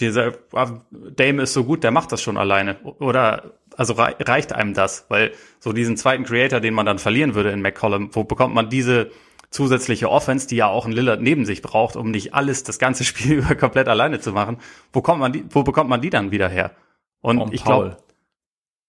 dieser 0.00 0.32
ah, 0.52 0.80
Dame 0.90 1.42
ist 1.42 1.52
so 1.52 1.64
gut, 1.64 1.84
der 1.84 1.90
macht 1.90 2.12
das 2.12 2.22
schon 2.22 2.36
alleine. 2.36 2.78
Oder 2.98 3.52
also 3.76 3.94
reicht 3.94 4.52
einem 4.52 4.74
das? 4.74 5.06
Weil 5.08 5.32
so 5.60 5.72
diesen 5.72 5.96
zweiten 5.96 6.24
Creator, 6.24 6.60
den 6.60 6.74
man 6.74 6.86
dann 6.86 6.98
verlieren 6.98 7.34
würde 7.34 7.50
in 7.50 7.62
McCollum, 7.62 8.10
wo 8.14 8.24
bekommt 8.24 8.54
man 8.54 8.68
diese 8.68 9.10
zusätzliche 9.50 10.10
Offense, 10.10 10.48
die 10.48 10.56
ja 10.56 10.66
auch 10.66 10.86
ein 10.86 10.92
Lillard 10.92 11.20
neben 11.20 11.44
sich 11.44 11.62
braucht, 11.62 11.96
um 11.96 12.10
nicht 12.10 12.34
alles 12.34 12.64
das 12.64 12.78
ganze 12.78 13.04
Spiel 13.04 13.38
über 13.38 13.54
komplett 13.54 13.88
alleine 13.88 14.20
zu 14.20 14.32
machen? 14.32 14.58
Wo 14.92 15.02
kommt 15.02 15.20
man 15.20 15.32
die, 15.32 15.44
wo 15.50 15.62
bekommt 15.62 15.90
man 15.90 16.00
die 16.00 16.10
dann 16.10 16.30
wieder 16.30 16.48
her? 16.48 16.72
Und 17.20 17.36
Norman 17.36 17.54
ich 17.54 17.64
glaube, 17.64 17.96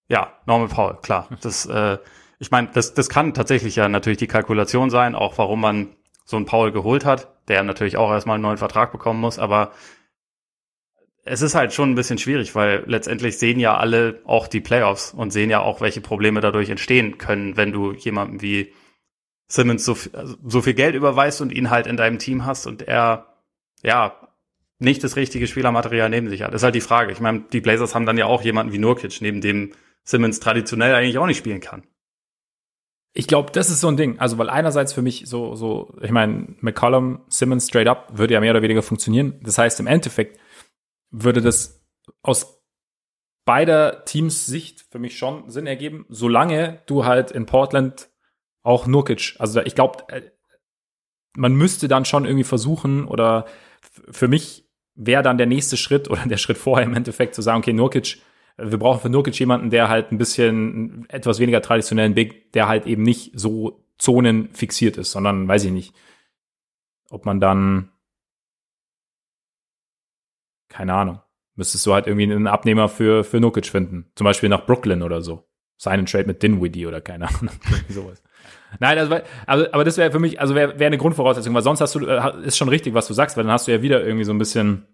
ja, 0.10 0.34
Norman 0.46 0.70
Paul, 0.70 0.98
klar. 1.02 1.28
Das, 1.42 1.66
äh, 1.66 1.98
ich 2.40 2.52
meine, 2.52 2.70
das, 2.74 2.94
das 2.94 3.10
kann 3.10 3.34
tatsächlich 3.34 3.76
ja 3.76 3.88
natürlich 3.88 4.18
die 4.18 4.28
Kalkulation 4.28 4.90
sein, 4.90 5.16
auch 5.16 5.38
warum 5.38 5.62
man 5.62 5.96
so 6.26 6.38
einen 6.38 6.46
Paul 6.46 6.72
geholt 6.72 7.06
hat. 7.06 7.30
der 7.50 7.64
natürlich 7.64 7.98
auch 7.98 8.10
erstmal 8.10 8.36
einen 8.36 8.44
neuen 8.44 8.58
Vertrag 8.58 8.92
bekommen 8.92 9.20
muss, 9.20 9.38
aber 9.38 9.72
es 11.26 11.42
ist 11.42 11.56
halt 11.56 11.74
schon 11.74 11.92
ein 11.92 11.96
bisschen 11.96 12.18
schwierig, 12.18 12.54
weil 12.56 12.84
letztendlich 12.86 13.38
sehen 13.38 13.60
ja 13.60 13.78
alle 13.78 14.22
auch 14.26 14.48
die 14.48 14.60
Playoffs 14.60 15.14
und 15.14 15.32
sehen 15.32 15.50
ja 15.50 15.62
auch, 15.62 15.80
welche 15.80 16.02
Probleme 16.02 16.42
dadurch 16.42 16.70
entstehen 16.70 17.18
können, 17.18 17.56
wenn 17.56 17.72
du 17.72 17.94
jemanden 17.94 18.42
wie 18.42 18.74
Simmons 19.48 19.86
so, 19.86 19.96
also 20.14 20.36
so 20.44 20.62
viel 20.62 20.74
Geld 20.74 20.96
überweist 20.96 21.42
und 21.42 21.54
ihn 21.54 21.70
halt 21.70 21.88
in 21.88 21.98
deinem 21.98 22.20
Team 22.20 22.46
hast 22.46 22.68
und 22.68 22.82
er, 22.82 23.38
ja, 23.84 24.28
nicht 24.80 25.04
das 25.04 25.16
richtige 25.16 25.48
Spielermaterial 25.48 26.10
neben 26.10 26.28
sich 26.28 26.42
hat. 26.42 26.54
Das 26.54 26.62
ist 26.62 26.66
halt 26.66 26.76
die 26.76 26.82
Frage. 26.82 27.14
Ich 27.14 27.22
meine, 27.22 27.46
die 27.54 27.62
Blazers 27.62 27.96
haben 27.96 28.06
dann 28.06 28.18
ja 28.18 28.26
auch 28.26 28.42
jemanden 28.42 28.74
wie 28.74 28.80
Nurkic, 28.80 29.22
neben 29.22 29.40
dem 29.40 29.72
Simmons 30.04 30.42
traditionell 30.42 30.94
eigentlich 30.94 31.18
auch 31.18 31.28
nicht 31.28 31.38
spielen 31.38 31.62
kann. 31.62 31.84
Ich 33.14 33.28
glaube, 33.28 33.52
das 33.52 33.70
ist 33.70 33.80
so 33.80 33.88
ein 33.88 33.96
Ding. 33.96 34.20
Also, 34.20 34.38
weil 34.40 34.50
einerseits 34.50 34.92
für 34.92 35.04
mich 35.04 35.24
so, 35.28 35.56
so, 35.56 35.96
ich 36.02 36.12
meine, 36.12 36.56
McCollum, 36.60 37.22
Simmons 37.30 37.68
straight 37.68 37.88
up 37.88 38.18
würde 38.18 38.34
ja 38.34 38.40
mehr 38.42 38.52
oder 38.52 38.64
weniger 38.64 38.82
funktionieren. 38.82 39.40
Das 39.44 39.58
heißt, 39.58 39.80
im 39.80 39.88
Endeffekt 39.88 40.40
würde 41.14 41.42
das 41.42 41.82
aus 42.22 42.62
beider 43.46 44.04
Teams 44.06 44.46
Sicht 44.46 44.82
für 44.92 45.00
mich 45.00 45.18
schon 45.18 45.50
Sinn 45.50 45.68
ergeben, 45.68 46.06
solange 46.10 46.82
du 46.88 47.06
halt 47.06 47.32
in 47.32 47.46
Portland 47.46 48.10
auch 48.64 48.88
Nurkic, 48.88 49.36
also 49.40 49.62
ich 49.62 49.76
glaube, 49.76 50.04
äh, 50.10 50.22
man 51.36 51.54
müsste 51.54 51.88
dann 51.88 52.06
schon 52.06 52.26
irgendwie 52.26 52.44
versuchen 52.44 53.06
oder 53.06 53.46
für 54.10 54.28
mich 54.28 54.70
wäre 54.96 55.24
dann 55.24 55.38
der 55.38 55.48
nächste 55.48 55.78
Schritt 55.78 56.10
oder 56.10 56.26
der 56.26 56.38
Schritt 56.38 56.58
vorher 56.58 56.86
im 56.86 56.96
Endeffekt 56.96 57.36
zu 57.36 57.42
sagen, 57.42 57.60
okay, 57.60 57.74
Nurkic, 57.74 58.22
äh, 58.58 58.72
wir 58.72 58.80
brauchen 58.80 59.02
für 59.02 59.10
Nurkic 59.10 59.38
jemanden, 59.40 59.70
der 59.70 59.90
halt 59.90 60.12
ein 60.12 60.18
bisschen 60.18 61.06
etwas 61.10 61.40
weniger 61.40 61.62
traditionellen 61.62 62.16
Big, 62.16 62.54
der 62.54 62.68
halt 62.68 62.86
eben 62.86 63.04
nicht 63.04 63.32
so 63.36 63.86
Zonen 63.98 64.54
fixiert 64.54 64.98
ist, 64.98 65.12
sondern 65.12 65.48
weiß 65.48 65.66
ich 65.66 65.72
nicht, 65.72 65.94
ob 67.10 67.26
man 67.26 67.40
dann 67.40 67.93
keine 70.74 70.94
Ahnung, 70.94 71.20
müsstest 71.56 71.86
du 71.86 71.94
halt 71.94 72.08
irgendwie 72.08 72.32
einen 72.32 72.48
Abnehmer 72.48 72.90
für 72.90 73.24
für 73.24 73.40
Nurkic 73.40 73.68
finden, 73.68 74.12
zum 74.16 74.26
Beispiel 74.26 74.50
nach 74.50 74.66
Brooklyn 74.66 75.04
oder 75.04 75.22
so, 75.22 75.48
seinen 75.78 76.06
Trade 76.06 76.26
mit 76.26 76.42
Dinwiddie 76.42 76.88
oder 76.88 77.02
keine 77.02 77.28
Ahnung, 77.28 77.54
sowas. 77.90 78.22
Nein, 78.80 78.98
also, 78.98 79.20
also, 79.46 79.72
aber 79.72 79.84
das 79.84 79.98
wäre 79.98 80.12
für 80.12 80.20
mich, 80.20 80.42
also 80.42 80.56
wäre 80.56 80.80
wär 80.80 80.88
eine 80.88 80.98
Grundvoraussetzung, 80.98 81.54
weil 81.54 81.62
sonst 81.62 81.80
hast 81.80 81.94
du, 81.94 82.06
äh, 82.08 82.44
ist 82.44 82.58
schon 82.58 82.70
richtig, 82.70 82.96
was 82.96 83.08
du 83.08 83.14
sagst, 83.14 83.38
weil 83.38 83.44
dann 83.44 83.54
hast 83.54 83.68
du 83.68 83.72
ja 83.72 83.84
wieder 83.84 84.04
irgendwie 84.04 84.26
so 84.26 84.34
ein 84.34 84.40
bisschen 84.40 84.88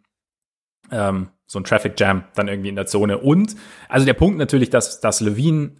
ähm, 0.91 1.29
so 1.45 1.59
ein 1.59 1.63
Traffic 1.63 1.97
Jam 1.97 2.25
dann 2.35 2.47
irgendwie 2.47 2.69
in 2.69 2.75
der 2.75 2.85
Zone. 2.85 3.17
Und, 3.17 3.55
also 3.87 4.05
der 4.05 4.13
Punkt 4.13 4.37
natürlich, 4.37 4.69
dass, 4.69 4.99
dass 4.99 5.21
Levine, 5.21 5.75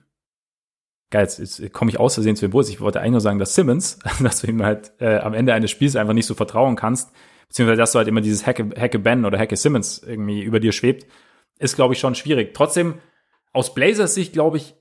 geil, 1.10 1.24
jetzt, 1.24 1.40
jetzt 1.40 1.74
komme 1.74 1.92
ich 1.92 2.00
aus 2.00 2.14
Versehen 2.14 2.36
zu 2.36 2.46
dem 2.46 2.52
Bus, 2.52 2.70
ich 2.70 2.80
wollte 2.80 3.00
eigentlich 3.00 3.12
nur 3.12 3.22
sagen, 3.22 3.40
dass 3.40 3.56
Simmons, 3.56 4.00
dass 4.24 4.42
du 4.42 4.48
ihm 4.48 4.64
halt 4.64 4.94
äh, 5.00 5.18
am 5.18 5.34
Ende 5.34 5.54
eines 5.54 5.72
Spiels 5.72 5.96
einfach 5.96 6.14
nicht 6.14 6.26
so 6.26 6.36
vertrauen 6.36 6.76
kannst, 6.76 7.12
beziehungsweise 7.50 7.80
dass 7.80 7.92
du 7.92 7.98
halt 7.98 8.08
immer 8.08 8.22
dieses 8.22 8.48
Hacke, 8.48 8.70
Hacke 8.80 9.00
Ben 9.00 9.26
oder 9.26 9.38
Hacke 9.38 9.58
Simmons 9.58 10.02
irgendwie 10.06 10.42
über 10.42 10.60
dir 10.60 10.72
schwebt, 10.72 11.06
ist, 11.58 11.76
glaube 11.76 11.94
ich, 11.94 12.00
schon 12.00 12.16
schwierig. 12.16 12.54
Trotzdem, 12.54 12.96
aus 13.52 13.74
Blazers 13.74 14.14
Sicht, 14.14 14.34
glaube 14.34 14.58
ich, 14.58 14.76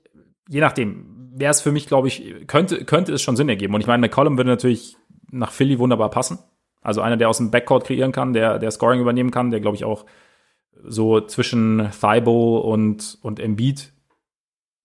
je 0.47 0.61
nachdem, 0.61 1.31
wäre 1.35 1.51
es 1.51 1.61
für 1.61 1.71
mich, 1.71 1.87
glaube 1.87 2.07
ich, 2.07 2.47
könnte, 2.47 2.85
könnte 2.85 3.13
es 3.13 3.21
schon 3.21 3.35
Sinn 3.35 3.49
ergeben. 3.49 3.73
Und 3.73 3.81
ich 3.81 3.87
meine, 3.87 4.01
McCollum 4.01 4.37
würde 4.37 4.49
natürlich 4.49 4.95
nach 5.31 5.51
Philly 5.51 5.79
wunderbar 5.79 6.09
passen. 6.09 6.39
Also 6.81 7.01
einer, 7.01 7.17
der 7.17 7.29
aus 7.29 7.37
dem 7.37 7.51
Backcourt 7.51 7.85
kreieren 7.85 8.11
kann, 8.11 8.33
der, 8.33 8.59
der 8.59 8.71
Scoring 8.71 9.01
übernehmen 9.01 9.31
kann, 9.31 9.51
der, 9.51 9.59
glaube 9.59 9.75
ich, 9.75 9.83
auch 9.83 10.05
so 10.83 11.19
zwischen 11.21 11.89
Thibault 11.91 12.63
und, 12.63 13.17
und 13.21 13.39
Embiid 13.39 13.91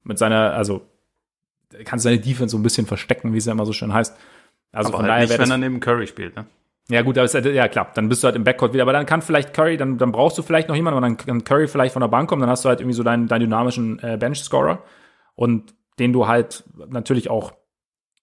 mit 0.02 0.18
seiner, 0.18 0.54
also 0.54 0.82
kann 1.84 1.98
seine 1.98 2.18
Defense 2.18 2.52
so 2.52 2.58
ein 2.58 2.62
bisschen 2.62 2.86
verstecken, 2.86 3.32
wie 3.32 3.38
es 3.38 3.46
ja 3.46 3.52
immer 3.52 3.66
so 3.66 3.72
schön 3.72 3.92
heißt. 3.92 4.16
Also 4.72 4.88
aber 4.88 4.98
von 4.98 5.06
halt 5.06 5.10
daher 5.10 5.28
nicht, 5.28 5.38
wenn 5.38 5.50
er 5.50 5.58
neben 5.58 5.80
Curry 5.80 6.06
spielt, 6.06 6.34
ne? 6.36 6.46
Ja 6.88 7.02
gut, 7.02 7.16
aber 7.16 7.24
ist, 7.24 7.34
ja 7.34 7.68
klar, 7.68 7.90
dann 7.94 8.08
bist 8.08 8.22
du 8.22 8.26
halt 8.26 8.36
im 8.36 8.44
Backcourt 8.44 8.74
wieder, 8.74 8.82
aber 8.82 8.92
dann 8.92 9.06
kann 9.06 9.22
vielleicht 9.22 9.54
Curry, 9.54 9.78
dann, 9.78 9.96
dann 9.96 10.12
brauchst 10.12 10.36
du 10.36 10.42
vielleicht 10.42 10.68
noch 10.68 10.76
jemanden, 10.76 10.98
aber 10.98 11.06
dann 11.06 11.16
kann 11.16 11.44
Curry 11.44 11.66
vielleicht 11.66 11.94
von 11.94 12.00
der 12.00 12.08
Bank 12.08 12.28
kommen, 12.28 12.40
dann 12.40 12.50
hast 12.50 12.64
du 12.64 12.68
halt 12.68 12.80
irgendwie 12.80 12.96
so 12.96 13.02
deinen, 13.02 13.26
deinen 13.26 13.40
dynamischen 13.40 13.98
äh, 14.00 14.18
Bench-Scorer 14.18 14.82
und 15.34 15.74
den 15.98 16.12
du 16.12 16.26
halt 16.26 16.64
natürlich 16.88 17.30
auch 17.30 17.52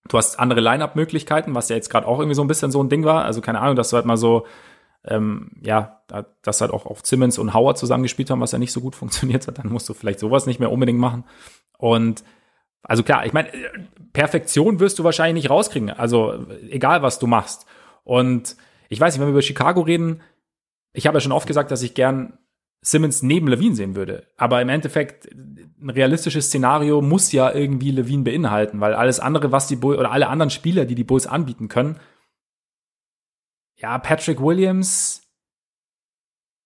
du 0.08 0.18
hast 0.18 0.40
andere 0.40 0.62
Line-Up-Möglichkeiten, 0.62 1.56
was 1.56 1.70
ja 1.70 1.76
jetzt 1.76 1.90
gerade 1.90 2.08
auch 2.08 2.20
irgendwie 2.20 2.36
so 2.36 2.44
ein 2.44 2.48
bisschen 2.48 2.72
so 2.72 2.82
ein 2.82 2.90
Ding 2.90 3.04
war. 3.04 3.26
Also 3.26 3.42
keine 3.42 3.60
Ahnung, 3.60 3.76
dass 3.76 3.90
du 3.90 3.96
halt 3.96 4.06
mal 4.06 4.18
so, 4.18 4.46
ähm, 5.06 5.52
ja, 5.62 6.02
dass 6.42 6.62
halt 6.62 6.72
auch 6.72 6.86
auf 6.86 7.06
Simmons 7.06 7.38
und 7.38 7.54
Howard 7.54 7.78
zusammengespielt 7.78 8.30
haben, 8.30 8.42
was 8.42 8.52
ja 8.52 8.60
nicht 8.60 8.72
so 8.72 8.82
gut 8.82 8.96
funktioniert 8.98 9.48
hat. 9.48 9.60
Dann 9.60 9.72
musst 9.72 9.88
du 9.90 9.94
vielleicht 9.94 10.20
sowas 10.20 10.46
nicht 10.46 10.60
mehr 10.60 10.72
unbedingt 10.72 11.00
machen. 11.00 11.24
Und 11.78 12.24
also 12.84 13.04
klar, 13.04 13.26
ich 13.26 13.34
meine, 13.34 13.50
Perfektion 14.14 14.80
wirst 14.80 15.00
du 15.00 15.04
wahrscheinlich 15.04 15.44
nicht 15.44 15.52
rauskriegen. 15.52 15.92
Also 15.92 16.46
egal, 16.70 17.02
was 17.02 17.20
du 17.20 17.28
machst. 17.28 17.66
Und 18.12 18.58
ich 18.90 19.00
weiß 19.00 19.14
nicht, 19.14 19.22
wenn 19.22 19.30
wir 19.30 19.32
über 19.32 19.42
Chicago 19.42 19.80
reden, 19.80 20.22
ich 20.92 21.08
habe 21.08 21.16
ja 21.16 21.22
schon 21.22 21.32
oft 21.32 21.48
gesagt, 21.48 21.72
dass 21.72 21.82
ich 21.82 21.94
gern 21.94 22.38
Simmons 22.82 23.24
neben 23.24 23.48
Levine 23.48 23.74
sehen 23.74 23.96
würde. 23.96 24.28
Aber 24.36 24.62
im 24.62 24.68
Endeffekt, 24.68 25.32
ein 25.32 25.90
realistisches 25.90 26.48
Szenario 26.48 27.02
muss 27.02 27.32
ja 27.32 27.54
irgendwie 27.54 27.92
Levine 27.92 28.24
beinhalten, 28.24 28.82
weil 28.82 28.96
alles 28.96 29.22
andere, 29.22 29.54
was 29.54 29.68
die 29.68 29.78
Bulls 29.78 29.98
oder 29.98 30.12
alle 30.12 30.28
anderen 30.28 30.50
Spieler, 30.50 30.84
die 30.84 30.96
die 30.96 31.06
Bulls 31.06 31.26
anbieten 31.26 31.70
können, 31.70 32.02
ja, 33.78 33.98
Patrick 33.98 34.42
Williams 34.42 35.22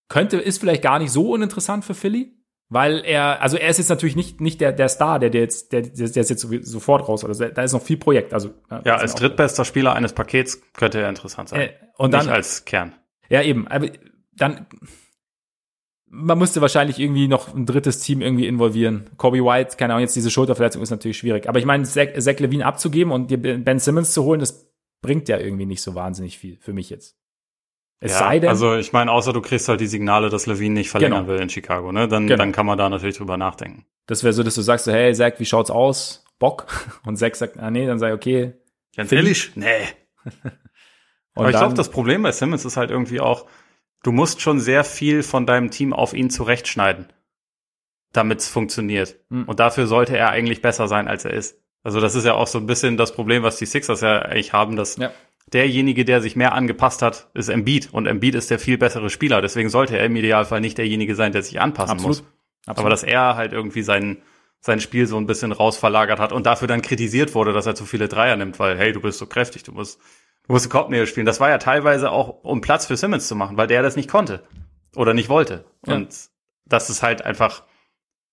könnte, 0.10 0.38
ist 0.38 0.58
vielleicht 0.58 0.82
gar 0.82 0.98
nicht 0.98 1.12
so 1.12 1.32
uninteressant 1.32 1.86
für 1.86 1.94
Philly, 1.94 2.36
weil 2.70 3.04
er, 3.06 3.42
also 3.42 3.58
er 3.58 3.70
ist 3.70 3.78
jetzt 3.78 3.90
natürlich 3.90 4.16
nicht, 4.16 4.42
nicht 4.42 4.60
der, 4.60 4.72
der 4.72 4.90
Star, 4.90 5.20
der, 5.20 5.30
der 5.30 5.42
jetzt, 5.42 5.72
der, 5.72 5.82
der 5.82 6.06
ist 6.06 6.16
jetzt 6.16 6.42
sofort 6.42 7.08
raus, 7.08 7.24
also 7.24 7.48
da 7.48 7.64
ist 7.64 7.74
noch 7.74 7.82
viel 7.82 7.98
Projekt, 7.98 8.34
also. 8.34 8.54
Ja, 8.84 8.98
als 8.98 9.16
drittbester 9.16 9.66
Spieler 9.66 9.94
eines 9.94 10.14
Pakets 10.14 10.62
könnte 10.74 11.00
er 11.00 11.10
interessant 11.10 11.50
sein. 11.50 11.62
Äh, 11.62 11.70
und 11.98 12.12
dann, 12.12 12.26
nicht 12.26 12.34
als 12.34 12.66
Kern. 12.66 12.96
Ja, 13.30 13.42
eben, 13.42 13.68
aber 13.68 13.90
dann, 14.34 14.66
man 16.08 16.38
müsste 16.38 16.62
wahrscheinlich 16.62 17.00
irgendwie 17.00 17.28
noch 17.28 17.54
ein 17.54 17.66
drittes 17.66 18.00
Team 18.00 18.22
irgendwie 18.22 18.48
involvieren. 18.48 19.10
Kobe 19.18 19.44
White, 19.44 19.78
keine 19.78 19.94
Ahnung, 19.94 20.02
jetzt 20.02 20.16
diese 20.16 20.32
Schulterverletzung 20.32 20.82
ist 20.82 20.92
natürlich 20.92 21.18
schwierig. 21.18 21.50
Aber 21.50 21.60
ich 21.60 21.66
meine, 21.66 21.84
Zach, 21.84 22.08
Zach 22.18 22.40
Levine 22.40 22.66
abzugeben 22.66 23.12
und 23.12 23.30
dir 23.32 23.38
Ben 23.38 23.80
Simmons 23.80 24.14
zu 24.14 24.24
holen, 24.24 24.40
das 24.40 24.72
bringt 25.02 25.30
ja 25.30 25.38
irgendwie 25.38 25.66
nicht 25.66 25.82
so 25.82 25.94
wahnsinnig 25.94 26.38
viel 26.38 26.58
für 26.60 26.74
mich 26.74 26.90
jetzt. 26.90 27.18
Es 28.00 28.12
ja, 28.12 28.20
sei 28.20 28.40
denn. 28.40 28.50
Also 28.50 28.76
ich 28.76 28.94
meine, 28.94 29.12
außer 29.12 29.34
du 29.34 29.42
kriegst 29.42 29.68
halt 29.70 29.80
die 29.80 29.88
Signale, 29.88 30.30
dass 30.30 30.46
Levine 30.46 30.76
nicht 30.76 30.90
verlängern 30.90 31.26
genau. 31.26 31.34
will 31.34 31.42
in 31.42 31.50
Chicago, 31.50 31.92
ne? 31.92 32.08
Dann, 32.08 32.28
genau. 32.28 32.38
dann 32.38 32.52
kann 32.52 32.66
man 32.66 32.78
da 32.78 32.90
natürlich 32.90 33.18
drüber 33.18 33.38
nachdenken. 33.38 33.86
Das 34.06 34.24
wäre 34.24 34.34
so, 34.34 34.44
dass 34.44 34.56
du 34.56 34.62
sagst 34.62 34.86
so, 34.86 34.92
hey 34.92 35.14
Zach, 35.14 35.34
wie 35.38 35.46
schaut's 35.46 35.72
aus? 35.72 36.26
Bock? 36.38 36.68
Und 37.06 37.18
Zach 37.18 37.36
sagt, 37.36 37.58
ah 37.58 37.72
nee, 37.72 37.86
dann 37.86 37.98
ich, 37.98 38.12
okay. 38.12 38.54
Ganz 38.96 39.12
ehrlich? 39.12 39.52
Nee. 39.56 39.88
Aber 41.36 41.50
ich 41.50 41.58
glaube, 41.58 41.74
das 41.74 41.90
Problem 41.90 42.24
bei 42.24 42.32
Simmons 42.32 42.64
ist 42.64 42.78
halt 42.78 42.92
irgendwie 42.92 43.20
auch, 43.20 43.46
du 44.04 44.12
musst 44.12 44.42
schon 44.42 44.60
sehr 44.60 44.84
viel 44.84 45.22
von 45.22 45.46
deinem 45.46 45.70
Team 45.70 45.92
auf 45.92 46.14
ihn 46.14 46.30
zurechtschneiden, 46.30 47.12
damit 48.14 48.40
es 48.40 48.48
funktioniert. 48.48 49.18
Mhm. 49.30 49.44
Und 49.44 49.60
dafür 49.60 49.86
sollte 49.88 50.18
er 50.18 50.30
eigentlich 50.30 50.62
besser 50.62 50.88
sein, 50.88 51.10
als 51.10 51.26
er 51.26 51.34
ist. 51.34 51.62
Also 51.84 52.00
das 52.00 52.16
ist 52.16 52.26
ja 52.26 52.34
auch 52.34 52.48
so 52.48 52.58
ein 52.58 52.66
bisschen 52.66 52.98
das 52.98 53.14
Problem, 53.14 53.44
was 53.44 53.58
die 53.58 53.66
Sixers 53.66 54.02
ja 54.02 54.20
eigentlich 54.20 54.54
haben, 54.54 54.76
dass 54.76 54.96
ja. 54.96 55.12
Derjenige, 55.52 56.06
der 56.06 56.22
sich 56.22 56.36
mehr 56.36 56.54
angepasst 56.54 57.02
hat, 57.02 57.30
ist 57.34 57.50
Embiid. 57.50 57.90
Und 57.92 58.08
Embiid 58.08 58.36
ist 58.36 58.50
der 58.50 58.60
viel 58.60 58.78
bessere 58.78 59.10
Spieler. 59.10 59.42
Deswegen 59.42 59.70
sollte 59.70 59.98
er 59.98 60.06
im 60.06 60.16
Idealfall 60.16 60.62
nicht 60.62 60.78
derjenige 60.78 61.16
sein, 61.16 61.32
der 61.32 61.44
sich 61.44 61.62
anpassen 61.62 61.94
Absolut. 61.94 62.18
muss. 62.18 62.28
Absolut. 62.66 62.80
Aber 62.80 62.90
dass 62.90 63.04
er 63.04 63.36
halt 63.36 63.54
irgendwie 63.54 63.84
sein, 63.84 64.18
sein 64.60 64.80
Spiel 64.80 65.06
so 65.06 65.18
ein 65.18 65.28
bisschen 65.28 65.52
rausverlagert 65.52 66.20
hat 66.20 66.32
und 66.32 66.46
dafür 66.46 66.68
dann 66.68 66.82
kritisiert 66.82 67.36
wurde, 67.36 67.54
dass 67.54 67.68
er 67.68 67.76
zu 67.76 67.86
viele 67.86 68.08
Dreier 68.08 68.36
nimmt, 68.36 68.60
weil, 68.60 68.78
hey, 68.78 68.92
du 68.92 69.02
bist 69.02 69.20
so 69.20 69.28
kräftig, 69.28 69.64
du 69.64 69.72
musst 69.72 70.00
Du 70.48 70.54
musst 70.54 70.70
Korbnähe 70.70 71.08
spielen. 71.08 71.26
Das 71.26 71.40
war 71.40 71.50
ja 71.50 71.58
teilweise 71.58 72.12
auch, 72.12 72.44
um 72.44 72.62
Platz 72.62 72.86
für 72.86 72.98
Simmons 72.98 73.28
zu 73.28 73.36
machen, 73.36 73.58
weil 73.58 73.68
der 73.68 73.82
das 73.82 73.96
nicht 73.96 74.10
konnte 74.10 74.44
oder 74.96 75.14
nicht 75.14 75.30
wollte. 75.30 75.66
Ja. 75.86 75.96
Und 75.96 76.16
das 76.66 76.90
ist 76.90 77.02
halt 77.02 77.24
einfach 77.24 77.64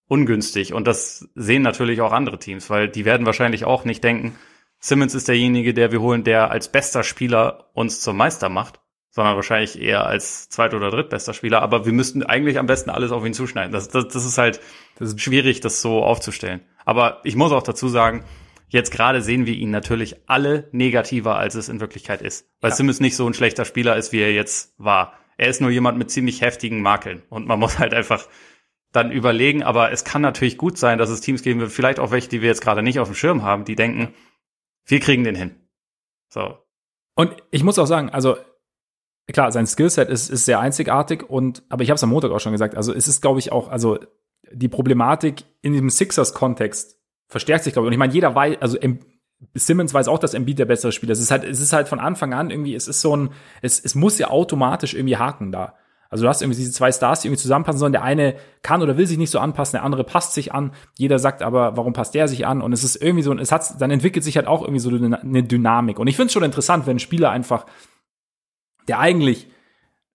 ungünstig. 0.08 0.74
Und 0.74 0.86
das 0.86 1.28
sehen 1.34 1.62
natürlich 1.62 2.00
auch 2.02 2.12
andere 2.12 2.38
Teams, 2.38 2.68
weil 2.68 2.88
die 2.88 3.04
werden 3.04 3.24
wahrscheinlich 3.24 3.64
auch 3.64 3.84
nicht 3.84 4.04
denken, 4.04 4.36
Simmons 4.84 5.14
ist 5.14 5.28
derjenige, 5.28 5.72
der 5.72 5.92
wir 5.92 6.00
holen, 6.00 6.24
der 6.24 6.50
als 6.50 6.70
bester 6.70 7.04
Spieler 7.04 7.70
uns 7.72 8.00
zum 8.00 8.16
Meister 8.16 8.48
macht, 8.48 8.80
sondern 9.10 9.36
wahrscheinlich 9.36 9.80
eher 9.80 10.06
als 10.06 10.48
zweit- 10.48 10.74
oder 10.74 10.90
drittbester 10.90 11.32
Spieler. 11.32 11.62
Aber 11.62 11.86
wir 11.86 11.92
müssten 11.92 12.22
eigentlich 12.22 12.58
am 12.58 12.66
besten 12.66 12.90
alles 12.90 13.12
auf 13.12 13.24
ihn 13.24 13.34
zuschneiden. 13.34 13.72
Das, 13.72 13.88
das, 13.88 14.08
das 14.08 14.24
ist 14.24 14.38
halt 14.38 14.60
das 14.98 15.08
ist 15.10 15.20
schwierig, 15.20 15.60
das 15.60 15.80
so 15.80 16.02
aufzustellen. 16.02 16.60
Aber 16.84 17.20
ich 17.24 17.36
muss 17.36 17.52
auch 17.52 17.62
dazu 17.62 17.88
sagen, 17.88 18.24
Jetzt 18.72 18.90
gerade 18.90 19.20
sehen 19.20 19.44
wir 19.44 19.52
ihn 19.52 19.70
natürlich 19.70 20.16
alle 20.28 20.66
negativer, 20.72 21.36
als 21.36 21.56
es 21.56 21.68
in 21.68 21.80
Wirklichkeit 21.80 22.22
ist. 22.22 22.48
Weil 22.62 22.70
ja. 22.70 22.76
Simmons 22.76 23.00
nicht 23.00 23.16
so 23.16 23.26
ein 23.26 23.34
schlechter 23.34 23.66
Spieler 23.66 23.96
ist, 23.96 24.12
wie 24.12 24.20
er 24.20 24.32
jetzt 24.32 24.72
war. 24.78 25.12
Er 25.36 25.48
ist 25.48 25.60
nur 25.60 25.68
jemand 25.68 25.98
mit 25.98 26.10
ziemlich 26.10 26.40
heftigen 26.40 26.80
Makeln. 26.80 27.22
Und 27.28 27.46
man 27.46 27.58
muss 27.60 27.78
halt 27.78 27.92
einfach 27.92 28.26
dann 28.90 29.12
überlegen, 29.12 29.62
aber 29.62 29.92
es 29.92 30.04
kann 30.04 30.22
natürlich 30.22 30.56
gut 30.56 30.78
sein, 30.78 30.96
dass 30.96 31.10
es 31.10 31.20
Teams 31.20 31.42
geben 31.42 31.60
wird, 31.60 31.70
vielleicht 31.70 32.00
auch 32.00 32.12
welche, 32.12 32.30
die 32.30 32.40
wir 32.40 32.48
jetzt 32.48 32.62
gerade 32.62 32.82
nicht 32.82 32.98
auf 32.98 33.08
dem 33.08 33.14
Schirm 33.14 33.42
haben, 33.42 33.66
die 33.66 33.76
denken, 33.76 34.14
wir 34.86 35.00
kriegen 35.00 35.24
den 35.24 35.34
hin. 35.34 35.56
So. 36.28 36.58
Und 37.14 37.36
ich 37.50 37.62
muss 37.62 37.78
auch 37.78 37.86
sagen, 37.86 38.10
also 38.10 38.36
klar, 39.30 39.52
sein 39.52 39.66
Skillset 39.66 40.08
ist, 40.08 40.30
ist 40.30 40.44
sehr 40.44 40.60
einzigartig 40.60 41.28
und, 41.28 41.62
aber 41.68 41.82
ich 41.82 41.90
habe 41.90 41.96
es 41.96 42.02
am 42.02 42.10
Montag 42.10 42.30
auch 42.30 42.40
schon 42.40 42.52
gesagt, 42.52 42.76
also 42.76 42.92
es 42.92 43.08
ist, 43.08 43.20
glaube 43.20 43.38
ich, 43.38 43.52
auch, 43.52 43.68
also 43.68 43.98
die 44.50 44.68
Problematik 44.68 45.44
in 45.60 45.72
diesem 45.72 45.90
Sixers-Kontext 45.90 46.98
verstärkt 47.28 47.64
sich, 47.64 47.72
glaube 47.72 47.86
ich. 47.86 47.88
Und 47.88 47.92
ich 47.94 47.98
meine, 47.98 48.12
jeder 48.12 48.34
weiß, 48.34 48.56
also 48.60 48.78
Simmons 49.54 49.94
weiß 49.94 50.08
auch, 50.08 50.18
dass 50.18 50.34
Embiid 50.34 50.58
der 50.58 50.66
bessere 50.66 50.92
Spieler 50.92 51.12
ist. 51.12 51.18
Es 51.18 51.24
ist 51.24 51.30
halt, 51.30 51.44
es 51.44 51.60
ist 51.60 51.72
halt 51.72 51.88
von 51.88 52.00
Anfang 52.00 52.34
an 52.34 52.50
irgendwie, 52.50 52.74
es 52.74 52.88
ist 52.88 53.00
so 53.00 53.16
ein, 53.16 53.30
es, 53.60 53.80
es 53.80 53.94
muss 53.94 54.18
ja 54.18 54.28
automatisch 54.28 54.94
irgendwie 54.94 55.16
haken 55.16 55.52
da. 55.52 55.76
Also 56.12 56.24
du 56.24 56.28
hast 56.28 56.42
irgendwie 56.42 56.58
diese 56.58 56.72
zwei 56.72 56.92
Stars, 56.92 57.20
die 57.20 57.28
irgendwie 57.28 57.40
zusammenpassen 57.40 57.78
sollen. 57.78 57.92
Der 57.92 58.02
eine 58.02 58.36
kann 58.60 58.82
oder 58.82 58.98
will 58.98 59.06
sich 59.06 59.16
nicht 59.16 59.30
so 59.30 59.38
anpassen, 59.38 59.78
der 59.78 59.82
andere 59.82 60.04
passt 60.04 60.34
sich 60.34 60.52
an. 60.52 60.72
Jeder 60.98 61.18
sagt 61.18 61.40
aber, 61.40 61.78
warum 61.78 61.94
passt 61.94 62.14
der 62.14 62.28
sich 62.28 62.46
an? 62.46 62.60
Und 62.60 62.74
es 62.74 62.84
ist 62.84 62.96
irgendwie 62.96 63.22
so, 63.22 63.32
es 63.32 63.50
hat, 63.50 63.80
dann 63.80 63.90
entwickelt 63.90 64.22
sich 64.22 64.36
halt 64.36 64.46
auch 64.46 64.60
irgendwie 64.60 64.78
so 64.78 64.90
eine 64.90 65.42
Dynamik. 65.42 65.98
Und 65.98 66.08
ich 66.08 66.16
finde 66.16 66.26
es 66.26 66.34
schon 66.34 66.42
interessant, 66.42 66.86
wenn 66.86 66.96
ein 66.96 67.00
Spieler 67.00 67.30
einfach, 67.30 67.64
der 68.88 68.98
eigentlich 68.98 69.48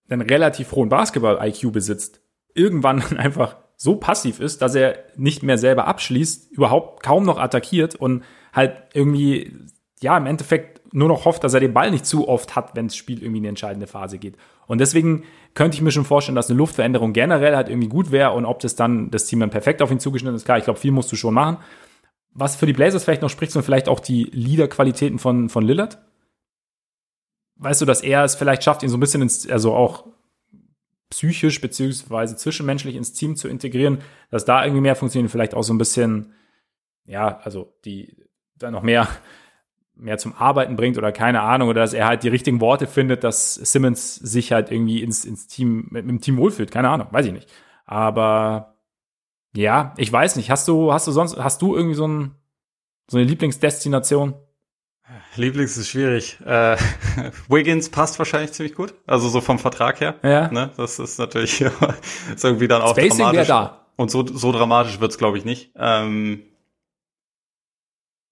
einen 0.07 0.21
relativ 0.21 0.71
hohen 0.71 0.89
Basketball-IQ 0.89 1.71
besitzt, 1.71 2.21
irgendwann 2.53 3.01
einfach 3.17 3.55
so 3.75 3.95
passiv 3.95 4.39
ist, 4.39 4.61
dass 4.61 4.75
er 4.75 4.99
nicht 5.15 5.41
mehr 5.41 5.57
selber 5.57 5.87
abschließt, 5.87 6.51
überhaupt 6.51 7.01
kaum 7.01 7.25
noch 7.25 7.39
attackiert 7.39 7.95
und 7.95 8.23
halt 8.53 8.75
irgendwie, 8.93 9.65
ja, 9.99 10.15
im 10.15 10.27
Endeffekt 10.27 10.76
nur 10.91 11.07
noch 11.07 11.25
hofft, 11.25 11.43
dass 11.43 11.53
er 11.53 11.59
den 11.59 11.73
Ball 11.73 11.91
nicht 11.91 12.05
zu 12.05 12.27
oft 12.27 12.55
hat, 12.55 12.75
wenn 12.75 12.88
das 12.88 12.95
Spiel 12.95 13.21
irgendwie 13.21 13.38
in 13.38 13.43
die 13.43 13.49
entscheidende 13.49 13.88
Phase 13.88 14.17
geht. 14.17 14.35
Und 14.67 14.79
deswegen 14.79 15.23
könnte 15.53 15.75
ich 15.75 15.81
mir 15.81 15.91
schon 15.91 16.05
vorstellen, 16.05 16.35
dass 16.35 16.49
eine 16.49 16.57
Luftveränderung 16.57 17.13
generell 17.13 17.55
halt 17.55 17.69
irgendwie 17.69 17.88
gut 17.88 18.11
wäre 18.11 18.31
und 18.31 18.45
ob 18.45 18.59
das 18.59 18.75
dann 18.75 19.11
das 19.11 19.25
Team 19.25 19.39
dann 19.39 19.49
perfekt 19.49 19.81
auf 19.81 19.91
ihn 19.91 19.99
zugeschnitten 19.99 20.35
ist, 20.35 20.45
klar, 20.45 20.57
ich 20.57 20.65
glaube, 20.65 20.79
viel 20.79 20.91
musst 20.91 21.11
du 21.11 21.15
schon 21.15 21.33
machen. 21.33 21.57
Was 22.33 22.55
für 22.55 22.65
die 22.65 22.73
Blazers 22.73 23.03
vielleicht 23.03 23.21
noch 23.21 23.29
spricht, 23.29 23.51
sind 23.51 23.63
vielleicht 23.63 23.89
auch 23.89 23.99
die 23.99 24.25
Leader-Qualitäten 24.25 25.19
von, 25.19 25.49
von 25.49 25.65
Lillard. 25.65 25.97
Weißt 27.55 27.81
du, 27.81 27.85
dass 27.85 28.01
er 28.01 28.23
es 28.23 28.35
vielleicht 28.35 28.63
schafft, 28.63 28.83
ihn 28.83 28.89
so 28.89 28.97
ein 28.97 28.99
bisschen 28.99 29.23
ins, 29.23 29.49
also 29.49 29.73
auch 29.73 30.05
psychisch 31.09 31.61
beziehungsweise 31.61 32.35
zwischenmenschlich 32.35 32.95
ins 32.95 33.13
Team 33.13 33.35
zu 33.35 33.47
integrieren, 33.47 33.99
dass 34.29 34.45
da 34.45 34.63
irgendwie 34.63 34.81
mehr 34.81 34.95
funktioniert, 34.95 35.31
vielleicht 35.31 35.55
auch 35.55 35.63
so 35.63 35.73
ein 35.73 35.77
bisschen, 35.77 36.33
ja, 37.05 37.39
also 37.39 37.73
die 37.85 38.17
da 38.55 38.71
noch 38.71 38.83
mehr 38.83 39.07
mehr 39.99 40.17
zum 40.17 40.33
Arbeiten 40.33 40.75
bringt 40.75 40.97
oder 40.97 41.11
keine 41.11 41.41
Ahnung, 41.41 41.69
oder 41.69 41.81
dass 41.81 41.93
er 41.93 42.07
halt 42.07 42.23
die 42.23 42.29
richtigen 42.29 42.61
Worte 42.61 42.87
findet, 42.87 43.23
dass 43.23 43.55
Simmons 43.55 44.15
sich 44.15 44.51
halt 44.51 44.71
irgendwie 44.71 45.01
ins, 45.01 45.25
ins 45.25 45.47
Team, 45.47 45.87
mit, 45.89 46.05
mit 46.05 46.09
dem 46.09 46.21
Team 46.21 46.37
wohlfühlt. 46.37 46.71
Keine 46.71 46.89
Ahnung, 46.89 47.07
weiß 47.11 47.25
ich 47.25 47.33
nicht. 47.33 47.49
Aber 47.85 48.75
ja, 49.55 49.93
ich 49.97 50.11
weiß 50.11 50.35
nicht. 50.35 50.51
Hast 50.51 50.67
du, 50.67 50.93
hast 50.93 51.07
du 51.07 51.11
sonst, 51.11 51.37
hast 51.37 51.61
du 51.61 51.75
irgendwie 51.75 51.95
so, 51.95 52.07
ein, 52.07 52.35
so 53.07 53.17
eine 53.17 53.25
Lieblingsdestination? 53.25 54.35
Lieblings 55.35 55.77
ist 55.77 55.89
schwierig. 55.89 56.37
Äh, 56.45 56.77
Wiggins 57.47 57.89
passt 57.89 58.19
wahrscheinlich 58.19 58.51
ziemlich 58.51 58.75
gut. 58.75 58.93
Also 59.05 59.29
so 59.29 59.41
vom 59.41 59.59
Vertrag 59.59 60.01
her. 60.01 60.15
Ja. 60.23 60.49
Ne? 60.51 60.71
Das 60.77 60.99
ist 60.99 61.17
natürlich 61.17 61.61
ist 62.35 62.43
irgendwie 62.43 62.67
dann 62.67 62.81
auch 62.81 62.91
Spacing 62.91 63.17
dramatisch. 63.19 63.47
Da. 63.47 63.85
Und 63.95 64.11
so, 64.11 64.25
so 64.25 64.51
dramatisch 64.51 64.99
wird's 64.99 65.17
glaube 65.17 65.37
ich, 65.37 65.45
nicht. 65.45 65.71
Ähm, 65.75 66.43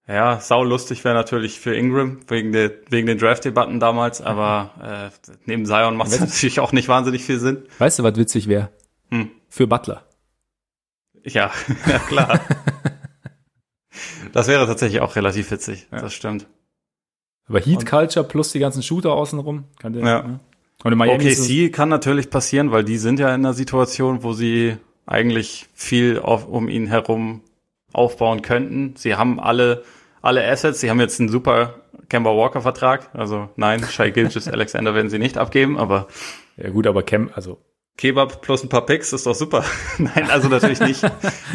ja, 0.08 0.38
sau 0.40 0.62
lustig 0.62 1.04
wäre 1.04 1.14
natürlich 1.14 1.58
für 1.58 1.74
Ingram, 1.74 2.20
wegen, 2.28 2.52
der, 2.52 2.70
wegen 2.90 3.06
den 3.06 3.18
Draft-Debatten 3.18 3.80
damals, 3.80 4.20
aber 4.20 5.10
äh, 5.12 5.32
neben 5.46 5.66
Zion 5.66 5.96
macht 5.96 6.12
es 6.12 6.20
natürlich 6.20 6.60
auch 6.60 6.72
nicht 6.72 6.88
wahnsinnig 6.88 7.24
viel 7.24 7.40
Sinn. 7.40 7.64
Weißt 7.78 7.98
du, 7.98 8.02
was 8.04 8.16
witzig 8.16 8.46
wäre? 8.46 8.70
Hm. 9.10 9.30
Für 9.48 9.66
Butler. 9.66 10.04
Ja, 11.24 11.50
ja 11.88 11.98
klar. 11.98 12.40
das 14.32 14.46
wäre 14.46 14.66
tatsächlich 14.66 15.00
auch 15.00 15.16
relativ 15.16 15.50
witzig, 15.50 15.88
ja. 15.90 16.00
das 16.00 16.14
stimmt. 16.14 16.46
Aber 17.48 17.60
Heat 17.60 17.86
Culture 17.86 18.26
plus 18.26 18.52
die 18.52 18.58
ganzen 18.58 18.82
Shooter 18.82 19.12
außenrum, 19.12 19.64
kann 19.80 19.92
der, 19.92 20.04
ja. 20.04 20.22
Ne? 20.22 20.40
Und 20.84 20.92
in 20.92 20.98
Miami 20.98 21.32
OKC 21.32 21.72
kann 21.72 21.88
natürlich 21.88 22.30
passieren, 22.30 22.70
weil 22.70 22.84
die 22.84 22.98
sind 22.98 23.18
ja 23.18 23.28
in 23.28 23.44
einer 23.44 23.54
Situation, 23.54 24.22
wo 24.22 24.34
sie 24.34 24.76
eigentlich 25.04 25.66
viel 25.74 26.20
auf, 26.20 26.46
um 26.46 26.68
ihn 26.68 26.86
herum 26.86 27.42
aufbauen 27.92 28.42
könnten. 28.42 28.94
Sie 28.96 29.14
haben 29.14 29.40
alle 29.40 29.84
alle 30.26 30.46
Assets. 30.46 30.80
Sie 30.80 30.90
haben 30.90 31.00
jetzt 31.00 31.20
einen 31.20 31.28
super 31.28 31.82
Kemba 32.08 32.30
Walker 32.30 32.60
Vertrag. 32.60 33.10
Also 33.14 33.48
nein, 33.56 33.84
Shai 33.84 34.10
Gilgis 34.10 34.48
Alexander 34.52 34.94
werden 34.94 35.10
sie 35.10 35.18
nicht 35.18 35.38
abgeben, 35.38 35.78
aber 35.78 36.08
ja 36.56 36.70
gut, 36.70 36.86
aber 36.86 37.02
Cam, 37.02 37.30
also 37.34 37.58
Kebab 37.96 38.42
plus 38.42 38.62
ein 38.62 38.68
paar 38.68 38.84
Picks 38.84 39.12
ist 39.12 39.26
doch 39.26 39.34
super. 39.34 39.64
nein, 39.98 40.30
also 40.30 40.48
natürlich 40.48 40.80
nicht. 40.80 41.02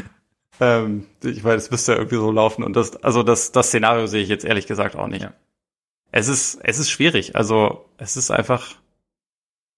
ähm, 0.59 1.05
ich 1.23 1.43
weiß, 1.43 1.63
es 1.63 1.71
müsste 1.71 1.93
ja 1.93 1.97
irgendwie 1.99 2.15
so 2.15 2.31
laufen 2.31 2.63
und 2.63 2.75
das, 2.75 2.95
also 3.03 3.23
das, 3.23 3.51
das 3.51 3.67
Szenario 3.67 4.07
sehe 4.07 4.23
ich 4.23 4.29
jetzt 4.29 4.45
ehrlich 4.45 4.67
gesagt 4.67 4.95
auch 4.95 5.07
nicht. 5.07 5.23
Ja. 5.23 5.33
Es 6.11 6.27
ist, 6.27 6.59
es 6.63 6.79
ist 6.79 6.89
schwierig. 6.89 7.35
Also 7.35 7.85
es 7.97 8.17
ist 8.17 8.31
einfach, 8.31 8.75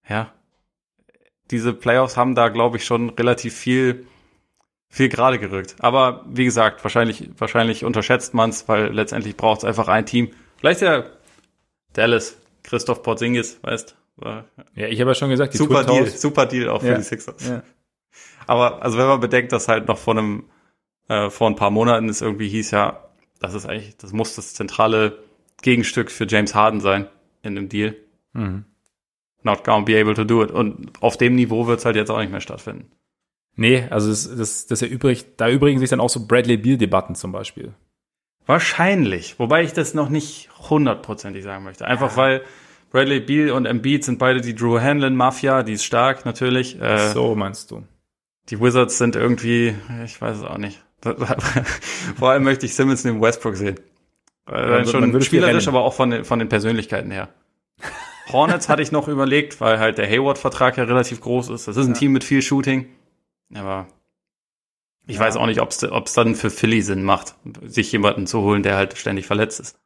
ja, 0.08 0.32
diese 1.50 1.72
Playoffs 1.74 2.16
haben 2.16 2.34
da, 2.34 2.48
glaube 2.48 2.78
ich, 2.78 2.84
schon 2.84 3.10
relativ 3.10 3.54
viel 3.54 4.06
viel 4.94 5.08
gerade 5.08 5.40
gerückt. 5.40 5.74
Aber 5.80 6.24
wie 6.28 6.44
gesagt, 6.44 6.84
wahrscheinlich, 6.84 7.28
wahrscheinlich 7.36 7.84
unterschätzt 7.84 8.32
man 8.32 8.50
es, 8.50 8.68
weil 8.68 8.92
letztendlich 8.92 9.36
braucht 9.36 9.58
es 9.58 9.64
einfach 9.64 9.88
ein 9.88 10.06
Team. 10.06 10.30
Vielleicht 10.58 10.82
ja 10.82 11.04
Dallas, 11.94 12.36
Christoph 12.62 13.02
Porzingis, 13.02 13.58
weißt 13.62 13.96
war, 14.16 14.44
Ja, 14.76 14.86
ich 14.86 15.00
habe 15.00 15.10
ja 15.10 15.14
schon 15.16 15.30
gesagt, 15.30 15.52
die 15.52 15.58
super 15.58 15.82
Deal, 15.82 16.06
super 16.06 16.46
Deal 16.46 16.68
auch 16.68 16.80
für 16.80 16.90
ja. 16.90 16.94
die 16.94 17.02
Sixers. 17.02 17.48
Ja. 17.48 17.64
Aber 18.46 18.84
also 18.84 18.96
wenn 18.96 19.06
man 19.06 19.18
bedenkt, 19.18 19.50
dass 19.50 19.66
halt 19.66 19.88
noch 19.88 19.98
vor 19.98 20.16
einem 20.16 20.44
äh, 21.08 21.28
vor 21.28 21.48
ein 21.48 21.56
paar 21.56 21.70
Monaten 21.70 22.08
es 22.08 22.20
irgendwie 22.20 22.48
hieß 22.48 22.70
ja, 22.70 23.02
das 23.40 23.54
ist 23.54 23.66
eigentlich, 23.66 23.96
das 23.96 24.12
muss 24.12 24.36
das 24.36 24.54
zentrale 24.54 25.18
Gegenstück 25.62 26.12
für 26.12 26.28
James 26.28 26.54
Harden 26.54 26.80
sein 26.80 27.08
in 27.42 27.56
dem 27.56 27.68
Deal. 27.68 27.96
Mhm. 28.32 28.64
Not 29.42 29.64
gonna 29.64 29.84
be 29.84 30.00
able 30.00 30.14
to 30.14 30.22
do 30.22 30.44
it. 30.44 30.52
Und 30.52 30.92
auf 31.02 31.16
dem 31.16 31.34
Niveau 31.34 31.66
wird 31.66 31.80
es 31.80 31.84
halt 31.84 31.96
jetzt 31.96 32.10
auch 32.10 32.20
nicht 32.20 32.30
mehr 32.30 32.40
stattfinden. 32.40 32.92
Nee, 33.56 33.86
also 33.90 34.08
das, 34.10 34.36
das, 34.36 34.66
das 34.66 34.82
erübrigt, 34.82 35.26
da 35.36 35.48
übrigen 35.48 35.78
sich 35.78 35.90
dann 35.90 36.00
auch 36.00 36.10
so 36.10 36.26
Bradley 36.26 36.56
Beal-Debatten 36.56 37.14
zum 37.14 37.32
Beispiel. 37.32 37.72
Wahrscheinlich, 38.46 39.38
wobei 39.38 39.62
ich 39.62 39.72
das 39.72 39.94
noch 39.94 40.08
nicht 40.08 40.50
hundertprozentig 40.68 41.44
sagen 41.44 41.64
möchte. 41.64 41.86
Einfach 41.86 42.12
ja. 42.12 42.16
weil 42.16 42.42
Bradley 42.90 43.20
Beal 43.20 43.50
und 43.50 43.66
Embiid 43.66 44.04
sind 44.04 44.18
beide 44.18 44.40
die 44.40 44.54
Drew 44.54 44.80
Hanlon 44.80 45.16
Mafia, 45.16 45.62
die 45.62 45.72
ist 45.72 45.84
stark 45.84 46.24
natürlich. 46.24 46.80
Äh, 46.80 47.10
so 47.12 47.34
meinst 47.34 47.70
du. 47.70 47.82
Die 48.50 48.60
Wizards 48.60 48.98
sind 48.98 49.16
irgendwie, 49.16 49.74
ich 50.04 50.20
weiß 50.20 50.38
es 50.38 50.44
auch 50.44 50.58
nicht. 50.58 50.84
Vor 52.18 52.30
allem 52.30 52.44
möchte 52.44 52.66
ich 52.66 52.74
Simmons 52.74 53.04
neben 53.04 53.20
Westbrook 53.20 53.56
sehen. 53.56 53.80
Äh, 54.50 54.78
ja, 54.78 54.84
schon 54.84 55.20
spielerisch, 55.22 55.68
aber 55.68 55.82
auch 55.82 55.94
von 55.94 56.10
den, 56.10 56.24
von 56.24 56.38
den 56.38 56.48
Persönlichkeiten 56.48 57.10
her. 57.10 57.30
Hornets 58.32 58.68
hatte 58.68 58.82
ich 58.82 58.92
noch 58.92 59.08
überlegt, 59.08 59.60
weil 59.60 59.78
halt 59.78 59.98
der 59.98 60.08
Hayward-Vertrag 60.08 60.76
ja 60.76 60.84
relativ 60.84 61.20
groß 61.20 61.50
ist. 61.50 61.68
Das 61.68 61.76
ist 61.76 61.86
ein 61.86 61.94
ja. 61.94 61.98
Team 61.98 62.12
mit 62.12 62.24
viel 62.24 62.42
Shooting. 62.42 62.86
Aber 63.54 63.86
ich 65.06 65.16
ja. 65.16 65.22
weiß 65.22 65.36
auch 65.36 65.46
nicht, 65.46 65.60
ob 65.60 65.70
es 65.70 66.12
dann 66.14 66.34
für 66.34 66.50
Philly 66.50 66.82
Sinn 66.82 67.02
macht, 67.02 67.34
sich 67.62 67.92
jemanden 67.92 68.26
zu 68.26 68.40
holen, 68.42 68.62
der 68.62 68.76
halt 68.76 68.96
ständig 68.96 69.26
verletzt 69.26 69.60
ist. 69.60 69.78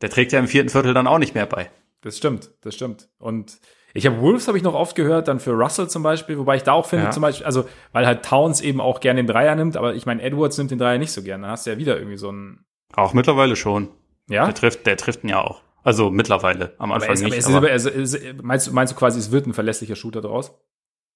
Der 0.00 0.10
trägt 0.10 0.32
ja 0.32 0.38
im 0.38 0.46
vierten 0.46 0.68
Viertel 0.68 0.94
dann 0.94 1.06
auch 1.06 1.18
nicht 1.18 1.34
mehr 1.34 1.46
bei. 1.46 1.70
Das 2.02 2.16
stimmt, 2.16 2.52
das 2.60 2.74
stimmt. 2.74 3.08
Und 3.18 3.58
ich 3.94 4.06
habe 4.06 4.20
Wolves 4.20 4.46
habe 4.46 4.56
ich 4.56 4.62
noch 4.62 4.74
oft 4.74 4.94
gehört, 4.94 5.26
dann 5.26 5.40
für 5.40 5.52
Russell 5.52 5.88
zum 5.88 6.04
Beispiel, 6.04 6.38
wobei 6.38 6.56
ich 6.56 6.62
da 6.62 6.72
auch 6.72 6.86
finde, 6.86 7.06
ja. 7.06 7.10
zum 7.10 7.22
Beispiel, 7.22 7.46
also 7.46 7.68
weil 7.92 8.06
halt 8.06 8.24
Towns 8.24 8.60
eben 8.60 8.80
auch 8.80 9.00
gerne 9.00 9.20
den 9.20 9.26
Dreier 9.26 9.56
nimmt, 9.56 9.76
aber 9.76 9.94
ich 9.94 10.06
meine, 10.06 10.22
Edwards 10.22 10.56
nimmt 10.58 10.70
den 10.70 10.78
Dreier 10.78 10.98
nicht 10.98 11.10
so 11.10 11.22
gerne. 11.22 11.42
Dann 11.42 11.50
hast 11.50 11.66
du 11.66 11.70
ja 11.70 11.78
wieder 11.78 11.96
irgendwie 11.96 12.18
so 12.18 12.28
einen. 12.28 12.64
Auch 12.94 13.14
mittlerweile 13.14 13.56
schon. 13.56 13.88
Ja. 14.28 14.44
Der 14.44 14.54
trifft, 14.54 14.86
der 14.86 14.96
trifft 14.96 15.24
ihn 15.24 15.30
ja 15.30 15.40
auch. 15.40 15.62
Also 15.82 16.10
mittlerweile, 16.10 16.74
am 16.78 16.92
Anfang 16.92 17.08
aber 17.08 17.14
es, 17.14 17.22
nicht. 17.22 17.46
Aber 17.46 17.70
es, 17.70 17.86
aber 17.86 17.96
es, 17.96 18.18
meinst, 18.42 18.72
meinst 18.72 18.92
du 18.92 18.96
quasi, 18.96 19.18
es 19.18 19.30
wird 19.30 19.46
ein 19.46 19.54
verlässlicher 19.54 19.96
Shooter 19.96 20.20
draus? 20.20 20.54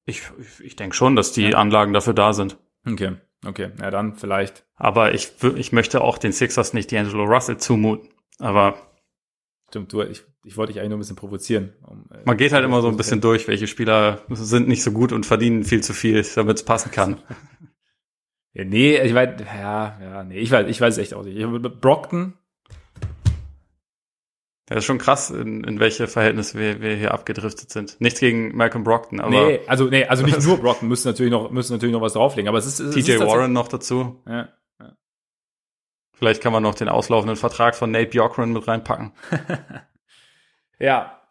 Ich, 0.05 0.23
ich, 0.39 0.65
ich 0.65 0.77
denke 0.77 0.97
schon, 0.97 1.17
dass 1.17 1.33
die 1.33 1.49
ja. 1.49 1.59
Anlagen 1.59 1.93
dafür 1.93 2.15
da 2.15 2.33
sind. 2.33 2.59
Okay, 2.87 3.17
okay. 3.47 3.71
Ja, 3.81 3.91
dann 3.91 4.17
vielleicht. 4.17 4.65
Aber 4.75 5.15
ich, 5.15 5.33
ich 5.57 5.73
möchte 5.73 6.01
auch 6.01 6.19
den 6.19 6.33
Sixers 6.33 6.73
nicht 6.73 6.91
D'Angelo 6.91 7.25
Russell 7.25 7.59
zumuten. 7.59 8.09
Aber. 8.39 8.75
Stimmt, 9.69 9.93
du, 9.93 10.03
ich, 10.03 10.25
ich 10.45 10.57
wollte 10.57 10.73
dich 10.73 10.81
eigentlich 10.81 10.91
nur 10.91 10.99
ein 10.99 11.01
bisschen 11.01 11.17
provozieren. 11.17 11.73
Um, 11.87 12.05
äh, 12.13 12.23
man 12.25 12.37
geht 12.37 12.53
halt 12.53 12.65
immer 12.65 12.83
so 12.83 12.89
ein 12.89 12.97
bisschen 12.97 13.21
durch, 13.21 13.49
welche 13.49 13.67
Spieler 13.67 14.23
sind 14.31 14.69
nicht 14.69 14.83
so 14.83 14.93
gut 14.93 15.13
und 15.13 15.25
verdienen 15.25 15.65
viel 15.65 15.83
zu 15.83 15.95
viel, 15.95 16.27
damit 16.35 16.59
es 16.59 16.65
passen 16.65 16.91
kann. 16.91 17.23
ja, 18.53 18.65
nee, 18.65 19.01
ich 19.01 19.15
weiß, 19.15 19.41
ja, 19.41 19.99
ja, 20.01 20.25
nee, 20.25 20.39
ich 20.39 20.51
weiß, 20.51 20.69
ich 20.69 20.81
weiß 20.81 20.95
es 20.95 20.99
echt 20.99 21.15
auch 21.15 21.25
nicht. 21.25 21.81
Brockton 21.81 22.35
das 24.67 24.79
ist 24.79 24.85
schon 24.85 24.99
krass, 24.99 25.31
in, 25.31 25.65
in 25.65 25.81
welche 25.81 26.07
Verhältnisse 26.07 26.59
wir, 26.59 26.81
wir 26.81 26.95
hier 26.95 27.13
abgedriftet 27.13 27.71
sind. 27.71 28.01
Nichts 28.01 28.21
gegen 28.21 28.57
Malcolm 28.57 28.85
Brockton, 28.85 29.21
aber. 29.21 29.31
Nee, 29.31 29.61
also, 29.67 29.87
nee, 29.87 30.05
also 30.05 30.25
nicht 30.25 30.41
nur 30.47 30.59
Brockton 30.59 30.89
müssen 30.89 31.09
natürlich 31.09 31.33
noch, 31.33 31.51
müssen 31.51 31.73
natürlich 31.73 31.93
noch 31.93 32.01
was 32.01 32.13
drauflegen, 32.13 32.49
aber 32.49 32.59
es 32.59 32.67
ist, 32.67 32.79
es 32.79 32.95
TJ 32.95 33.13
ist 33.13 33.21
Warren 33.21 33.53
noch 33.53 33.69
dazu. 33.69 34.23
Ja, 34.27 34.49
ja. 34.81 34.97
Vielleicht 36.15 36.43
kann 36.43 36.53
man 36.53 36.63
noch 36.63 36.77
den 36.77 36.89
auslaufenden 36.89 37.37
Vertrag 37.37 37.75
von 37.75 37.91
Nate 37.91 38.11
Bjorkren 38.11 38.53
mit 38.53 38.69
reinpacken. 38.69 39.13
ja. 40.79 41.22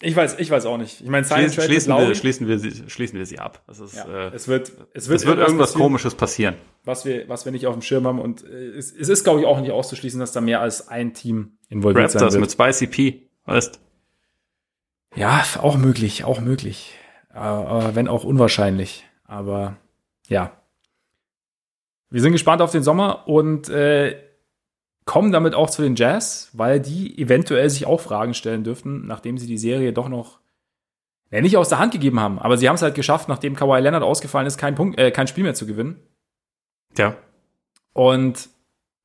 Ich 0.00 0.16
weiß, 0.16 0.38
ich 0.38 0.50
weiß 0.50 0.66
auch 0.66 0.76
nicht. 0.76 1.00
Ich 1.00 1.08
meine, 1.08 1.24
Schließen, 1.24 1.62
schließen, 1.62 1.96
wir, 1.96 2.14
schließen, 2.14 2.48
wir 2.48 2.58
sie, 2.58 2.90
schließen 2.90 3.18
wir 3.18 3.26
sie 3.26 3.38
ab. 3.38 3.62
Es, 3.68 3.78
ist, 3.78 3.94
ja, 3.94 4.26
äh, 4.26 4.34
es 4.34 4.48
wird, 4.48 4.72
es 4.92 5.08
wird, 5.08 5.20
es 5.20 5.26
wird 5.26 5.38
irgendwas 5.38 5.70
passieren, 5.70 5.82
Komisches 5.82 6.14
passieren. 6.14 6.54
Was 6.84 7.04
wir, 7.04 7.28
was 7.28 7.44
wir 7.44 7.52
nicht 7.52 7.66
auf 7.66 7.74
dem 7.74 7.82
Schirm 7.82 8.06
haben. 8.06 8.18
Und 8.18 8.44
äh, 8.44 8.70
es, 8.70 8.92
es 8.92 9.08
ist, 9.08 9.24
glaube 9.24 9.40
ich, 9.40 9.46
auch 9.46 9.60
nicht 9.60 9.70
auszuschließen, 9.70 10.18
dass 10.18 10.32
da 10.32 10.40
mehr 10.40 10.60
als 10.60 10.88
ein 10.88 11.14
Team 11.14 11.58
involviert 11.68 12.06
Raptors 12.06 12.32
sein 12.32 12.42
wird. 12.42 12.58
mit 12.58 12.70
Spicy 12.70 12.86
P, 12.88 13.30
weißt 13.46 13.80
Ja, 15.14 15.44
auch 15.60 15.76
möglich, 15.76 16.24
auch 16.24 16.40
möglich. 16.40 16.94
Aber 17.30 17.94
wenn 17.94 18.08
auch 18.08 18.24
unwahrscheinlich. 18.24 19.04
Aber 19.24 19.76
ja. 20.28 20.52
Wir 22.10 22.20
sind 22.20 22.32
gespannt 22.32 22.62
auf 22.62 22.70
den 22.72 22.82
Sommer 22.82 23.26
und 23.28 23.68
äh, 23.68 24.16
kommen 25.04 25.32
damit 25.32 25.54
auch 25.54 25.70
zu 25.70 25.82
den 25.82 25.96
Jazz, 25.96 26.50
weil 26.52 26.80
die 26.80 27.18
eventuell 27.18 27.68
sich 27.68 27.86
auch 27.86 28.00
Fragen 28.00 28.34
stellen 28.34 28.64
dürften, 28.64 29.06
nachdem 29.06 29.38
sie 29.38 29.46
die 29.46 29.58
Serie 29.58 29.92
doch 29.92 30.08
noch 30.08 30.38
ja, 31.30 31.40
nicht 31.40 31.56
aus 31.56 31.68
der 31.68 31.78
Hand 31.78 31.92
gegeben 31.92 32.20
haben. 32.20 32.38
Aber 32.38 32.56
sie 32.56 32.68
haben 32.68 32.76
es 32.76 32.82
halt 32.82 32.94
geschafft, 32.94 33.28
nachdem 33.28 33.56
Kawhi 33.56 33.80
Leonard 33.80 34.02
ausgefallen 34.02 34.46
ist, 34.46 34.56
kein, 34.56 34.74
Punkt, 34.74 34.98
äh, 34.98 35.10
kein 35.10 35.26
Spiel 35.26 35.44
mehr 35.44 35.54
zu 35.54 35.66
gewinnen. 35.66 36.00
Ja. 36.96 37.16
Und 37.92 38.48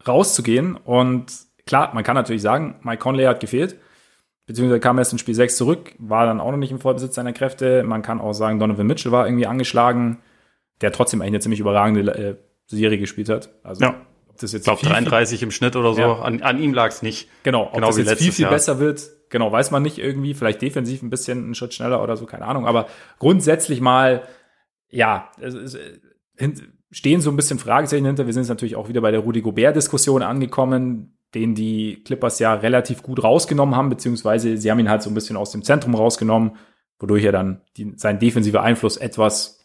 rauszugehen. 0.07 0.75
Und 0.75 1.33
klar, 1.65 1.93
man 1.93 2.03
kann 2.03 2.15
natürlich 2.15 2.41
sagen, 2.41 2.75
Mike 2.81 3.01
Conley 3.01 3.25
hat 3.25 3.39
gefehlt. 3.39 3.75
Beziehungsweise 4.45 4.79
kam 4.79 4.97
erst 4.97 5.11
in 5.11 5.19
Spiel 5.19 5.35
6 5.35 5.57
zurück, 5.57 5.93
war 5.99 6.25
dann 6.25 6.39
auch 6.39 6.51
noch 6.51 6.57
nicht 6.57 6.71
im 6.71 6.79
Vollbesitz 6.79 7.13
seiner 7.13 7.33
Kräfte. 7.33 7.83
Man 7.83 8.01
kann 8.01 8.19
auch 8.19 8.33
sagen, 8.33 8.57
Donovan 8.57 8.87
Mitchell 8.87 9.11
war 9.11 9.27
irgendwie 9.27 9.45
angeschlagen, 9.45 10.19
der 10.81 10.91
trotzdem 10.91 11.21
eigentlich 11.21 11.33
eine 11.33 11.39
ziemlich 11.41 11.59
überragende 11.59 12.11
äh, 12.15 12.35
Serie 12.65 12.97
gespielt 12.97 13.29
hat. 13.29 13.49
Also 13.63 13.83
ja 13.83 13.95
das 14.43 14.53
jetzt. 14.53 14.67
Ich 14.67 14.79
glaube 14.79 14.85
33 14.85 15.43
im 15.43 15.51
Schnitt 15.51 15.75
oder 15.75 15.93
so. 15.93 16.01
Ja. 16.01 16.19
An, 16.19 16.41
an 16.41 16.61
ihm 16.61 16.73
lag 16.73 16.87
es 16.89 17.01
nicht. 17.01 17.29
Genau, 17.43 17.67
ob 17.67 17.73
genau 17.73 17.87
das 17.87 17.97
jetzt 17.97 18.13
viel, 18.21 18.31
viel 18.31 18.43
Jahr. 18.43 18.51
besser 18.51 18.79
wird, 18.79 19.09
genau, 19.29 19.51
weiß 19.51 19.71
man 19.71 19.83
nicht 19.83 19.97
irgendwie. 19.97 20.33
Vielleicht 20.33 20.61
defensiv 20.61 21.01
ein 21.01 21.09
bisschen 21.09 21.43
einen 21.43 21.55
Schritt 21.55 21.73
schneller 21.73 22.03
oder 22.03 22.17
so, 22.17 22.25
keine 22.25 22.45
Ahnung. 22.45 22.65
Aber 22.65 22.87
grundsätzlich 23.19 23.81
mal, 23.81 24.23
ja, 24.89 25.31
es, 25.39 25.53
es, 25.53 25.77
stehen 26.91 27.21
so 27.21 27.29
ein 27.29 27.35
bisschen 27.35 27.59
Fragezeichen 27.59 28.05
hinter. 28.05 28.25
Wir 28.25 28.33
sind 28.33 28.43
jetzt 28.43 28.49
natürlich 28.49 28.75
auch 28.75 28.89
wieder 28.89 29.01
bei 29.01 29.11
der 29.11 29.19
Rudi 29.21 29.41
Gobert-Diskussion 29.41 30.23
angekommen, 30.23 31.17
den 31.35 31.53
die 31.53 32.01
Clippers 32.03 32.39
ja 32.39 32.53
relativ 32.53 33.03
gut 33.03 33.23
rausgenommen 33.23 33.75
haben, 33.75 33.89
beziehungsweise 33.89 34.57
sie 34.57 34.71
haben 34.71 34.79
ihn 34.79 34.89
halt 34.89 35.03
so 35.03 35.09
ein 35.09 35.13
bisschen 35.13 35.37
aus 35.37 35.51
dem 35.51 35.63
Zentrum 35.63 35.93
rausgenommen, 35.93 36.53
wodurch 36.99 37.23
er 37.23 37.31
dann 37.31 37.61
die, 37.77 37.93
sein 37.95 38.19
defensiver 38.19 38.63
Einfluss 38.63 38.97
etwas 38.97 39.58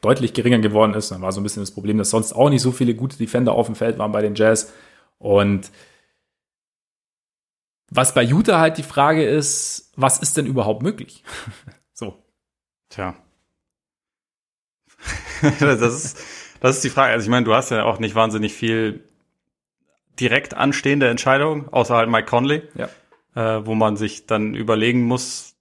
deutlich 0.00 0.32
geringer 0.32 0.58
geworden 0.58 0.94
ist. 0.94 1.10
Dann 1.10 1.22
war 1.22 1.32
so 1.32 1.40
ein 1.40 1.42
bisschen 1.42 1.62
das 1.62 1.70
Problem, 1.70 1.98
dass 1.98 2.10
sonst 2.10 2.32
auch 2.32 2.50
nicht 2.50 2.62
so 2.62 2.72
viele 2.72 2.94
gute 2.94 3.16
Defender 3.16 3.52
auf 3.52 3.66
dem 3.66 3.74
Feld 3.74 3.98
waren 3.98 4.12
bei 4.12 4.22
den 4.22 4.34
Jazz. 4.34 4.72
Und 5.18 5.70
was 7.90 8.14
bei 8.14 8.22
Utah 8.22 8.60
halt 8.60 8.78
die 8.78 8.82
Frage 8.82 9.26
ist, 9.26 9.92
was 9.96 10.18
ist 10.18 10.36
denn 10.36 10.46
überhaupt 10.46 10.82
möglich? 10.82 11.24
so. 11.92 12.22
Tja. 12.90 13.16
das, 15.60 15.80
ist, 15.80 16.18
das 16.60 16.76
ist 16.76 16.84
die 16.84 16.90
Frage. 16.90 17.12
Also 17.12 17.24
ich 17.24 17.30
meine, 17.30 17.44
du 17.44 17.54
hast 17.54 17.70
ja 17.70 17.84
auch 17.84 17.98
nicht 17.98 18.14
wahnsinnig 18.14 18.52
viel 18.54 19.04
direkt 20.18 20.54
anstehende 20.54 21.08
Entscheidungen, 21.08 21.68
außer 21.68 21.94
halt 21.94 22.08
Mike 22.08 22.26
Conley, 22.26 22.62
ja. 22.74 22.88
äh, 23.34 23.64
wo 23.66 23.74
man 23.74 23.96
sich 23.96 24.26
dann 24.26 24.54
überlegen 24.54 25.02
muss, 25.02 25.54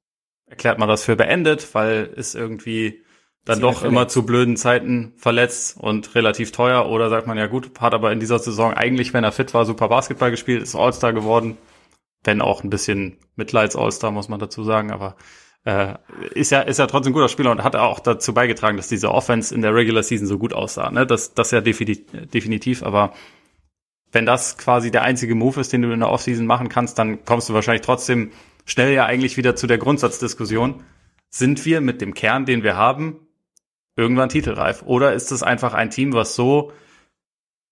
erklärt 0.47 0.79
man 0.79 0.89
das 0.89 1.03
für 1.03 1.15
beendet, 1.15 1.73
weil 1.75 2.05
ist 2.05 2.33
irgendwie 2.33 3.03
dann 3.47 3.61
doch 3.61 3.83
immer 3.83 4.07
zu 4.07 4.25
blöden 4.25 4.57
Zeiten 4.57 5.13
verletzt 5.15 5.77
und 5.79 6.13
relativ 6.15 6.51
teuer. 6.51 6.89
Oder 6.89 7.09
sagt 7.09 7.27
man 7.27 7.37
ja 7.37 7.47
gut, 7.47 7.71
hat 7.79 7.93
aber 7.93 8.11
in 8.11 8.19
dieser 8.19 8.39
Saison 8.39 8.73
eigentlich, 8.73 9.13
wenn 9.13 9.23
er 9.23 9.31
fit 9.31 9.53
war, 9.53 9.65
super 9.65 9.87
Basketball 9.87 10.31
gespielt, 10.31 10.61
ist 10.61 10.75
All-Star 10.75 11.13
geworden, 11.13 11.57
wenn 12.23 12.41
auch 12.41 12.63
ein 12.63 12.69
bisschen 12.69 13.17
Mitleids-All-Star, 13.37 14.11
muss 14.11 14.27
man 14.27 14.39
dazu 14.39 14.63
sagen, 14.63 14.91
aber 14.91 15.15
äh, 15.63 15.95
ist 16.33 16.51
ja 16.51 16.61
ist 16.61 16.77
ja 16.77 16.87
trotzdem 16.87 17.11
ein 17.11 17.13
guter 17.13 17.29
Spieler 17.29 17.51
und 17.51 17.63
hat 17.63 17.75
auch 17.75 17.99
dazu 17.99 18.33
beigetragen, 18.33 18.77
dass 18.77 18.89
diese 18.89 19.11
Offense 19.11 19.55
in 19.55 19.61
der 19.61 19.73
Regular 19.73 20.03
Season 20.03 20.27
so 20.27 20.37
gut 20.37 20.53
aussah, 20.53 20.91
ne? 20.91 21.07
Das 21.07 21.33
das 21.33 21.51
ja 21.51 21.61
definitiv, 21.61 22.83
aber 22.83 23.13
wenn 24.11 24.25
das 24.25 24.57
quasi 24.57 24.91
der 24.91 25.03
einzige 25.03 25.35
Move 25.35 25.61
ist, 25.61 25.73
den 25.73 25.81
du 25.81 25.91
in 25.91 25.99
der 25.99 26.09
Offseason 26.09 26.45
machen 26.45 26.69
kannst, 26.69 26.97
dann 26.99 27.23
kommst 27.25 27.49
du 27.49 27.53
wahrscheinlich 27.53 27.85
trotzdem 27.85 28.31
schnell 28.65 28.93
ja 28.93 29.05
eigentlich 29.05 29.37
wieder 29.37 29.55
zu 29.55 29.67
der 29.67 29.77
Grundsatzdiskussion. 29.77 30.83
Sind 31.29 31.65
wir 31.65 31.81
mit 31.81 32.01
dem 32.01 32.13
Kern, 32.13 32.45
den 32.45 32.63
wir 32.63 32.77
haben, 32.77 33.26
irgendwann 33.97 34.29
titelreif? 34.29 34.83
Oder 34.83 35.13
ist 35.13 35.31
es 35.31 35.43
einfach 35.43 35.73
ein 35.73 35.89
Team, 35.89 36.13
was 36.13 36.35
so 36.35 36.71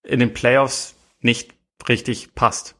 in 0.04 0.20
den 0.20 0.34
Playoffs 0.34 0.96
nicht 1.22 1.54
richtig 1.88 2.36
passt? 2.36 2.76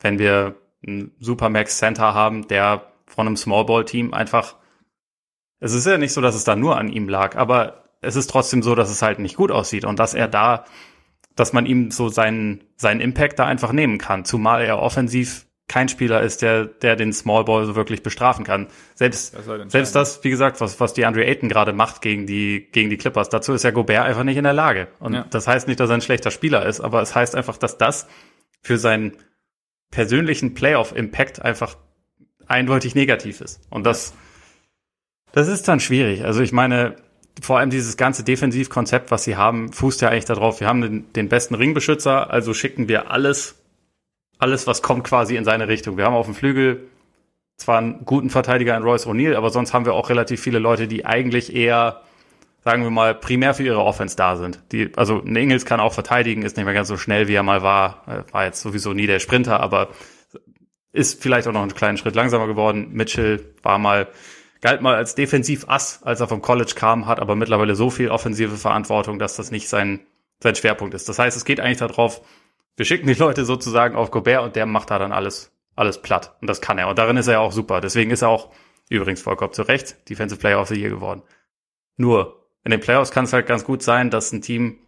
Wenn 0.00 0.18
wir 0.18 0.56
einen 0.86 1.14
Supermax 1.20 1.78
Center 1.78 2.12
haben, 2.12 2.46
der 2.48 2.92
von 3.06 3.26
einem 3.26 3.36
Small 3.36 3.64
Ball 3.64 3.84
Team 3.84 4.12
einfach, 4.12 4.56
es 5.60 5.72
ist 5.72 5.86
ja 5.86 5.96
nicht 5.96 6.12
so, 6.12 6.20
dass 6.20 6.34
es 6.34 6.44
da 6.44 6.56
nur 6.56 6.76
an 6.76 6.88
ihm 6.88 7.08
lag, 7.08 7.36
aber 7.36 7.84
es 8.00 8.16
ist 8.16 8.28
trotzdem 8.28 8.62
so, 8.62 8.74
dass 8.74 8.90
es 8.90 9.00
halt 9.00 9.18
nicht 9.18 9.36
gut 9.36 9.50
aussieht 9.50 9.84
und 9.84 9.98
dass 9.98 10.12
er 10.12 10.28
da, 10.28 10.64
dass 11.36 11.52
man 11.52 11.64
ihm 11.64 11.90
so 11.90 12.08
seinen, 12.08 12.64
seinen 12.76 13.00
Impact 13.00 13.38
da 13.38 13.46
einfach 13.46 13.72
nehmen 13.72 13.98
kann, 13.98 14.24
zumal 14.24 14.62
er 14.62 14.80
offensiv 14.80 15.43
kein 15.66 15.88
Spieler 15.88 16.22
ist, 16.22 16.42
der, 16.42 16.66
der 16.66 16.94
den 16.94 17.12
Small 17.12 17.44
Ball 17.44 17.64
so 17.64 17.74
wirklich 17.74 18.02
bestrafen 18.02 18.44
kann. 18.44 18.68
Selbst, 18.94 19.34
das 19.34 19.72
selbst 19.72 19.94
das, 19.94 20.22
wie 20.22 20.30
gesagt, 20.30 20.60
was, 20.60 20.78
was 20.78 20.92
die 20.92 21.06
Andre 21.06 21.24
Ayton 21.24 21.48
gerade 21.48 21.72
macht 21.72 22.02
gegen 22.02 22.26
die, 22.26 22.68
gegen 22.70 22.90
die 22.90 22.98
Clippers, 22.98 23.30
dazu 23.30 23.54
ist 23.54 23.64
ja 23.64 23.70
Gobert 23.70 24.04
einfach 24.04 24.24
nicht 24.24 24.36
in 24.36 24.44
der 24.44 24.52
Lage. 24.52 24.88
Und 25.00 25.14
ja. 25.14 25.26
das 25.30 25.46
heißt 25.46 25.66
nicht, 25.66 25.80
dass 25.80 25.90
er 25.90 25.94
ein 25.94 26.02
schlechter 26.02 26.30
Spieler 26.30 26.66
ist, 26.66 26.80
aber 26.80 27.00
es 27.00 27.14
heißt 27.14 27.34
einfach, 27.34 27.56
dass 27.56 27.78
das 27.78 28.06
für 28.60 28.76
seinen 28.76 29.16
persönlichen 29.90 30.54
Playoff-Impact 30.54 31.40
einfach 31.40 31.76
eindeutig 32.46 32.94
negativ 32.94 33.40
ist. 33.40 33.60
Und 33.70 33.86
das, 33.86 34.12
das 35.32 35.48
ist 35.48 35.66
dann 35.66 35.80
schwierig. 35.80 36.24
Also 36.24 36.42
ich 36.42 36.52
meine, 36.52 36.96
vor 37.40 37.58
allem 37.58 37.70
dieses 37.70 37.96
ganze 37.96 38.22
Defensivkonzept, 38.22 39.10
was 39.10 39.24
sie 39.24 39.36
haben, 39.36 39.72
fußt 39.72 40.02
ja 40.02 40.10
eigentlich 40.10 40.26
darauf, 40.26 40.60
wir 40.60 40.68
haben 40.68 40.82
den, 40.82 41.12
den 41.14 41.28
besten 41.28 41.54
Ringbeschützer, 41.54 42.30
also 42.30 42.52
schicken 42.52 42.88
wir 42.88 43.10
alles 43.10 43.63
alles, 44.38 44.66
was 44.66 44.82
kommt, 44.82 45.04
quasi 45.04 45.36
in 45.36 45.44
seine 45.44 45.68
Richtung. 45.68 45.96
Wir 45.96 46.04
haben 46.04 46.14
auf 46.14 46.26
dem 46.26 46.34
Flügel 46.34 46.88
zwar 47.56 47.78
einen 47.78 48.04
guten 48.04 48.30
Verteidiger 48.30 48.76
in 48.76 48.82
Royce 48.82 49.06
O'Neill, 49.06 49.36
aber 49.36 49.50
sonst 49.50 49.72
haben 49.72 49.84
wir 49.84 49.94
auch 49.94 50.10
relativ 50.10 50.40
viele 50.40 50.58
Leute, 50.58 50.88
die 50.88 51.06
eigentlich 51.06 51.54
eher, 51.54 52.02
sagen 52.64 52.82
wir 52.82 52.90
mal, 52.90 53.14
primär 53.14 53.54
für 53.54 53.62
ihre 53.62 53.84
Offense 53.84 54.16
da 54.16 54.36
sind. 54.36 54.60
Die, 54.72 54.90
also 54.96 55.22
ein 55.22 55.36
Ingels 55.36 55.64
kann 55.64 55.80
auch 55.80 55.92
verteidigen, 55.92 56.42
ist 56.42 56.56
nicht 56.56 56.64
mehr 56.64 56.74
ganz 56.74 56.88
so 56.88 56.96
schnell, 56.96 57.28
wie 57.28 57.34
er 57.34 57.42
mal 57.42 57.62
war. 57.62 58.24
War 58.32 58.44
jetzt 58.44 58.60
sowieso 58.60 58.92
nie 58.92 59.06
der 59.06 59.20
Sprinter, 59.20 59.60
aber 59.60 59.88
ist 60.92 61.22
vielleicht 61.22 61.46
auch 61.48 61.52
noch 61.52 61.62
einen 61.62 61.74
kleinen 61.74 61.98
Schritt 61.98 62.14
langsamer 62.14 62.46
geworden. 62.46 62.88
Mitchell 62.92 63.54
war 63.62 63.78
mal, 63.78 64.08
galt 64.60 64.80
mal 64.80 64.94
als 64.94 65.14
Defensiv-Ass, 65.14 66.02
als 66.04 66.20
er 66.20 66.28
vom 66.28 66.40
College 66.40 66.72
kam, 66.76 67.06
hat 67.06 67.20
aber 67.20 67.34
mittlerweile 67.34 67.74
so 67.74 67.90
viel 67.90 68.10
offensive 68.10 68.56
Verantwortung, 68.56 69.18
dass 69.18 69.36
das 69.36 69.50
nicht 69.50 69.68
sein, 69.68 70.00
sein 70.40 70.54
Schwerpunkt 70.54 70.94
ist. 70.94 71.08
Das 71.08 71.18
heißt, 71.18 71.36
es 71.36 71.44
geht 71.44 71.60
eigentlich 71.60 71.78
darauf, 71.78 72.22
wir 72.76 72.84
schicken 72.84 73.06
die 73.06 73.14
Leute 73.14 73.44
sozusagen 73.44 73.96
auf 73.96 74.10
Gobert 74.10 74.42
und 74.42 74.56
der 74.56 74.66
macht 74.66 74.90
da 74.90 74.98
dann 74.98 75.12
alles, 75.12 75.52
alles 75.76 76.02
platt. 76.02 76.36
Und 76.40 76.48
das 76.48 76.60
kann 76.60 76.78
er. 76.78 76.88
Und 76.88 76.98
darin 76.98 77.16
ist 77.16 77.26
er 77.26 77.34
ja 77.34 77.40
auch 77.40 77.52
super. 77.52 77.80
Deswegen 77.80 78.10
ist 78.10 78.22
er 78.22 78.28
auch 78.28 78.50
übrigens 78.88 79.22
vollkommen 79.22 79.52
zu 79.52 79.62
Recht 79.62 80.08
Defensive 80.08 80.40
Player 80.40 80.60
of 80.60 80.68
the 80.68 80.74
Year 80.74 80.90
geworden. 80.90 81.22
Nur, 81.96 82.44
in 82.64 82.70
den 82.70 82.80
Playoffs 82.80 83.10
kann 83.10 83.24
es 83.24 83.32
halt 83.32 83.46
ganz 83.46 83.64
gut 83.64 83.82
sein, 83.82 84.10
dass 84.10 84.32
ein 84.32 84.42
Team, 84.42 84.78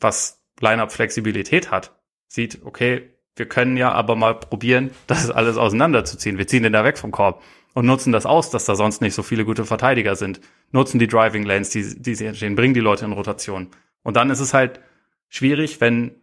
was 0.00 0.42
Line-Up-Flexibilität 0.60 1.70
hat, 1.70 1.92
sieht, 2.28 2.60
okay, 2.64 3.10
wir 3.36 3.46
können 3.46 3.76
ja 3.76 3.92
aber 3.92 4.16
mal 4.16 4.34
probieren, 4.34 4.90
das 5.06 5.30
alles 5.30 5.56
auseinanderzuziehen. 5.56 6.38
Wir 6.38 6.46
ziehen 6.46 6.62
den 6.62 6.72
da 6.72 6.84
weg 6.84 6.98
vom 6.98 7.10
Korb 7.10 7.42
und 7.74 7.86
nutzen 7.86 8.12
das 8.12 8.26
aus, 8.26 8.50
dass 8.50 8.64
da 8.64 8.74
sonst 8.74 9.00
nicht 9.00 9.14
so 9.14 9.22
viele 9.22 9.44
gute 9.44 9.64
Verteidiger 9.64 10.16
sind. 10.16 10.40
Nutzen 10.72 10.98
die 10.98 11.06
Driving 11.06 11.44
Lanes, 11.44 11.70
die, 11.70 12.00
die 12.00 12.14
sie 12.14 12.26
entstehen, 12.26 12.56
bringen 12.56 12.74
die 12.74 12.80
Leute 12.80 13.04
in 13.04 13.12
Rotation. 13.12 13.68
Und 14.02 14.16
dann 14.16 14.30
ist 14.30 14.40
es 14.40 14.54
halt 14.54 14.80
schwierig, 15.28 15.80
wenn 15.80 16.14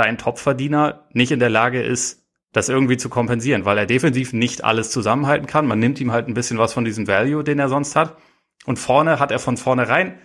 dein 0.00 0.16
Topverdiener 0.16 1.06
nicht 1.12 1.30
in 1.30 1.40
der 1.40 1.50
Lage 1.50 1.82
ist, 1.82 2.26
das 2.52 2.70
irgendwie 2.70 2.96
zu 2.96 3.10
kompensieren, 3.10 3.64
weil 3.66 3.76
er 3.78 3.86
defensiv 3.86 4.32
nicht 4.32 4.64
alles 4.64 4.90
zusammenhalten 4.90 5.46
kann. 5.46 5.66
Man 5.66 5.78
nimmt 5.78 6.00
ihm 6.00 6.10
halt 6.10 6.26
ein 6.26 6.34
bisschen 6.34 6.58
was 6.58 6.72
von 6.72 6.84
diesem 6.84 7.06
Value, 7.06 7.44
den 7.44 7.58
er 7.58 7.68
sonst 7.68 7.96
hat. 7.96 8.16
Und 8.64 8.78
vorne 8.78 9.18
hat 9.18 9.30
er 9.30 9.38
von 9.38 9.56
vornherein 9.56 10.18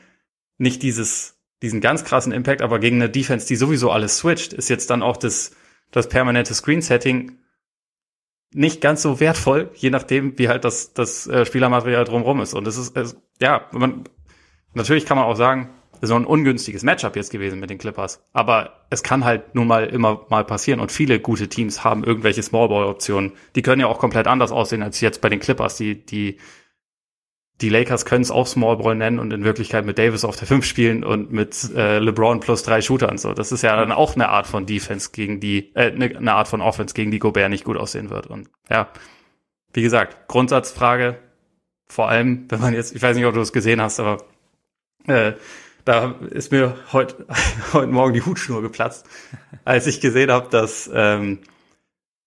nicht 0.58 0.82
dieses, 0.82 1.42
diesen 1.62 1.82
ganz 1.82 2.06
krassen 2.06 2.32
Impact, 2.32 2.62
aber 2.62 2.80
gegen 2.80 2.96
eine 2.96 3.10
Defense, 3.10 3.48
die 3.48 3.58
sowieso 3.58 3.92
alles 3.92 4.18
switcht, 4.18 4.54
ist 4.54 4.70
jetzt 4.70 4.90
dann 4.90 5.04
auch 5.04 5.18
das, 5.18 5.52
das 5.92 6.08
permanente 6.08 6.54
Screen-Setting 6.54 7.38
nicht 8.54 8.80
ganz 8.80 9.02
so 9.02 9.20
wertvoll, 9.20 9.70
je 9.76 9.90
nachdem, 9.90 10.40
wie 10.40 10.48
halt 10.48 10.64
das, 10.64 10.94
das 10.94 11.28
äh, 11.28 11.46
Spielermaterial 11.46 12.06
drumherum 12.06 12.40
ist. 12.40 12.54
Und 12.54 12.66
es 12.66 12.78
ist, 12.78 12.96
es, 12.96 13.18
ja, 13.42 13.68
man, 13.72 14.06
natürlich 14.74 15.06
kann 15.06 15.18
man 15.18 15.26
auch 15.26 15.36
sagen, 15.36 15.70
so 16.08 16.16
ein 16.16 16.26
ungünstiges 16.26 16.84
Matchup 16.84 17.16
jetzt 17.16 17.32
gewesen 17.32 17.60
mit 17.60 17.70
den 17.70 17.78
Clippers. 17.78 18.24
Aber 18.34 18.86
es 18.90 19.04
kann 19.04 19.26
halt 19.26 19.56
nun 19.56 19.68
mal 19.68 19.86
immer 19.86 20.26
mal 20.30 20.44
passieren 20.44 20.80
und 20.80 20.92
viele 20.92 21.20
gute 21.20 21.48
Teams 21.48 21.84
haben 21.84 22.04
irgendwelche 22.04 22.44
Smallball-Optionen. 22.44 23.34
Die 23.56 23.62
können 23.62 23.82
ja 23.82 23.88
auch 23.88 24.00
komplett 24.00 24.28
anders 24.28 24.52
aussehen 24.52 24.84
als 24.84 25.02
jetzt 25.02 25.22
bei 25.22 25.30
den 25.30 25.40
Clippers. 25.40 25.78
Die, 25.78 26.06
die, 26.06 26.38
die 27.62 27.70
Lakers 27.70 28.06
können 28.06 28.22
es 28.22 28.32
auch 28.32 28.48
Smallball 28.48 28.96
nennen 28.96 29.20
und 29.20 29.32
in 29.32 29.44
Wirklichkeit 29.44 29.86
mit 29.86 29.98
Davis 29.98 30.26
auf 30.26 30.36
der 30.36 30.48
5 30.48 30.66
spielen 30.66 31.04
und 31.04 31.32
mit 31.32 31.72
äh, 31.76 32.00
LeBron 32.00 32.40
plus 32.40 32.64
drei 32.64 32.82
Shootern. 32.82 33.18
So, 33.18 33.34
das 33.34 33.52
ist 33.52 33.62
ja 33.62 33.76
dann 33.76 33.92
auch 33.92 34.16
eine 34.16 34.30
Art 34.30 34.48
von 34.48 34.66
Defense 34.66 35.12
gegen 35.12 35.40
die, 35.40 35.74
äh, 35.76 35.92
eine, 35.92 36.18
eine 36.18 36.34
Art 36.34 36.48
von 36.48 36.62
Offense 36.62 36.94
gegen 36.94 37.12
die 37.12 37.20
Gobert 37.20 37.50
nicht 37.50 37.64
gut 37.64 37.78
aussehen 37.78 38.10
wird. 38.10 38.28
Und 38.28 38.50
ja, 38.70 38.90
wie 39.74 39.82
gesagt, 39.82 40.28
Grundsatzfrage, 40.28 41.18
vor 41.88 42.10
allem, 42.10 42.46
wenn 42.50 42.60
man 42.60 42.74
jetzt, 42.74 42.96
ich 42.96 43.02
weiß 43.02 43.16
nicht, 43.16 43.26
ob 43.26 43.34
du 43.34 43.42
es 43.42 43.54
gesehen 43.54 43.82
hast, 43.82 44.00
aber 44.00 44.24
äh, 45.08 45.34
da 45.86 46.16
ist 46.32 46.52
mir 46.52 46.76
heute 46.92 47.26
heute 47.74 47.92
Morgen 47.92 48.14
die 48.14 48.26
Hutschnur 48.26 48.62
geplatzt, 48.62 49.06
als 49.64 49.88
ich 49.88 50.02
gesehen 50.02 50.32
habe, 50.32 50.50
dass 50.50 50.90
ähm, 50.94 51.40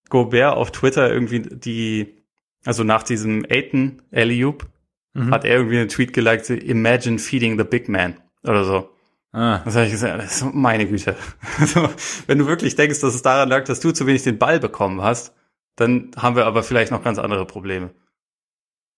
Gobert 0.08 0.56
auf 0.56 0.70
Twitter 0.70 1.12
irgendwie 1.12 1.40
die, 1.40 2.24
also 2.64 2.84
nach 2.84 3.02
diesem 3.02 3.44
Aiton 3.48 4.00
Eliup, 4.10 4.66
mhm. 5.12 5.30
hat 5.30 5.44
er 5.44 5.56
irgendwie 5.56 5.78
einen 5.78 5.88
Tweet 5.88 6.12
geliked, 6.12 6.48
Imagine 6.50 7.18
feeding 7.18 7.58
the 7.58 7.64
big 7.64 7.88
man 7.88 8.14
oder 8.44 8.64
so. 8.64 8.90
Ah. 9.32 9.60
Das 9.64 9.74
habe 9.74 9.86
ich 9.86 9.92
gesagt, 9.92 10.22
das 10.22 10.40
ist 10.40 10.54
meine 10.54 10.86
Güte. 10.86 11.16
Also, 11.60 11.90
wenn 12.26 12.38
du 12.38 12.46
wirklich 12.46 12.76
denkst, 12.76 13.00
dass 13.00 13.14
es 13.14 13.22
daran 13.22 13.48
lag, 13.48 13.64
dass 13.64 13.80
du 13.80 13.92
zu 13.92 14.06
wenig 14.06 14.22
den 14.22 14.38
Ball 14.38 14.58
bekommen 14.58 15.02
hast, 15.02 15.34
dann 15.76 16.10
haben 16.16 16.36
wir 16.36 16.46
aber 16.46 16.62
vielleicht 16.62 16.90
noch 16.90 17.04
ganz 17.04 17.18
andere 17.18 17.44
Probleme. 17.46 17.90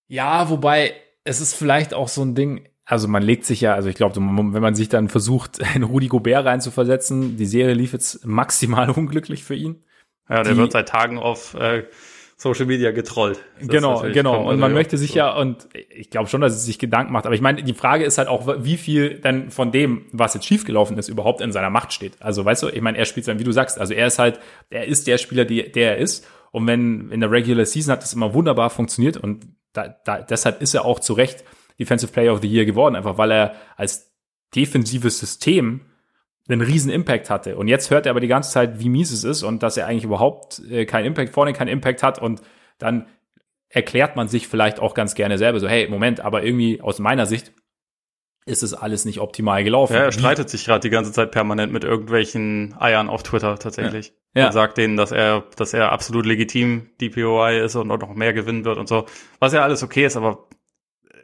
Ja, 0.06 0.48
wobei 0.48 0.94
es 1.24 1.40
ist 1.40 1.54
vielleicht 1.54 1.94
auch 1.94 2.08
so 2.08 2.22
ein 2.22 2.34
Ding, 2.34 2.68
also 2.90 3.06
man 3.06 3.22
legt 3.22 3.44
sich 3.44 3.60
ja, 3.60 3.74
also 3.74 3.88
ich 3.88 3.94
glaube, 3.94 4.16
wenn 4.16 4.62
man 4.62 4.74
sich 4.74 4.88
dann 4.88 5.08
versucht, 5.08 5.60
in 5.74 5.84
Rudi 5.84 6.08
Gobert 6.08 6.44
reinzuversetzen, 6.44 7.36
die 7.36 7.46
Serie 7.46 7.74
lief 7.74 7.92
jetzt 7.92 8.26
maximal 8.26 8.90
unglücklich 8.96 9.44
für 9.44 9.54
ihn. 9.54 9.82
Ja, 10.28 10.42
der 10.42 10.54
die, 10.54 10.58
wird 10.58 10.72
seit 10.72 10.88
Tagen 10.88 11.18
auf 11.18 11.54
äh, 11.54 11.84
Social 12.36 12.66
Media 12.66 12.90
getrollt. 12.90 13.40
Das 13.58 13.68
genau, 13.68 14.02
genau. 14.12 14.48
Und 14.48 14.58
man 14.58 14.72
möchte 14.72 14.96
sich 14.96 15.10
so. 15.10 15.18
ja, 15.18 15.36
und 15.36 15.68
ich 15.72 16.10
glaube 16.10 16.28
schon, 16.28 16.40
dass 16.40 16.54
es 16.54 16.64
sich 16.64 16.78
Gedanken 16.78 17.12
macht. 17.12 17.26
Aber 17.26 17.34
ich 17.34 17.40
meine, 17.40 17.62
die 17.62 17.74
Frage 17.74 18.04
ist 18.04 18.18
halt 18.18 18.28
auch, 18.28 18.56
wie 18.58 18.76
viel 18.76 19.20
dann 19.20 19.50
von 19.50 19.72
dem, 19.72 20.06
was 20.12 20.34
jetzt 20.34 20.46
schiefgelaufen 20.46 20.96
ist, 20.98 21.08
überhaupt 21.08 21.40
in 21.42 21.52
seiner 21.52 21.70
Macht 21.70 21.92
steht. 21.92 22.14
Also 22.20 22.44
weißt 22.44 22.62
du, 22.62 22.68
ich 22.68 22.80
meine, 22.80 22.98
er 22.98 23.04
spielt 23.04 23.28
dann, 23.28 23.38
wie 23.38 23.44
du 23.44 23.52
sagst, 23.52 23.78
also 23.78 23.92
er 23.92 24.06
ist 24.06 24.18
halt, 24.18 24.40
er 24.68 24.86
ist 24.86 25.06
der 25.06 25.18
Spieler, 25.18 25.44
die, 25.44 25.70
der 25.70 25.96
er 25.96 25.98
ist. 25.98 26.26
Und 26.50 26.66
wenn 26.66 27.10
in 27.10 27.20
der 27.20 27.30
Regular 27.30 27.64
Season 27.64 27.92
hat 27.92 28.02
das 28.02 28.14
immer 28.14 28.34
wunderbar 28.34 28.70
funktioniert 28.70 29.16
und 29.16 29.46
da, 29.72 29.94
da, 30.04 30.20
deshalb 30.22 30.62
ist 30.62 30.74
er 30.74 30.84
auch 30.84 30.98
zu 30.98 31.12
Recht 31.12 31.44
Defensive 31.80 32.12
Player 32.12 32.32
of 32.32 32.40
the 32.42 32.48
Year 32.48 32.64
geworden, 32.64 32.94
einfach 32.94 33.18
weil 33.18 33.32
er 33.32 33.54
als 33.76 34.12
defensives 34.54 35.18
System 35.18 35.80
einen 36.48 36.60
riesen 36.60 36.90
Impact 36.90 37.30
hatte. 37.30 37.56
Und 37.56 37.68
jetzt 37.68 37.90
hört 37.90 38.06
er 38.06 38.10
aber 38.10 38.20
die 38.20 38.28
ganze 38.28 38.50
Zeit, 38.50 38.80
wie 38.80 38.88
mies 38.88 39.10
es 39.12 39.24
ist 39.24 39.42
und 39.42 39.62
dass 39.62 39.76
er 39.76 39.86
eigentlich 39.86 40.04
überhaupt 40.04 40.60
äh, 40.70 40.84
keinen 40.84 41.06
Impact, 41.06 41.32
vorne 41.32 41.52
keinen 41.52 41.68
Impact 41.68 42.02
hat 42.02 42.20
und 42.20 42.42
dann 42.78 43.06
erklärt 43.68 44.16
man 44.16 44.28
sich 44.28 44.48
vielleicht 44.48 44.80
auch 44.80 44.94
ganz 44.94 45.14
gerne 45.14 45.38
selber 45.38 45.60
so, 45.60 45.68
hey, 45.68 45.88
Moment, 45.88 46.20
aber 46.20 46.42
irgendwie 46.42 46.80
aus 46.80 46.98
meiner 46.98 47.26
Sicht 47.26 47.52
ist 48.46 48.62
es 48.62 48.74
alles 48.74 49.04
nicht 49.04 49.20
optimal 49.20 49.62
gelaufen. 49.62 49.92
Ja, 49.92 50.00
er 50.00 50.12
streitet 50.12 50.50
sich 50.50 50.64
gerade 50.64 50.80
die 50.80 50.90
ganze 50.90 51.12
Zeit 51.12 51.30
permanent 51.30 51.72
mit 51.72 51.84
irgendwelchen 51.84 52.74
Eiern 52.78 53.08
auf 53.08 53.22
Twitter 53.22 53.58
tatsächlich. 53.58 54.12
Ja. 54.34 54.46
Und 54.46 54.52
sagt 54.52 54.78
denen, 54.78 54.96
dass 54.96 55.12
er, 55.12 55.44
dass 55.56 55.72
er 55.72 55.92
absolut 55.92 56.26
legitim 56.26 56.90
DPOI 57.00 57.60
ist 57.60 57.76
und 57.76 57.90
auch 57.90 57.98
noch 57.98 58.14
mehr 58.14 58.32
gewinnen 58.32 58.64
wird 58.64 58.78
und 58.78 58.88
so. 58.88 59.06
Was 59.38 59.52
ja 59.52 59.62
alles 59.62 59.82
okay 59.82 60.06
ist, 60.06 60.16
aber 60.16 60.48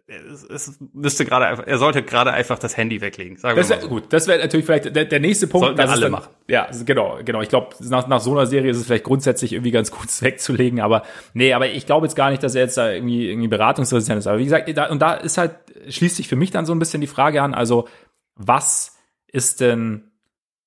es, 0.08 0.44
es 0.44 0.78
müsste 0.92 1.24
gerade 1.24 1.46
einfach, 1.46 1.66
er 1.66 1.78
sollte 1.78 2.02
gerade 2.02 2.32
einfach 2.32 2.58
das 2.58 2.76
Handy 2.76 3.00
weglegen. 3.00 3.36
Sagen 3.36 3.56
das 3.56 3.68
wir 3.68 3.76
mal 3.76 3.82
so. 3.82 3.88
gut. 3.88 4.04
Das 4.10 4.28
wäre 4.28 4.38
natürlich 4.38 4.64
vielleicht 4.64 4.94
der, 4.94 5.04
der 5.04 5.20
nächste 5.20 5.48
Punkt. 5.48 5.66
Sollten 5.66 5.78
wir 5.78 5.90
alle 5.90 6.00
dann, 6.00 6.12
machen. 6.12 6.30
Ja, 6.48 6.68
genau, 6.84 7.18
genau. 7.24 7.40
Ich 7.42 7.48
glaube, 7.48 7.74
nach, 7.80 8.06
nach 8.06 8.20
so 8.20 8.30
einer 8.30 8.46
Serie 8.46 8.70
ist 8.70 8.76
es 8.76 8.86
vielleicht 8.86 9.04
grundsätzlich 9.04 9.52
irgendwie 9.52 9.72
ganz 9.72 9.90
gut 9.90 10.06
wegzulegen, 10.22 10.80
aber 10.80 11.02
nee, 11.34 11.52
aber 11.52 11.68
ich 11.68 11.86
glaube 11.86 12.06
jetzt 12.06 12.14
gar 12.14 12.30
nicht, 12.30 12.42
dass 12.42 12.54
er 12.54 12.62
jetzt 12.62 12.76
da 12.76 12.90
irgendwie, 12.90 13.28
irgendwie 13.28 13.48
beratungsresistent 13.48 14.18
ist. 14.18 14.26
Aber 14.28 14.38
wie 14.38 14.44
gesagt, 14.44 14.70
da, 14.76 14.88
und 14.90 15.02
da 15.02 15.14
ist 15.14 15.38
halt, 15.38 15.56
schließt 15.88 16.16
sich 16.16 16.28
für 16.28 16.36
mich 16.36 16.52
dann 16.52 16.66
so 16.66 16.74
ein 16.74 16.78
bisschen 16.78 17.00
die 17.00 17.08
Frage 17.08 17.42
an, 17.42 17.52
also 17.52 17.88
was 18.36 18.96
ist 19.26 19.60
denn, 19.60 20.12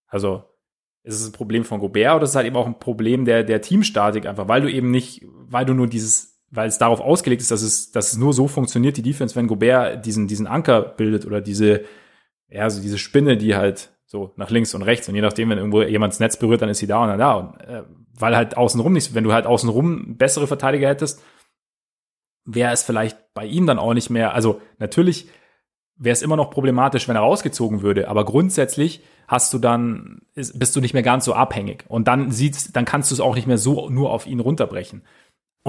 also 0.07 0.43
ist 1.03 1.21
es 1.21 1.27
ein 1.27 1.31
Problem 1.33 1.63
von 1.63 1.79
Gobert 1.79 2.15
oder 2.15 2.23
ist 2.23 2.31
es 2.31 2.35
halt 2.35 2.45
eben 2.45 2.57
auch 2.57 2.67
ein 2.67 2.79
Problem 2.79 3.23
der, 3.23 3.43
der 3.43 3.61
Teamstatik 3.61 4.25
einfach, 4.25 4.49
weil 4.49 4.61
du 4.61 4.69
eben 4.69 4.91
nicht, 4.91 5.25
weil 5.25 5.65
du 5.65 5.73
nur 5.73 5.87
dieses 5.87 6.28
weil 6.51 6.67
es 6.67 6.77
darauf 6.77 6.99
ausgelegt 6.99 7.41
ist, 7.41 7.51
dass 7.51 7.61
es, 7.61 7.91
dass 7.91 8.11
es 8.11 8.17
nur 8.17 8.33
so 8.33 8.47
funktioniert, 8.47 8.97
die 8.97 9.01
Defense, 9.01 9.35
wenn 9.35 9.47
Gobert 9.47 10.05
diesen, 10.05 10.27
diesen 10.27 10.47
Anker 10.47 10.81
bildet 10.81 11.25
oder 11.25 11.41
diese, 11.41 11.85
ja, 12.49 12.69
so 12.69 12.81
diese 12.81 12.97
Spinne, 12.97 13.37
die 13.37 13.55
halt 13.55 13.91
so 14.05 14.33
nach 14.37 14.49
links 14.49 14.73
und 14.73 14.81
rechts 14.81 15.07
und 15.07 15.15
je 15.15 15.21
nachdem, 15.21 15.49
wenn 15.49 15.59
irgendwo 15.59 15.83
jemand 15.83 16.13
das 16.13 16.19
Netz 16.19 16.37
berührt, 16.37 16.61
dann 16.61 16.69
ist 16.69 16.79
sie 16.79 16.87
da 16.87 17.03
und 17.03 17.09
dann 17.09 17.19
da. 17.19 17.33
Und, 17.33 17.61
äh, 17.61 17.83
weil 18.17 18.35
halt 18.35 18.57
außenrum 18.57 18.91
nicht, 18.91 19.13
wenn 19.13 19.23
du 19.23 19.33
halt 19.33 19.45
außenrum 19.45 20.17
bessere 20.17 20.47
Verteidiger 20.47 20.89
hättest, 20.89 21.23
wäre 22.45 22.73
es 22.73 22.83
vielleicht 22.83 23.33
bei 23.33 23.45
ihm 23.45 23.67
dann 23.67 23.79
auch 23.79 23.93
nicht 23.93 24.09
mehr, 24.09 24.33
also 24.33 24.61
natürlich 24.79 25.29
wäre 25.95 26.13
es 26.13 26.21
immer 26.21 26.37
noch 26.37 26.49
problematisch, 26.49 27.07
wenn 27.07 27.15
er 27.15 27.21
rausgezogen 27.21 27.81
würde, 27.81 28.07
aber 28.07 28.25
grundsätzlich 28.25 29.03
hast 29.27 29.53
du 29.53 29.59
dann, 29.59 30.21
ist, 30.33 30.57
bist 30.57 30.75
du 30.75 30.81
nicht 30.81 30.93
mehr 30.93 31.03
ganz 31.03 31.25
so 31.25 31.33
abhängig 31.33 31.85
und 31.87 32.07
dann 32.07 32.31
sieht's, 32.31 32.71
dann 32.71 32.85
kannst 32.85 33.11
du 33.11 33.15
es 33.15 33.21
auch 33.21 33.35
nicht 33.35 33.47
mehr 33.47 33.57
so 33.57 33.89
nur 33.89 34.11
auf 34.11 34.25
ihn 34.25 34.39
runterbrechen. 34.39 35.03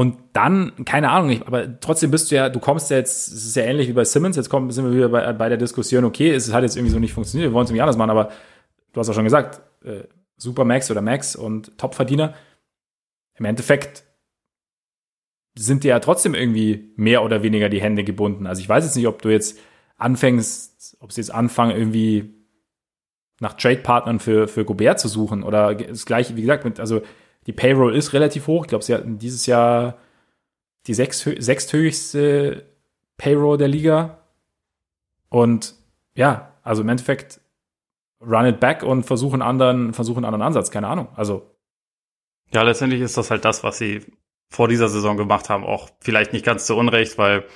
Und 0.00 0.16
dann, 0.32 0.72
keine 0.86 1.10
Ahnung, 1.10 1.42
aber 1.42 1.78
trotzdem 1.78 2.10
bist 2.10 2.30
du 2.30 2.34
ja, 2.34 2.48
du 2.48 2.58
kommst 2.58 2.88
ja 2.90 2.96
jetzt, 2.96 3.28
es 3.28 3.44
ist 3.44 3.54
ja 3.54 3.64
ähnlich 3.64 3.86
wie 3.86 3.92
bei 3.92 4.04
Simmons, 4.04 4.34
jetzt 4.34 4.48
kommen, 4.48 4.70
sind 4.70 4.86
wir 4.86 4.94
wieder 4.94 5.10
bei, 5.10 5.30
bei 5.34 5.50
der 5.50 5.58
Diskussion, 5.58 6.06
okay, 6.06 6.30
es 6.30 6.50
hat 6.54 6.62
jetzt 6.62 6.74
irgendwie 6.74 6.94
so 6.94 6.98
nicht 6.98 7.12
funktioniert, 7.12 7.50
wir 7.50 7.52
wollen 7.52 7.64
es 7.64 7.70
irgendwie 7.70 7.82
anders 7.82 7.98
machen, 7.98 8.08
aber 8.08 8.30
du 8.94 8.98
hast 8.98 9.10
auch 9.10 9.14
schon 9.14 9.24
gesagt, 9.24 9.60
äh, 9.84 10.04
Super 10.38 10.64
Max 10.64 10.90
oder 10.90 11.02
Max 11.02 11.36
und 11.36 11.76
Topverdiener, 11.76 12.32
im 13.34 13.44
Endeffekt 13.44 14.04
sind 15.54 15.84
dir 15.84 15.88
ja 15.88 16.00
trotzdem 16.00 16.34
irgendwie 16.34 16.94
mehr 16.96 17.22
oder 17.22 17.42
weniger 17.42 17.68
die 17.68 17.82
Hände 17.82 18.02
gebunden. 18.02 18.46
Also 18.46 18.62
ich 18.62 18.68
weiß 18.70 18.84
jetzt 18.84 18.96
nicht, 18.96 19.06
ob 19.06 19.20
du 19.20 19.28
jetzt 19.28 19.58
anfängst, 19.98 20.96
ob 21.00 21.12
sie 21.12 21.20
jetzt 21.20 21.34
anfangen, 21.34 21.76
irgendwie 21.76 22.36
nach 23.38 23.52
Trade-Partnern 23.52 24.18
für, 24.18 24.48
für 24.48 24.64
Gobert 24.64 24.98
zu 24.98 25.08
suchen 25.08 25.42
oder 25.42 25.74
das 25.74 26.06
gleiche, 26.06 26.36
wie 26.36 26.40
gesagt, 26.40 26.64
mit, 26.64 26.80
also 26.80 27.02
die 27.50 27.56
Payroll 27.56 27.96
ist 27.96 28.12
relativ 28.12 28.46
hoch. 28.46 28.64
Ich 28.64 28.68
glaube, 28.68 28.84
sie 28.84 28.94
hatten 28.94 29.18
dieses 29.18 29.46
Jahr 29.46 29.98
die 30.86 30.94
sechs, 30.94 31.18
sechsthöchste 31.20 32.64
Payroll 33.16 33.58
der 33.58 33.66
Liga. 33.66 34.18
Und 35.30 35.74
ja, 36.14 36.52
also 36.62 36.82
im 36.82 36.88
Endeffekt 36.88 37.40
run 38.20 38.46
it 38.46 38.60
back 38.60 38.84
und 38.84 39.02
versuchen 39.02 39.42
anderen, 39.42 39.92
versuchen 39.94 40.24
anderen 40.24 40.42
Ansatz. 40.42 40.70
Keine 40.70 40.86
Ahnung. 40.86 41.08
Also. 41.16 41.42
Ja, 42.52 42.62
letztendlich 42.62 43.00
ist 43.00 43.16
das 43.16 43.32
halt 43.32 43.44
das, 43.44 43.64
was 43.64 43.78
sie 43.78 44.06
vor 44.48 44.68
dieser 44.68 44.88
Saison 44.88 45.16
gemacht 45.16 45.48
haben. 45.48 45.64
Auch 45.64 45.90
vielleicht 45.98 46.32
nicht 46.32 46.44
ganz 46.44 46.66
zu 46.66 46.76
Unrecht, 46.76 47.18
weil, 47.18 47.46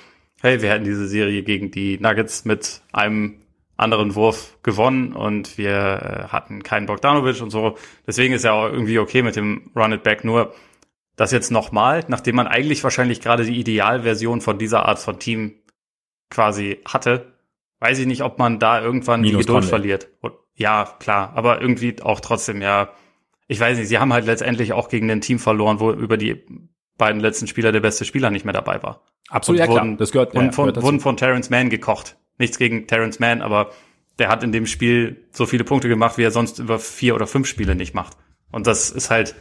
hey, 0.41 0.61
wir 0.61 0.71
hätten 0.71 0.83
diese 0.83 1.07
Serie 1.07 1.41
gegen 1.43 1.71
die 1.71 1.97
Nuggets 1.99 2.43
mit 2.43 2.81
einem 2.91 3.44
anderen 3.77 4.15
Wurf 4.15 4.57
gewonnen 4.63 5.13
und 5.13 5.57
wir 5.57 5.71
äh, 5.71 6.27
hatten 6.29 6.63
keinen 6.63 6.85
Bogdanovic 6.85 7.41
und 7.41 7.49
so. 7.49 7.77
Deswegen 8.07 8.33
ist 8.33 8.45
ja 8.45 8.53
auch 8.53 8.71
irgendwie 8.71 8.99
okay 8.99 9.21
mit 9.21 9.35
dem 9.35 9.71
Run 9.75 9.91
It 9.91 10.03
Back. 10.03 10.23
Nur 10.23 10.53
das 11.15 11.31
jetzt 11.31 11.51
nochmal, 11.51 12.03
nachdem 12.07 12.35
man 12.35 12.47
eigentlich 12.47 12.83
wahrscheinlich 12.83 13.21
gerade 13.21 13.45
die 13.45 13.59
Idealversion 13.59 14.41
von 14.41 14.57
dieser 14.57 14.85
Art 14.85 14.99
von 14.99 15.19
Team 15.19 15.55
quasi 16.29 16.79
hatte, 16.85 17.33
weiß 17.79 17.99
ich 17.99 18.05
nicht, 18.05 18.23
ob 18.23 18.39
man 18.39 18.59
da 18.59 18.81
irgendwann 18.81 19.21
Minus 19.21 19.31
die 19.31 19.45
Geduld 19.45 19.69
Conley. 19.69 19.69
verliert. 19.69 20.07
Ja, 20.55 20.95
klar, 20.99 21.33
aber 21.35 21.61
irgendwie 21.61 22.01
auch 22.01 22.21
trotzdem, 22.21 22.61
ja, 22.61 22.89
ich 23.47 23.59
weiß 23.59 23.77
nicht, 23.77 23.89
sie 23.89 23.99
haben 23.99 24.13
halt 24.13 24.25
letztendlich 24.25 24.73
auch 24.73 24.87
gegen 24.87 25.11
ein 25.11 25.21
Team 25.21 25.37
verloren, 25.37 25.79
wo 25.79 25.91
über 25.91 26.17
die 26.17 26.45
beiden 26.97 27.19
letzten 27.19 27.47
Spieler 27.47 27.73
der 27.73 27.81
beste 27.81 28.05
Spieler 28.05 28.31
nicht 28.31 28.45
mehr 28.45 28.53
dabei 28.53 28.81
war. 28.81 29.03
Absolut, 29.29 29.59
und 29.59 29.65
ja 29.65 29.71
wurden, 29.71 29.87
klar, 29.87 29.97
das 29.97 30.11
gehört, 30.11 30.33
ja, 30.33 30.39
und 30.39 30.55
von, 30.55 30.67
gehört 30.67 30.83
wurden 30.83 30.99
von 31.01 31.17
Terrence 31.17 31.49
Mann 31.49 31.69
gekocht 31.69 32.15
nichts 32.37 32.57
gegen 32.57 32.87
Terrence 32.87 33.19
Mann, 33.19 33.41
aber 33.41 33.71
der 34.19 34.29
hat 34.29 34.43
in 34.43 34.51
dem 34.51 34.65
Spiel 34.65 35.27
so 35.31 35.45
viele 35.45 35.63
Punkte 35.63 35.89
gemacht, 35.89 36.17
wie 36.17 36.23
er 36.23 36.31
sonst 36.31 36.59
über 36.59 36.79
vier 36.79 37.15
oder 37.15 37.27
fünf 37.27 37.47
Spiele 37.47 37.75
nicht 37.75 37.93
macht. 37.93 38.17
Und 38.51 38.67
das 38.67 38.89
ist 38.89 39.09
halt 39.09 39.35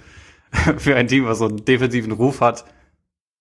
für 0.79 0.97
ein 0.97 1.09
Team, 1.09 1.27
was 1.27 1.39
so 1.39 1.47
einen 1.47 1.65
defensiven 1.65 2.13
Ruf 2.13 2.41
hat, 2.41 2.65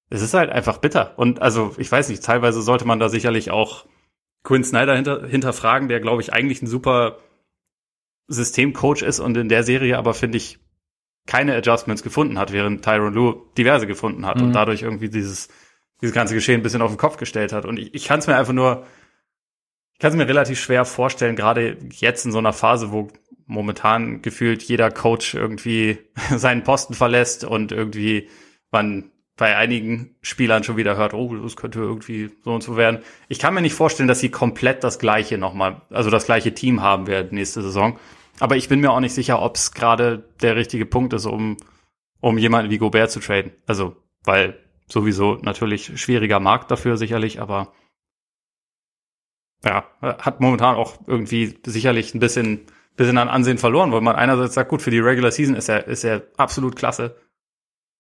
es 0.10 0.22
ist 0.22 0.34
halt 0.36 0.52
einfach 0.52 0.78
bitter. 0.78 1.18
Und 1.18 1.42
also, 1.42 1.74
ich 1.78 1.92
weiß 1.92 2.10
nicht, 2.10 2.24
teilweise 2.24 2.62
sollte 2.62 2.86
man 2.86 3.00
da 3.00 3.10
sicherlich 3.10 3.50
auch 3.50 3.86
Quinn 4.44 4.64
Snyder 4.64 4.96
hinter, 4.96 5.26
hinterfragen, 5.26 5.88
der, 5.88 6.02
glaube 6.02 6.22
ich, 6.22 6.34
eigentlich 6.34 6.62
ein 6.62 6.68
super 6.68 7.18
Systemcoach 8.28 9.02
ist 9.02 9.20
und 9.20 9.36
in 9.38 9.50
der 9.50 9.64
Serie 9.64 9.98
aber, 9.98 10.14
finde 10.14 10.38
ich, 10.38 10.60
keine 11.26 11.56
Adjustments 11.56 12.04
gefunden 12.04 12.38
hat, 12.38 12.52
während 12.52 12.84
Tyron 12.84 13.14
Lue 13.14 13.42
diverse 13.58 13.88
gefunden 13.88 14.26
hat 14.26 14.38
mhm. 14.38 14.48
und 14.48 14.54
dadurch 14.54 14.82
irgendwie 14.82 15.10
dieses, 15.10 15.48
dieses 16.02 16.14
ganze 16.14 16.36
Geschehen 16.36 16.60
ein 16.60 16.64
bisschen 16.64 16.82
auf 16.82 16.92
den 16.92 16.98
Kopf 16.98 17.18
gestellt 17.18 17.54
hat. 17.54 17.66
Und 17.66 17.80
ich, 17.80 17.94
ich 17.94 18.06
kann 18.06 18.20
es 18.20 18.28
mir 18.28 18.36
einfach 18.36 18.54
nur 18.54 18.86
kann 20.04 20.12
es 20.12 20.18
mir 20.18 20.28
relativ 20.28 20.60
schwer 20.60 20.84
vorstellen, 20.84 21.38
gerade 21.38 21.78
jetzt 21.92 22.26
in 22.26 22.34
so 22.34 22.38
einer 22.38 22.52
Phase, 22.52 22.92
wo 22.92 23.08
momentan 23.46 24.22
gefühlt 24.22 24.62
jeder 24.62 24.92
Coach 24.92 25.34
irgendwie 25.34 25.98
seinen 26.36 26.64
Posten 26.64 26.94
verlässt 26.94 27.46
und 27.46 27.72
irgendwie 27.72 28.28
man 28.70 29.12
bei 29.38 29.56
einigen 29.56 30.18
Spielern 30.22 30.66
schon 30.66 30.76
wieder 30.76 30.98
hört, 30.98 31.14
oh, 31.14 31.34
das 31.38 31.56
könnte 31.56 31.80
irgendwie 31.80 32.32
so 32.44 32.54
und 32.54 32.64
so 32.64 32.76
werden. 32.76 33.00
Ich 33.30 33.40
kann 33.40 33.54
mir 33.54 33.62
nicht 33.62 33.76
vorstellen, 33.76 34.10
dass 34.10 34.20
sie 34.20 34.28
komplett 34.28 34.84
das 34.84 35.00
gleiche 35.00 35.38
nochmal, 35.38 35.82
also 35.90 36.10
das 36.10 36.26
gleiche 36.26 36.54
Team 36.54 36.82
haben 36.82 37.08
werden 37.08 37.30
nächste 37.32 37.62
Saison. 37.62 37.98
Aber 38.42 38.58
ich 38.58 38.68
bin 38.68 38.82
mir 38.82 38.92
auch 38.92 39.00
nicht 39.00 39.14
sicher, 39.14 39.42
ob 39.42 39.56
es 39.56 39.72
gerade 39.72 40.26
der 40.42 40.58
richtige 40.58 40.86
Punkt 40.86 41.14
ist, 41.14 41.28
um, 41.28 41.56
um 42.20 42.38
jemanden 42.38 42.72
wie 42.72 42.78
Gobert 42.78 43.10
zu 43.10 43.22
traden. 43.22 43.54
Also, 43.68 43.96
weil 44.26 44.60
sowieso 44.90 45.38
natürlich 45.42 45.98
schwieriger 45.98 46.42
Markt 46.42 46.72
dafür 46.72 46.98
sicherlich, 46.98 47.40
aber 47.40 47.72
ja, 49.66 49.86
hat 50.02 50.42
momentan 50.42 50.76
auch 50.76 50.98
irgendwie 51.08 51.58
sicherlich 51.66 52.14
ein 52.14 52.20
bisschen, 52.20 52.66
bisschen 52.96 53.18
an 53.18 53.30
Ansehen 53.30 53.58
verloren, 53.58 53.92
weil 53.92 54.02
man 54.02 54.16
einerseits 54.16 54.56
sagt, 54.56 54.70
gut, 54.70 54.82
für 54.82 54.92
die 54.92 55.00
Regular 55.00 55.32
Season 55.32 55.56
ist 55.56 55.70
er, 55.70 55.88
ist 55.88 56.04
er 56.04 56.24
absolut 56.38 56.76
klasse. 56.76 57.16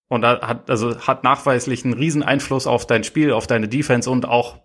Und 0.09 0.21
da 0.21 0.47
hat, 0.47 0.69
also 0.69 0.99
hat 0.99 1.23
nachweislich 1.23 1.85
einen 1.85 1.93
riesen 1.93 2.21
Einfluss 2.21 2.67
auf 2.67 2.85
dein 2.85 3.03
Spiel, 3.03 3.31
auf 3.31 3.47
deine 3.47 3.67
Defense 3.67 4.09
und 4.09 4.27
auch 4.27 4.59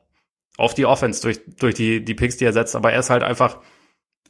auf 0.56 0.74
die 0.74 0.86
Offense 0.86 1.22
durch, 1.22 1.40
durch 1.56 1.74
die, 1.74 2.04
die 2.04 2.14
Picks, 2.14 2.36
die 2.36 2.44
er 2.44 2.52
setzt. 2.52 2.74
Aber 2.74 2.92
er 2.92 2.98
ist 2.98 3.10
halt 3.10 3.22
einfach 3.22 3.60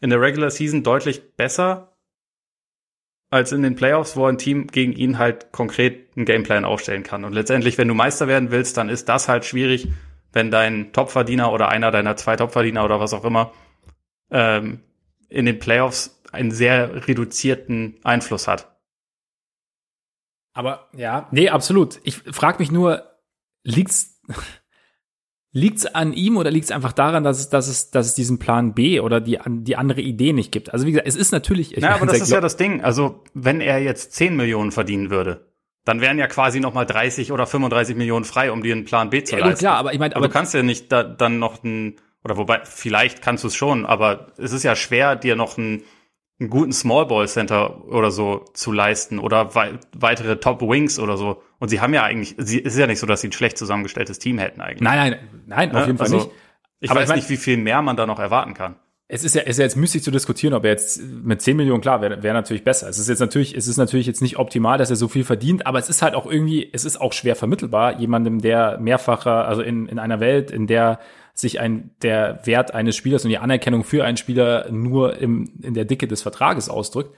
in 0.01 0.11
der 0.11 0.21
Regular 0.21 0.51
Season 0.51 0.83
deutlich 0.83 1.35
besser 1.37 1.97
als 3.31 3.53
in 3.53 3.63
den 3.63 3.75
Playoffs, 3.75 4.17
wo 4.17 4.27
ein 4.27 4.39
Team 4.39 4.69
gegen 4.69 4.93
ihn 4.93 5.19
halt 5.19 5.53
konkret 5.53 6.17
einen 6.17 6.25
Gameplan 6.25 6.65
aufstellen 6.65 7.03
kann. 7.03 7.25
Und 7.25 7.33
letztendlich, 7.33 7.79
wenn 7.79 7.89
du 7.89 7.95
Meister 7.95 8.29
werden 8.29 8.51
willst, 8.51 8.77
dann 8.77 8.89
ist 8.89 9.09
das 9.09 9.29
halt 9.29 9.45
schwierig, 9.45 9.89
wenn 10.33 10.51
dein 10.51 10.93
Topverdiener 10.93 11.53
oder 11.53 11.69
einer 11.69 11.91
deiner 11.91 12.17
zwei 12.17 12.37
Topverdiener 12.37 12.85
oder 12.85 13.01
was 13.01 13.15
auch 13.15 13.25
immer 13.25 13.53
ähm, 14.31 14.81
in 15.29 15.47
den 15.47 15.59
Playoffs 15.59 16.23
einen 16.33 16.51
sehr 16.51 17.07
reduzierten 17.09 17.99
Einfluss 18.05 18.49
hat. 18.49 18.77
Aber 20.53 20.89
ja, 20.97 21.29
nee, 21.31 21.49
absolut. 21.49 22.01
Ich 22.03 22.17
frage 22.17 22.59
mich 22.59 22.71
nur, 22.71 23.05
liegt's 23.63 24.21
liegt's 25.53 25.87
an 25.87 26.13
ihm 26.13 26.37
oder 26.37 26.51
liegt's 26.51 26.71
einfach 26.71 26.93
daran, 26.93 27.25
dass 27.25 27.39
es, 27.39 27.49
dass 27.49 27.69
es, 27.69 27.91
dass 27.91 28.07
es 28.07 28.15
diesen 28.15 28.39
Plan 28.39 28.75
B 28.75 29.01
oder 29.01 29.21
die 29.21 29.39
die 29.47 29.77
andere 29.77 30.01
Idee 30.01 30.33
nicht 30.33 30.53
gibt? 30.53 30.73
Also 30.73 30.87
wie 30.87 30.93
gesagt, 30.93 31.09
es 31.09 31.17
ist 31.17 31.33
natürlich. 31.33 31.71
Ja, 31.71 31.95
aber 31.95 32.07
das 32.07 32.21
ist 32.21 32.31
ja 32.31 32.41
das 32.41 32.57
Ding. 32.57 32.83
Also 32.83 33.23
wenn 33.35 33.61
er 33.61 33.79
jetzt 33.79 34.13
10 34.13 34.37
Millionen 34.37 34.73
verdienen 34.73 35.11
würde, 35.11 35.47
dann 35.89 36.01
wären 36.01 36.19
ja 36.19 36.27
quasi 36.27 36.61
noch 36.61 36.75
mal 36.75 36.85
30 36.85 37.33
oder 37.33 37.47
35 37.47 37.97
Millionen 37.97 38.25
frei, 38.25 38.53
um 38.53 38.63
dir 38.63 38.75
einen 38.75 38.85
Plan 38.85 39.11
B 39.11 39.25
zu 39.25 39.37
ja, 39.37 39.45
leisten. 39.45 39.61
Klar, 39.61 39.77
aber 39.77 39.93
ich 39.93 39.99
meine, 39.99 40.15
aber 40.15 40.29
du 40.29 40.33
kannst 40.33 40.55
ja 40.55 40.63
nicht 40.63 40.93
da, 40.93 41.03
dann 41.03 41.39
noch 41.39 41.65
ein 41.65 41.97
oder 42.23 42.37
wobei 42.37 42.61
vielleicht 42.65 43.23
kannst 43.23 43.45
du 43.45 43.49
es 43.49 43.55
schon, 43.55 43.87
aber 43.87 44.29
es 44.37 44.53
ist 44.53 44.65
ja 44.65 44.77
schwer, 44.77 45.17
dir 45.17 45.35
noch 45.35 45.57
ein 45.57 45.83
einen 46.41 46.51
guten 46.51 46.73
Small 46.73 47.07
Ball 47.07 47.27
Center 47.27 47.85
oder 47.87 48.11
so 48.11 48.45
zu 48.55 48.71
leisten 48.71 49.19
oder 49.19 49.55
wei 49.55 49.73
weitere 49.97 50.37
Top 50.39 50.61
Wings 50.63 50.99
oder 50.99 51.17
so. 51.17 51.43
Und 51.59 51.69
sie 51.69 51.81
haben 51.81 51.93
ja 51.95 52.05
eigentlich, 52.05 52.37
sie 52.39 52.61
ist 52.61 52.79
ja 52.79 52.87
nicht 52.87 53.01
so, 53.01 53.07
dass 53.07 53.23
sie 53.23 53.29
ein 53.29 53.33
schlecht 53.33 53.59
zusammengestelltes 53.59 54.21
Team 54.21 54.39
hätten 54.39 54.61
eigentlich. 54.61 54.83
Nein, 54.83 55.11
nein, 55.11 55.29
nein, 55.47 55.69
auf 55.71 55.81
ne? 55.81 55.87
jeden 55.87 55.99
Fall 55.99 56.07
also, 56.07 56.17
nicht. 56.19 56.31
Ich 56.81 56.91
Aber 56.91 57.01
weiß 57.01 57.05
ich 57.05 57.09
mein, 57.09 57.19
nicht, 57.19 57.31
wie 57.31 57.37
viel 57.37 57.57
mehr 57.57 57.83
man 57.83 57.97
da 57.97 58.07
noch 58.07 58.21
erwarten 58.21 58.55
kann. 58.55 58.77
Es 59.11 59.25
ist 59.25 59.35
ja, 59.35 59.41
ist 59.41 59.59
ja 59.59 59.65
jetzt 59.65 59.77
müßig 59.77 60.03
zu 60.03 60.11
diskutieren, 60.11 60.53
ob 60.53 60.65
er 60.65 60.73
jetzt 60.73 61.01
mit 61.03 61.41
10 61.41 61.57
Millionen, 61.57 61.81
klar, 61.81 62.03
wäre 62.03 62.23
wär 62.23 62.35
natürlich 62.35 62.63
besser. 62.63 62.91
Es 62.91 62.99
ist 62.99 63.09
jetzt 63.09 63.21
natürlich, 63.21 63.57
es 63.57 63.67
ist 63.67 63.79
natürlich 63.79 64.07
jetzt 64.07 64.21
nicht 64.21 64.39
optimal, 64.39 64.77
dass 64.77 64.91
er 64.91 64.97
so 64.97 65.09
viel 65.09 65.25
verdient, 65.25 65.67
aber 65.67 65.79
es 65.79 65.89
ist 65.89 66.03
halt 66.03 66.15
auch 66.15 66.27
irgendwie, 66.31 66.69
es 66.71 66.85
ist 66.85 67.01
auch 67.01 67.15
schwer 67.15 67.35
vermittelbar, 67.35 67.99
jemandem, 67.99 68.43
der 68.43 68.79
mehrfacher, 68.79 69.49
also 69.49 69.63
in, 69.63 69.87
in 69.87 69.99
einer 69.99 70.21
Welt, 70.21 70.51
in 70.51 70.67
der 70.67 71.01
sich 71.33 71.59
ein, 71.59 71.91
der 72.03 72.41
Wert 72.45 72.75
eines 72.75 72.97
Spielers 72.97 73.25
und 73.25 73.31
die 73.31 73.39
Anerkennung 73.39 73.83
für 73.83 74.05
einen 74.05 74.19
Spieler 74.19 74.71
nur 74.71 75.17
im, 75.17 75.53
in 75.63 75.73
der 75.73 75.87
Dicke 75.87 76.07
des 76.07 76.21
Vertrages 76.21 76.69
ausdrückt, 76.69 77.15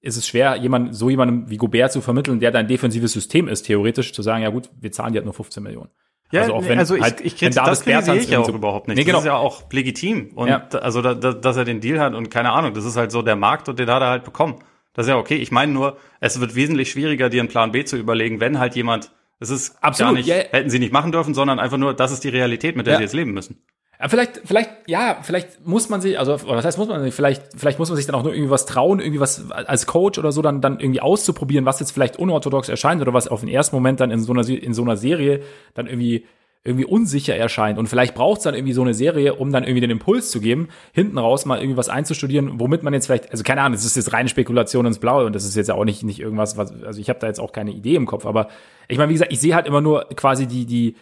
ist 0.00 0.16
es 0.16 0.28
schwer, 0.28 0.56
jemand, 0.56 0.94
so 0.94 1.10
jemandem 1.10 1.50
wie 1.50 1.56
Gobert 1.56 1.90
zu 1.90 2.02
vermitteln, 2.02 2.38
der 2.38 2.52
dein 2.52 2.68
defensives 2.68 3.12
System 3.12 3.48
ist, 3.48 3.62
theoretisch 3.62 4.12
zu 4.12 4.22
sagen, 4.22 4.44
ja 4.44 4.50
gut, 4.50 4.70
wir 4.80 4.92
zahlen 4.92 5.12
dir 5.12 5.18
halt 5.18 5.24
nur 5.24 5.34
15 5.34 5.62
Millionen. 5.62 5.90
Ja, 6.32 6.42
also, 6.42 6.54
auch 6.54 6.66
wenn, 6.66 6.78
also 6.78 6.96
ich, 6.96 7.02
halt, 7.02 7.20
ich 7.20 7.36
krieg, 7.36 7.54
das 7.54 7.82
kritisiere 7.82 8.16
ich 8.16 8.28
ja 8.30 8.40
auch 8.40 8.46
so, 8.46 8.52
überhaupt 8.52 8.88
nicht. 8.88 8.96
Nee, 8.96 9.04
genau. 9.04 9.18
Das 9.18 9.24
ist 9.24 9.28
ja 9.28 9.36
auch 9.36 9.70
legitim. 9.70 10.30
Und 10.34 10.48
ja. 10.48 10.66
also, 10.80 11.02
da, 11.02 11.14
da, 11.14 11.32
dass 11.32 11.56
er 11.56 11.64
den 11.64 11.80
Deal 11.80 12.00
hat 12.00 12.14
und 12.14 12.30
keine 12.30 12.52
Ahnung, 12.52 12.74
das 12.74 12.84
ist 12.84 12.96
halt 12.96 13.12
so 13.12 13.22
der 13.22 13.36
Markt 13.36 13.68
und 13.68 13.78
den 13.78 13.88
hat 13.90 14.02
er 14.02 14.08
halt 14.08 14.24
bekommen. 14.24 14.56
Das 14.94 15.06
ist 15.06 15.10
ja 15.10 15.16
okay. 15.16 15.36
Ich 15.36 15.52
meine 15.52 15.72
nur, 15.72 15.98
es 16.20 16.40
wird 16.40 16.54
wesentlich 16.54 16.90
schwieriger, 16.90 17.28
dir 17.28 17.40
einen 17.40 17.48
Plan 17.48 17.72
B 17.72 17.84
zu 17.84 17.96
überlegen, 17.96 18.40
wenn 18.40 18.58
halt 18.58 18.74
jemand 18.74 19.12
es 19.42 19.50
ist 19.50 19.82
Absolut, 19.82 20.12
gar 20.12 20.18
nicht, 20.18 20.28
yeah. 20.28 20.44
hätten 20.52 20.70
sie 20.70 20.78
nicht 20.78 20.92
machen 20.92 21.10
dürfen, 21.10 21.34
sondern 21.34 21.58
einfach 21.58 21.76
nur, 21.76 21.94
das 21.94 22.12
ist 22.12 22.22
die 22.22 22.28
Realität, 22.28 22.76
mit 22.76 22.86
der 22.86 22.92
ja. 22.92 22.98
sie 22.98 23.02
jetzt 23.02 23.12
leben 23.12 23.32
müssen. 23.32 23.60
Ja, 24.02 24.08
vielleicht, 24.08 24.40
vielleicht, 24.44 24.70
ja, 24.88 25.18
vielleicht 25.22 25.64
muss 25.64 25.88
man 25.88 26.00
sich, 26.00 26.18
also 26.18 26.32
was 26.32 26.64
heißt 26.64 26.76
muss 26.76 26.88
man 26.88 27.00
sich, 27.04 27.14
vielleicht, 27.14 27.44
vielleicht 27.56 27.78
muss 27.78 27.88
man 27.88 27.96
sich 27.96 28.04
dann 28.04 28.16
auch 28.16 28.24
nur 28.24 28.34
irgendwie 28.34 28.50
was 28.50 28.66
trauen, 28.66 28.98
irgendwie 28.98 29.20
was 29.20 29.48
als 29.52 29.86
Coach 29.86 30.18
oder 30.18 30.32
so 30.32 30.42
dann, 30.42 30.60
dann 30.60 30.80
irgendwie 30.80 31.00
auszuprobieren, 31.00 31.66
was 31.66 31.78
jetzt 31.78 31.92
vielleicht 31.92 32.18
unorthodox 32.18 32.68
erscheint 32.68 33.00
oder 33.00 33.14
was 33.14 33.28
auf 33.28 33.40
den 33.40 33.48
ersten 33.48 33.76
Moment 33.76 34.00
dann 34.00 34.10
in 34.10 34.18
so 34.18 34.32
einer, 34.32 34.48
in 34.48 34.74
so 34.74 34.82
einer 34.82 34.96
Serie 34.96 35.42
dann 35.74 35.86
irgendwie 35.86 36.26
irgendwie 36.64 36.84
unsicher 36.84 37.36
erscheint. 37.36 37.78
Und 37.78 37.88
vielleicht 37.88 38.14
braucht 38.14 38.38
es 38.38 38.44
dann 38.44 38.54
irgendwie 38.54 38.72
so 38.72 38.82
eine 38.82 38.94
Serie, 38.94 39.34
um 39.34 39.52
dann 39.52 39.62
irgendwie 39.62 39.80
den 39.80 39.90
Impuls 39.90 40.30
zu 40.30 40.40
geben, 40.40 40.68
hinten 40.92 41.18
raus 41.18 41.44
mal 41.44 41.58
irgendwie 41.58 41.76
was 41.76 41.88
einzustudieren, 41.88 42.60
womit 42.60 42.82
man 42.82 42.94
jetzt 42.94 43.06
vielleicht, 43.06 43.30
also 43.30 43.44
keine 43.44 43.62
Ahnung, 43.62 43.74
das 43.74 43.84
ist 43.84 43.96
jetzt 43.96 44.12
reine 44.12 44.28
Spekulation 44.28 44.86
ins 44.86 44.98
Blaue 44.98 45.26
und 45.26 45.34
das 45.34 45.44
ist 45.44 45.54
jetzt 45.56 45.70
auch 45.70 45.84
nicht, 45.84 46.02
nicht 46.02 46.20
irgendwas, 46.20 46.56
was, 46.56 46.72
also 46.82 47.00
ich 47.00 47.08
habe 47.08 47.18
da 47.20 47.28
jetzt 47.28 47.40
auch 47.40 47.52
keine 47.52 47.72
Idee 47.72 47.96
im 47.96 48.06
Kopf, 48.06 48.26
aber 48.26 48.48
ich 48.88 48.98
meine, 48.98 49.10
wie 49.10 49.14
gesagt, 49.14 49.32
ich 49.32 49.40
sehe 49.40 49.54
halt 49.56 49.66
immer 49.66 49.80
nur 49.80 50.06
quasi 50.14 50.46
die, 50.46 50.66
die, 50.66 50.94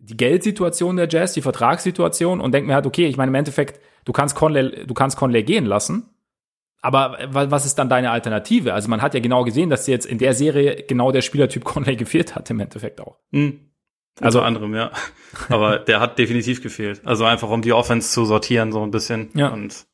die 0.00 0.16
Geldsituation 0.16 0.96
der 0.96 1.08
Jazz, 1.08 1.34
die 1.34 1.42
Vertragssituation 1.42 2.40
und 2.40 2.52
denke 2.52 2.68
mir 2.68 2.74
halt, 2.74 2.86
okay, 2.86 3.06
ich 3.06 3.16
meine, 3.16 3.30
im 3.30 3.34
Endeffekt, 3.34 3.80
du 4.04 4.12
kannst 4.12 4.34
Conley, 4.34 4.86
du 4.86 4.94
kannst 4.94 5.16
Conley 5.16 5.42
gehen 5.42 5.66
lassen. 5.66 6.10
Aber 6.82 7.18
was 7.30 7.66
ist 7.66 7.78
dann 7.78 7.90
deine 7.90 8.10
Alternative? 8.10 8.72
Also 8.72 8.88
man 8.88 9.02
hat 9.02 9.12
ja 9.12 9.20
genau 9.20 9.44
gesehen, 9.44 9.68
dass 9.68 9.86
jetzt 9.86 10.06
in 10.06 10.16
der 10.16 10.32
Serie 10.32 10.82
genau 10.88 11.12
der 11.12 11.20
Spielertyp 11.20 11.64
Conley 11.64 11.96
gefehlt 11.96 12.34
hat, 12.34 12.48
im 12.50 12.60
Endeffekt 12.60 13.00
auch. 13.00 13.18
Mhm. 13.30 13.70
Also 14.20 14.38
Unter 14.38 14.46
anderem, 14.46 14.74
ja. 14.74 14.90
Aber 15.48 15.78
der 15.78 16.00
hat 16.00 16.18
definitiv 16.18 16.62
gefehlt. 16.62 17.02
Also 17.04 17.24
einfach 17.24 17.48
um 17.48 17.62
die 17.62 17.72
Offense 17.72 18.10
zu 18.10 18.24
sortieren, 18.24 18.72
so 18.72 18.82
ein 18.82 18.90
bisschen. 18.90 19.30
Ja. 19.34 19.48
Und 19.48 19.86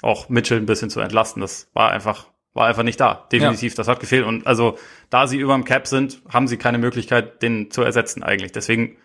auch 0.00 0.28
Mitchell 0.28 0.58
ein 0.58 0.66
bisschen 0.66 0.90
zu 0.90 1.00
entlasten. 1.00 1.40
Das 1.40 1.70
war 1.72 1.90
einfach, 1.90 2.28
war 2.54 2.66
einfach 2.66 2.82
nicht 2.82 3.00
da. 3.00 3.26
Definitiv, 3.30 3.72
ja. 3.72 3.76
das 3.76 3.88
hat 3.88 4.00
gefehlt. 4.00 4.26
Und 4.26 4.46
also, 4.46 4.76
da 5.10 5.26
sie 5.26 5.38
über 5.38 5.54
dem 5.54 5.64
Cap 5.64 5.86
sind, 5.86 6.22
haben 6.28 6.48
sie 6.48 6.56
keine 6.56 6.78
Möglichkeit, 6.78 7.42
den 7.42 7.70
zu 7.70 7.82
ersetzen 7.82 8.22
eigentlich. 8.22 8.52
Deswegen, 8.52 8.96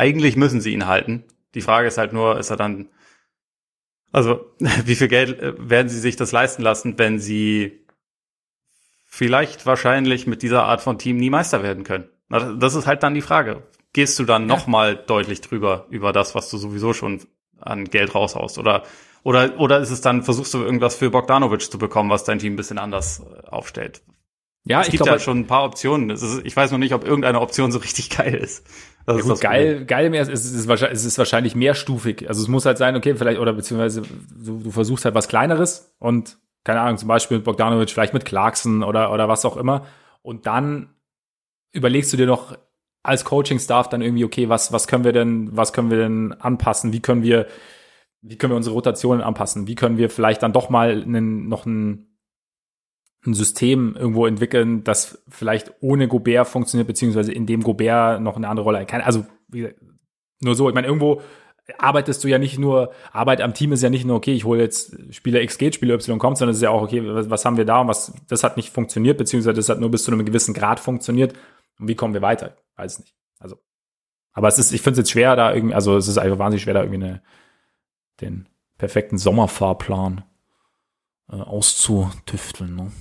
eigentlich 0.00 0.36
müssen 0.36 0.60
sie 0.60 0.72
ihn 0.72 0.86
halten. 0.86 1.24
Die 1.54 1.60
Frage 1.60 1.88
ist 1.88 1.98
halt 1.98 2.12
nur, 2.12 2.38
ist 2.38 2.50
er 2.50 2.56
dann, 2.56 2.88
also, 4.12 4.44
wie 4.84 4.94
viel 4.96 5.08
Geld 5.08 5.38
äh, 5.38 5.54
werden 5.58 5.88
sie 5.88 6.00
sich 6.00 6.16
das 6.16 6.32
leisten 6.32 6.62
lassen, 6.62 6.98
wenn 6.98 7.18
sie 7.18 7.84
vielleicht 9.06 9.66
wahrscheinlich 9.66 10.26
mit 10.26 10.42
dieser 10.42 10.64
Art 10.64 10.80
von 10.80 10.98
Team 10.98 11.16
nie 11.16 11.30
Meister 11.30 11.62
werden 11.62 11.84
können? 11.84 12.08
Das 12.28 12.74
ist 12.74 12.86
halt 12.86 13.02
dann 13.02 13.14
die 13.14 13.22
Frage 13.22 13.64
gehst 13.92 14.18
du 14.18 14.24
dann 14.24 14.42
ja. 14.42 14.48
noch 14.48 14.66
mal 14.66 14.96
deutlich 14.96 15.40
drüber 15.40 15.86
über 15.90 16.12
das, 16.12 16.34
was 16.34 16.50
du 16.50 16.58
sowieso 16.58 16.92
schon 16.92 17.20
an 17.58 17.84
Geld 17.84 18.14
raushaust 18.14 18.58
oder 18.58 18.84
oder 19.22 19.58
oder 19.58 19.80
ist 19.80 19.90
es 19.90 20.00
dann 20.00 20.22
versuchst 20.22 20.54
du 20.54 20.62
irgendwas 20.62 20.94
für 20.94 21.10
Bogdanovic 21.10 21.70
zu 21.70 21.78
bekommen, 21.78 22.10
was 22.10 22.24
dein 22.24 22.38
Team 22.38 22.54
ein 22.54 22.56
bisschen 22.56 22.78
anders 22.78 23.20
äh, 23.20 23.48
aufstellt? 23.48 24.02
Ja, 24.64 24.80
es 24.80 24.88
ich 24.88 24.92
gibt 24.92 25.06
ja 25.06 25.18
schon 25.18 25.38
ein 25.40 25.46
paar 25.46 25.64
Optionen. 25.64 26.10
Ist, 26.10 26.42
ich 26.44 26.54
weiß 26.54 26.70
noch 26.70 26.78
nicht, 26.78 26.92
ob 26.92 27.04
irgendeine 27.04 27.40
Option 27.40 27.72
so 27.72 27.78
richtig 27.78 28.10
geil 28.10 28.34
ist. 28.34 28.66
Das 29.06 29.16
ja, 29.16 29.22
ist 29.22 29.28
gut, 29.28 29.40
geil, 29.40 29.84
geil 29.86 30.10
mehr, 30.10 30.22
es 30.22 30.28
ist, 30.28 30.68
wahrscheinlich, 30.68 30.98
es 30.98 31.04
ist 31.04 31.18
wahrscheinlich 31.18 31.54
mehrstufig. 31.54 32.28
Also 32.28 32.42
es 32.42 32.48
muss 32.48 32.66
halt 32.66 32.78
sein, 32.78 32.96
okay, 32.96 33.14
vielleicht, 33.14 33.40
oder 33.40 33.54
beziehungsweise 33.54 34.02
du, 34.02 34.58
du 34.58 34.70
versuchst 34.70 35.04
halt 35.04 35.14
was 35.14 35.28
Kleineres 35.28 35.94
und, 35.98 36.38
keine 36.64 36.80
Ahnung, 36.80 36.98
zum 36.98 37.08
Beispiel 37.08 37.38
mit 37.38 37.44
Bogdanovic, 37.44 37.90
vielleicht 37.90 38.12
mit 38.12 38.26
Clarkson 38.26 38.82
oder, 38.82 39.12
oder 39.12 39.28
was 39.28 39.44
auch 39.46 39.56
immer. 39.56 39.86
Und 40.22 40.46
dann 40.46 40.94
überlegst 41.72 42.12
du 42.12 42.18
dir 42.18 42.26
noch 42.26 42.56
als 43.02 43.24
Coaching-Staff 43.24 43.88
dann 43.88 44.02
irgendwie, 44.02 44.24
okay, 44.24 44.48
was, 44.48 44.72
was 44.72 44.86
können 44.86 45.04
wir 45.04 45.12
denn, 45.12 45.56
was 45.56 45.72
können 45.72 45.90
wir 45.90 45.96
denn 45.96 46.34
anpassen? 46.34 46.92
Wie 46.92 47.00
können 47.00 47.22
wir, 47.22 47.46
wie 48.20 48.36
können 48.36 48.52
wir 48.52 48.56
unsere 48.58 48.74
Rotationen 48.74 49.22
anpassen? 49.22 49.66
Wie 49.66 49.74
können 49.74 49.96
wir 49.96 50.10
vielleicht 50.10 50.42
dann 50.42 50.52
doch 50.52 50.68
mal 50.68 50.90
einen, 51.02 51.48
noch 51.48 51.64
ein, 51.64 52.09
ein 53.26 53.34
System 53.34 53.96
irgendwo 53.96 54.26
entwickeln, 54.26 54.82
das 54.82 55.22
vielleicht 55.28 55.72
ohne 55.80 56.08
Gobert 56.08 56.48
funktioniert, 56.48 56.86
beziehungsweise 56.86 57.32
in 57.32 57.46
dem 57.46 57.62
Gobert 57.62 58.20
noch 58.22 58.36
eine 58.36 58.48
andere 58.48 58.64
Rolle 58.64 58.86
kann. 58.86 59.02
Also, 59.02 59.26
wie, 59.48 59.68
nur 60.40 60.54
so, 60.54 60.68
ich 60.68 60.74
meine, 60.74 60.86
irgendwo 60.86 61.20
arbeitest 61.78 62.24
du 62.24 62.28
ja 62.28 62.38
nicht 62.38 62.58
nur, 62.58 62.92
Arbeit 63.12 63.40
am 63.40 63.54
Team 63.54 63.72
ist 63.72 63.82
ja 63.82 63.90
nicht 63.90 64.04
nur, 64.04 64.16
okay, 64.16 64.32
ich 64.32 64.44
hole 64.44 64.60
jetzt 64.60 64.96
Spieler 65.10 65.42
X 65.42 65.58
geht, 65.58 65.74
Spieler 65.74 65.94
Y 65.94 66.18
kommt, 66.18 66.38
sondern 66.38 66.52
es 66.52 66.58
ist 66.58 66.62
ja 66.62 66.70
auch, 66.70 66.82
okay, 66.82 67.02
was, 67.04 67.30
was 67.30 67.44
haben 67.44 67.56
wir 67.56 67.64
da 67.64 67.80
und 67.80 67.88
was, 67.88 68.12
das 68.28 68.42
hat 68.42 68.56
nicht 68.56 68.72
funktioniert, 68.72 69.18
beziehungsweise 69.18 69.54
das 69.54 69.68
hat 69.68 69.80
nur 69.80 69.90
bis 69.90 70.04
zu 70.04 70.12
einem 70.12 70.24
gewissen 70.24 70.54
Grad 70.54 70.80
funktioniert. 70.80 71.34
Und 71.78 71.88
wie 71.88 71.94
kommen 71.94 72.14
wir 72.14 72.22
weiter? 72.22 72.56
Weiß 72.76 72.98
nicht. 73.00 73.14
Also. 73.38 73.56
Aber 74.32 74.48
es 74.48 74.58
ist, 74.58 74.72
ich 74.72 74.80
finde 74.80 74.92
es 74.92 74.98
jetzt 74.98 75.10
schwer, 75.10 75.36
da 75.36 75.52
irgendwie, 75.54 75.74
also 75.74 75.96
es 75.96 76.08
ist 76.08 76.18
einfach 76.18 76.38
wahnsinnig 76.38 76.62
schwer, 76.62 76.74
da 76.74 76.82
irgendwie 76.82 77.04
eine, 77.04 77.22
den 78.20 78.48
perfekten 78.78 79.18
Sommerfahrplan 79.18 80.24
äh, 81.30 81.36
auszutüfteln. 81.36 82.76
Ne? 82.76 82.92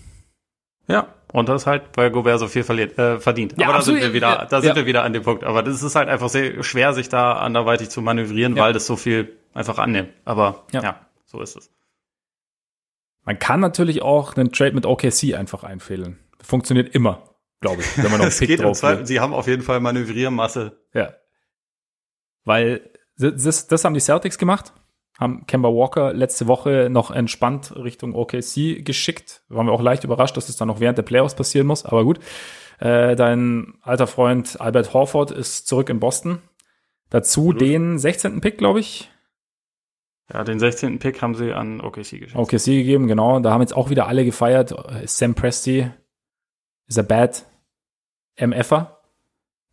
Ja, 0.89 1.07
und 1.31 1.47
das 1.47 1.67
halt, 1.67 1.83
weil 1.95 2.11
Gobert 2.11 2.39
so 2.39 2.47
viel 2.47 2.63
verliert, 2.63 2.97
äh, 2.97 3.19
verdient. 3.19 3.55
Ja, 3.57 3.67
Aber 3.67 3.77
da 3.77 3.81
sind 3.83 4.01
wir 4.01 4.13
wieder, 4.13 4.29
ja, 4.29 4.45
da 4.45 4.61
sind 4.61 4.69
ja. 4.69 4.75
wir 4.75 4.85
wieder 4.85 5.03
an 5.03 5.13
dem 5.13 5.23
Punkt. 5.23 5.43
Aber 5.43 5.63
das 5.63 5.83
ist 5.83 5.95
halt 5.95 6.09
einfach 6.09 6.29
sehr 6.29 6.63
schwer, 6.63 6.93
sich 6.93 7.09
da 7.09 7.33
anderweitig 7.33 7.89
zu 7.89 8.01
manövrieren, 8.01 8.55
weil 8.55 8.73
das 8.73 8.85
so 8.85 8.95
viel 8.95 9.37
einfach 9.53 9.77
annimmt. 9.77 10.09
Aber 10.25 10.63
ja. 10.71 10.99
so 11.25 11.41
ist 11.41 11.55
es. 11.55 11.71
Man 13.23 13.37
kann 13.37 13.59
natürlich 13.59 14.01
auch 14.01 14.35
einen 14.35 14.51
Trade 14.51 14.73
mit 14.73 14.85
OKC 14.85 15.35
einfach 15.35 15.63
einfädeln. 15.63 16.17
Funktioniert 16.41 16.95
immer 16.95 17.29
glaube 17.61 17.81
ich, 17.81 17.97
wenn 17.97 18.11
man 18.11 18.19
noch 18.19 18.27
es 18.27 18.39
geht 18.39 18.61
drauf 18.61 18.79
Fall, 18.79 19.05
Sie 19.05 19.19
haben 19.19 19.33
auf 19.33 19.47
jeden 19.47 19.63
Fall 19.63 19.79
Manövriermasse. 19.79 20.79
Ja. 20.93 21.13
Weil 22.45 22.89
das, 23.17 23.67
das 23.67 23.83
haben 23.83 23.93
die 23.93 23.99
Celtics 23.99 24.37
gemacht, 24.37 24.73
haben 25.19 25.45
Kemba 25.47 25.69
Walker 25.69 26.13
letzte 26.13 26.47
Woche 26.47 26.87
noch 26.89 27.11
entspannt 27.11 27.75
Richtung 27.75 28.15
OKC 28.15 28.83
geschickt. 28.85 29.43
Waren 29.49 29.65
wir 29.65 29.73
auch 29.73 29.81
leicht 29.81 30.05
überrascht, 30.05 30.37
dass 30.37 30.47
es 30.47 30.55
dann 30.55 30.69
noch 30.69 30.79
während 30.79 30.97
der 30.97 31.03
Playoffs 31.03 31.35
passieren 31.35 31.67
muss, 31.67 31.85
aber 31.85 32.05
gut. 32.05 32.19
Äh, 32.79 33.17
dein 33.17 33.73
alter 33.81 34.07
Freund 34.07 34.59
Albert 34.61 34.93
Horford 34.93 35.31
ist 35.31 35.67
zurück 35.67 35.89
in 35.89 35.99
Boston. 35.99 36.39
Dazu 37.09 37.49
Absolut. 37.49 37.61
den 37.61 37.99
16. 37.99 38.39
Pick, 38.39 38.57
glaube 38.57 38.79
ich. 38.79 39.11
Ja, 40.31 40.43
den 40.43 40.59
16. 40.59 40.99
Pick 40.99 41.21
haben 41.21 41.35
sie 41.35 41.51
an 41.53 41.81
OKC 41.81 42.11
geschickt. 42.11 42.35
OKC 42.35 42.65
gegeben, 42.65 43.07
genau. 43.07 43.39
Da 43.39 43.51
haben 43.51 43.61
jetzt 43.61 43.75
auch 43.75 43.89
wieder 43.89 44.07
alle 44.07 44.23
gefeiert. 44.23 44.73
Sam 45.05 45.35
Presti 45.35 45.89
ist 46.87 46.97
er 46.97 47.03
bad 47.03 47.45
MFer? 48.39 49.01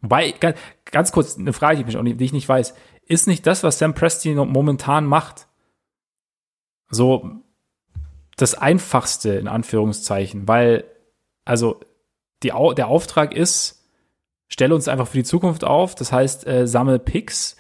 Wobei, 0.01 0.33
ganz, 0.33 0.59
ganz 0.85 1.13
kurz, 1.13 1.39
eine 1.39 1.53
Frage, 1.53 1.85
die 1.85 1.91
ich, 1.91 2.03
nicht, 2.03 2.21
die 2.21 2.25
ich 2.25 2.33
nicht 2.33 2.49
weiß. 2.49 2.75
Ist 3.07 3.27
nicht 3.27 3.47
das, 3.47 3.63
was 3.63 3.79
Sam 3.79 3.95
Presti 3.95 4.35
momentan 4.35 5.07
macht, 5.07 5.47
so 6.91 7.31
das 8.37 8.55
einfachste, 8.55 9.31
in 9.35 9.49
Anführungszeichen? 9.49 10.49
Weil, 10.49 10.85
also, 11.45 11.81
die, 12.43 12.53
der 12.77 12.89
Auftrag 12.89 13.35
ist, 13.35 13.89
stelle 14.49 14.75
uns 14.75 14.89
einfach 14.89 15.07
für 15.07 15.19
die 15.19 15.25
Zukunft 15.25 15.65
auf, 15.65 15.95
das 15.95 16.13
heißt, 16.13 16.47
äh, 16.47 16.67
sammel 16.67 16.99
Picks 16.99 17.57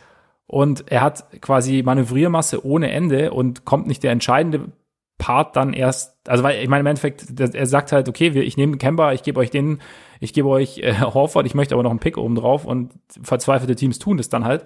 und 0.46 0.90
er 0.90 1.00
hat 1.00 1.40
quasi 1.40 1.82
Manövriermasse 1.82 2.64
ohne 2.64 2.90
Ende 2.90 3.32
und 3.32 3.64
kommt 3.64 3.86
nicht 3.86 4.02
der 4.02 4.12
entscheidende 4.12 4.72
Part 5.18 5.56
dann 5.56 5.72
erst, 5.72 6.14
also 6.28 6.44
weil 6.44 6.62
ich 6.62 6.68
meine 6.68 6.80
im 6.80 6.86
Endeffekt, 6.86 7.40
er 7.40 7.66
sagt 7.66 7.92
halt, 7.92 8.08
okay, 8.08 8.34
wir, 8.34 8.44
ich 8.44 8.56
nehme 8.56 8.76
Kemba, 8.76 9.12
ich 9.12 9.22
gebe 9.22 9.40
euch 9.40 9.50
den, 9.50 9.80
ich 10.20 10.32
gebe 10.32 10.48
euch 10.48 10.78
äh, 10.78 10.94
Horford, 11.00 11.46
ich 11.46 11.54
möchte 11.54 11.74
aber 11.74 11.82
noch 11.82 11.90
einen 11.90 12.00
Pick 12.00 12.18
oben 12.18 12.34
drauf 12.34 12.64
und 12.64 12.92
verzweifelte 13.22 13.76
Teams 13.76 13.98
tun 13.98 14.18
das 14.18 14.28
dann 14.28 14.44
halt. 14.44 14.64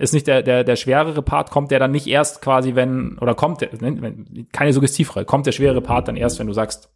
Ist 0.00 0.14
nicht 0.14 0.26
der, 0.26 0.42
der, 0.42 0.64
der 0.64 0.76
schwerere 0.76 1.20
Part, 1.20 1.50
kommt 1.50 1.70
der 1.70 1.78
dann 1.78 1.90
nicht 1.90 2.06
erst 2.06 2.40
quasi, 2.40 2.74
wenn, 2.74 3.18
oder 3.18 3.34
kommt 3.34 3.60
der, 3.60 3.68
ne, 3.82 4.46
keine 4.50 4.72
Suggestivfrage, 4.72 5.26
kommt 5.26 5.44
der 5.44 5.52
schwere 5.52 5.82
Part 5.82 6.08
dann 6.08 6.16
erst, 6.16 6.38
wenn 6.38 6.46
du 6.46 6.54
sagst, 6.54 6.90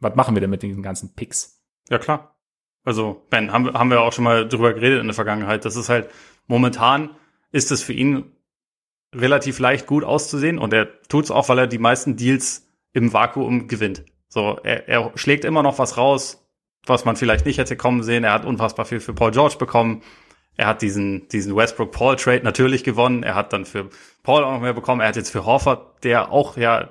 was 0.00 0.14
machen 0.14 0.36
wir 0.36 0.42
denn 0.42 0.50
mit 0.50 0.62
den 0.62 0.82
ganzen 0.82 1.14
Picks? 1.14 1.62
Ja, 1.88 1.98
klar. 1.98 2.36
Also, 2.84 3.24
Ben, 3.30 3.50
haben, 3.50 3.72
haben 3.72 3.88
wir 3.88 4.02
auch 4.02 4.12
schon 4.12 4.24
mal 4.24 4.46
drüber 4.46 4.74
geredet 4.74 5.00
in 5.00 5.06
der 5.06 5.14
Vergangenheit. 5.14 5.64
Das 5.64 5.74
ist 5.74 5.88
halt, 5.88 6.10
momentan 6.46 7.16
ist 7.50 7.70
es 7.70 7.82
für 7.82 7.94
ihn 7.94 8.30
relativ 9.14 9.58
leicht 9.58 9.86
gut 9.86 10.04
auszusehen 10.04 10.58
und 10.58 10.74
er 10.74 11.00
tut's 11.08 11.30
auch, 11.30 11.48
weil 11.48 11.60
er 11.60 11.66
die 11.66 11.78
meisten 11.78 12.16
Deals 12.16 12.68
im 12.92 13.14
Vakuum 13.14 13.68
gewinnt. 13.68 14.04
So, 14.28 14.58
er, 14.62 14.86
er 14.86 15.12
schlägt 15.14 15.46
immer 15.46 15.62
noch 15.62 15.78
was 15.78 15.96
raus, 15.96 16.46
was 16.84 17.06
man 17.06 17.16
vielleicht 17.16 17.46
nicht 17.46 17.56
hätte 17.56 17.78
kommen 17.78 18.02
sehen. 18.02 18.22
Er 18.22 18.34
hat 18.34 18.44
unfassbar 18.44 18.84
viel 18.84 19.00
für 19.00 19.14
Paul 19.14 19.30
George 19.30 19.56
bekommen. 19.58 20.02
Er 20.56 20.66
hat 20.66 20.82
diesen, 20.82 21.28
diesen 21.28 21.56
Westbrook-Paul-Trade 21.56 22.44
natürlich 22.44 22.84
gewonnen. 22.84 23.22
Er 23.22 23.34
hat 23.34 23.52
dann 23.52 23.64
für 23.64 23.90
Paul 24.22 24.44
auch 24.44 24.52
noch 24.52 24.60
mehr 24.60 24.72
bekommen. 24.72 25.00
Er 25.00 25.08
hat 25.08 25.16
jetzt 25.16 25.30
für 25.30 25.44
Horford, 25.44 26.04
der 26.04 26.30
auch 26.30 26.56
ja 26.56 26.90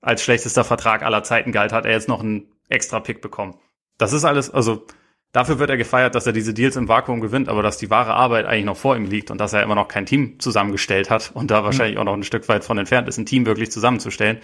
als 0.00 0.22
schlechtester 0.22 0.64
Vertrag 0.64 1.02
aller 1.02 1.24
Zeiten 1.24 1.52
galt, 1.52 1.72
hat 1.72 1.84
er 1.84 1.92
jetzt 1.92 2.08
noch 2.08 2.20
einen 2.20 2.52
extra 2.68 3.00
Pick 3.00 3.20
bekommen. 3.20 3.58
Das 3.98 4.12
ist 4.12 4.24
alles, 4.24 4.50
also 4.50 4.86
dafür 5.32 5.58
wird 5.58 5.70
er 5.70 5.76
gefeiert, 5.76 6.14
dass 6.14 6.26
er 6.26 6.32
diese 6.32 6.54
Deals 6.54 6.76
im 6.76 6.88
Vakuum 6.88 7.20
gewinnt, 7.20 7.48
aber 7.48 7.62
dass 7.62 7.78
die 7.78 7.90
wahre 7.90 8.14
Arbeit 8.14 8.46
eigentlich 8.46 8.66
noch 8.66 8.76
vor 8.76 8.96
ihm 8.96 9.06
liegt 9.06 9.30
und 9.30 9.38
dass 9.38 9.52
er 9.52 9.62
immer 9.62 9.74
noch 9.74 9.88
kein 9.88 10.06
Team 10.06 10.38
zusammengestellt 10.38 11.10
hat 11.10 11.32
und 11.34 11.50
da 11.50 11.64
wahrscheinlich 11.64 11.98
auch 11.98 12.04
noch 12.04 12.14
ein 12.14 12.22
Stück 12.22 12.48
weit 12.48 12.64
von 12.64 12.78
entfernt 12.78 13.08
ist, 13.08 13.18
ein 13.18 13.26
Team 13.26 13.46
wirklich 13.46 13.72
zusammenzustellen. 13.72 14.38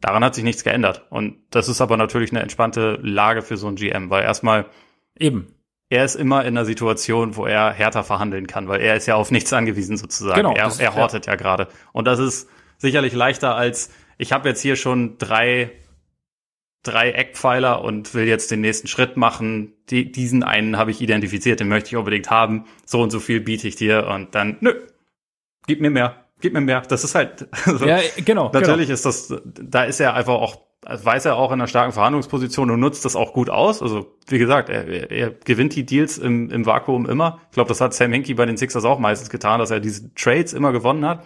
Daran 0.00 0.24
hat 0.24 0.34
sich 0.34 0.44
nichts 0.44 0.64
geändert. 0.64 1.06
Und 1.10 1.36
das 1.50 1.68
ist 1.68 1.80
aber 1.80 1.96
natürlich 1.96 2.32
eine 2.32 2.40
entspannte 2.40 2.98
Lage 3.02 3.42
für 3.42 3.56
so 3.56 3.68
ein 3.68 3.76
GM, 3.76 4.10
weil 4.10 4.24
erstmal 4.24 4.66
eben. 5.16 5.54
Er 5.92 6.06
ist 6.06 6.14
immer 6.14 6.40
in 6.40 6.56
einer 6.56 6.64
Situation, 6.64 7.36
wo 7.36 7.44
er 7.44 7.70
härter 7.70 8.02
verhandeln 8.02 8.46
kann, 8.46 8.66
weil 8.66 8.80
er 8.80 8.96
ist 8.96 9.04
ja 9.04 9.14
auf 9.14 9.30
nichts 9.30 9.52
angewiesen 9.52 9.98
sozusagen. 9.98 10.36
Genau, 10.36 10.54
er, 10.54 10.72
er 10.78 10.94
hortet 10.94 11.26
ja, 11.26 11.34
ja 11.34 11.36
gerade. 11.36 11.68
Und 11.92 12.06
das 12.06 12.18
ist 12.18 12.48
sicherlich 12.78 13.12
leichter 13.12 13.56
als, 13.56 13.90
ich 14.16 14.32
habe 14.32 14.48
jetzt 14.48 14.62
hier 14.62 14.76
schon 14.76 15.18
drei 15.18 15.70
drei 16.82 17.10
Eckpfeiler 17.10 17.84
und 17.84 18.14
will 18.14 18.26
jetzt 18.26 18.50
den 18.50 18.62
nächsten 18.62 18.88
Schritt 18.88 19.18
machen. 19.18 19.74
Die, 19.90 20.10
diesen 20.10 20.42
einen 20.42 20.78
habe 20.78 20.90
ich 20.90 21.02
identifiziert, 21.02 21.60
den 21.60 21.68
möchte 21.68 21.88
ich 21.88 21.96
unbedingt 21.96 22.30
haben. 22.30 22.64
So 22.86 23.02
und 23.02 23.10
so 23.10 23.20
viel 23.20 23.42
biete 23.42 23.68
ich 23.68 23.76
dir 23.76 24.06
und 24.06 24.34
dann, 24.34 24.56
nö, 24.60 24.72
gib 25.66 25.82
mir 25.82 25.90
mehr, 25.90 26.24
gib 26.40 26.54
mir 26.54 26.62
mehr. 26.62 26.80
Das 26.80 27.04
ist 27.04 27.14
halt, 27.14 27.48
also, 27.66 27.84
ja, 27.84 27.98
genau. 28.24 28.50
Natürlich 28.50 28.86
genau. 28.86 28.94
ist 28.94 29.04
das, 29.04 29.34
da 29.44 29.84
ist 29.84 30.00
er 30.00 30.14
einfach 30.14 30.36
auch, 30.36 30.71
weiß 30.84 31.26
er 31.26 31.36
auch 31.36 31.50
in 31.52 31.60
einer 31.60 31.68
starken 31.68 31.92
Verhandlungsposition 31.92 32.70
und 32.70 32.80
nutzt 32.80 33.04
das 33.04 33.16
auch 33.16 33.32
gut 33.32 33.50
aus. 33.50 33.82
Also, 33.82 34.16
wie 34.26 34.38
gesagt, 34.38 34.68
er, 34.68 35.10
er, 35.10 35.30
gewinnt 35.30 35.74
die 35.76 35.86
Deals 35.86 36.18
im, 36.18 36.50
im 36.50 36.66
Vakuum 36.66 37.08
immer. 37.08 37.40
Ich 37.50 37.54
glaube, 37.54 37.68
das 37.68 37.80
hat 37.80 37.94
Sam 37.94 38.12
Hinkie 38.12 38.34
bei 38.34 38.46
den 38.46 38.56
Sixers 38.56 38.84
auch 38.84 38.98
meistens 38.98 39.30
getan, 39.30 39.60
dass 39.60 39.70
er 39.70 39.80
diese 39.80 40.12
Trades 40.14 40.52
immer 40.52 40.72
gewonnen 40.72 41.06
hat. 41.06 41.24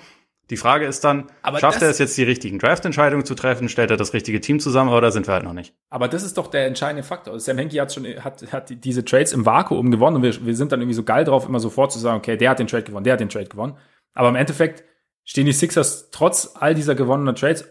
Die 0.51 0.57
Frage 0.57 0.87
ist 0.87 1.03
dann, 1.03 1.25
aber 1.43 1.59
schafft 1.59 1.83
er 1.83 1.91
es 1.91 1.99
jetzt, 1.99 2.17
die 2.17 2.23
richtigen 2.23 2.61
Draft-Entscheidungen 2.61 3.25
zu 3.25 3.35
treffen? 3.35 3.69
Stellt 3.69 3.91
er 3.91 3.97
das 3.97 4.13
richtige 4.13 4.41
Team 4.41 4.61
zusammen 4.61 4.93
oder 4.93 5.11
sind 5.11 5.27
wir 5.27 5.35
halt 5.35 5.43
noch 5.43 5.55
nicht? 5.55 5.75
Aber 5.91 6.07
das 6.07 6.23
ist 6.23 6.39
doch 6.39 6.47
der 6.47 6.67
entscheidende 6.67 7.03
Faktor. 7.03 7.41
Sam 7.41 7.59
Henke 7.59 7.81
hat 7.81 7.93
schon, 7.93 8.07
hat, 8.23 8.53
hat 8.53 8.85
diese 8.85 9.05
Trades 9.05 9.33
im 9.33 9.45
Vakuum 9.45 9.91
gewonnen 9.91 10.17
und 10.17 10.23
wir, 10.23 10.47
wir 10.47 10.55
sind 10.55 10.71
dann 10.71 10.81
irgendwie 10.81 10.95
so 10.95 11.03
geil 11.03 11.25
drauf, 11.25 11.49
immer 11.49 11.59
sofort 11.59 11.91
zu 11.91 11.99
sagen, 11.99 12.19
okay, 12.19 12.37
der 12.37 12.51
hat 12.51 12.61
den 12.61 12.69
Trade 12.69 12.85
gewonnen, 12.85 13.03
der 13.03 13.15
hat 13.15 13.21
den 13.21 13.29
Trade 13.29 13.47
gewonnen. 13.47 13.77
Aber 14.15 14.29
im 14.29 14.37
Endeffekt 14.37 14.85
stehen 15.25 15.47
die 15.47 15.53
Sixers 15.53 16.11
trotz 16.13 16.53
all 16.55 16.77
dieser 16.77 16.95
gewonnenen 16.95 17.35
Trades, 17.35 17.69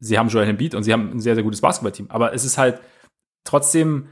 sie 0.00 0.18
haben 0.18 0.28
Joel 0.28 0.48
Embiid 0.48 0.74
und 0.74 0.82
sie 0.82 0.92
haben 0.92 1.10
ein 1.10 1.20
sehr, 1.20 1.34
sehr 1.34 1.44
gutes 1.44 1.60
Basketballteam. 1.60 2.10
Aber 2.10 2.32
es 2.32 2.44
ist 2.44 2.58
halt 2.58 2.80
trotzdem, 3.44 4.08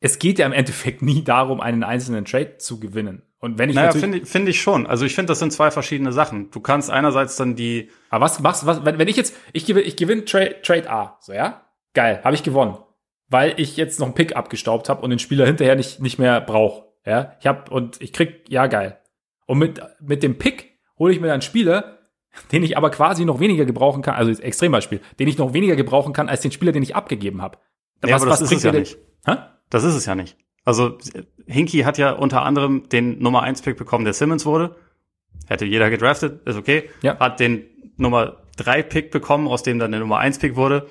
es 0.00 0.18
geht 0.18 0.38
ja 0.38 0.46
im 0.46 0.52
Endeffekt 0.52 1.02
nie 1.02 1.22
darum, 1.22 1.60
einen 1.60 1.84
einzelnen 1.84 2.24
Trade 2.24 2.58
zu 2.58 2.80
gewinnen. 2.80 3.22
Und 3.38 3.58
wenn 3.58 3.70
ich 3.70 3.74
naja, 3.74 3.90
finde 3.90 4.18
ich, 4.18 4.28
find 4.28 4.48
ich 4.48 4.60
schon. 4.60 4.86
Also 4.86 5.04
ich 5.04 5.16
finde, 5.16 5.32
das 5.32 5.40
sind 5.40 5.52
zwei 5.52 5.72
verschiedene 5.72 6.12
Sachen. 6.12 6.50
Du 6.52 6.60
kannst 6.60 6.90
einerseits 6.90 7.34
dann 7.34 7.56
die. 7.56 7.90
Aber 8.08 8.24
was 8.24 8.38
machst 8.38 8.66
was, 8.66 8.84
wenn, 8.84 8.98
wenn 8.98 9.08
ich 9.08 9.16
jetzt, 9.16 9.36
ich 9.52 9.66
gewinne, 9.66 9.84
ich 9.84 9.96
gewinne 9.96 10.24
Trade, 10.24 10.62
Trade 10.62 10.88
A, 10.88 11.18
so 11.20 11.32
ja? 11.32 11.66
Geil, 11.92 12.20
habe 12.22 12.36
ich 12.36 12.44
gewonnen. 12.44 12.78
Weil 13.28 13.54
ich 13.56 13.76
jetzt 13.76 13.98
noch 13.98 14.06
einen 14.06 14.14
Pick 14.14 14.36
abgestaubt 14.36 14.88
habe 14.88 15.02
und 15.02 15.10
den 15.10 15.18
Spieler 15.18 15.44
hinterher 15.44 15.74
nicht, 15.74 16.00
nicht 16.00 16.18
mehr 16.20 16.40
brauche. 16.40 16.84
Ja, 17.04 17.36
ich 17.40 17.46
hab, 17.48 17.70
und 17.72 18.00
ich 18.00 18.12
krieg, 18.12 18.44
ja 18.48 18.68
geil. 18.68 19.00
Und 19.46 19.58
mit, 19.58 19.80
mit 20.00 20.22
dem 20.22 20.38
Pick 20.38 20.78
hole 20.98 21.12
ich 21.12 21.20
mir 21.20 21.32
einen 21.32 21.42
Spieler, 21.42 21.98
den 22.50 22.62
ich 22.62 22.76
aber 22.76 22.90
quasi 22.90 23.24
noch 23.24 23.40
weniger 23.40 23.64
gebrauchen 23.64 24.02
kann, 24.02 24.14
also 24.14 24.30
Extrembeispiel, 24.30 25.00
den 25.18 25.28
ich 25.28 25.38
noch 25.38 25.52
weniger 25.52 25.76
gebrauchen 25.76 26.12
kann 26.12 26.28
als 26.28 26.40
den 26.40 26.52
Spieler, 26.52 26.72
den 26.72 26.82
ich 26.82 26.96
abgegeben 26.96 27.42
habe. 27.42 27.58
Ja, 28.04 28.14
was, 28.14 28.22
aber 28.22 28.30
das 28.30 28.40
was 28.40 28.52
ist 28.52 28.58
es 28.58 28.62
ja 28.62 28.72
nicht. 28.72 28.98
Hä? 29.26 29.36
Das 29.70 29.84
ist 29.84 29.94
es 29.94 30.06
ja 30.06 30.14
nicht. 30.14 30.36
Also 30.64 30.98
Hinky 31.46 31.80
hat 31.80 31.98
ja 31.98 32.12
unter 32.12 32.42
anderem 32.42 32.88
den 32.88 33.18
Nummer 33.18 33.42
1 33.42 33.62
Pick 33.62 33.76
bekommen, 33.76 34.04
der 34.04 34.14
Simmons 34.14 34.46
wurde. 34.46 34.76
Hätte 35.46 35.64
jeder 35.64 35.90
gedraftet, 35.90 36.46
ist 36.46 36.56
okay. 36.56 36.88
Ja. 37.02 37.18
Hat 37.18 37.40
den 37.40 37.64
Nummer 37.96 38.42
3 38.56 38.82
Pick 38.82 39.10
bekommen, 39.10 39.48
aus 39.48 39.62
dem 39.62 39.78
dann 39.78 39.90
der 39.90 40.00
Nummer 40.00 40.18
1 40.18 40.38
Pick 40.38 40.56
wurde. 40.56 40.88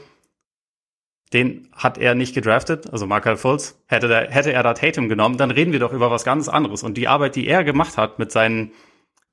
Den 1.34 1.70
hat 1.72 1.98
er 1.98 2.14
nicht 2.16 2.36
gedraftet, 2.36 2.92
also 2.92 3.08
Markel 3.08 3.38
Fultz. 3.38 3.82
Hätte, 3.88 4.10
der, 4.10 4.30
hätte 4.30 4.52
er 4.52 4.64
da 4.64 4.74
Tatum 4.74 5.08
genommen, 5.08 5.38
dann 5.38 5.52
reden 5.52 5.72
wir 5.72 5.80
doch 5.80 5.94
über 5.94 6.12
was 6.12 6.26
ganz 6.26 6.50
anderes. 6.50 6.84
Und 6.84 6.98
die 6.98 7.08
Arbeit, 7.08 7.38
die 7.38 7.48
er 7.48 7.64
gemacht 7.64 7.98
hat 7.98 8.20
mit, 8.20 8.32
seinen, 8.32 8.74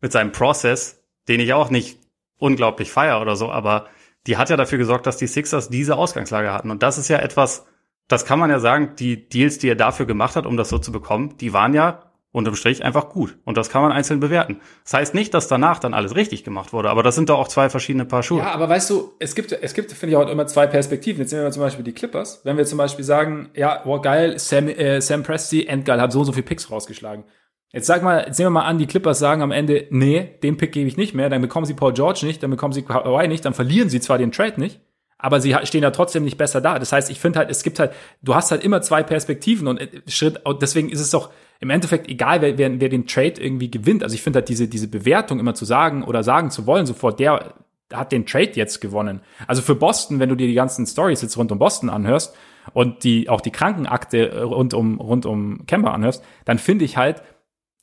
mit 0.00 0.12
seinem 0.12 0.30
Prozess, 0.30 0.97
den 1.28 1.40
ich 1.40 1.52
auch 1.52 1.70
nicht 1.70 1.98
unglaublich 2.38 2.90
feier 2.90 3.20
oder 3.20 3.36
so, 3.36 3.50
aber 3.50 3.86
die 4.26 4.36
hat 4.36 4.50
ja 4.50 4.56
dafür 4.56 4.78
gesorgt, 4.78 5.06
dass 5.06 5.16
die 5.16 5.26
Sixers 5.26 5.68
diese 5.68 5.96
Ausgangslage 5.96 6.52
hatten. 6.52 6.70
Und 6.70 6.82
das 6.82 6.98
ist 6.98 7.08
ja 7.08 7.18
etwas, 7.18 7.66
das 8.08 8.24
kann 8.24 8.38
man 8.38 8.50
ja 8.50 8.60
sagen, 8.60 8.94
die 8.98 9.28
Deals, 9.28 9.58
die 9.58 9.68
er 9.68 9.76
dafür 9.76 10.06
gemacht 10.06 10.36
hat, 10.36 10.46
um 10.46 10.56
das 10.56 10.68
so 10.68 10.78
zu 10.78 10.92
bekommen, 10.92 11.36
die 11.38 11.52
waren 11.52 11.74
ja 11.74 12.08
unterm 12.30 12.54
Strich 12.54 12.84
einfach 12.84 13.08
gut. 13.08 13.38
Und 13.44 13.56
das 13.56 13.70
kann 13.70 13.82
man 13.82 13.90
einzeln 13.90 14.20
bewerten. 14.20 14.60
Das 14.84 14.94
heißt 14.94 15.14
nicht, 15.14 15.32
dass 15.32 15.48
danach 15.48 15.78
dann 15.78 15.94
alles 15.94 16.14
richtig 16.14 16.44
gemacht 16.44 16.72
wurde, 16.72 16.90
aber 16.90 17.02
das 17.02 17.14
sind 17.14 17.30
doch 17.30 17.38
auch 17.38 17.48
zwei 17.48 17.70
verschiedene 17.70 18.04
Paar 18.04 18.22
Schuhe. 18.22 18.40
Ja, 18.40 18.52
aber 18.52 18.68
weißt 18.68 18.90
du, 18.90 19.12
es 19.18 19.34
gibt, 19.34 19.50
es 19.52 19.74
gibt, 19.74 19.92
finde 19.92 20.12
ich 20.12 20.16
auch 20.16 20.28
immer 20.28 20.46
zwei 20.46 20.66
Perspektiven. 20.66 21.20
Jetzt 21.22 21.32
nehmen 21.32 21.44
wir 21.44 21.50
zum 21.50 21.62
Beispiel 21.62 21.84
die 21.84 21.94
Clippers. 21.94 22.42
Wenn 22.44 22.56
wir 22.56 22.66
zum 22.66 22.78
Beispiel 22.78 23.04
sagen, 23.04 23.48
ja, 23.54 23.80
wow, 23.84 24.00
geil, 24.02 24.38
Sam, 24.38 24.68
äh, 24.68 25.00
Sam 25.00 25.22
Presti, 25.22 25.66
endgeil, 25.66 26.00
hat 26.00 26.12
so 26.12 26.20
und 26.20 26.26
so 26.26 26.32
viel 26.32 26.42
Picks 26.42 26.70
rausgeschlagen. 26.70 27.24
Jetzt 27.72 27.86
sag 27.86 28.02
mal, 28.02 28.24
jetzt 28.26 28.38
nehmen 28.38 28.46
wir 28.46 28.60
mal 28.60 28.66
an, 28.66 28.78
die 28.78 28.86
Clippers 28.86 29.18
sagen 29.18 29.42
am 29.42 29.50
Ende, 29.50 29.86
nee, 29.90 30.38
den 30.42 30.56
Pick 30.56 30.72
gebe 30.72 30.88
ich 30.88 30.96
nicht 30.96 31.14
mehr, 31.14 31.28
dann 31.28 31.42
bekommen 31.42 31.66
sie 31.66 31.74
Paul 31.74 31.92
George 31.92 32.20
nicht, 32.24 32.42
dann 32.42 32.50
bekommen 32.50 32.72
sie 32.72 32.82
Kawhi 32.82 33.28
nicht, 33.28 33.44
dann 33.44 33.52
verlieren 33.52 33.90
sie 33.90 34.00
zwar 34.00 34.16
den 34.16 34.32
Trade 34.32 34.58
nicht, 34.58 34.80
aber 35.18 35.40
sie 35.40 35.54
stehen 35.64 35.82
ja 35.82 35.90
trotzdem 35.90 36.24
nicht 36.24 36.38
besser 36.38 36.62
da. 36.62 36.78
Das 36.78 36.92
heißt, 36.92 37.10
ich 37.10 37.20
finde 37.20 37.40
halt, 37.40 37.50
es 37.50 37.62
gibt 37.62 37.78
halt, 37.78 37.92
du 38.22 38.34
hast 38.34 38.50
halt 38.50 38.64
immer 38.64 38.80
zwei 38.80 39.02
Perspektiven 39.02 39.68
und 39.68 39.80
äh, 39.80 40.00
Schritt, 40.06 40.40
deswegen 40.62 40.88
ist 40.88 41.00
es 41.00 41.10
doch 41.10 41.30
im 41.60 41.68
Endeffekt 41.68 42.08
egal, 42.08 42.40
wer, 42.40 42.56
wer, 42.56 42.80
wer 42.80 42.88
den 42.88 43.06
Trade 43.06 43.34
irgendwie 43.38 43.70
gewinnt. 43.70 44.02
Also 44.02 44.14
ich 44.14 44.22
finde 44.22 44.38
halt 44.38 44.48
diese, 44.48 44.68
diese 44.68 44.88
Bewertung 44.88 45.38
immer 45.38 45.54
zu 45.54 45.64
sagen 45.64 46.04
oder 46.04 46.22
sagen 46.22 46.50
zu 46.50 46.66
wollen, 46.66 46.86
sofort, 46.86 47.20
der 47.20 47.54
hat 47.92 48.12
den 48.12 48.24
Trade 48.24 48.52
jetzt 48.54 48.80
gewonnen. 48.80 49.20
Also 49.46 49.60
für 49.60 49.74
Boston, 49.74 50.20
wenn 50.20 50.28
du 50.28 50.36
dir 50.36 50.46
die 50.46 50.54
ganzen 50.54 50.86
Stories 50.86 51.20
jetzt 51.20 51.36
rund 51.36 51.52
um 51.52 51.58
Boston 51.58 51.90
anhörst 51.90 52.34
und 52.72 53.02
die, 53.04 53.28
auch 53.28 53.40
die 53.40 53.50
Krankenakte 53.50 54.42
rund 54.42 54.72
um, 54.72 55.00
rund 55.00 55.26
um 55.26 55.66
Kemba 55.66 55.92
anhörst, 55.92 56.22
dann 56.44 56.58
finde 56.58 56.84
ich 56.84 56.96
halt, 56.96 57.22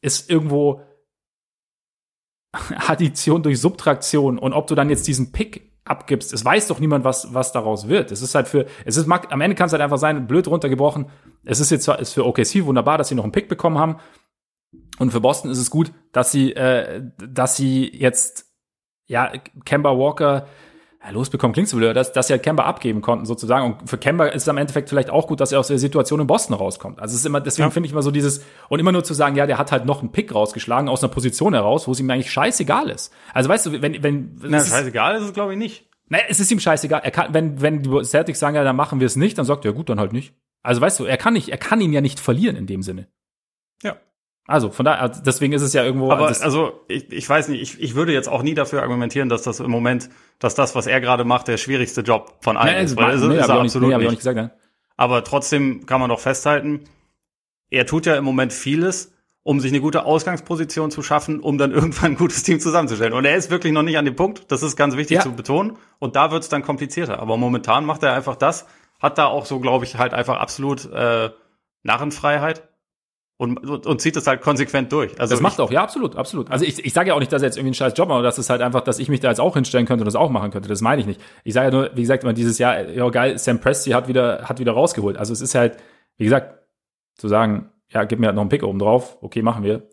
ist 0.06 0.30
irgendwo 0.30 0.82
Addition 2.88 3.44
durch 3.44 3.60
Subtraktion 3.60 4.40
und 4.40 4.54
ob 4.54 4.68
du 4.68 4.76
dann 4.76 4.90
jetzt 4.90 5.08
diesen 5.08 5.32
Pick 5.32 5.74
abgibst. 5.84 6.34
Es 6.34 6.44
weiß 6.44 6.68
doch 6.68 6.80
niemand, 6.80 7.04
was, 7.04 7.34
was 7.34 7.52
daraus 7.52 7.88
wird. 7.88 8.12
Es 8.12 8.22
ist 8.22 8.34
halt 8.34 8.48
für, 8.48 8.66
es 8.86 8.98
ist, 8.98 9.10
am 9.10 9.42
Ende 9.42 9.56
kann 9.56 9.68
es 9.68 9.72
halt 9.72 9.84
einfach 9.84 9.98
sein, 9.98 10.28
blöd 10.28 10.48
runtergebrochen. 10.48 11.08
Es 11.44 11.60
ist 11.60 11.70
jetzt 11.70 11.88
ist 11.88 12.14
für 12.14 12.26
OKC 12.26 12.66
wunderbar, 12.66 12.98
dass 12.98 13.10
sie 13.10 13.16
noch 13.16 13.24
einen 13.24 13.32
Pick 13.32 13.50
bekommen 13.50 13.78
haben. 13.78 13.98
Und 14.98 15.12
für 15.12 15.22
Boston 15.22 15.52
ist 15.52 15.60
es 15.60 15.70
gut, 15.70 15.92
dass 16.12 16.32
sie, 16.32 16.54
äh, 16.54 17.04
dass 17.18 17.56
sie 17.56 17.92
jetzt, 17.94 18.48
ja, 19.08 19.32
Kemba 19.66 19.98
Walker, 19.98 20.48
ja, 21.06 21.12
losbekommen 21.12 21.54
klingt 21.54 21.70
so 21.70 21.78
blöd, 21.78 21.96
dass, 21.96 22.12
dass 22.12 22.28
sie 22.28 22.34
halt 22.34 22.44
Kemba 22.44 22.64
abgeben 22.64 23.02
konnten 23.02 23.26
sozusagen. 23.26 23.74
Und 23.74 23.90
für 23.90 23.98
Kemba 23.98 24.26
ist 24.26 24.44
es 24.44 24.50
am 24.50 24.58
Endeffekt 24.58 24.90
vielleicht 24.90 25.10
auch 25.10 25.28
gut, 25.28 25.40
dass 25.40 25.52
er 25.52 25.60
aus 25.60 25.68
der 25.68 25.78
Situation 25.78 26.20
in 26.20 26.28
Boston 26.28 26.56
rauskommt. 26.56 27.00
Also 27.00 27.14
es 27.14 27.20
ist 27.20 27.26
immer, 27.26 27.42
deswegen 27.42 27.68
ja. 27.68 27.70
finde 27.70 27.88
ich 27.88 27.92
immer 27.92 28.02
so 28.02 28.12
dieses, 28.12 28.44
und 28.70 28.80
immer 28.80 28.92
nur 28.92 29.04
zu 29.04 29.14
sagen, 29.14 29.36
ja, 29.36 29.46
der 29.46 29.58
hat 29.58 29.72
halt 29.72 29.86
noch 29.86 30.00
einen 30.00 30.12
Pick 30.12 30.34
rausgeschlagen 30.34 30.90
aus 30.90 31.04
einer 31.04 31.14
Position 31.14 31.54
heraus, 31.54 31.88
wo 31.88 31.92
es 31.92 32.00
ihm 32.00 32.10
eigentlich 32.10 32.32
scheißegal 32.32 32.90
ist. 32.90 33.14
Also 33.34 33.50
weißt 33.50 33.68
du, 33.68 33.82
wenn, 33.82 34.02
wenn. 34.02 34.40
Na, 34.42 34.64
scheißegal 34.64 35.18
ist 35.18 35.24
es, 35.24 35.34
glaube 35.34 35.54
ich, 35.54 35.60
nicht. 35.60 35.88
Naja, 36.08 36.24
es 36.28 36.40
ist 36.40 36.52
ihm 36.52 36.60
scheißegal. 36.60 37.02
Er 37.04 37.12
kann, 37.12 37.34
wenn, 37.34 37.62
wenn 37.62 37.84
die 37.84 38.04
Celtics 38.04 38.40
sagen, 38.40 38.56
ja, 38.56 38.64
dann 38.64 38.76
machen 38.76 39.00
wir 39.00 39.08
es 39.08 39.16
nicht, 39.16 39.38
dann 39.38 39.46
sagt 39.46 39.66
er, 39.66 39.72
ja 39.72 39.78
gut, 39.78 39.90
dann 39.90 40.00
halt 40.00 40.14
nicht. 40.14 40.34
Also 40.64 40.82
weißt 40.82 41.00
du, 41.00 41.06
er 41.06 41.18
kann 41.18 41.34
nicht, 41.34 41.50
er 41.50 41.58
kann 41.58 41.82
ihn 41.82 41.94
ja 41.94 42.02
nicht 42.02 42.20
verlieren 42.20 42.56
in 42.56 42.66
dem 42.66 42.82
Sinne. 42.82 43.08
Ja. 43.84 43.98
Also 44.48 44.70
von 44.70 44.86
daher, 44.86 45.02
also 45.02 45.22
deswegen 45.26 45.54
ist 45.54 45.64
es 45.64 45.74
ja 45.74 45.84
irgendwo. 45.84 46.12
Aber 46.12 46.28
also 46.28 46.82
ich, 46.88 47.12
ich 47.12 47.28
weiß 47.28 47.48
nicht, 47.48 47.62
ich, 47.62 47.82
ich 47.82 47.96
würde 47.96 48.14
jetzt 48.14 48.30
auch 48.30 48.44
nie 48.44 48.54
dafür 48.54 48.84
argumentieren, 48.84 49.28
dass 49.28 49.42
das 49.42 49.60
im 49.60 49.72
Moment, 49.72 50.10
dass 50.40 50.54
das, 50.54 50.76
was 50.76 50.86
er 50.86 51.02
gerade 51.02 51.24
macht, 51.24 51.48
der 51.48 51.58
schwierigste 51.58 52.02
Job 52.02 52.38
von 52.42 52.56
allen 52.56 52.76
nee, 52.76 52.84
ist. 52.84 52.96
Weil 52.96 53.18
nee, 53.18 53.38
ist 53.38 53.50
er 53.50 53.60
absolut 53.60 53.90
nicht, 53.90 53.98
nee, 53.98 54.06
nicht. 54.06 54.18
Gesagt, 54.18 54.38
ja. 54.38 54.52
Aber 54.98 55.24
trotzdem 55.24 55.86
kann 55.88 56.00
man 56.00 56.10
doch 56.10 56.20
festhalten, 56.20 56.82
er 57.72 57.86
tut 57.86 58.06
ja 58.06 58.16
im 58.16 58.24
Moment 58.24 58.54
vieles 58.54 59.16
um 59.48 59.60
sich 59.60 59.72
eine 59.72 59.80
gute 59.80 60.06
Ausgangsposition 60.06 60.90
zu 60.90 61.04
schaffen, 61.04 61.40
um 61.40 61.60
dann 61.60 61.72
irgendwann 61.72 62.14
ein 62.14 62.18
gutes 62.18 62.42
Team 62.42 62.60
zusammenzustellen. 62.60 63.14
Und 63.14 63.26
er 63.26 63.36
ist 63.36 63.52
wirklich 63.52 63.72
noch 63.72 63.84
nicht 63.84 63.98
an 63.98 64.04
dem 64.04 64.16
Punkt, 64.16 64.52
das 64.52 64.64
ist 64.64 64.76
ganz 64.76 64.98
wichtig 64.98 65.18
ja. 65.18 65.22
zu 65.22 65.34
betonen. 65.34 65.78
Und 66.00 66.16
da 66.16 66.32
wird 66.32 66.42
es 66.42 66.50
dann 66.50 66.64
komplizierter. 66.64 67.20
Aber 67.20 67.38
momentan 67.38 67.86
macht 67.86 68.02
er 68.02 68.14
einfach 68.14 68.36
das, 68.36 68.66
hat 69.00 69.20
da 69.20 69.28
auch 69.28 69.46
so, 69.46 69.60
glaube 69.60 69.86
ich, 69.86 69.98
halt 69.98 70.16
einfach 70.16 70.40
absolut 70.40 70.92
äh, 70.92 71.30
Narrenfreiheit 71.84 72.68
und, 73.38 73.58
und, 73.58 73.86
und 73.86 74.02
zieht 74.02 74.16
das 74.16 74.28
halt 74.28 74.42
konsequent 74.42 74.92
durch. 74.92 75.20
Also 75.20 75.34
das 75.34 75.42
macht 75.42 75.60
auch, 75.60 75.70
ja, 75.70 75.84
absolut, 75.84 76.16
absolut. 76.16 76.50
Also 76.52 76.64
ich, 76.64 76.84
ich 76.86 76.94
sage 76.94 77.10
ja 77.10 77.16
auch 77.16 77.20
nicht, 77.20 77.34
dass 77.34 77.42
er 77.42 77.48
jetzt 77.48 77.58
irgendwie 77.58 77.70
einen 77.70 77.76
scheiß 77.76 77.94
Job 77.98 78.08
macht, 78.08 78.16
aber 78.16 78.24
das 78.24 78.40
ist 78.40 78.50
halt 78.50 78.62
einfach, 78.62 78.82
dass 78.82 78.98
ich 78.98 79.10
mich 79.10 79.20
da 79.20 79.30
jetzt 79.30 79.42
auch 79.42 79.56
hinstellen 79.56 79.86
könnte 79.86 80.04
und 80.04 80.06
das 80.06 80.16
auch 80.16 80.30
machen 80.30 80.52
könnte. 80.52 80.70
Das 80.70 80.82
meine 80.82 81.02
ich 81.02 81.08
nicht. 81.08 81.22
Ich 81.44 81.54
sage 81.54 81.68
ja 81.68 81.72
nur, 81.72 81.92
wie 81.96 82.02
gesagt, 82.02 82.24
immer 82.24 82.34
dieses 82.34 82.58
Jahr, 82.60 82.88
ja 82.88 83.10
geil, 83.10 83.38
Sam 83.38 83.60
Presti 83.60 83.92
hat 83.92 84.08
wieder, 84.08 84.44
hat 84.44 84.60
wieder 84.60 84.72
rausgeholt. 84.72 85.18
Also 85.18 85.34
es 85.34 85.42
ist 85.42 85.54
halt, 85.54 85.78
wie 86.18 86.24
gesagt, 86.24 86.66
zu 87.16 87.28
sagen, 87.28 87.72
ja, 87.90 88.06
gib 88.06 88.20
mir 88.20 88.28
halt 88.28 88.36
noch 88.36 88.42
einen 88.42 88.50
Pick 88.50 88.64
oben 88.64 88.80
drauf, 88.80 89.18
okay, 89.22 89.42
machen 89.42 89.64
wir. 89.64 89.90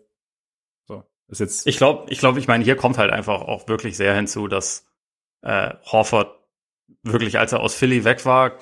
So, 0.87 1.03
ist 1.27 1.39
jetzt. 1.39 1.67
Ich 1.67 1.77
glaube, 1.77 2.05
ich 2.09 2.19
glaube, 2.19 2.39
ich 2.39 2.47
meine, 2.47 2.63
hier 2.63 2.77
kommt 2.77 2.97
halt 2.97 3.11
einfach 3.11 3.41
auch 3.41 3.67
wirklich 3.67 3.97
sehr 3.97 4.15
hinzu, 4.15 4.47
dass 4.47 4.85
äh, 5.41 5.73
Horford 5.85 6.33
wirklich, 7.03 7.39
als 7.39 7.51
er 7.51 7.59
aus 7.59 7.75
Philly 7.75 8.05
weg 8.05 8.25
war 8.25 8.53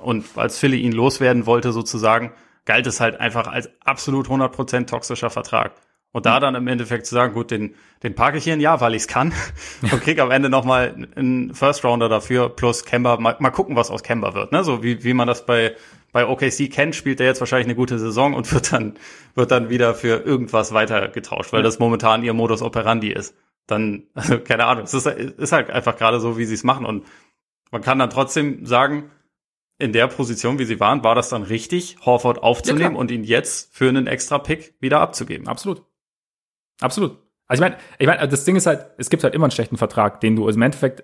und 0.00 0.26
als 0.36 0.58
Philly 0.58 0.80
ihn 0.80 0.92
loswerden 0.92 1.46
wollte, 1.46 1.72
sozusagen, 1.72 2.32
galt 2.64 2.86
es 2.86 3.00
halt 3.00 3.20
einfach 3.20 3.46
als 3.46 3.70
absolut 3.84 4.28
100% 4.28 4.86
toxischer 4.86 5.30
Vertrag. 5.30 5.72
Und 6.12 6.26
da 6.26 6.40
dann 6.40 6.54
im 6.54 6.66
Endeffekt 6.68 7.06
zu 7.06 7.14
sagen, 7.14 7.32
gut, 7.32 7.50
den, 7.50 7.74
den 8.02 8.14
parke 8.14 8.36
ich 8.36 8.44
hier 8.44 8.52
ein 8.52 8.60
Jahr, 8.60 8.82
weil 8.82 8.94
ich 8.94 9.02
es 9.02 9.08
kann 9.08 9.32
und 9.82 10.02
krieg 10.02 10.20
am 10.20 10.30
Ende 10.30 10.50
nochmal 10.50 11.08
einen 11.16 11.54
First 11.54 11.84
Rounder 11.84 12.10
dafür 12.10 12.50
plus 12.50 12.84
Kemba. 12.84 13.16
Mal, 13.16 13.36
mal 13.38 13.50
gucken, 13.50 13.76
was 13.76 13.90
aus 13.90 14.02
Kemba 14.02 14.34
wird. 14.34 14.52
Ne? 14.52 14.62
So 14.62 14.82
wie, 14.82 15.04
wie 15.04 15.14
man 15.14 15.26
das 15.26 15.46
bei, 15.46 15.74
bei 16.12 16.26
OKC 16.26 16.70
kennt, 16.70 16.94
spielt 16.94 17.18
er 17.20 17.26
jetzt 17.26 17.40
wahrscheinlich 17.40 17.66
eine 17.66 17.76
gute 17.76 17.98
Saison 17.98 18.34
und 18.34 18.52
wird 18.52 18.74
dann, 18.74 18.94
wird 19.34 19.50
dann 19.50 19.70
wieder 19.70 19.94
für 19.94 20.22
irgendwas 20.22 20.74
weiter 20.74 21.08
getauscht, 21.08 21.54
weil 21.54 21.62
das 21.62 21.78
momentan 21.78 22.22
ihr 22.22 22.34
Modus 22.34 22.60
operandi 22.60 23.10
ist. 23.10 23.34
Dann, 23.66 24.04
also 24.14 24.38
keine 24.38 24.66
Ahnung, 24.66 24.84
es 24.84 24.92
ist, 24.92 25.06
ist 25.06 25.52
halt 25.52 25.70
einfach 25.70 25.96
gerade 25.96 26.20
so, 26.20 26.36
wie 26.36 26.44
sie 26.44 26.54
es 26.54 26.64
machen. 26.64 26.84
Und 26.84 27.06
man 27.70 27.80
kann 27.80 27.98
dann 27.98 28.10
trotzdem 28.10 28.66
sagen, 28.66 29.10
in 29.82 29.92
der 29.92 30.06
Position, 30.06 30.60
wie 30.60 30.64
sie 30.64 30.78
waren, 30.78 31.02
war 31.02 31.16
das 31.16 31.28
dann 31.28 31.42
richtig, 31.42 31.96
Horford 32.06 32.40
aufzunehmen 32.40 32.94
ja, 32.94 32.98
und 32.98 33.10
ihn 33.10 33.24
jetzt 33.24 33.74
für 33.74 33.88
einen 33.88 34.06
extra 34.06 34.38
Pick 34.38 34.74
wieder 34.78 35.00
abzugeben. 35.00 35.48
Absolut. 35.48 35.82
Absolut. 36.80 37.18
Also 37.48 37.64
ich 37.64 37.68
meine, 37.68 37.82
ich 37.98 38.06
meine, 38.06 38.28
das 38.28 38.44
Ding 38.44 38.54
ist 38.54 38.66
halt, 38.66 38.86
es 38.96 39.10
gibt 39.10 39.24
halt 39.24 39.34
immer 39.34 39.46
einen 39.46 39.50
schlechten 39.50 39.76
Vertrag, 39.76 40.20
den 40.20 40.36
du 40.36 40.46
also 40.46 40.56
im 40.56 40.62
Endeffekt, 40.62 41.02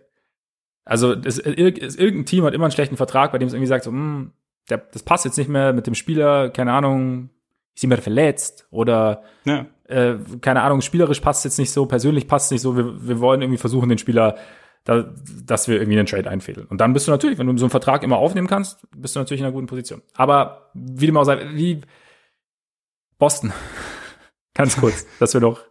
also 0.84 1.16
das, 1.16 1.38
irgendein 1.38 2.24
Team 2.24 2.44
hat 2.44 2.54
immer 2.54 2.66
einen 2.66 2.72
schlechten 2.72 2.96
Vertrag, 2.96 3.32
bei 3.32 3.38
dem 3.38 3.48
es 3.48 3.52
irgendwie 3.52 3.66
sagt, 3.66 3.82
so, 3.82 3.90
hm, 3.90 4.30
der, 4.70 4.78
das 4.78 5.02
passt 5.02 5.24
jetzt 5.24 5.38
nicht 5.38 5.50
mehr 5.50 5.72
mit 5.72 5.88
dem 5.88 5.96
Spieler, 5.96 6.50
keine 6.50 6.72
Ahnung, 6.72 7.30
ist 7.74 7.82
jemand 7.82 8.02
verletzt 8.02 8.68
oder 8.70 9.24
ja. 9.44 9.66
äh, 9.88 10.18
keine 10.40 10.62
Ahnung, 10.62 10.82
spielerisch 10.82 11.20
passt 11.20 11.44
jetzt 11.44 11.58
nicht 11.58 11.72
so, 11.72 11.86
persönlich 11.86 12.28
passt 12.28 12.46
es 12.46 12.50
nicht 12.52 12.62
so, 12.62 12.76
wir, 12.76 13.08
wir 13.08 13.18
wollen 13.18 13.42
irgendwie 13.42 13.58
versuchen, 13.58 13.88
den 13.88 13.98
Spieler 13.98 14.36
da, 14.84 15.14
dass 15.44 15.68
wir 15.68 15.76
irgendwie 15.76 15.98
einen 15.98 16.06
Trade 16.06 16.30
einfädeln. 16.30 16.66
Und 16.66 16.80
dann 16.80 16.92
bist 16.92 17.06
du 17.06 17.10
natürlich, 17.10 17.38
wenn 17.38 17.46
du 17.46 17.56
so 17.58 17.66
einen 17.66 17.70
Vertrag 17.70 18.02
immer 18.02 18.16
aufnehmen 18.16 18.46
kannst, 18.46 18.86
bist 18.96 19.14
du 19.14 19.20
natürlich 19.20 19.40
in 19.40 19.46
einer 19.46 19.52
guten 19.52 19.66
Position. 19.66 20.02
Aber 20.14 20.70
wie 20.74 21.06
dem 21.06 21.16
auch 21.16 21.24
sei, 21.24 21.54
wie 21.54 21.82
Boston. 23.18 23.52
Ganz 24.54 24.76
kurz, 24.76 25.06
dass 25.18 25.34
wir 25.34 25.40
doch. 25.40 25.64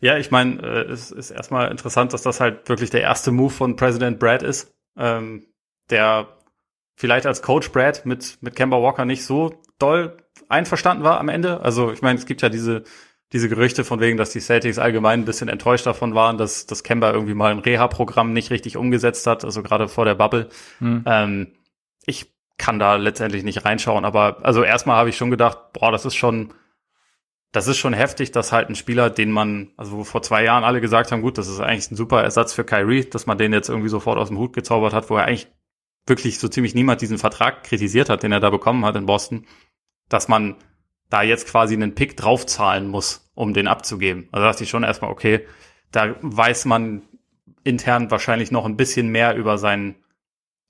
Ja, 0.00 0.16
ich 0.16 0.30
meine, 0.30 0.62
äh, 0.62 0.90
es 0.90 1.10
ist 1.10 1.30
erstmal 1.30 1.70
interessant, 1.70 2.12
dass 2.12 2.22
das 2.22 2.40
halt 2.40 2.68
wirklich 2.68 2.90
der 2.90 3.00
erste 3.00 3.32
Move 3.32 3.50
von 3.50 3.76
President 3.76 4.18
Brad 4.18 4.42
ist, 4.42 4.76
ähm, 4.96 5.46
der 5.90 6.28
vielleicht 6.94 7.26
als 7.26 7.42
Coach 7.42 7.72
Brad 7.72 8.06
mit, 8.06 8.38
mit 8.40 8.54
Kemba 8.54 8.80
Walker 8.80 9.04
nicht 9.04 9.24
so 9.24 9.60
doll 9.78 10.16
einverstanden 10.48 11.04
war 11.04 11.18
am 11.20 11.28
Ende. 11.28 11.60
Also 11.60 11.92
ich 11.92 12.02
meine, 12.02 12.18
es 12.18 12.26
gibt 12.26 12.42
ja 12.42 12.48
diese 12.48 12.84
diese 13.32 13.48
Gerüchte 13.48 13.84
von 13.84 14.00
wegen, 14.00 14.16
dass 14.16 14.30
die 14.30 14.40
Celtics 14.40 14.78
allgemein 14.78 15.20
ein 15.20 15.24
bisschen 15.24 15.48
enttäuscht 15.48 15.86
davon 15.86 16.14
waren, 16.14 16.38
dass 16.38 16.66
das 16.66 16.82
Kemba 16.82 17.12
irgendwie 17.12 17.34
mal 17.34 17.52
ein 17.52 17.58
Reha-Programm 17.58 18.32
nicht 18.32 18.50
richtig 18.50 18.76
umgesetzt 18.76 19.26
hat, 19.26 19.44
also 19.44 19.62
gerade 19.62 19.88
vor 19.88 20.04
der 20.04 20.14
Bubble. 20.14 20.48
Hm. 20.78 21.04
Ähm, 21.06 21.54
ich 22.06 22.32
kann 22.56 22.78
da 22.78 22.96
letztendlich 22.96 23.44
nicht 23.44 23.64
reinschauen, 23.64 24.04
aber 24.04 24.44
also 24.44 24.62
erstmal 24.62 24.96
habe 24.96 25.10
ich 25.10 25.16
schon 25.16 25.30
gedacht, 25.30 25.72
boah, 25.74 25.92
das 25.92 26.06
ist 26.06 26.14
schon, 26.14 26.54
das 27.52 27.68
ist 27.68 27.78
schon 27.78 27.92
heftig, 27.92 28.32
dass 28.32 28.50
halt 28.50 28.70
ein 28.70 28.74
Spieler, 28.74 29.10
den 29.10 29.30
man, 29.30 29.72
also 29.76 29.92
wo 29.92 30.04
vor 30.04 30.22
zwei 30.22 30.42
Jahren 30.42 30.64
alle 30.64 30.80
gesagt 30.80 31.12
haben, 31.12 31.22
gut, 31.22 31.38
das 31.38 31.48
ist 31.48 31.60
eigentlich 31.60 31.90
ein 31.90 31.96
super 31.96 32.22
Ersatz 32.22 32.54
für 32.54 32.64
Kyrie, 32.64 33.04
dass 33.04 33.26
man 33.26 33.38
den 33.38 33.52
jetzt 33.52 33.68
irgendwie 33.68 33.90
sofort 33.90 34.18
aus 34.18 34.28
dem 34.28 34.38
Hut 34.38 34.54
gezaubert 34.54 34.94
hat, 34.94 35.10
wo 35.10 35.16
er 35.16 35.26
eigentlich 35.26 35.48
wirklich 36.06 36.38
so 36.38 36.48
ziemlich 36.48 36.74
niemand 36.74 37.02
diesen 37.02 37.18
Vertrag 37.18 37.62
kritisiert 37.62 38.08
hat, 38.08 38.22
den 38.22 38.32
er 38.32 38.40
da 38.40 38.50
bekommen 38.50 38.84
hat 38.84 38.96
in 38.96 39.06
Boston, 39.06 39.46
dass 40.08 40.28
man 40.28 40.56
da 41.10 41.22
jetzt 41.22 41.48
quasi 41.48 41.74
einen 41.74 41.94
Pick 41.94 42.16
draufzahlen 42.16 42.88
muss, 42.88 43.30
um 43.34 43.54
den 43.54 43.68
abzugeben. 43.68 44.28
Also 44.32 44.46
dachte 44.46 44.64
ich 44.64 44.70
schon 44.70 44.82
erstmal, 44.82 45.10
okay, 45.10 45.46
da 45.90 46.16
weiß 46.20 46.66
man 46.66 47.02
intern 47.64 48.10
wahrscheinlich 48.10 48.50
noch 48.50 48.66
ein 48.66 48.76
bisschen 48.76 49.08
mehr 49.08 49.34
über 49.36 49.58
sein, 49.58 49.96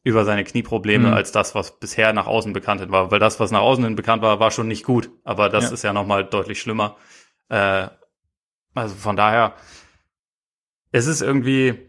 über 0.04 0.24
seine 0.24 0.44
Knieprobleme 0.44 1.08
mhm. 1.08 1.14
als 1.14 1.32
das, 1.32 1.54
was 1.54 1.80
bisher 1.80 2.12
nach 2.12 2.26
außen 2.26 2.52
bekannt 2.52 2.88
war. 2.90 3.10
Weil 3.10 3.18
das, 3.18 3.40
was 3.40 3.50
nach 3.50 3.60
außen 3.60 3.84
hin 3.84 3.96
bekannt 3.96 4.22
war, 4.22 4.40
war 4.40 4.50
schon 4.50 4.68
nicht 4.68 4.84
gut. 4.84 5.10
Aber 5.24 5.48
das 5.48 5.64
ja. 5.64 5.70
ist 5.72 5.82
ja 5.82 5.92
nochmal 5.92 6.24
deutlich 6.24 6.60
schlimmer. 6.60 6.96
Äh, 7.48 7.88
also 8.74 8.94
von 8.94 9.16
daher, 9.16 9.54
es 10.92 11.06
ist 11.06 11.20
irgendwie, 11.20 11.86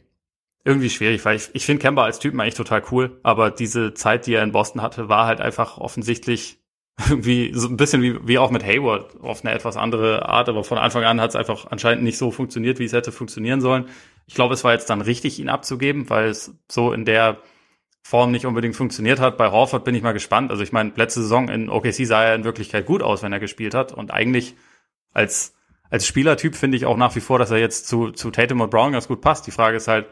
irgendwie 0.63 0.89
schwierig, 0.89 1.23
weil 1.23 1.35
ich, 1.35 1.49
ich 1.53 1.65
finde 1.65 1.81
Kemba 1.81 2.03
als 2.03 2.19
Typen 2.19 2.39
eigentlich 2.39 2.55
total 2.55 2.83
cool, 2.91 3.19
aber 3.23 3.51
diese 3.51 3.93
Zeit, 3.93 4.25
die 4.25 4.33
er 4.33 4.43
in 4.43 4.51
Boston 4.51 4.81
hatte, 4.81 5.07
war 5.07 5.25
halt 5.25 5.39
einfach 5.39 5.77
offensichtlich 5.77 6.58
irgendwie 7.07 7.51
so 7.53 7.67
ein 7.67 7.77
bisschen 7.77 8.01
wie, 8.01 8.27
wie 8.27 8.37
auch 8.37 8.51
mit 8.51 8.63
Hayward 8.63 9.21
auf 9.21 9.45
eine 9.45 9.53
etwas 9.53 9.77
andere 9.77 10.27
Art, 10.27 10.49
aber 10.49 10.63
von 10.63 10.77
Anfang 10.77 11.03
an 11.03 11.21
hat 11.21 11.31
es 11.31 11.35
einfach 11.35 11.67
anscheinend 11.69 12.03
nicht 12.03 12.17
so 12.17 12.31
funktioniert, 12.31 12.79
wie 12.79 12.85
es 12.85 12.93
hätte 12.93 13.11
funktionieren 13.11 13.61
sollen. 13.61 13.85
Ich 14.27 14.35
glaube, 14.35 14.53
es 14.53 14.63
war 14.63 14.73
jetzt 14.73 14.89
dann 14.89 15.01
richtig, 15.01 15.39
ihn 15.39 15.49
abzugeben, 15.49 16.09
weil 16.09 16.29
es 16.29 16.53
so 16.67 16.91
in 16.91 17.05
der 17.05 17.37
Form 18.01 18.31
nicht 18.31 18.45
unbedingt 18.45 18.75
funktioniert 18.75 19.19
hat. 19.19 19.37
Bei 19.37 19.51
Horford 19.51 19.83
bin 19.83 19.95
ich 19.95 20.01
mal 20.01 20.13
gespannt. 20.13 20.51
Also 20.51 20.63
ich 20.63 20.71
meine, 20.71 20.91
letzte 20.95 21.21
Saison 21.21 21.47
in 21.49 21.69
OKC 21.69 22.05
sah 22.05 22.23
er 22.23 22.35
in 22.35 22.43
Wirklichkeit 22.43 22.85
gut 22.85 23.03
aus, 23.03 23.23
wenn 23.23 23.33
er 23.33 23.39
gespielt 23.39 23.73
hat. 23.73 23.91
Und 23.93 24.11
eigentlich 24.11 24.55
als, 25.13 25.55
als 25.89 26.07
Spielertyp 26.07 26.55
finde 26.55 26.77
ich 26.77 26.85
auch 26.85 26.97
nach 26.97 27.15
wie 27.15 27.19
vor, 27.19 27.39
dass 27.39 27.51
er 27.51 27.57
jetzt 27.57 27.87
zu, 27.87 28.11
zu 28.11 28.31
Tatum 28.31 28.61
und 28.61 28.71
Brown 28.71 28.93
ganz 28.93 29.07
gut 29.07 29.21
passt. 29.21 29.45
Die 29.47 29.51
Frage 29.51 29.77
ist 29.77 29.87
halt, 29.87 30.07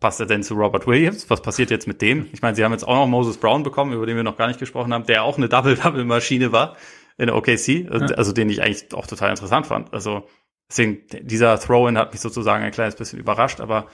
passt 0.00 0.20
er 0.20 0.26
denn 0.26 0.42
zu 0.42 0.54
Robert 0.54 0.86
Williams? 0.86 1.28
Was 1.30 1.42
passiert 1.42 1.70
jetzt 1.70 1.86
mit 1.86 2.02
dem? 2.02 2.28
Ich 2.32 2.42
meine, 2.42 2.54
sie 2.54 2.64
haben 2.64 2.72
jetzt 2.72 2.86
auch 2.86 2.94
noch 2.94 3.06
Moses 3.06 3.38
Brown 3.38 3.62
bekommen, 3.62 3.92
über 3.92 4.06
den 4.06 4.16
wir 4.16 4.24
noch 4.24 4.36
gar 4.36 4.48
nicht 4.48 4.60
gesprochen 4.60 4.92
haben, 4.92 5.06
der 5.06 5.24
auch 5.24 5.38
eine 5.38 5.48
Double-Double-Maschine 5.48 6.52
war 6.52 6.76
in 7.16 7.26
der 7.26 7.36
OKC, 7.36 7.68
ja. 7.68 7.90
also 7.90 8.32
den 8.32 8.50
ich 8.50 8.62
eigentlich 8.62 8.92
auch 8.92 9.06
total 9.06 9.30
interessant 9.30 9.66
fand. 9.66 9.94
Also 9.94 10.26
deswegen, 10.68 11.02
dieser 11.22 11.58
Throw-In 11.58 11.96
hat 11.96 12.12
mich 12.12 12.20
sozusagen 12.20 12.62
ein 12.62 12.72
kleines 12.72 12.96
bisschen 12.96 13.18
überrascht, 13.18 13.60
aber 13.60 13.86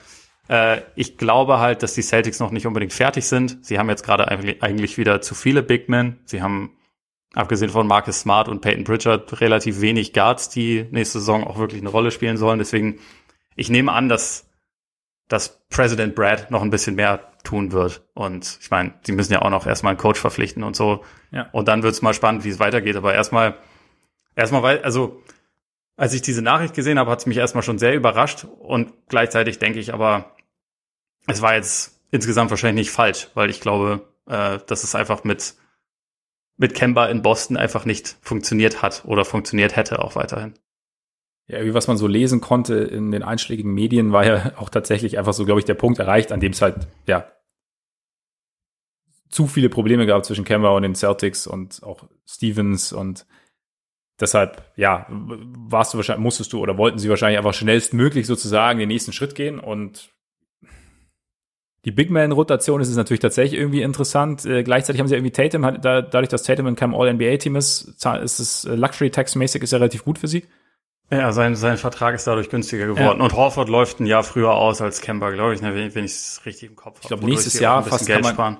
äh, 0.49 0.81
ich 0.95 1.17
glaube 1.17 1.59
halt, 1.59 1.83
dass 1.83 1.93
die 1.93 2.01
Celtics 2.01 2.39
noch 2.39 2.51
nicht 2.51 2.67
unbedingt 2.67 2.93
fertig 2.93 3.25
sind. 3.25 3.65
Sie 3.65 3.79
haben 3.79 3.89
jetzt 3.89 4.03
gerade 4.03 4.27
eigentlich 4.27 4.97
wieder 4.97 5.21
zu 5.21 5.35
viele 5.35 5.63
Big 5.63 5.87
Men. 5.87 6.19
Sie 6.25 6.41
haben 6.41 6.77
abgesehen 7.33 7.71
von 7.71 7.87
Marcus 7.87 8.19
Smart 8.19 8.47
und 8.47 8.61
Peyton 8.61 8.83
Pritchard 8.83 9.41
relativ 9.41 9.81
wenig 9.81 10.13
Guards, 10.13 10.49
die 10.49 10.85
nächste 10.91 11.19
Saison 11.19 11.45
auch 11.45 11.57
wirklich 11.57 11.81
eine 11.81 11.89
Rolle 11.89 12.11
spielen 12.11 12.37
sollen. 12.37 12.59
Deswegen, 12.59 12.99
ich 13.55 13.69
nehme 13.69 13.91
an, 13.91 14.09
dass 14.09 14.49
dass 15.33 15.65
President 15.69 16.13
Brad 16.13 16.51
noch 16.51 16.61
ein 16.61 16.69
bisschen 16.69 16.93
mehr 16.93 17.31
tun 17.43 17.71
wird. 17.71 18.03
Und 18.13 18.59
ich 18.61 18.69
meine, 18.69 18.93
sie 19.01 19.13
müssen 19.13 19.33
ja 19.33 19.41
auch 19.41 19.49
noch 19.49 19.65
erstmal 19.65 19.89
einen 19.89 19.97
Coach 19.97 20.19
verpflichten 20.19 20.61
und 20.61 20.75
so. 20.75 21.03
Ja. 21.31 21.49
Und 21.51 21.67
dann 21.67 21.81
wird 21.81 21.95
es 21.95 22.03
mal 22.03 22.13
spannend, 22.13 22.43
wie 22.43 22.49
es 22.49 22.59
weitergeht. 22.59 22.95
Aber 22.95 23.15
erstmal, 23.15 23.57
erstmal, 24.35 24.61
weil, 24.61 24.83
also 24.83 25.23
als 25.97 26.13
ich 26.13 26.21
diese 26.21 26.43
Nachricht 26.43 26.75
gesehen 26.75 26.99
habe, 26.99 27.09
hat 27.09 27.17
es 27.17 27.25
mich 27.25 27.37
erstmal 27.37 27.63
schon 27.63 27.79
sehr 27.79 27.95
überrascht. 27.95 28.43
Und 28.43 28.93
gleichzeitig 29.07 29.57
denke 29.57 29.79
ich 29.79 29.91
aber, 29.91 30.35
es 31.25 31.41
war 31.41 31.55
jetzt 31.55 31.99
insgesamt 32.11 32.51
wahrscheinlich 32.51 32.85
nicht 32.85 32.95
falsch, 32.95 33.29
weil 33.33 33.49
ich 33.49 33.59
glaube, 33.59 34.07
äh, 34.27 34.59
dass 34.67 34.83
es 34.83 34.93
einfach 34.93 35.23
mit 35.23 35.55
mit 36.57 36.75
Kemba 36.75 37.07
in 37.07 37.23
Boston 37.23 37.57
einfach 37.57 37.85
nicht 37.85 38.17
funktioniert 38.21 38.83
hat 38.83 39.03
oder 39.05 39.25
funktioniert 39.25 39.75
hätte 39.75 39.97
auch 39.97 40.15
weiterhin. 40.15 40.53
Ja, 41.47 41.63
wie 41.63 41.73
was 41.73 41.87
man 41.87 41.97
so 41.97 42.07
lesen 42.07 42.39
konnte 42.39 42.75
in 42.75 43.11
den 43.11 43.21
einschlägigen 43.21 43.73
Medien, 43.73 44.13
war 44.13 44.25
ja 44.25 44.53
auch 44.57 44.69
tatsächlich 44.69 45.17
einfach 45.17 45.33
so, 45.33 45.45
glaube 45.45 45.59
ich, 45.59 45.65
der 45.65 45.73
Punkt 45.73 45.99
erreicht, 45.99 46.31
an 46.31 46.39
dem 46.39 46.53
es 46.53 46.61
halt, 46.61 46.87
ja, 47.05 47.27
zu 49.29 49.47
viele 49.47 49.69
Probleme 49.69 50.05
gab 50.05 50.23
zwischen 50.23 50.45
Kemba 50.45 50.69
und 50.69 50.83
den 50.83 50.95
Celtics 50.95 51.47
und 51.47 51.81
auch 51.83 52.05
Stevens 52.25 52.93
und 52.93 53.25
deshalb, 54.19 54.71
ja, 54.75 55.07
warst 55.09 55.93
du 55.93 55.97
wahrscheinlich, 55.97 56.23
musstest 56.23 56.53
du 56.53 56.59
oder 56.59 56.77
wollten 56.77 56.99
sie 56.99 57.09
wahrscheinlich 57.09 57.39
einfach 57.39 57.53
schnellstmöglich 57.53 58.27
sozusagen 58.27 58.79
den 58.79 58.89
nächsten 58.89 59.11
Schritt 59.11 59.35
gehen 59.35 59.59
und 59.59 60.13
die 61.85 61.91
Big 61.91 62.09
Man-Rotation 62.09 62.79
ist 62.79 62.87
es 62.87 62.95
natürlich 62.95 63.19
tatsächlich 63.19 63.59
irgendwie 63.59 63.81
interessant. 63.81 64.45
Äh, 64.45 64.63
gleichzeitig 64.63 65.01
haben 65.01 65.09
sie 65.09 65.15
irgendwie 65.15 65.31
Tatum, 65.31 65.65
hat, 65.65 65.83
da, 65.83 66.01
dadurch, 66.01 66.29
dass 66.29 66.43
Tatum 66.43 66.67
in 66.67 66.75
keinem 66.75 66.95
All-NBA-Team 66.95 67.57
ist, 67.57 67.97
ist 68.21 68.39
es 68.39 68.63
äh, 68.63 68.75
Luxury-Tax-mäßig 68.75 69.63
ist 69.63 69.71
ja 69.71 69.79
relativ 69.79 70.05
gut 70.05 70.17
für 70.17 70.29
sie. 70.29 70.45
Ja, 71.17 71.31
sein, 71.31 71.55
sein 71.55 71.77
Vertrag 71.77 72.15
ist 72.15 72.25
dadurch 72.25 72.49
günstiger 72.49 72.87
geworden. 72.87 73.19
Ja. 73.19 73.23
Und 73.23 73.33
Horford 73.33 73.69
läuft 73.69 73.99
ein 73.99 74.05
Jahr 74.05 74.23
früher 74.23 74.53
aus 74.53 74.81
als 74.81 75.01
Kemba, 75.01 75.31
glaube 75.31 75.53
ich, 75.53 75.61
ne, 75.61 75.75
wenn, 75.75 75.93
wenn 75.95 76.05
ich 76.05 76.11
es 76.11 76.41
richtig 76.45 76.69
im 76.69 76.75
Kopf 76.75 76.95
habe. 76.95 77.03
Ich 77.03 77.07
glaube, 77.07 77.25
nächstes 77.25 77.59
Jahr 77.59 77.83
fast 77.83 78.05
Geld 78.05 78.23
man, 78.23 78.33
sparen. 78.33 78.57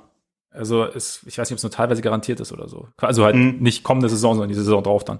Also 0.51 0.85
ist, 0.85 1.23
ich 1.25 1.37
weiß 1.37 1.49
nicht, 1.49 1.53
ob 1.53 1.57
es 1.57 1.63
nur 1.63 1.71
teilweise 1.71 2.01
garantiert 2.01 2.39
ist 2.39 2.51
oder 2.51 2.67
so. 2.67 2.87
Also 2.97 3.25
halt 3.25 3.35
mhm. 3.35 3.57
nicht 3.59 3.83
kommende 3.83 4.09
Saison, 4.09 4.33
sondern 4.33 4.49
die 4.49 4.55
Saison 4.55 4.83
drauf 4.83 5.03
dann. 5.03 5.19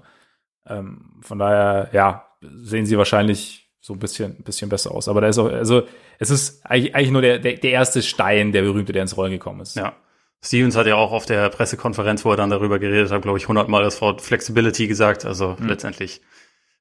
Ähm, 0.66 1.20
von 1.22 1.38
daher, 1.38 1.90
ja, 1.92 2.26
sehen 2.40 2.86
sie 2.86 2.96
wahrscheinlich 2.96 3.70
so 3.80 3.92
ein 3.92 3.98
bisschen, 3.98 4.36
ein 4.38 4.44
bisschen 4.44 4.68
besser 4.68 4.92
aus. 4.92 5.08
Aber 5.08 5.20
da 5.20 5.28
ist 5.28 5.38
auch, 5.38 5.50
also 5.50 5.82
es 6.18 6.30
ist 6.30 6.64
eigentlich, 6.64 6.94
eigentlich 6.94 7.10
nur 7.10 7.22
der, 7.22 7.38
der, 7.38 7.54
der 7.54 7.70
erste 7.70 8.02
Stein, 8.02 8.52
der 8.52 8.62
berühmte, 8.62 8.92
der 8.92 9.02
ins 9.02 9.16
Rollen 9.16 9.32
gekommen 9.32 9.60
ist. 9.60 9.76
Ja. 9.76 9.94
Stevens 10.42 10.76
hat 10.76 10.86
ja 10.86 10.94
auch 10.94 11.12
auf 11.12 11.26
der 11.26 11.48
Pressekonferenz, 11.48 12.24
wo 12.24 12.30
er 12.30 12.36
dann 12.36 12.50
darüber 12.50 12.78
geredet 12.78 13.10
hat, 13.10 13.22
glaube 13.22 13.38
ich, 13.38 13.48
hundertmal 13.48 13.82
das 13.82 14.00
Wort 14.00 14.20
Flexibility 14.20 14.86
gesagt. 14.86 15.24
Also 15.24 15.56
mhm. 15.58 15.68
letztendlich 15.68 16.20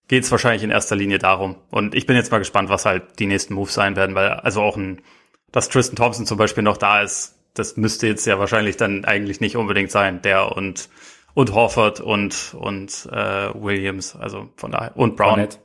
geht 0.07 0.23
es 0.23 0.31
wahrscheinlich 0.31 0.63
in 0.63 0.69
erster 0.69 0.95
Linie 0.95 1.19
darum. 1.19 1.55
Und 1.69 1.95
ich 1.95 2.05
bin 2.05 2.15
jetzt 2.15 2.31
mal 2.31 2.39
gespannt, 2.39 2.69
was 2.69 2.85
halt 2.85 3.19
die 3.19 3.25
nächsten 3.25 3.53
Moves 3.53 3.73
sein 3.73 3.95
werden, 3.95 4.15
weil 4.15 4.29
also 4.29 4.61
auch 4.61 4.77
ein, 4.77 5.01
dass 5.51 5.69
Tristan 5.69 5.95
Thompson 5.95 6.25
zum 6.25 6.37
Beispiel 6.37 6.63
noch 6.63 6.77
da 6.77 7.01
ist, 7.01 7.39
das 7.53 7.77
müsste 7.77 8.07
jetzt 8.07 8.25
ja 8.25 8.39
wahrscheinlich 8.39 8.77
dann 8.77 9.05
eigentlich 9.05 9.39
nicht 9.39 9.55
unbedingt 9.55 9.91
sein. 9.91 10.21
Der 10.21 10.55
und 10.55 10.89
und 11.33 11.53
Horford 11.53 11.99
und 11.99 12.55
und 12.59 13.07
äh, 13.11 13.49
Williams, 13.53 14.15
also 14.15 14.49
von 14.55 14.71
daher 14.71 14.95
und 14.97 15.15
Brown. 15.15 15.31
Barnett. 15.31 15.59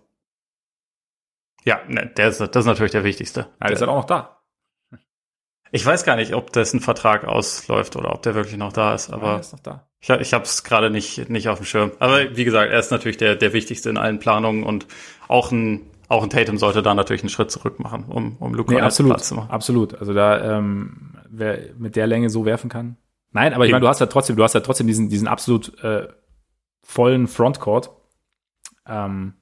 Ja, 1.64 1.80
ne, 1.86 2.10
der 2.16 2.28
ist, 2.28 2.40
das 2.40 2.56
ist 2.56 2.66
natürlich 2.66 2.92
der 2.92 3.04
wichtigste. 3.04 3.40
Ja, 3.60 3.66
der 3.66 3.72
ist 3.72 3.80
halt 3.80 3.90
auch 3.90 3.96
noch 3.96 4.04
da. 4.04 4.37
Ich 5.70 5.84
weiß 5.84 6.04
gar 6.04 6.16
nicht, 6.16 6.34
ob 6.34 6.52
dessen 6.52 6.80
Vertrag 6.80 7.24
ausläuft 7.24 7.96
oder 7.96 8.12
ob 8.12 8.22
der 8.22 8.34
wirklich 8.34 8.56
noch 8.56 8.72
da 8.72 8.94
ist, 8.94 9.10
aber 9.10 9.32
ja, 9.32 9.38
ist 9.38 9.52
noch 9.52 9.60
da. 9.60 9.86
ich, 10.00 10.08
ich 10.08 10.32
habe 10.32 10.44
es 10.44 10.64
gerade 10.64 10.90
nicht, 10.90 11.28
nicht 11.28 11.48
auf 11.48 11.58
dem 11.58 11.66
Schirm. 11.66 11.92
Aber 11.98 12.36
wie 12.36 12.44
gesagt, 12.44 12.72
er 12.72 12.78
ist 12.78 12.90
natürlich 12.90 13.16
der, 13.16 13.36
der 13.36 13.52
wichtigste 13.52 13.90
in 13.90 13.96
allen 13.96 14.18
Planungen 14.18 14.64
und 14.64 14.86
auch 15.28 15.52
ein, 15.52 15.82
auch 16.08 16.22
ein 16.22 16.30
Tatum 16.30 16.58
sollte 16.58 16.82
da 16.82 16.94
natürlich 16.94 17.22
einen 17.22 17.30
Schritt 17.30 17.50
zurück 17.50 17.80
machen, 17.80 18.04
um, 18.08 18.36
um 18.38 18.54
Luca 18.54 18.74
nee, 18.74 18.80
absolut, 18.80 19.12
Platz 19.12 19.28
zu 19.28 19.34
machen. 19.34 19.50
Absolut. 19.50 19.94
Also 19.94 20.14
da, 20.14 20.58
ähm, 20.58 21.16
wer 21.28 21.58
mit 21.76 21.96
der 21.96 22.06
Länge 22.06 22.30
so 22.30 22.44
werfen 22.44 22.70
kann. 22.70 22.96
Nein, 23.32 23.52
aber 23.52 23.66
ich 23.66 23.72
meine, 23.72 23.82
du 23.82 23.88
hast 23.88 24.00
ja 24.00 24.06
trotzdem, 24.06 24.36
du 24.36 24.42
hast 24.42 24.54
ja 24.54 24.60
trotzdem 24.60 24.86
diesen, 24.86 25.10
diesen 25.10 25.28
absolut 25.28 25.78
äh, 25.84 26.08
vollen 26.82 27.26
Frontcourt, 27.26 27.90
ähm, 28.86 29.34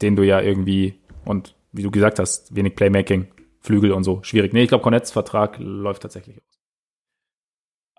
den 0.00 0.14
du 0.14 0.22
ja 0.22 0.40
irgendwie 0.40 1.00
und 1.24 1.56
wie 1.72 1.82
du 1.82 1.90
gesagt 1.90 2.20
hast, 2.20 2.54
wenig 2.54 2.76
Playmaking, 2.76 3.26
Flügel 3.64 3.92
und 3.92 4.04
so. 4.04 4.22
Schwierig. 4.22 4.52
Nee, 4.52 4.64
ich 4.64 4.68
glaube, 4.68 4.82
Cornets 4.82 5.10
Vertrag 5.10 5.56
läuft 5.58 6.02
tatsächlich 6.02 6.36
aus. 6.36 6.60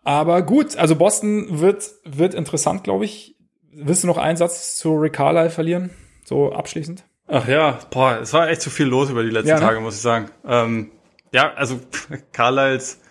Aber 0.04 0.44
gut, 0.44 0.78
also 0.78 0.96
Boston 0.96 1.60
wird, 1.60 1.90
wird 2.04 2.36
interessant, 2.36 2.84
glaube 2.84 3.06
ich. 3.06 3.36
Willst 3.72 4.04
du 4.04 4.08
noch 4.08 4.18
einen 4.18 4.38
Satz 4.38 4.78
zu 4.78 4.94
Rick 4.94 5.14
Carlisle 5.14 5.50
verlieren? 5.50 5.90
So 6.24 6.54
abschließend? 6.54 7.04
Ach 7.28 7.48
ja, 7.48 7.80
boah, 7.90 8.20
es 8.22 8.32
war 8.32 8.48
echt 8.48 8.62
zu 8.62 8.70
viel 8.70 8.86
los 8.86 9.10
über 9.10 9.24
die 9.24 9.32
letzten 9.32 9.50
ja, 9.50 9.56
ne? 9.56 9.62
Tage, 9.62 9.80
muss 9.80 9.96
ich 9.96 10.02
sagen. 10.02 10.30
Ähm, 10.46 10.92
ja, 11.34 11.52
also 11.56 11.80
Carlisles 12.32 13.02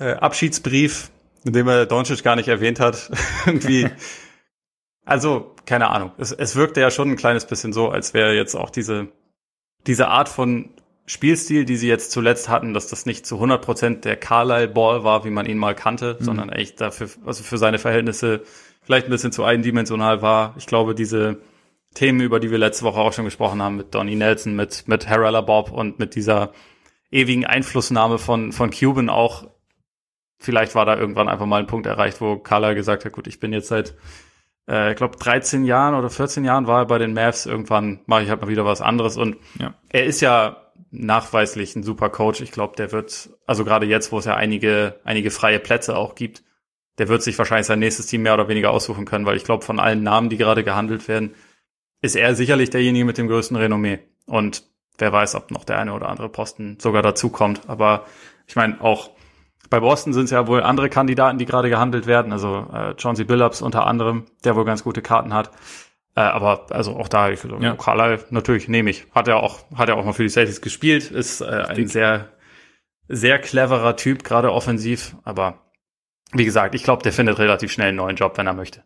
äh, 0.00 0.14
Abschiedsbrief, 0.14 1.12
in 1.44 1.52
dem 1.52 1.68
er 1.68 1.86
Doncic 1.86 2.24
gar 2.24 2.34
nicht 2.34 2.48
erwähnt 2.48 2.80
hat, 2.80 3.08
irgendwie. 3.46 3.88
also, 5.06 5.54
keine 5.64 5.90
Ahnung. 5.90 6.10
Es, 6.18 6.32
es 6.32 6.56
wirkte 6.56 6.80
ja 6.80 6.90
schon 6.90 7.10
ein 7.12 7.16
kleines 7.16 7.46
bisschen 7.46 7.72
so, 7.72 7.88
als 7.88 8.14
wäre 8.14 8.34
jetzt 8.34 8.56
auch 8.56 8.70
diese, 8.70 9.06
diese 9.86 10.08
Art 10.08 10.28
von 10.28 10.70
Spielstil, 11.08 11.64
die 11.64 11.76
sie 11.76 11.88
jetzt 11.88 12.10
zuletzt 12.10 12.50
hatten, 12.50 12.74
dass 12.74 12.86
das 12.86 13.06
nicht 13.06 13.24
zu 13.24 13.36
100 13.36 13.64
Prozent 13.64 14.04
der 14.04 14.16
Carlisle 14.16 14.68
Ball 14.68 15.04
war, 15.04 15.24
wie 15.24 15.30
man 15.30 15.46
ihn 15.46 15.56
mal 15.56 15.74
kannte, 15.74 16.18
mhm. 16.20 16.24
sondern 16.24 16.48
echt 16.50 16.82
dafür, 16.82 17.08
also 17.24 17.42
für 17.42 17.56
seine 17.56 17.78
Verhältnisse 17.78 18.42
vielleicht 18.82 19.06
ein 19.06 19.10
bisschen 19.10 19.32
zu 19.32 19.42
eindimensional 19.42 20.20
war. 20.20 20.54
Ich 20.58 20.66
glaube, 20.66 20.94
diese 20.94 21.40
Themen, 21.94 22.20
über 22.20 22.40
die 22.40 22.50
wir 22.50 22.58
letzte 22.58 22.84
Woche 22.84 23.00
auch 23.00 23.14
schon 23.14 23.24
gesprochen 23.24 23.62
haben, 23.62 23.76
mit 23.76 23.94
Donnie 23.94 24.16
Nelson, 24.16 24.54
mit, 24.54 24.86
mit 24.86 25.08
Harrella 25.08 25.40
Bob 25.40 25.72
und 25.72 25.98
mit 25.98 26.14
dieser 26.14 26.52
ewigen 27.10 27.46
Einflussnahme 27.46 28.18
von, 28.18 28.52
von 28.52 28.70
Cuban 28.70 29.08
auch, 29.08 29.48
vielleicht 30.38 30.74
war 30.74 30.84
da 30.84 30.94
irgendwann 30.94 31.30
einfach 31.30 31.46
mal 31.46 31.60
ein 31.60 31.66
Punkt 31.66 31.86
erreicht, 31.86 32.20
wo 32.20 32.36
Carlisle 32.36 32.74
gesagt 32.74 33.06
hat, 33.06 33.12
gut, 33.12 33.26
ich 33.26 33.40
bin 33.40 33.54
jetzt 33.54 33.68
seit 33.68 33.94
äh, 34.68 34.90
ich 34.90 34.96
glaube 34.96 35.16
13 35.16 35.64
Jahren 35.64 35.94
oder 35.94 36.10
14 36.10 36.44
Jahren 36.44 36.66
war 36.66 36.82
er 36.82 36.86
bei 36.86 36.98
den 36.98 37.14
Mavs. 37.14 37.46
Irgendwann 37.46 38.00
mache 38.06 38.22
ich 38.22 38.30
halt 38.30 38.42
mal 38.42 38.48
wieder 38.48 38.64
was 38.64 38.82
anderes. 38.82 39.16
Und 39.16 39.36
ja. 39.58 39.74
er 39.88 40.04
ist 40.04 40.20
ja 40.20 40.67
nachweislich 40.90 41.76
ein 41.76 41.82
super 41.82 42.10
Coach. 42.10 42.40
Ich 42.40 42.52
glaube, 42.52 42.76
der 42.76 42.92
wird, 42.92 43.30
also 43.46 43.64
gerade 43.64 43.86
jetzt, 43.86 44.12
wo 44.12 44.18
es 44.18 44.24
ja 44.24 44.34
einige, 44.34 45.00
einige 45.04 45.30
freie 45.30 45.58
Plätze 45.58 45.96
auch 45.96 46.14
gibt, 46.14 46.42
der 46.98 47.08
wird 47.08 47.22
sich 47.22 47.38
wahrscheinlich 47.38 47.66
sein 47.66 47.78
nächstes 47.78 48.06
Team 48.06 48.22
mehr 48.22 48.34
oder 48.34 48.48
weniger 48.48 48.70
aussuchen 48.70 49.04
können, 49.04 49.26
weil 49.26 49.36
ich 49.36 49.44
glaube, 49.44 49.64
von 49.64 49.78
allen 49.78 50.02
Namen, 50.02 50.30
die 50.30 50.36
gerade 50.36 50.64
gehandelt 50.64 51.06
werden, 51.08 51.34
ist 52.00 52.16
er 52.16 52.34
sicherlich 52.34 52.70
derjenige 52.70 53.04
mit 53.04 53.18
dem 53.18 53.28
größten 53.28 53.56
Renommee. 53.56 54.00
Und 54.26 54.64
wer 54.98 55.12
weiß, 55.12 55.34
ob 55.36 55.50
noch 55.50 55.64
der 55.64 55.78
eine 55.78 55.92
oder 55.92 56.08
andere 56.08 56.28
Posten 56.28 56.78
sogar 56.80 57.02
dazu 57.02 57.30
kommt. 57.30 57.68
Aber 57.68 58.06
ich 58.46 58.56
meine, 58.56 58.80
auch 58.80 59.10
bei 59.70 59.80
Boston 59.80 60.12
sind 60.12 60.24
es 60.24 60.30
ja 60.30 60.46
wohl 60.46 60.62
andere 60.62 60.88
Kandidaten, 60.88 61.38
die 61.38 61.46
gerade 61.46 61.70
gehandelt 61.70 62.06
werden. 62.06 62.32
Also 62.32 62.66
äh, 62.72 62.94
Chauncey 62.96 63.24
Billups 63.24 63.62
unter 63.62 63.86
anderem, 63.86 64.26
der 64.44 64.56
wohl 64.56 64.64
ganz 64.64 64.82
gute 64.82 65.02
Karten 65.02 65.34
hat. 65.34 65.50
Äh, 66.18 66.22
aber 66.22 66.66
also 66.70 66.96
auch 66.96 67.06
da, 67.06 67.30
ich, 67.30 67.44
ja. 67.44 67.76
Carlisle 67.76 68.24
natürlich 68.30 68.66
nehme 68.66 68.90
ich. 68.90 69.06
Hat 69.14 69.28
er 69.28 69.36
auch, 69.36 69.60
hat 69.76 69.88
er 69.88 69.96
auch 69.96 70.04
mal 70.04 70.12
für 70.12 70.24
die 70.24 70.28
Celtics 70.28 70.60
gespielt, 70.60 71.12
ist 71.12 71.40
äh, 71.42 71.44
ein 71.44 71.86
sehr, 71.86 72.30
sehr 73.06 73.38
cleverer 73.38 73.94
Typ, 73.94 74.24
gerade 74.24 74.52
offensiv. 74.52 75.14
Aber 75.22 75.70
wie 76.32 76.44
gesagt, 76.44 76.74
ich 76.74 76.82
glaube, 76.82 77.04
der 77.04 77.12
findet 77.12 77.38
relativ 77.38 77.70
schnell 77.70 77.90
einen 77.90 77.98
neuen 77.98 78.16
Job, 78.16 78.36
wenn 78.36 78.48
er 78.48 78.52
möchte. 78.52 78.82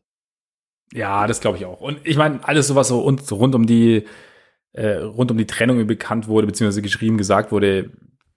Ja, 0.93 1.27
das 1.27 1.41
glaube 1.41 1.57
ich 1.57 1.65
auch. 1.65 1.81
Und 1.81 2.07
ich 2.07 2.19
meine, 2.19 2.47
alles 2.47 2.67
sowas 2.67 2.89
so 2.89 3.01
und 3.01 3.25
so 3.25 3.37
rund 3.37 3.55
um 3.55 3.67
die 3.67 4.05
äh, 4.75 4.97
rund 4.97 5.31
um 5.31 5.39
die 5.39 5.47
Trennung 5.47 5.87
bekannt 5.87 6.29
wurde, 6.29 6.47
beziehungsweise 6.47 6.83
geschrieben 6.83 7.17
gesagt 7.17 7.51
wurde, 7.51 7.93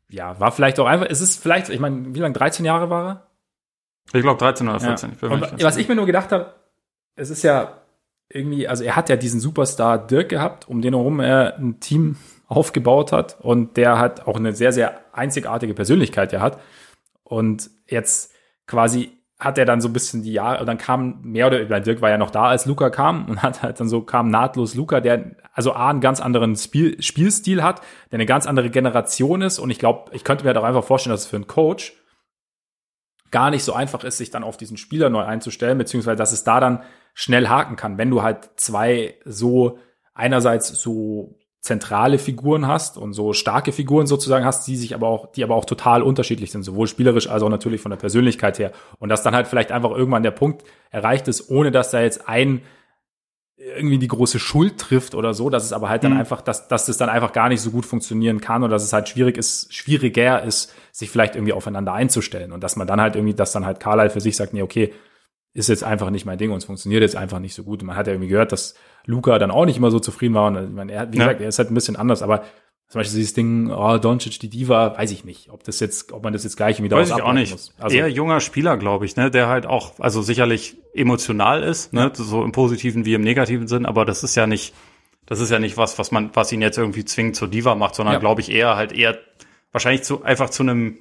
ja, 0.10 0.40
war 0.40 0.54
vielleicht 0.54 0.80
auch 0.80 0.86
einfach, 0.86 1.08
es 1.10 1.20
ist 1.20 1.44
vielleicht, 1.44 1.68
ich 1.68 1.82
meine, 1.82 2.16
wie 2.16 2.20
lange, 2.20 2.34
13 2.34 2.64
Jahre 2.64 2.90
war 2.90 3.10
er? 3.10 3.28
Ich 4.14 4.22
glaube 4.22 4.40
13 4.40 4.70
oder 4.70 4.80
14. 4.80 5.18
Ja. 5.22 5.28
Und 5.28 5.62
was 5.62 5.76
ich 5.76 5.90
mir 5.90 5.96
nur 5.96 6.06
gedacht 6.06 6.32
habe, 6.32 6.56
es 7.18 7.30
ist 7.30 7.44
ja 7.44 7.82
irgendwie, 8.30 8.68
also 8.68 8.84
er 8.84 8.96
hat 8.96 9.10
ja 9.10 9.16
diesen 9.16 9.40
Superstar 9.40 10.06
Dirk 10.06 10.30
gehabt, 10.30 10.68
um 10.68 10.82
den 10.82 10.94
herum 10.94 11.20
er 11.20 11.58
ein 11.58 11.80
Team 11.80 12.18
aufgebaut 12.48 13.12
hat 13.12 13.38
und 13.42 13.78
der 13.78 14.00
hat 14.00 14.28
auch 14.28 14.38
eine 14.38 14.54
sehr, 14.54 14.72
sehr 14.72 15.00
einzigartige 15.14 15.74
Persönlichkeit 15.74 16.34
ja 16.34 16.42
hat. 16.42 16.60
Und 17.24 17.70
jetzt 17.88 18.32
quasi 18.68 19.12
hat 19.40 19.58
er 19.58 19.66
dann 19.66 19.82
so 19.82 19.90
ein 19.90 19.94
bisschen 19.94 20.24
die 20.24 20.32
Jahre, 20.32 20.62
und 20.62 20.66
dann 20.66 20.78
kam 20.78 21.22
mehr 21.24 21.48
oder 21.48 21.58
weniger, 21.58 21.82
Dirk 21.82 22.02
war 22.02 22.10
ja 22.10 22.18
noch 22.18 22.32
da, 22.32 22.46
als 22.46 22.66
Luca 22.66 22.90
kam 22.90 23.26
und 23.26 23.42
hat 23.44 23.64
halt 23.64 23.80
dann 23.80 23.90
so 23.90 24.02
kam 24.02 24.30
nahtlos 24.30 24.76
Luca, 24.76 25.02
der 25.02 25.36
also 25.54 25.74
A, 25.74 25.90
einen 25.90 26.02
ganz 26.02 26.22
anderen 26.22 26.56
Spiel, 26.56 27.02
Spielstil 27.02 27.62
hat, 27.62 27.82
der 28.12 28.18
eine 28.18 28.26
ganz 28.26 28.48
andere 28.48 28.70
Generation 28.70 29.42
ist 29.42 29.60
und 29.60 29.70
ich 29.70 29.80
glaube, 29.80 30.12
ich 30.14 30.24
könnte 30.24 30.44
mir 30.44 30.50
halt 30.50 30.58
auch 30.58 30.64
einfach 30.64 30.84
vorstellen, 30.84 31.14
dass 31.14 31.22
es 31.22 31.28
für 31.28 31.36
einen 31.36 31.48
Coach 31.48 31.94
gar 33.32 33.50
nicht 33.50 33.64
so 33.66 33.74
einfach 33.74 34.04
ist, 34.06 34.18
sich 34.18 34.30
dann 34.30 34.44
auf 34.44 34.56
diesen 34.56 34.78
Spieler 34.78 35.10
neu 35.10 35.24
einzustellen, 35.24 35.78
beziehungsweise 35.78 36.16
dass 36.16 36.32
es 36.32 36.46
da 36.46 36.62
dann 36.62 36.84
schnell 37.16 37.48
haken 37.48 37.78
kann, 37.78 37.98
wenn 37.98 38.12
du 38.12 38.22
halt 38.22 38.52
zwei 38.58 39.16
so 39.26 39.80
einerseits 40.14 40.68
so 40.68 41.40
zentrale 41.62 42.20
Figuren 42.20 42.68
hast 42.68 42.98
und 42.98 43.14
so 43.14 43.34
starke 43.34 43.72
Figuren 43.72 44.06
sozusagen 44.06 44.46
hast, 44.46 44.68
die 44.68 44.76
sich 44.76 44.94
aber 44.94 45.08
auch, 45.08 45.32
die 45.32 45.44
aber 45.44 45.56
auch 45.56 45.66
total 45.66 46.04
unterschiedlich 46.04 46.52
sind, 46.52 46.62
sowohl 46.62 46.86
spielerisch 46.88 47.28
als 47.28 47.42
auch 47.42 47.50
natürlich 47.50 47.82
von 47.82 47.90
der 47.90 47.98
Persönlichkeit 47.98 48.60
her. 48.60 48.72
Und 49.00 49.10
dass 49.10 49.24
dann 49.24 49.34
halt 49.34 49.48
vielleicht 49.48 49.72
einfach 49.72 49.90
irgendwann 49.90 50.22
der 50.22 50.32
Punkt 50.32 50.64
erreicht 50.92 51.28
ist, 51.28 51.50
ohne 51.50 51.72
dass 51.72 51.90
da 51.90 52.02
jetzt 52.02 52.30
ein 52.30 52.62
irgendwie 53.58 53.98
die 53.98 54.10
große 54.10 54.38
Schuld 54.38 54.78
trifft 54.78 55.16
oder 55.16 55.34
so, 55.34 55.50
dass 55.50 55.64
es 55.64 55.72
aber 55.72 55.90
halt 55.90 56.04
dann 56.04 56.14
mhm. 56.14 56.20
einfach, 56.20 56.42
dass, 56.42 56.68
dass 56.68 56.86
das 56.86 56.98
dann 56.98 57.10
einfach 57.10 57.32
gar 57.32 57.48
nicht 57.48 57.62
so 57.62 57.72
gut 57.72 57.86
funktionieren 57.86 58.42
kann 58.42 58.64
oder 58.64 58.74
dass 58.74 58.84
es 58.84 58.94
halt 58.94 59.08
schwierig 59.08 59.38
ist, 59.38 59.74
schwieriger 59.74 60.44
ist, 60.44 60.74
sich 60.92 61.10
vielleicht 61.10 61.36
irgendwie 61.36 61.54
aufeinander 61.54 61.94
einzustellen 61.94 62.52
und 62.52 62.62
dass 62.62 62.76
man 62.76 62.86
dann 62.86 63.00
halt 63.00 63.16
irgendwie, 63.16 63.34
dass 63.34 63.54
dann 63.54 63.66
halt 63.66 63.80
Carlyle 63.80 64.10
für 64.10 64.20
sich 64.20 64.36
sagt, 64.36 64.54
nee, 64.54 64.62
okay, 64.62 64.94
ist 65.56 65.70
jetzt 65.70 65.84
einfach 65.84 66.10
nicht 66.10 66.26
mein 66.26 66.38
Ding 66.38 66.52
und 66.52 66.58
es 66.58 66.66
funktioniert 66.66 67.02
jetzt 67.02 67.16
einfach 67.16 67.40
nicht 67.40 67.56
so 67.56 67.64
gut. 67.64 67.82
Und 67.82 67.88
man 67.88 67.96
hat 67.96 68.08
ja 68.08 68.14
irgendwie 68.14 68.28
gehört, 68.28 68.52
dass 68.52 68.76
Luca 69.06 69.40
dann 69.40 69.52
auch 69.52 69.66
nicht 69.66 69.78
immer 69.78 69.90
so 69.90 70.00
zufrieden 70.00 70.36
war. 70.36 70.48
Und 70.48 70.64
ich 70.64 70.70
meine, 70.70 70.92
er, 70.92 71.12
wie 71.14 71.18
ja. 71.18 71.24
gesagt, 71.24 71.42
er 71.42 71.48
ist 71.48 71.58
halt 71.58 71.72
ein 71.72 71.74
bisschen 71.74 71.96
anders, 71.96 72.22
aber 72.22 72.44
zum 72.90 73.00
Beispiel 73.00 73.20
dieses 73.20 73.34
Ding, 73.34 73.72
oh, 73.72 73.98
Doncic, 73.98 74.38
die 74.40 74.50
Diva, 74.50 74.98
weiß 74.98 75.12
ich 75.12 75.24
nicht, 75.24 75.50
ob 75.50 75.64
das 75.64 75.80
jetzt, 75.80 76.12
ob 76.12 76.24
man 76.24 76.34
das 76.34 76.44
jetzt 76.44 76.58
gleich 76.58 76.84
wieder 76.84 76.98
weiß 76.98 77.10
ich 77.10 77.22
auch 77.22 77.34
nicht. 77.34 77.54
Muss. 77.54 77.74
Also, 77.80 77.96
Eher 77.96 78.10
junger 78.10 78.42
Spieler, 78.42 78.78
glaube 78.78 79.06
ich, 79.06 79.16
ne, 79.16 79.32
der 79.32 79.48
halt 79.48 79.66
auch, 79.66 79.98
also 80.00 80.22
sicherlich 80.22 80.76
emotional 80.94 81.64
ist, 81.64 81.94
ne, 81.94 82.12
so 82.14 82.44
im 82.44 82.52
positiven 82.52 83.06
wie 83.06 83.14
im 83.14 83.22
negativen 83.22 83.68
Sinn, 83.68 83.86
aber 83.86 84.06
das 84.06 84.24
ist 84.24 84.36
ja 84.36 84.46
nicht, 84.46 84.76
das 85.26 85.40
ist 85.40 85.52
ja 85.52 85.58
nicht 85.58 85.78
was, 85.78 85.98
was 85.98 86.12
man, 86.12 86.30
was 86.34 86.52
ihn 86.52 86.62
jetzt 86.62 86.78
irgendwie 86.78 87.06
zwingend 87.06 87.38
zur 87.38 87.48
Diva 87.48 87.76
macht, 87.76 87.96
sondern 87.96 88.14
ja. 88.14 88.20
glaube 88.20 88.42
ich 88.42 88.52
eher 88.52 88.76
halt 88.76 88.92
eher 88.92 89.18
wahrscheinlich 89.72 90.04
zu, 90.04 90.24
einfach 90.24 90.50
zu 90.50 90.62
einem 90.64 91.00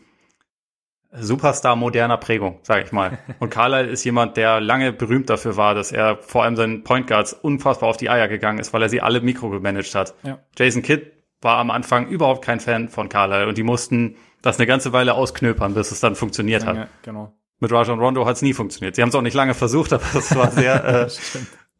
Superstar 1.19 1.77
moderner 1.77 2.16
Prägung, 2.16 2.59
sage 2.62 2.85
ich 2.85 2.93
mal. 2.93 3.19
Und 3.39 3.51
Carlyle 3.51 3.89
ist 3.89 4.05
jemand, 4.05 4.36
der 4.36 4.61
lange 4.61 4.93
berühmt 4.93 5.31
dafür 5.31 5.57
war, 5.57 5.74
dass 5.74 5.93
er 5.93 6.19
vor 6.19 6.45
allem 6.45 6.57
seinen 6.57 6.82
Point 6.82 7.07
Guards 7.07 7.32
unfassbar 7.32 7.89
auf 7.89 7.97
die 7.97 8.11
Eier 8.11 8.28
gegangen 8.28 8.59
ist, 8.59 8.73
weil 8.73 8.82
er 8.82 8.89
sie 8.89 9.01
alle 9.01 9.20
mikro 9.20 9.51
gemanagt 9.51 9.95
hat. 9.95 10.15
Ja. 10.23 10.39
Jason 10.57 10.82
Kidd 10.82 11.12
war 11.41 11.59
am 11.59 11.70
Anfang 11.70 12.09
überhaupt 12.09 12.45
kein 12.45 12.59
Fan 12.59 12.89
von 12.89 13.09
Carlyle 13.09 13.47
und 13.47 13.59
die 13.59 13.62
mussten 13.62 14.16
das 14.43 14.59
eine 14.59 14.66
ganze 14.66 14.93
Weile 14.93 15.15
ausknöpern, 15.15 15.74
bis 15.74 15.93
es 15.93 16.01
dann 16.01 16.16
funktioniert 16.16 16.62
ja, 16.62 16.69
hat. 16.69 16.77
Ja, 16.77 16.89
genau. 17.03 17.35
Mit 17.61 17.70
Rajon 17.70 17.99
Rondo 18.01 18.27
hat 18.27 18.36
es 18.36 18.43
nie 18.43 18.53
funktioniert. 18.53 18.97
Sie 18.97 19.03
haben 19.03 19.11
es 19.11 19.15
auch 19.15 19.23
nicht 19.23 19.35
lange 19.35 19.55
versucht, 19.55 19.93
aber 19.93 20.05
es 20.15 20.35
war 20.35 20.51
sehr, 20.51 20.85
äh, 21.05 21.09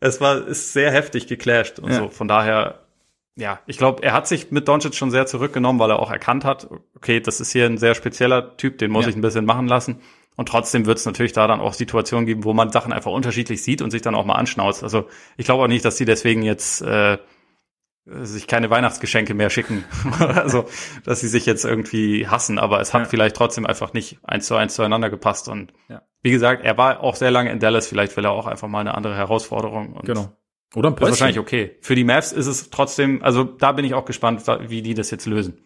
es 0.01 0.21
war 0.21 0.47
ist 0.47 0.73
sehr 0.73 0.93
heftig 0.93 1.27
geclasht 1.27 1.79
und 1.79 1.93
so. 1.93 2.09
Von 2.09 2.29
daher 2.29 2.84
ja, 3.37 3.61
ich 3.67 3.79
glaube, 3.79 4.03
er 4.03 4.13
hat 4.13 4.29
sich 4.29 4.51
mit 4.53 4.69
Doncic 4.69 4.95
schon 4.95 5.11
sehr 5.11 5.27
zurückgenommen, 5.27 5.81
weil 5.81 5.91
er 5.91 5.99
auch 5.99 6.11
erkannt 6.11 6.45
hat, 6.45 6.69
okay, 6.95 7.21
das 7.21 7.41
ist 7.41 7.51
hier 7.51 7.67
ein 7.67 7.79
sehr 7.79 7.95
spezieller 7.95 8.57
Typ, 8.57 8.79
den 8.79 8.93
muss 8.93 9.05
ja. 9.05 9.11
ich 9.11 9.17
ein 9.17 9.23
bisschen 9.23 9.45
machen 9.45 9.67
lassen. 9.67 10.01
Und 10.37 10.49
trotzdem 10.49 10.87
wird 10.87 10.99
es 10.99 11.07
natürlich 11.07 11.33
da 11.33 11.47
dann 11.47 11.61
auch 11.61 11.75
Situationen 11.75 12.27
geben, 12.27 12.45
wo 12.45 12.55
man 12.55 12.71
Sachen 12.71 12.93
einfach 12.93 13.13
unterschiedlich 13.13 13.63
sieht 13.63 13.83
und 13.83 13.91
sich 13.91 14.03
dann 14.03 14.15
auch 14.15 14.25
mal 14.25 14.35
anschnauzt. 14.35 14.83
Also 14.83 15.09
ich 15.37 15.47
glaube 15.47 15.65
auch 15.65 15.69
nicht, 15.69 15.85
dass 15.85 15.97
die 15.97 16.05
deswegen 16.05 16.43
jetzt 16.43 16.83
äh, 16.83 17.19
sich 18.05 18.47
keine 18.47 18.71
Weihnachtsgeschenke 18.71 19.35
mehr 19.35 19.51
schicken. 19.51 19.85
also, 20.19 20.67
dass 21.05 21.21
sie 21.21 21.29
sich 21.29 21.47
jetzt 21.47 21.65
irgendwie 21.65 22.29
hassen, 22.29 22.59
aber 22.59 22.81
es 22.81 22.93
hat 22.93 23.03
ja. 23.03 23.09
vielleicht 23.09 23.37
trotzdem 23.37 23.67
einfach 23.67 23.93
nicht 23.93 24.19
eins 24.23 24.47
zu 24.47 24.57
eins 24.57 24.75
zueinander 24.75 25.09
gepasst. 25.09 25.49
Und 25.49 25.73
ja. 25.89 26.03
wie 26.23 26.31
gesagt, 26.31 26.65
er 26.65 26.77
war 26.79 27.01
auch 27.01 27.17
sehr 27.17 27.31
lange 27.31 27.51
in 27.51 27.61
Dallas, 27.61 27.87
vielleicht 27.87 28.17
will 28.17 28.25
er 28.25 28.33
auch 28.33 28.47
einfach 28.47 28.69
mal 28.69 28.81
eine 28.81 28.95
andere 28.95 29.17
Herausforderung. 29.17 29.95
Und 29.95 30.05
genau. 30.05 30.37
Oder 30.75 30.91
ein 30.91 30.97
Päuschen. 30.97 31.11
Das 31.11 31.17
ist 31.17 31.21
wahrscheinlich 31.21 31.39
okay. 31.39 31.77
Für 31.81 31.95
die 31.95 32.05
Mavs 32.05 32.33
ist 32.33 32.47
es 32.47 32.71
trotzdem, 32.71 33.23
also 33.23 33.45
da 33.45 33.73
bin 33.73 33.85
ich 33.85 33.95
auch 33.95 34.05
gespannt, 34.05 34.43
wie 34.69 34.83
die 34.83 34.95
das 34.95 35.11
jetzt 35.11 35.27
lösen. 35.27 35.59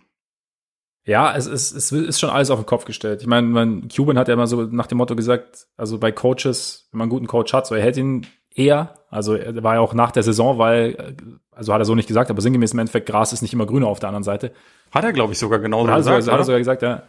Ja, 1.05 1.35
es 1.35 1.47
ist, 1.47 1.73
es 1.73 1.91
ist 1.91 2.21
schon 2.21 2.29
alles 2.29 2.51
auf 2.51 2.61
den 2.61 2.67
Kopf 2.67 2.85
gestellt. 2.85 3.23
Ich 3.23 3.27
meine, 3.27 3.47
mein 3.47 3.89
Cuban 3.89 4.19
hat 4.19 4.29
ja 4.29 4.35
immer 4.35 4.47
so 4.47 4.65
nach 4.65 4.87
dem 4.87 4.99
Motto 4.99 5.17
gesagt, 5.17 5.67
also 5.79 5.99
bei 5.99 6.13
Coaches, 6.13 6.89
wenn 6.93 6.99
man 6.99 7.07
einen 7.07 7.11
guten 7.11 7.27
Coach 7.27 7.55
hat, 7.55 7.67
so 7.67 7.75
er 7.75 7.83
hält 7.83 7.97
ihn 7.97 8.27
eher. 8.55 8.95
Also 9.09 9.35
er 9.35 9.63
war 9.63 9.77
ja 9.77 9.81
auch 9.81 9.95
nach 9.95 10.11
der 10.11 10.23
Saison, 10.23 10.59
weil, 10.59 11.17
also 11.51 11.73
hat 11.73 11.81
er 11.81 11.87
so 11.87 11.95
nicht 11.95 12.09
gesagt, 12.09 12.29
aber 12.29 12.43
sinngemäß 12.43 12.75
im 12.75 12.81
Endeffekt, 12.81 13.09
Gras 13.09 13.33
ist 13.33 13.41
nicht 13.41 13.55
immer 13.55 13.65
grüner 13.65 13.87
auf 13.87 14.01
der 14.01 14.11
anderen 14.11 14.25
Seite. 14.25 14.53
Hat 14.91 15.05
er, 15.05 15.15
glaube 15.15 15.33
ich, 15.33 15.39
sogar 15.39 15.61
genau 15.61 15.87
so 15.87 15.95
gesagt. 15.95 16.25
Sogar, 16.25 16.35
hat 16.35 16.41
er 16.43 16.45
sogar 16.45 16.59
gesagt, 16.59 16.83
ja. 16.83 17.05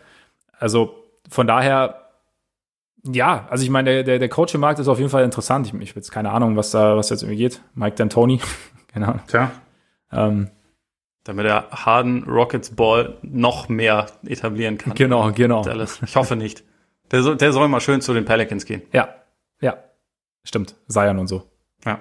Also 0.58 0.96
von 1.30 1.48
daher, 1.48 2.09
ja, 3.04 3.48
also 3.50 3.64
ich 3.64 3.70
meine, 3.70 3.90
der, 3.90 4.04
der, 4.04 4.20
der 4.20 4.30
Coaching-Markt 4.30 4.80
ist 4.80 4.88
auf 4.88 4.98
jeden 4.98 5.10
Fall 5.10 5.24
interessant. 5.24 5.68
Ich, 5.68 5.74
ich 5.74 5.90
habe 5.90 6.00
jetzt 6.00 6.12
keine 6.12 6.32
Ahnung, 6.32 6.56
was 6.56 6.72
da, 6.72 6.98
was 6.98 7.10
jetzt 7.10 7.24
irgendwie 7.24 7.38
geht. 7.38 7.62
Mike 7.74 8.02
D'Antoni, 8.02 8.42
genau. 8.94 9.16
Tja. 9.28 9.52
Ähm, 10.12 10.50
damit 11.24 11.46
er 11.46 11.70
Harden 11.72 12.24
Rockets 12.24 12.76
Ball 12.76 13.18
noch 13.22 13.70
mehr 13.70 14.08
etablieren 14.26 14.78
kann. 14.78 14.96
Genau, 14.96 15.32
genau. 15.32 15.64
Dallas. 15.64 16.02
Ich 16.02 16.16
hoffe 16.16 16.36
nicht. 16.36 16.64
Der 17.12 17.24
soll, 17.24 17.38
der 17.38 17.52
soll 17.52 17.68
mal 17.68 17.82
schön 17.82 18.02
zu 18.02 18.14
den 18.14 18.26
Pelicans 18.26 18.66
gehen. 18.66 18.82
Ja, 18.92 19.16
ja. 19.62 19.78
Stimmt. 20.44 20.76
Zion 20.88 21.20
und 21.20 21.28
so. 21.28 21.44
Ja. 21.86 22.00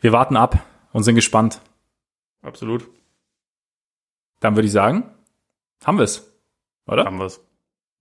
Wir 0.00 0.12
warten 0.12 0.36
ab 0.36 0.64
und 0.92 1.02
sind 1.02 1.14
gespannt. 1.14 1.60
Absolut. 2.42 2.88
Dann 4.40 4.56
würde 4.56 4.66
ich 4.66 4.72
sagen, 4.72 5.10
haben 5.84 5.98
wir 5.98 6.04
es, 6.04 6.32
oder? 6.86 7.04
Haben 7.04 7.18
wir 7.18 7.26
es. 7.26 7.40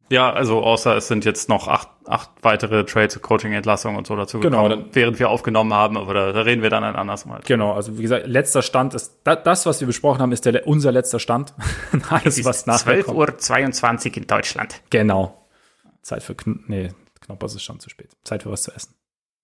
Ja, 0.09 0.31
also 0.31 0.63
außer 0.63 0.95
es 0.95 1.07
sind 1.07 1.25
jetzt 1.25 1.49
noch 1.49 1.67
acht, 1.67 1.89
acht 2.05 2.29
weitere 2.41 2.85
Trades, 2.85 3.21
Coaching-Entlassungen 3.21 3.97
und 3.97 4.07
so 4.07 4.15
dazu 4.15 4.39
genau, 4.39 4.63
gekommen, 4.63 4.85
dann, 4.85 4.95
während 4.95 5.19
wir 5.19 5.29
aufgenommen 5.29 5.73
haben, 5.73 5.97
aber 5.97 6.13
da, 6.13 6.31
da 6.31 6.41
reden 6.41 6.61
wir 6.61 6.69
dann 6.69 6.83
ein 6.83 6.95
anderes 6.95 7.25
Mal. 7.25 7.41
Genau, 7.45 7.73
also 7.73 7.97
wie 7.97 8.03
gesagt, 8.03 8.27
letzter 8.27 8.61
Stand 8.61 8.93
ist, 8.93 9.19
das, 9.23 9.65
was 9.65 9.81
wir 9.81 9.87
besprochen 9.87 10.21
haben, 10.21 10.31
ist 10.31 10.45
der, 10.45 10.65
unser 10.65 10.91
letzter 10.91 11.19
Stand. 11.19 11.53
Alles, 12.09 12.43
was 12.45 12.65
nachher 12.65 13.03
12 13.03 13.07
Uhr 13.09 13.37
22 13.37 14.17
in 14.17 14.27
Deutschland. 14.27 14.81
Genau. 14.89 15.45
Zeit 16.01 16.23
für, 16.23 16.35
Kn 16.35 16.63
nee, 16.67 16.89
Knoppers 17.25 17.55
ist 17.55 17.63
schon 17.63 17.79
zu 17.79 17.89
spät. 17.89 18.09
Zeit 18.23 18.43
für 18.43 18.51
was 18.51 18.63
zu 18.63 18.71
essen. 18.71 18.95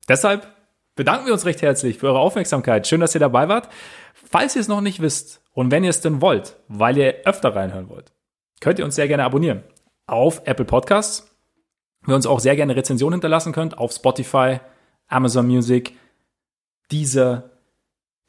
Deshalb 0.07 0.47
bedanken 0.95 1.25
wir 1.25 1.33
uns 1.33 1.45
recht 1.45 1.61
herzlich 1.61 1.97
für 1.97 2.07
eure 2.07 2.19
Aufmerksamkeit. 2.19 2.87
Schön, 2.87 3.01
dass 3.01 3.13
ihr 3.13 3.19
dabei 3.19 3.49
wart. 3.49 3.67
Falls 4.13 4.55
ihr 4.55 4.61
es 4.61 4.69
noch 4.69 4.81
nicht 4.81 5.01
wisst 5.01 5.41
und 5.51 5.71
wenn 5.71 5.83
ihr 5.83 5.89
es 5.89 5.99
denn 5.99 6.21
wollt, 6.21 6.55
weil 6.69 6.97
ihr 6.97 7.15
öfter 7.25 7.53
reinhören 7.53 7.89
wollt, 7.89 8.13
könnt 8.61 8.79
ihr 8.79 8.85
uns 8.85 8.95
sehr 8.95 9.09
gerne 9.09 9.25
abonnieren 9.25 9.63
auf 10.07 10.41
Apple 10.45 10.65
Podcasts. 10.65 11.29
Wir 12.05 12.15
uns 12.15 12.25
auch 12.25 12.39
sehr 12.39 12.55
gerne 12.55 12.75
Rezensionen 12.75 13.15
hinterlassen 13.15 13.53
könnt 13.53 13.77
auf 13.77 13.91
Spotify, 13.93 14.59
Amazon 15.07 15.47
Music, 15.47 15.97
diese 16.91 17.51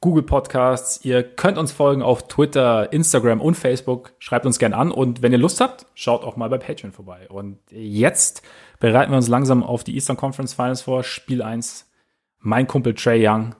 Google 0.01 0.22
Podcasts. 0.22 1.05
Ihr 1.05 1.22
könnt 1.22 1.59
uns 1.59 1.72
folgen 1.72 2.02
auf 2.02 2.28
Twitter, 2.28 2.92
Instagram 2.92 3.40
und 3.40 3.55
Facebook. 3.55 4.12
Schreibt 4.18 4.46
uns 4.46 4.59
gerne 4.59 4.76
an 4.76 4.92
und 4.92 5.22
wenn 5.22 5.32
ihr 5.32 5.38
Lust 5.38 5.60
habt, 5.60 5.86
schaut 5.94 6.22
auch 6.24 6.36
mal 6.36 6.51
bei 6.51 6.59
Patreon 6.59 6.92
vorbei. 6.92 7.26
Und 7.30 7.59
jetzt 7.70 8.42
bereiten 8.78 9.12
wir 9.12 9.16
uns 9.16 9.28
langsam 9.28 9.62
auf 9.62 9.82
die 9.82 9.94
Eastern 9.94 10.16
Conference 10.16 10.52
Finals 10.55 10.82
vor. 10.82 11.02
Spiel 11.02 11.42
1. 11.42 11.90
Mein 12.38 12.66
Kumpel 12.66 12.94
Trey 12.94 13.26
Young 13.26 13.55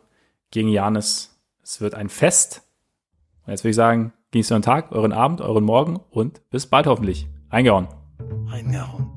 gegen 0.51 0.69
Janis. 0.69 1.35
Es 1.63 1.81
wird 1.81 1.95
ein 1.95 2.11
Fest. 2.11 2.63
Und 3.47 3.53
jetzt 3.53 3.65
würde 3.65 3.71
ich 3.71 3.77
sagen, 3.77 4.13
genießt 4.31 4.53
euren 4.53 4.63
Tag, 4.63 4.93
euren 4.93 5.13
Abend, 5.13 5.41
euren 5.41 5.65
Morgen 5.65 5.99
und 6.11 6.49
bis 6.51 6.67
bald 6.67 6.87
hoffentlich. 6.87 7.27
Eingehauen. 7.49 7.89
I 8.51 8.63
know. 8.63 9.14